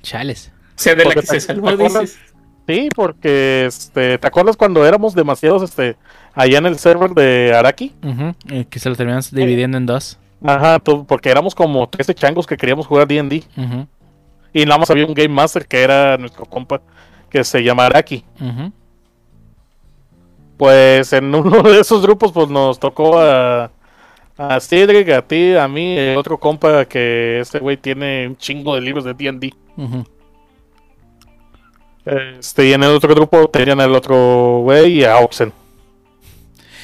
Chales. 0.00 0.52
O 0.68 0.78
sea, 0.78 0.94
de 0.94 1.06
la 1.06 1.14
que 1.14 1.22
se 1.22 1.40
salvó, 1.40 1.76
dices. 1.76 2.18
Sí, 2.68 2.88
porque 2.94 3.66
este, 3.66 4.18
¿te 4.18 4.26
acuerdas 4.26 4.56
cuando 4.56 4.86
éramos 4.86 5.16
demasiados 5.16 5.62
este 5.62 5.96
allá 6.32 6.58
en 6.58 6.66
el 6.66 6.78
server 6.78 7.10
de 7.10 7.52
Araki? 7.52 7.94
que 8.70 8.78
se 8.78 8.88
lo 8.88 8.94
terminamos 8.94 9.32
dividiendo 9.32 9.76
en 9.76 9.86
dos. 9.86 10.20
Ajá, 10.44 10.78
porque 10.78 11.30
éramos 11.30 11.56
como 11.56 11.88
13 11.88 12.14
changos 12.14 12.46
que 12.46 12.56
queríamos 12.56 12.86
jugar 12.86 13.08
D&D. 13.08 13.42
Y 14.52 14.64
nada 14.64 14.78
más 14.78 14.90
había 14.90 15.04
un 15.04 15.14
Game 15.14 15.34
Master 15.34 15.66
que 15.66 15.82
era 15.82 16.16
nuestro 16.16 16.44
compa 16.44 16.80
que 17.30 17.44
se 17.44 17.62
llama 17.62 17.86
Araki. 17.86 18.24
Pues 20.56 21.12
en 21.12 21.34
uno 21.34 21.62
de 21.62 21.80
esos 21.80 22.02
grupos 22.02 22.32
pues 22.32 22.48
nos 22.48 22.78
tocó 22.78 23.18
a 23.18 23.70
a 24.38 24.60
Cedric, 24.60 25.08
a 25.10 25.22
ti, 25.22 25.54
a 25.54 25.66
mí, 25.66 25.96
el 25.96 26.16
otro 26.16 26.38
compa 26.38 26.84
que 26.84 27.40
este 27.40 27.58
güey 27.58 27.76
tiene 27.76 28.28
un 28.28 28.36
chingo 28.36 28.74
de 28.74 28.82
libros 28.82 29.04
de 29.04 29.14
D&D. 29.14 29.54
Este, 32.04 32.68
y 32.68 32.72
en 32.72 32.82
el 32.82 32.90
otro 32.90 33.14
grupo 33.14 33.48
tenían 33.48 33.80
el 33.80 33.94
otro 33.94 34.60
güey 34.62 34.98
y 34.98 35.04
a 35.04 35.18
Oxen. 35.18 35.52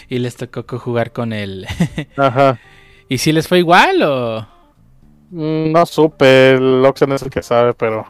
Y 0.09 0.19
les 0.19 0.36
tocó 0.36 0.78
jugar 0.78 1.12
con 1.12 1.32
él. 1.32 1.66
Ajá. 2.16 2.59
¿Y 3.09 3.19
si 3.19 3.32
les 3.32 3.47
fue 3.47 3.59
igual 3.59 4.02
o...? 4.02 4.48
Mm, 5.31 5.73
no 5.73 5.86
supe, 5.86 6.52
el 6.52 6.85
Oxen 6.85 7.12
es 7.12 7.23
el 7.23 7.31
que 7.31 7.43
sabe, 7.43 7.74
pero... 7.74 8.06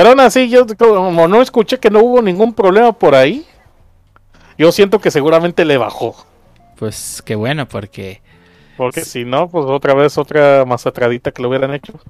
Pero 0.00 0.12
aún 0.12 0.20
así, 0.20 0.48
yo 0.48 0.66
como 0.78 1.28
no 1.28 1.42
escuché 1.42 1.78
que 1.78 1.90
no 1.90 2.00
hubo 2.00 2.22
ningún 2.22 2.54
problema 2.54 2.90
por 2.90 3.14
ahí, 3.14 3.44
yo 4.56 4.72
siento 4.72 4.98
que 4.98 5.10
seguramente 5.10 5.66
le 5.66 5.76
bajó. 5.76 6.16
Pues 6.76 7.20
qué 7.22 7.34
bueno, 7.34 7.68
porque... 7.68 8.22
Porque 8.78 9.02
si 9.02 9.26
no, 9.26 9.50
pues 9.50 9.66
otra 9.66 9.92
vez 9.92 10.16
otra 10.16 10.64
masacradita 10.64 11.32
que 11.32 11.42
lo 11.42 11.50
hubieran 11.50 11.74
hecho. 11.74 12.00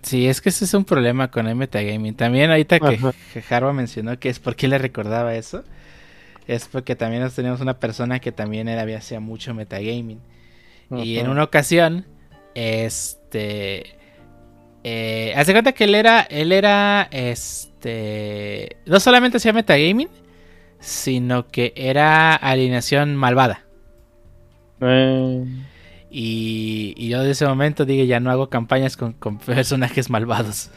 Sí, 0.00 0.26
es 0.26 0.40
que 0.40 0.48
ese 0.48 0.64
es 0.64 0.72
un 0.72 0.86
problema 0.86 1.30
con 1.30 1.48
el 1.48 1.54
metagaming. 1.54 2.14
También 2.14 2.48
ahorita 2.48 2.80
que, 2.80 3.42
Jarva 3.42 3.74
mencionó 3.74 4.18
que 4.18 4.30
es 4.30 4.38
por 4.38 4.56
qué 4.56 4.68
le 4.68 4.78
recordaba 4.78 5.34
eso, 5.34 5.64
es 6.46 6.66
porque 6.66 6.96
también 6.96 7.28
teníamos 7.28 7.60
una 7.60 7.78
persona 7.78 8.20
que 8.20 8.32
también 8.32 8.68
era, 8.68 8.84
hacía 8.96 9.20
mucho 9.20 9.52
metagaming. 9.52 10.22
Y 10.96 11.18
en 11.18 11.28
una 11.28 11.44
ocasión, 11.44 12.06
este... 12.54 13.97
Eh, 14.84 15.32
hace 15.36 15.52
cuenta 15.52 15.72
que 15.72 15.84
él 15.84 15.94
era, 15.94 16.22
él 16.22 16.52
era, 16.52 17.08
este... 17.10 18.76
No 18.86 19.00
solamente 19.00 19.38
hacía 19.38 19.52
metagaming, 19.52 20.08
sino 20.78 21.48
que 21.48 21.72
era 21.76 22.34
alineación 22.34 23.16
malvada. 23.16 23.64
Eh... 24.80 25.44
Y, 26.10 27.08
yo 27.08 27.22
de 27.22 27.32
ese 27.32 27.46
momento 27.46 27.84
dije, 27.84 28.06
ya 28.06 28.20
no 28.20 28.30
hago 28.30 28.48
campañas 28.48 28.96
con, 28.96 29.14
personajes 29.46 30.10
malvados. 30.10 30.70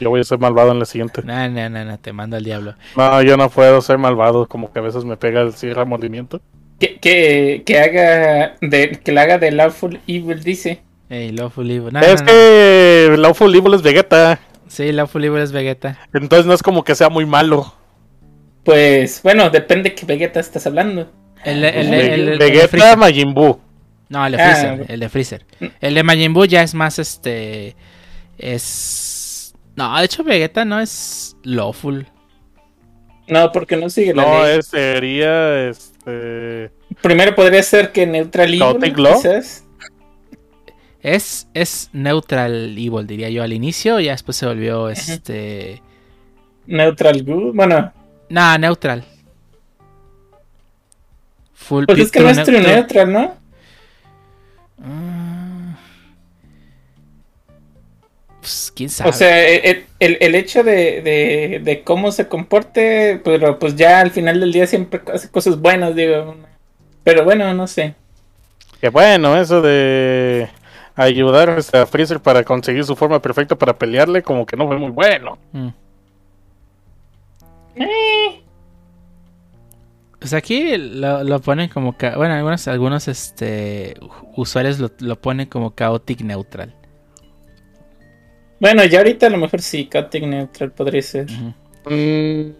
Yo 0.00 0.10
voy 0.10 0.20
a 0.20 0.24
ser 0.24 0.38
malvado 0.38 0.72
en 0.72 0.78
la 0.80 0.84
siguiente. 0.84 1.22
No, 1.24 1.48
no, 1.48 1.70
no, 1.70 1.84
no, 1.84 1.98
te 1.98 2.12
mando 2.12 2.36
al 2.36 2.44
diablo. 2.44 2.74
No, 2.96 3.22
yo 3.22 3.36
no 3.36 3.48
puedo 3.48 3.80
ser 3.80 3.98
malvado, 3.98 4.46
como 4.48 4.72
que 4.72 4.80
a 4.80 4.82
veces 4.82 5.04
me 5.04 5.16
pega 5.16 5.40
el 5.40 5.52
cierre 5.52 5.84
movimiento. 5.84 6.40
Que, 6.78 6.98
que, 6.98 7.62
que 7.64 7.78
haga 7.78 8.56
de, 8.60 9.00
que 9.02 9.12
la 9.12 9.22
haga 9.22 9.38
de 9.38 9.52
Lawful 9.52 10.00
Evil, 10.06 10.42
dice. 10.42 10.82
Hey, 11.08 11.32
Lawful 11.32 11.70
Evil. 11.70 11.96
es 11.96 12.22
que 12.22 13.14
Lawful 13.18 13.54
Evil 13.54 13.74
es 13.74 13.82
Vegeta. 13.82 14.40
Sí, 14.68 14.90
Lawful 14.92 15.24
Evil 15.24 15.42
es 15.42 15.52
Vegeta. 15.52 15.98
Entonces 16.12 16.46
no 16.46 16.54
es 16.54 16.62
como 16.62 16.82
que 16.82 16.94
sea 16.94 17.08
muy 17.08 17.26
malo. 17.26 17.74
Pues, 18.64 19.20
bueno, 19.22 19.50
depende 19.50 19.90
de 19.90 19.94
qué 19.94 20.06
Vegeta 20.06 20.40
estás 20.40 20.66
hablando. 20.66 21.12
El, 21.44 21.62
el, 21.64 21.94
el, 21.94 22.38
Vegeta 22.38 22.96
Majin 22.96 23.34
Buu. 23.34 23.60
No, 24.08 24.24
el 24.24 24.32
de 24.32 24.38
Freezer. 24.38 24.80
Ah, 24.80 24.84
el 24.88 25.00
de 25.00 25.08
Freezer. 25.08 25.46
El 25.80 25.94
de 25.94 26.02
Majin 26.02 26.32
Buu 26.32 26.46
ya 26.46 26.62
es 26.62 26.74
más 26.74 26.98
este. 26.98 27.76
Es. 28.38 29.54
No, 29.76 29.98
de 29.98 30.04
hecho, 30.04 30.24
Vegeta 30.24 30.64
no 30.64 30.80
es 30.80 31.36
lawful. 31.42 32.06
No, 33.26 33.52
porque 33.52 33.76
no 33.76 33.90
sigue 33.90 34.14
la 34.14 34.22
no, 34.22 34.44
ley. 34.44 34.56
No, 34.56 34.62
sería 34.62 35.68
este. 35.68 36.70
Primero 37.02 37.34
podría 37.34 37.62
ser 37.62 37.92
que 37.92 38.06
Neutral 38.06 38.54
Evil, 38.54 38.94
quizás. 38.94 39.63
Es, 41.04 41.48
es 41.52 41.90
Neutral 41.92 42.78
Evil, 42.78 43.06
diría 43.06 43.28
yo, 43.28 43.42
al 43.42 43.52
inicio. 43.52 44.00
Y 44.00 44.06
ya 44.06 44.12
después 44.12 44.38
se 44.38 44.46
volvió 44.46 44.88
este. 44.88 45.82
Neutral 46.66 47.22
Good, 47.22 47.54
bueno. 47.54 47.92
Nah, 48.30 48.56
Neutral. 48.56 49.04
Full 51.52 51.84
pues 51.84 51.98
es 51.98 52.10
que 52.10 52.20
no 52.20 52.30
es 52.30 52.42
True 52.42 52.58
Neutral, 52.58 53.12
¿no? 53.12 53.34
Ah. 54.82 55.76
Pues 58.40 58.72
quién 58.74 58.88
sabe. 58.88 59.10
O 59.10 59.12
sea, 59.12 59.46
el, 59.46 60.34
hecho 60.34 60.64
de, 60.64 61.82
cómo 61.84 62.12
se 62.12 62.28
comporte, 62.28 63.20
pero 63.22 63.58
pues 63.58 63.76
ya 63.76 64.00
al 64.00 64.10
final 64.10 64.40
del 64.40 64.52
día 64.52 64.66
siempre 64.66 65.02
hace 65.12 65.30
cosas 65.30 65.60
buenas, 65.60 65.94
digo. 65.94 66.34
Pero 67.02 67.24
bueno, 67.24 67.52
no 67.52 67.66
sé. 67.66 67.94
Qué 68.80 68.88
bueno, 68.88 69.36
eso 69.36 69.60
de 69.60 70.48
ayudar 70.94 71.50
a 71.50 71.86
Freezer 71.86 72.20
para 72.20 72.44
conseguir 72.44 72.84
su 72.84 72.94
forma 72.96 73.20
perfecta 73.20 73.56
para 73.56 73.76
pelearle, 73.76 74.22
como 74.22 74.46
que 74.46 74.56
no 74.56 74.66
fue 74.66 74.78
muy 74.78 74.90
bueno. 74.90 75.38
Mm. 75.52 75.68
Eh. 77.76 78.40
Pues 80.18 80.32
aquí 80.32 80.76
lo, 80.78 81.38
ponen 81.40 81.68
como... 81.68 81.94
Bueno, 82.16 82.34
algunos, 82.34 82.66
algunos 82.68 83.08
este, 83.08 83.94
usuarios 84.36 84.78
lo, 84.78 85.16
ponen 85.16 85.48
como 85.48 85.74
chaotic 85.74 86.22
neutral. 86.22 86.74
Bueno, 88.58 88.84
ya 88.84 88.98
ahorita 88.98 89.26
a 89.26 89.30
lo 89.30 89.36
mejor 89.36 89.60
sí, 89.60 89.86
chaotic 89.86 90.24
neutral 90.24 90.72
podría 90.72 91.02
ser. 91.02 91.26
Mm, 91.84 92.52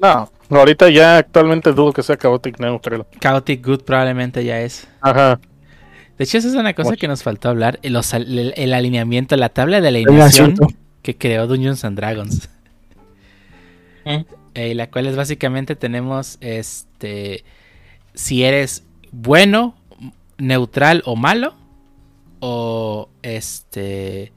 no, 0.00 0.30
ahorita 0.48 0.88
ya 0.88 1.18
actualmente 1.18 1.72
dudo 1.72 1.92
que 1.92 2.02
sea 2.02 2.16
chaotic 2.16 2.58
neutral. 2.58 3.04
Chaotic 3.20 3.62
good 3.62 3.82
probablemente 3.82 4.42
ya 4.42 4.60
es. 4.60 4.88
Ajá. 5.02 5.38
De 6.18 6.24
hecho, 6.24 6.38
esa 6.38 6.48
es 6.48 6.54
una 6.54 6.74
cosa 6.74 6.96
que 6.96 7.08
nos 7.08 7.22
faltó 7.22 7.48
hablar. 7.48 7.80
El, 7.82 7.96
el, 8.56 8.74
alineamiento, 8.74 9.36
la 9.36 9.48
tabla 9.48 9.80
de 9.80 9.88
alineación 9.88 10.54
que 11.02 11.16
creó 11.16 11.46
Dungeons 11.46 11.84
and 11.84 11.96
Dragons. 11.96 12.48
¿Eh? 14.04 14.24
Eh, 14.54 14.74
la 14.74 14.90
cual 14.90 15.06
es 15.06 15.16
básicamente 15.16 15.76
tenemos 15.76 16.36
este 16.40 17.44
si 18.14 18.44
eres 18.44 18.84
bueno, 19.10 19.74
neutral 20.38 21.02
o 21.06 21.16
malo 21.16 21.54
o 22.40 23.08
este 23.22 24.32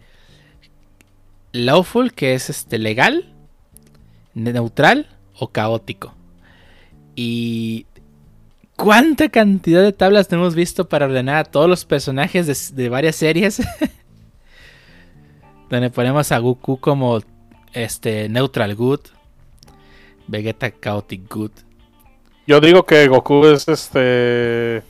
lawful 1.52 2.14
que 2.14 2.34
es 2.34 2.50
este 2.50 2.78
legal, 2.78 3.34
neutral 4.34 5.08
o 5.38 5.50
caótico. 5.50 6.14
Y 7.16 7.86
¿Cuánta 8.76 9.30
cantidad 9.30 9.82
de 9.82 9.94
tablas 9.94 10.32
hemos 10.32 10.54
visto 10.54 10.90
para 10.90 11.06
ordenar 11.06 11.38
a 11.38 11.44
todos 11.46 11.70
los 11.70 11.86
personajes 11.86 12.76
de, 12.76 12.90
varias 12.90 13.16
series? 13.16 13.62
Donde 15.70 15.90
ponemos 15.90 16.32
a 16.32 16.40
Goku 16.40 16.78
como 16.78 17.22
este 17.74 18.28
neutral 18.28 18.76
good, 18.76 19.00
Vegeta 20.28 20.72
Chaotic 20.72 21.34
Good. 21.34 21.52
Yo 22.48 22.60
digo 22.60 22.86
que 22.86 23.08
Goku 23.08 23.46
es 23.48 23.68
este. 23.68 24.84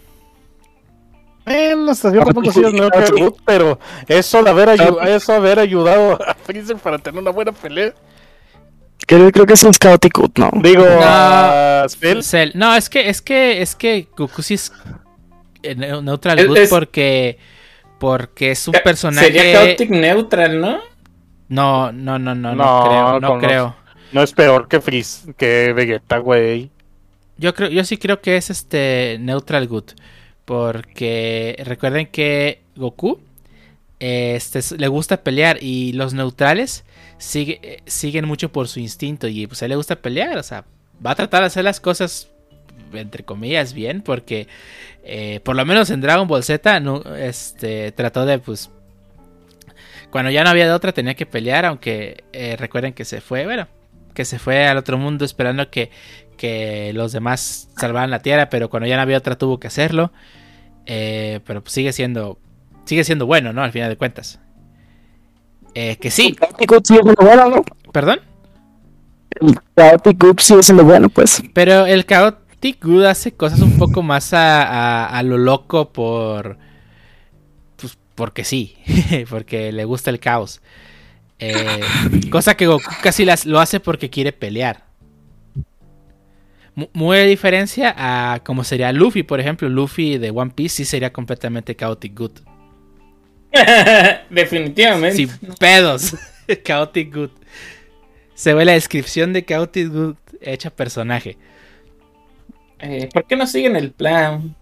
Hasta 1.46 2.10
cierto 2.10 2.34
punto 2.34 2.52
sí 2.52 2.62
es 2.66 2.74
neutral 2.74 3.12
good, 3.12 3.34
pero 3.46 3.80
eso 4.08 4.44
de 4.44 4.50
haber, 4.50 4.70
eso 5.08 5.34
haber 5.34 5.60
ayudado 5.60 6.20
a 6.28 6.34
Freezer 6.34 6.78
para 6.78 6.98
tener 6.98 7.22
una 7.22 7.32
buena 7.32 7.52
pelea. 7.52 7.94
Creo, 9.06 9.32
creo 9.32 9.46
que 9.46 9.54
es 9.54 9.80
Chaotic 9.80 10.18
Good, 10.18 10.32
¿no? 10.38 10.52
Digo, 10.64 10.84
no, 10.84 12.22
Cell. 12.22 12.52
No, 12.56 12.76
es 12.76 12.90
que, 12.90 13.10
es 13.10 13.22
que, 13.22 13.62
es 13.62 13.76
que 13.76 14.08
Goku 14.16 14.42
sí 14.42 14.56
es 14.56 14.72
neutral 15.78 16.48
good 16.48 16.70
porque, 16.70 17.38
porque 18.00 18.52
es 18.52 18.68
un 18.68 18.76
personaje. 18.84 19.28
Sería 19.28 19.54
Chaotic 19.54 19.90
Neutral, 19.90 20.60
¿no? 20.60 20.80
No, 21.48 21.92
no, 21.92 22.18
no, 22.18 22.34
no, 22.34 22.56
no, 22.56 22.84
creo, 22.86 23.20
no 23.20 23.40
creo. 23.40 23.76
No 24.12 24.24
es 24.24 24.34
peor 24.34 24.68
que 24.68 24.82
Freeze, 24.82 25.34
que 25.36 25.74
Vegeta, 25.74 26.18
güey. 26.18 26.72
Yo 27.38 27.54
creo, 27.54 27.70
yo 27.70 27.84
sí 27.84 27.98
creo 27.98 28.22
que 28.22 28.38
es 28.38 28.50
este 28.50 29.18
Neutral 29.20 29.68
Good. 29.68 29.92
Porque 30.46 31.62
recuerden 31.66 32.08
que 32.08 32.62
Goku 32.76 33.20
este, 34.00 34.62
le 34.78 34.88
gusta 34.88 35.24
pelear 35.24 35.58
y 35.62 35.94
los 35.94 36.14
neutrales 36.14 36.86
sigue, 37.18 37.82
siguen 37.86 38.26
mucho 38.26 38.52
por 38.52 38.68
su 38.68 38.80
instinto 38.80 39.28
y 39.28 39.48
pues 39.48 39.62
a 39.62 39.66
él 39.66 39.70
le 39.70 39.76
gusta 39.76 39.98
pelear. 39.98 40.38
O 40.38 40.44
sea, 40.44 40.66
va 41.06 41.12
a 41.12 41.16
tratar 41.16 41.42
de 41.42 41.48
hacer 41.48 41.64
las 41.64 41.80
cosas 41.80 42.30
entre 42.94 43.24
comillas 43.24 43.74
bien 43.74 44.02
porque 44.02 44.48
eh, 45.04 45.40
por 45.44 45.56
lo 45.56 45.66
menos 45.66 45.90
en 45.90 46.02
Dragon 46.02 46.28
Ball 46.28 46.44
Z 46.44 46.80
no, 46.80 47.02
este, 47.16 47.92
trató 47.92 48.26
de 48.26 48.40
pues 48.40 48.70
cuando 50.12 50.32
ya 50.32 50.44
no 50.44 50.50
había 50.50 50.66
de 50.66 50.72
otra 50.72 50.94
tenía 50.94 51.16
que 51.16 51.26
pelear 51.26 51.66
aunque 51.66 52.24
eh, 52.32 52.56
recuerden 52.58 52.94
que 52.94 53.04
se 53.04 53.22
fue 53.22 53.46
bueno 53.46 53.68
que 54.16 54.26
se 54.26 54.40
fue 54.40 54.66
al 54.66 54.78
otro 54.78 54.98
mundo 54.98 55.26
esperando 55.26 55.70
que, 55.70 55.92
que 56.38 56.92
los 56.94 57.12
demás 57.12 57.70
salvaran 57.78 58.10
la 58.10 58.24
tierra, 58.24 58.50
pero 58.50 58.70
cuando 58.70 58.88
ya 58.88 58.96
no 58.96 59.04
había 59.04 59.20
otra 59.20 59.38
tuvo 59.38 59.60
que 59.60 59.68
hacerlo. 59.68 60.12
Eh, 60.88 61.42
pero 61.46 61.62
pues 61.62 61.74
sigue 61.74 61.92
siendo 61.94 62.40
sigue 62.86 63.04
siendo 63.04 63.28
bueno, 63.28 63.54
¿no? 63.54 63.62
Al 63.64 63.72
final 63.72 63.90
de 63.90 63.98
cuentas. 63.98 64.40
Eh, 65.76 65.98
que 65.98 66.10
sí. 66.10 66.36
El 66.58 66.68
Good 66.68 66.84
sigue 66.86 67.02
siendo 67.04 67.24
bueno, 67.24 67.50
¿no? 67.50 67.66
¿Perdón? 67.92 68.22
El 69.30 69.60
Chaotic 69.78 70.24
Good 70.24 70.40
sigue 70.40 70.64
siendo 70.64 70.86
bueno, 70.86 71.10
pues. 71.10 71.44
Pero 71.54 71.86
el 71.86 72.06
Chaotic 72.06 72.84
Good 72.84 73.04
hace 73.04 73.34
cosas 73.34 73.60
un 73.60 73.78
poco 73.78 74.02
más 74.02 74.34
a, 74.34 75.06
a, 75.06 75.22
lo 75.24 75.38
loco 75.38 75.92
por... 75.92 76.58
Pues 77.76 77.98
porque 78.16 78.46
sí, 78.46 78.78
porque 79.30 79.74
le 79.74 79.84
gusta 79.84 80.10
el 80.10 80.20
caos. 80.20 80.62
Eh, 81.40 81.82
cosa 82.32 82.56
que 82.56 82.68
Goku 82.68 82.90
casi 83.04 83.26
las, 83.26 83.46
lo 83.46 83.60
hace 83.60 83.82
porque 83.82 84.10
quiere 84.10 84.32
pelear. 84.32 84.86
Muy 86.94 87.18
de 87.18 87.26
diferencia 87.26 87.94
a 87.98 88.40
como 88.40 88.64
sería 88.64 88.92
Luffy, 88.92 89.24
por 89.24 89.40
ejemplo. 89.40 89.70
Luffy 89.70 90.18
de 90.18 90.30
One 90.32 90.52
Piece 90.56 90.78
sí 90.78 90.86
sería 90.86 91.12
completamente 91.12 91.76
Chaotic 91.76 92.18
Good. 92.18 92.55
Definitivamente. 94.30 95.18
Sin 95.18 95.30
pedos. 95.60 96.16
chaotic 96.64 97.14
Good. 97.14 97.32
Se 98.34 98.54
ve 98.54 98.66
la 98.66 98.74
descripción 98.74 99.34
de 99.34 99.46
Chaotic 99.46 99.88
Good 99.88 100.16
hecha 100.42 100.70
personaje. 100.70 101.38
Eh, 102.80 103.10
¿Por 103.14 103.26
qué 103.26 103.36
no 103.36 103.48
siguen 103.48 103.76
el 103.76 103.92
plan? 103.92 104.56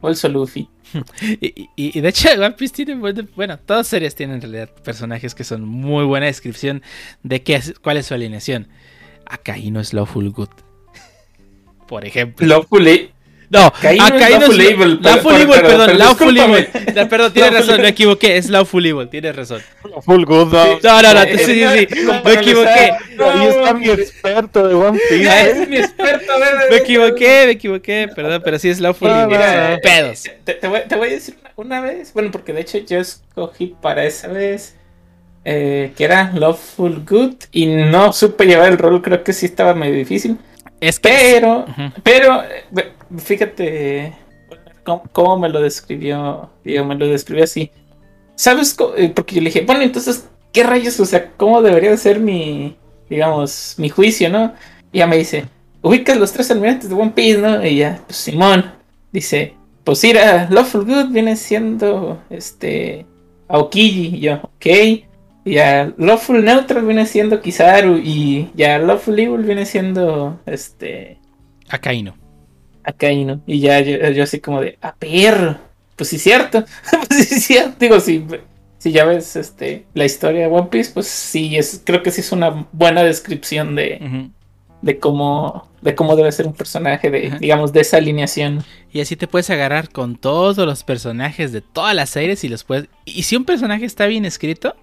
Bolso 0.00 0.28
Luffy. 0.28 0.68
y, 1.40 1.68
y, 1.74 2.00
de 2.00 2.08
hecho, 2.08 2.28
One 2.30 2.52
Piece 2.52 2.84
tiene. 2.84 2.94
Bueno, 3.34 3.58
todas 3.58 3.86
series 3.86 4.14
tienen 4.14 4.36
en 4.36 4.42
realidad 4.42 4.70
personajes 4.84 5.34
que 5.34 5.44
son 5.44 5.64
muy 5.66 6.04
buena 6.04 6.26
descripción 6.26 6.82
de 7.22 7.42
qué 7.42 7.60
cuál 7.82 7.96
es 7.96 8.06
su 8.06 8.14
alineación. 8.14 8.68
no 9.70 9.80
es 9.80 9.92
Lawful 9.94 10.30
Good. 10.30 10.50
Por 11.88 12.04
ejemplo. 12.04 12.46
Lawful 12.46 13.10
no, 13.50 13.72
Caíno 13.80 14.04
acá 14.04 14.28
es 14.28 14.40
Lawful 14.40 14.60
Evil. 14.60 14.98
Lawful 15.02 15.34
Evil, 15.34 15.60
perdón, 15.60 15.98
Lawful 15.98 16.38
Evil. 16.38 16.66
Perdón, 17.08 17.32
tienes 17.32 17.52
razón, 17.52 17.80
me 17.80 17.88
equivoqué, 17.88 18.36
es 18.36 18.48
Lawful 18.48 18.86
Evil, 18.86 19.08
tienes 19.08 19.36
razón. 19.36 19.62
Lawful 19.84 20.24
Good, 20.24 20.52
no. 20.52 20.78
No, 20.82 21.02
no, 21.02 21.14
no, 21.14 21.22
sí, 21.22 21.38
sí, 21.38 21.44
sí, 21.44 22.06
me 22.24 22.32
equivoqué. 22.32 22.92
Ahí 23.18 23.46
está 23.48 23.74
mi 23.74 23.90
experto 23.90 24.68
de 24.68 24.74
One 24.74 24.98
Piece. 25.08 25.50
Es 25.50 25.68
mi 25.68 25.76
experto 25.76 26.32
Me 26.70 26.76
equivoqué, 26.76 27.42
me 27.46 27.52
equivoqué, 27.52 28.08
perdón, 28.14 28.42
pero 28.44 28.58
sí 28.58 28.68
es 28.68 28.80
Lawful 28.80 29.10
Evil. 29.10 29.38
Pedos. 29.82 30.24
Te 30.44 30.66
voy 30.66 31.08
a 31.08 31.10
decir 31.10 31.36
una 31.56 31.80
vez, 31.80 32.12
bueno, 32.12 32.30
porque 32.30 32.52
de 32.52 32.60
hecho 32.60 32.78
yo 32.78 32.98
escogí 32.98 33.74
para 33.80 34.04
esa 34.04 34.28
vez... 34.28 34.76
Eh, 35.48 35.92
que 35.96 36.02
era 36.02 36.32
Lawful 36.34 37.04
Good 37.08 37.36
y 37.52 37.66
no 37.66 38.12
supe 38.12 38.46
llevar 38.46 38.72
el 38.72 38.78
rol, 38.78 39.00
creo 39.00 39.22
que 39.22 39.32
sí 39.32 39.46
estaba 39.46 39.74
medio 39.74 39.94
difícil. 39.94 40.38
Es 40.80 41.00
pero, 41.00 41.64
pero, 42.02 42.42
fíjate 43.18 44.12
cómo, 45.12 45.38
me 45.38 45.48
lo 45.48 45.60
describió, 45.60 46.50
digo, 46.64 46.84
me 46.84 46.94
lo 46.94 47.06
describió 47.06 47.44
así. 47.44 47.70
¿Sabes? 48.34 48.76
Eh, 48.96 49.12
porque 49.14 49.34
yo 49.34 49.40
le 49.40 49.50
dije, 49.50 49.64
bueno, 49.64 49.82
entonces, 49.82 50.28
¿qué 50.52 50.62
rayos? 50.62 51.00
O 51.00 51.04
sea, 51.04 51.32
¿cómo 51.36 51.62
debería 51.62 51.96
ser 51.96 52.20
mi, 52.20 52.76
digamos, 53.08 53.74
mi 53.78 53.88
juicio, 53.88 54.28
no? 54.28 54.54
Y 54.92 54.98
ya 54.98 55.06
me 55.06 55.16
dice, 55.16 55.46
ubicas 55.82 56.16
los 56.16 56.32
tres 56.32 56.50
almirantes 56.50 56.88
de 56.88 56.94
One 56.94 57.12
Piece, 57.14 57.38
¿no? 57.38 57.64
Y 57.64 57.78
ya, 57.78 58.00
pues 58.06 58.18
Simón, 58.18 58.72
dice, 59.12 59.54
pues 59.84 60.04
a 60.04 60.48
Lawful 60.50 60.84
Good 60.84 61.08
viene 61.08 61.36
siendo, 61.36 62.20
este, 62.30 63.06
Aokiji. 63.48 64.16
Y 64.16 64.20
yo, 64.20 64.40
ok. 64.42 65.05
Ya 65.46 65.92
Lawful 65.96 66.44
Neutral 66.44 66.84
viene 66.84 67.06
siendo 67.06 67.40
Kizaru 67.40 67.98
y 67.98 68.50
ya 68.54 68.78
Lawful 68.78 69.18
Evil 69.18 69.44
viene 69.44 69.64
siendo 69.64 70.40
este 70.44 71.18
Akaino. 71.68 72.16
Akaino. 72.82 73.40
Y 73.46 73.60
ya 73.60 73.80
yo, 73.80 74.22
así 74.22 74.40
como 74.40 74.60
de, 74.60 74.76
a 74.80 74.94
perro. 74.94 75.56
Pues 75.94 76.10
sí, 76.10 76.18
cierto. 76.18 76.64
pues 77.08 77.28
sí, 77.28 77.40
cierto. 77.40 77.76
Digo, 77.78 78.00
si, 78.00 78.26
si 78.78 78.92
ya 78.92 79.04
ves 79.04 79.36
este, 79.36 79.86
la 79.94 80.04
historia 80.04 80.42
de 80.42 80.46
One 80.52 80.68
Piece, 80.70 80.92
pues 80.92 81.06
sí, 81.06 81.56
es, 81.56 81.80
creo 81.84 82.02
que 82.02 82.10
sí 82.10 82.20
es 82.20 82.32
una 82.32 82.66
buena 82.72 83.02
descripción 83.02 83.74
de, 83.74 84.30
de 84.82 84.98
cómo 84.98 85.68
de 85.86 85.94
cómo 85.94 86.16
debe 86.16 86.32
ser 86.32 86.48
un 86.48 86.52
personaje 86.52 87.10
de, 87.12 87.38
digamos, 87.38 87.72
de 87.72 87.80
esa 87.80 87.98
alineación. 87.98 88.64
Y 88.92 89.00
así 89.00 89.14
te 89.14 89.28
puedes 89.28 89.50
agarrar 89.50 89.90
con 89.90 90.16
todos 90.16 90.56
los 90.56 90.82
personajes 90.82 91.52
de 91.52 91.60
todas 91.60 91.94
las 91.94 92.10
series 92.10 92.42
y 92.42 92.48
los 92.48 92.64
puedes. 92.64 92.88
Y 93.04 93.22
si 93.22 93.36
un 93.36 93.44
personaje 93.44 93.84
está 93.84 94.06
bien 94.06 94.24
escrito, 94.24 94.74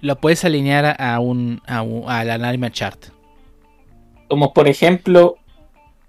lo 0.00 0.16
puedes 0.16 0.44
alinear 0.44 0.96
a 0.98 1.20
un, 1.20 1.62
a 1.66 1.82
un 1.82 2.08
al 2.08 2.72
chart. 2.72 3.06
Como 4.28 4.52
por 4.52 4.68
ejemplo, 4.68 5.36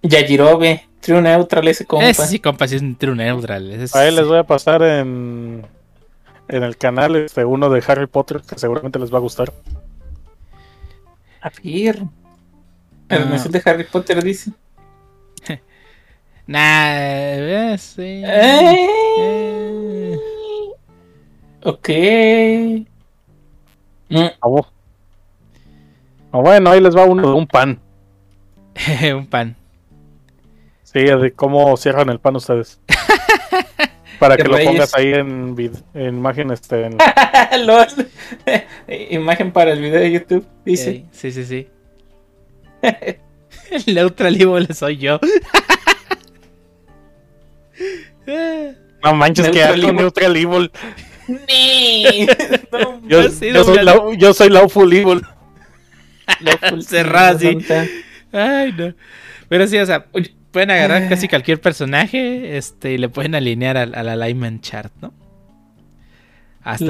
Yajirobe, 0.04 0.88
True 1.00 1.22
Neutral, 1.22 1.68
ese 1.68 1.86
compa. 1.86 2.10
Ese 2.10 2.28
sí, 2.28 2.40
compa, 2.40 2.68
sí 2.68 2.76
es 2.76 2.82
un 2.82 2.96
True 2.96 3.16
Neutral. 3.16 3.88
Ahí 3.94 4.12
les 4.14 4.28
voy 4.28 4.38
a 4.38 4.44
pasar 4.44 4.84
en, 4.84 5.66
en 6.48 6.64
el 6.64 6.78
canal 6.78 7.16
este 7.16 7.44
uno 7.46 7.70
de 7.70 7.84
Harry 7.88 8.08
Potter 8.08 8.42
que 8.48 8.58
seguramente 8.58 9.00
les 9.00 9.14
va 9.14 9.18
a 9.18 9.22
gustar. 9.22 9.52
A 11.42 11.52
ver. 11.64 12.04
El 13.10 13.24
ah. 13.24 13.44
de 13.50 13.62
Harry 13.66 13.84
Potter 13.84 14.24
dice. 14.24 14.52
nah, 16.48 16.94
eh, 16.94 17.76
sí. 17.80 18.22
Eh. 18.24 20.18
Ok. 21.64 21.90
Mm. 24.12 24.28
Ah, 26.34 26.38
bueno, 26.38 26.70
ahí 26.70 26.82
les 26.82 26.96
va 26.96 27.06
uno 27.06 27.30
de 27.30 27.34
un 27.34 27.48
pan. 27.48 27.80
un 29.16 29.26
pan. 29.26 29.56
Sí, 30.84 31.00
de 31.00 31.32
cómo 31.34 31.78
cierran 31.78 32.10
el 32.10 32.20
pan 32.20 32.36
ustedes. 32.36 32.80
Para 34.20 34.38
que 34.38 34.44
lo 34.44 34.58
pongas 34.60 34.94
ahí 34.94 35.14
en, 35.14 35.56
en 35.94 36.18
imagen. 36.18 36.52
Este, 36.52 36.86
en... 36.86 36.98
imagen 39.10 39.52
para 39.52 39.72
el 39.74 39.82
video 39.82 40.00
de 40.00 40.12
YouTube, 40.12 40.46
dice. 40.64 41.06
sí, 41.12 41.32
sí, 41.32 41.44
sí. 41.44 41.68
el 42.84 43.96
neutral 43.96 44.40
evil 44.40 44.72
soy 44.76 44.98
yo. 44.98 45.20
no 49.04 49.14
manches, 49.16 49.50
que 49.50 49.64
hago 49.64 49.92
neutral 49.92 50.38
evil. 50.38 50.72
yo, 53.08 53.30
soy 53.30 53.84
la, 53.84 54.02
yo 54.18 54.34
soy 54.34 54.50
Lawful 54.50 54.92
Evil. 54.94 55.22
Cerrada 56.82 57.32
así. 57.32 57.58
Ay, 58.32 58.74
no. 58.78 58.94
Pero 59.50 59.68
sí, 59.68 59.78
o 59.78 59.86
sea, 59.86 60.08
pueden 60.52 60.72
agarrar 60.72 61.10
casi 61.10 61.28
cualquier 61.28 61.60
personaje 61.60 62.58
este, 62.58 62.94
y 62.94 62.98
le 62.98 63.10
pueden 63.10 63.36
alinear 63.36 63.78
al, 63.78 63.94
alignment 63.96 64.62
chart, 64.62 64.94
¿no? 65.02 65.14
Hasta, 66.64 66.86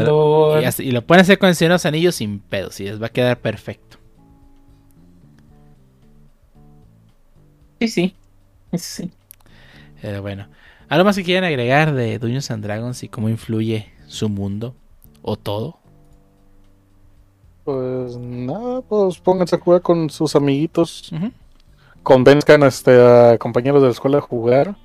y, 0.83 0.91
lo 0.91 1.05
pueden 1.05 1.21
hacer 1.21 1.39
con 1.39 1.49
el 1.49 1.79
Anillos 1.83 2.15
sin 2.15 2.39
pedos 2.39 2.79
y 2.81 2.85
les 2.85 3.01
va 3.01 3.07
a 3.07 3.09
quedar 3.09 3.39
perfecto. 3.39 3.97
Sí, 7.79 7.87
sí. 7.87 8.15
Sí. 8.73 9.09
Pero 10.01 10.21
bueno. 10.21 10.47
¿Algo 10.89 11.05
más 11.05 11.15
que 11.15 11.23
quieran 11.23 11.45
agregar 11.45 11.93
de 11.93 12.19
Dungeons 12.19 12.51
and 12.51 12.63
Dragons 12.63 13.01
y 13.01 13.07
cómo 13.07 13.29
influye 13.29 13.89
su 14.11 14.29
mundo 14.29 14.75
o 15.21 15.35
todo? 15.35 15.77
Pues 17.63 18.17
nada, 18.17 18.81
pues 18.81 19.19
pónganse 19.19 19.55
a 19.55 19.59
jugar 19.59 19.81
con 19.81 20.09
sus 20.09 20.35
amiguitos. 20.35 21.11
Convenzcan 22.03 22.63
este, 22.63 22.91
a 22.99 23.38
compañeros 23.38 23.81
de 23.81 23.88
la 23.88 23.93
escuela 23.93 24.17
a 24.17 24.21
jugar. 24.21 24.75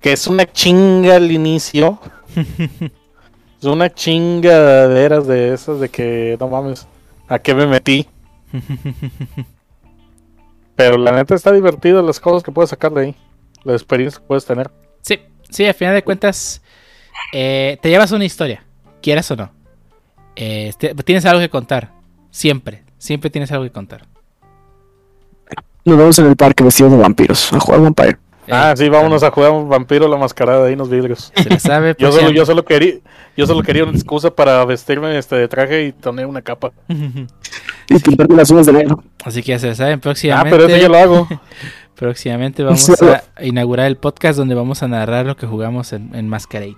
Que 0.00 0.12
es 0.12 0.26
una 0.26 0.50
chinga 0.50 1.16
al 1.16 1.30
inicio. 1.30 1.98
es 3.60 3.64
una 3.64 3.92
chingadera 3.92 5.20
de 5.20 5.52
esas 5.52 5.80
de 5.80 5.88
que 5.88 6.36
no 6.40 6.48
mames, 6.48 6.86
¿a 7.28 7.38
qué 7.38 7.54
me 7.54 7.66
metí? 7.66 8.08
Pero 10.76 10.96
la 10.96 11.12
neta 11.12 11.34
está 11.34 11.52
divertido 11.52 12.02
las 12.02 12.18
cosas 12.18 12.42
que 12.42 12.50
puedes 12.50 12.70
sacar 12.70 12.92
de 12.92 13.02
ahí, 13.02 13.16
la 13.64 13.74
experiencia 13.74 14.20
que 14.20 14.26
puedes 14.26 14.44
tener. 14.44 14.70
Sí, 15.02 15.20
sí, 15.50 15.66
al 15.66 15.74
final 15.74 15.94
de 15.94 16.02
cuentas 16.02 16.61
eh, 17.32 17.78
te 17.80 17.88
llevas 17.88 18.12
una 18.12 18.24
historia, 18.24 18.64
quieras 19.00 19.30
o 19.30 19.36
no. 19.36 19.50
Eh, 20.36 20.72
tienes 21.04 21.24
algo 21.26 21.40
que 21.40 21.48
contar, 21.48 21.92
siempre, 22.30 22.84
siempre 22.98 23.30
tienes 23.30 23.52
algo 23.52 23.64
que 23.64 23.70
contar. 23.70 24.06
Nos 25.84 25.98
vemos 25.98 26.18
en 26.18 26.26
el 26.26 26.36
parque 26.36 26.62
vestidos 26.62 26.92
de 26.92 26.98
vampiros 26.98 27.52
a 27.52 27.60
jugar 27.60 27.80
Vampire. 27.80 28.18
Ah, 28.50 28.74
sí, 28.76 28.88
vámonos 28.88 29.22
a 29.22 29.30
jugar 29.30 29.52
un 29.52 29.68
vampiro 29.68 30.08
la 30.08 30.16
mascarada 30.16 30.66
ahí 30.66 30.72
en 30.72 30.78
los 30.78 30.90
vidrios. 30.90 31.32
Se 31.34 31.58
sabe. 31.60 31.94
yo, 31.98 32.10
solo, 32.10 32.30
yo, 32.30 32.44
solo 32.44 32.64
quería, 32.64 32.94
yo 33.36 33.46
solo 33.46 33.62
quería 33.62 33.84
una 33.84 33.92
excusa 33.92 34.34
para 34.34 34.64
vestirme 34.64 35.16
este 35.16 35.36
de 35.36 35.48
traje 35.48 35.86
y 35.86 35.92
poner 35.92 36.26
una 36.26 36.42
capa. 36.42 36.72
y 36.88 37.98
pintarme 38.00 38.36
las 38.36 38.50
uñas 38.50 38.66
de 38.66 38.72
negro. 38.72 39.02
Así 39.24 39.42
que 39.42 39.52
ya 39.52 39.58
se 39.58 39.74
saben, 39.74 40.00
próximamente. 40.00 40.48
Ah, 40.48 40.50
pero 40.50 40.68
eso 40.68 40.82
yo 40.82 40.88
lo 40.88 40.98
hago. 40.98 41.28
próximamente 41.94 42.62
vamos 42.64 42.90
a 43.00 43.44
inaugurar 43.44 43.86
el 43.86 43.96
podcast 43.96 44.36
donde 44.36 44.56
vamos 44.56 44.82
a 44.82 44.88
narrar 44.88 45.24
lo 45.24 45.36
que 45.36 45.46
jugamos 45.46 45.92
en, 45.92 46.14
en 46.14 46.28
Masquerade. 46.28 46.76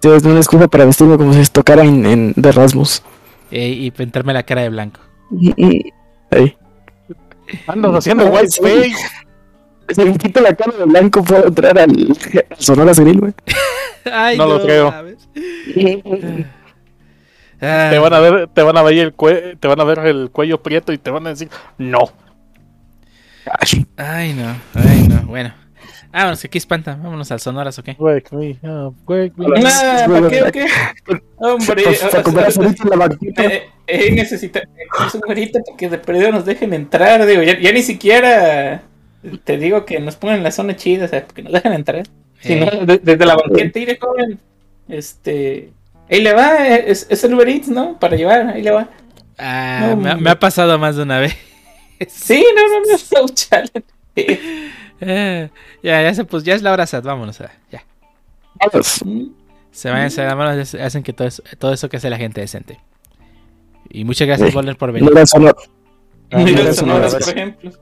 Tienes 0.00 0.22
una 0.24 0.36
excusa 0.36 0.68
para 0.68 0.84
vestirme 0.84 1.16
como 1.16 1.32
si 1.32 1.44
se 1.44 1.50
tocara 1.50 1.82
en, 1.82 2.06
en 2.06 2.32
de 2.36 2.52
Rasmus. 2.52 3.02
y 3.50 3.90
pintarme 3.90 4.32
la 4.32 4.42
cara 4.42 4.62
de 4.62 4.70
blanco. 4.70 5.00
Ando 7.66 7.96
haciendo 7.96 8.26
white 8.26 8.46
space. 8.46 8.94
Si 9.88 10.04
me 10.04 10.16
quito 10.16 10.40
la 10.40 10.54
cara 10.54 10.76
de 10.76 10.84
blanco, 10.84 11.22
puedo 11.22 11.46
entrar 11.48 11.78
al, 11.78 12.16
Sonora 12.58 12.92
Grill, 12.94 13.20
güey. 13.20 13.34
no, 14.38 14.46
lo 14.46 14.62
creo. 14.62 14.94
te 17.60 17.98
van 17.98 18.14
a 18.14 18.20
ver, 18.20 18.48
te 18.48 18.62
van 18.62 18.76
a 18.78 18.82
ver 18.82 18.98
el 18.98 19.14
te 19.58 19.68
van 19.68 19.80
a 19.80 19.84
ver 19.84 19.98
el 20.00 20.30
cuello 20.30 20.62
prieto 20.62 20.92
y 20.92 20.98
te 20.98 21.10
van 21.10 21.26
a 21.26 21.30
decir 21.30 21.50
no. 21.76 22.10
Ay 23.98 24.32
no, 24.32 24.56
ay 24.74 25.06
no, 25.06 25.22
bueno. 25.26 25.52
Vámonos, 26.14 26.40
que 26.40 26.46
aquí 26.46 26.58
espanta. 26.58 26.94
Vámonos 26.94 27.28
al 27.32 27.40
Sonoras, 27.40 27.76
¿ok? 27.80 27.88
Wake 27.98 28.30
me 28.30 28.56
up, 28.62 28.94
wake 29.04 29.32
me 29.36 29.46
up. 29.46 29.54
¿Para 29.60 30.28
qué, 30.28 30.52
qué? 30.52 30.66
Hombre, 31.38 31.82
eh, 33.36 33.68
eh, 33.88 34.12
necesita 34.12 34.60
es 34.60 35.14
un 35.14 35.20
güerito 35.22 35.58
que 35.76 35.88
de 35.88 35.98
perdido 35.98 36.30
nos 36.30 36.44
dejen 36.44 36.72
entrar, 36.72 37.26
digo, 37.26 37.42
ya, 37.42 37.58
ya, 37.58 37.72
ni 37.72 37.82
siquiera 37.82 38.82
te 39.42 39.58
digo 39.58 39.84
que 39.84 39.98
nos 39.98 40.14
pongan 40.14 40.36
en 40.36 40.44
la 40.44 40.52
zona 40.52 40.76
chida, 40.76 41.06
o 41.06 41.08
sea, 41.08 41.26
que 41.26 41.42
nos 41.42 41.52
dejen 41.52 41.72
entrar. 41.72 42.04
Si 42.40 42.54
no, 42.54 42.66
eh. 42.66 43.00
desde 43.02 43.26
la 43.26 43.34
banqueta 43.34 43.78
y 43.80 43.84
de 43.84 43.98
joven, 43.98 44.38
este, 44.88 45.70
ahí 46.08 46.22
le 46.22 46.32
va, 46.32 46.68
es, 46.68 47.08
es 47.10 47.24
el 47.24 47.34
Uber 47.34 47.48
Eats, 47.48 47.68
¿no? 47.68 47.98
Para 47.98 48.16
llevar, 48.16 48.50
ahí 48.50 48.62
le 48.62 48.70
va. 48.70 48.88
Ah, 49.36 49.96
me, 49.98 50.14
me, 50.14 50.30
ha 50.30 50.38
pasado 50.38 50.78
más 50.78 50.94
de 50.94 51.02
una 51.02 51.18
vez. 51.18 51.34
Sí, 52.06 52.44
no, 52.54 52.68
no, 52.68 52.80
no, 52.86 53.20
no, 53.22 53.34
chale. 53.34 53.70
Eh, 55.06 55.50
ya, 55.82 56.02
ya 56.02 56.14
se, 56.14 56.24
pues 56.24 56.44
ya 56.44 56.54
es 56.54 56.62
la 56.62 56.72
hora 56.72 56.86
sad, 56.86 57.02
vámonos. 57.02 57.38
Ya. 57.70 57.84
Se 59.70 59.90
van 59.90 60.02
a 60.02 60.04
hacer 60.06 60.28
la 60.28 60.36
mano, 60.36 60.60
hacen 60.60 61.02
que 61.02 61.12
todo 61.12 61.26
eso, 61.26 61.42
todo 61.58 61.72
eso 61.72 61.88
que 61.88 61.96
hace 61.96 62.08
la 62.08 62.16
gente 62.16 62.40
decente. 62.40 62.78
Y 63.90 64.04
muchas 64.04 64.26
gracias, 64.26 64.52
sí. 64.52 64.74
por 64.74 64.92
venir. 64.92 65.10
No, 65.12 65.26
sonor. 65.26 65.56
por 66.30 67.22
ejemplo. 67.22 67.72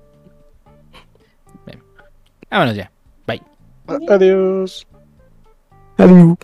Vámonos 2.51 2.77
ya. 2.77 2.91
Bye. 3.27 3.43
Adiós. 4.09 4.87
Adiós. 5.97 6.37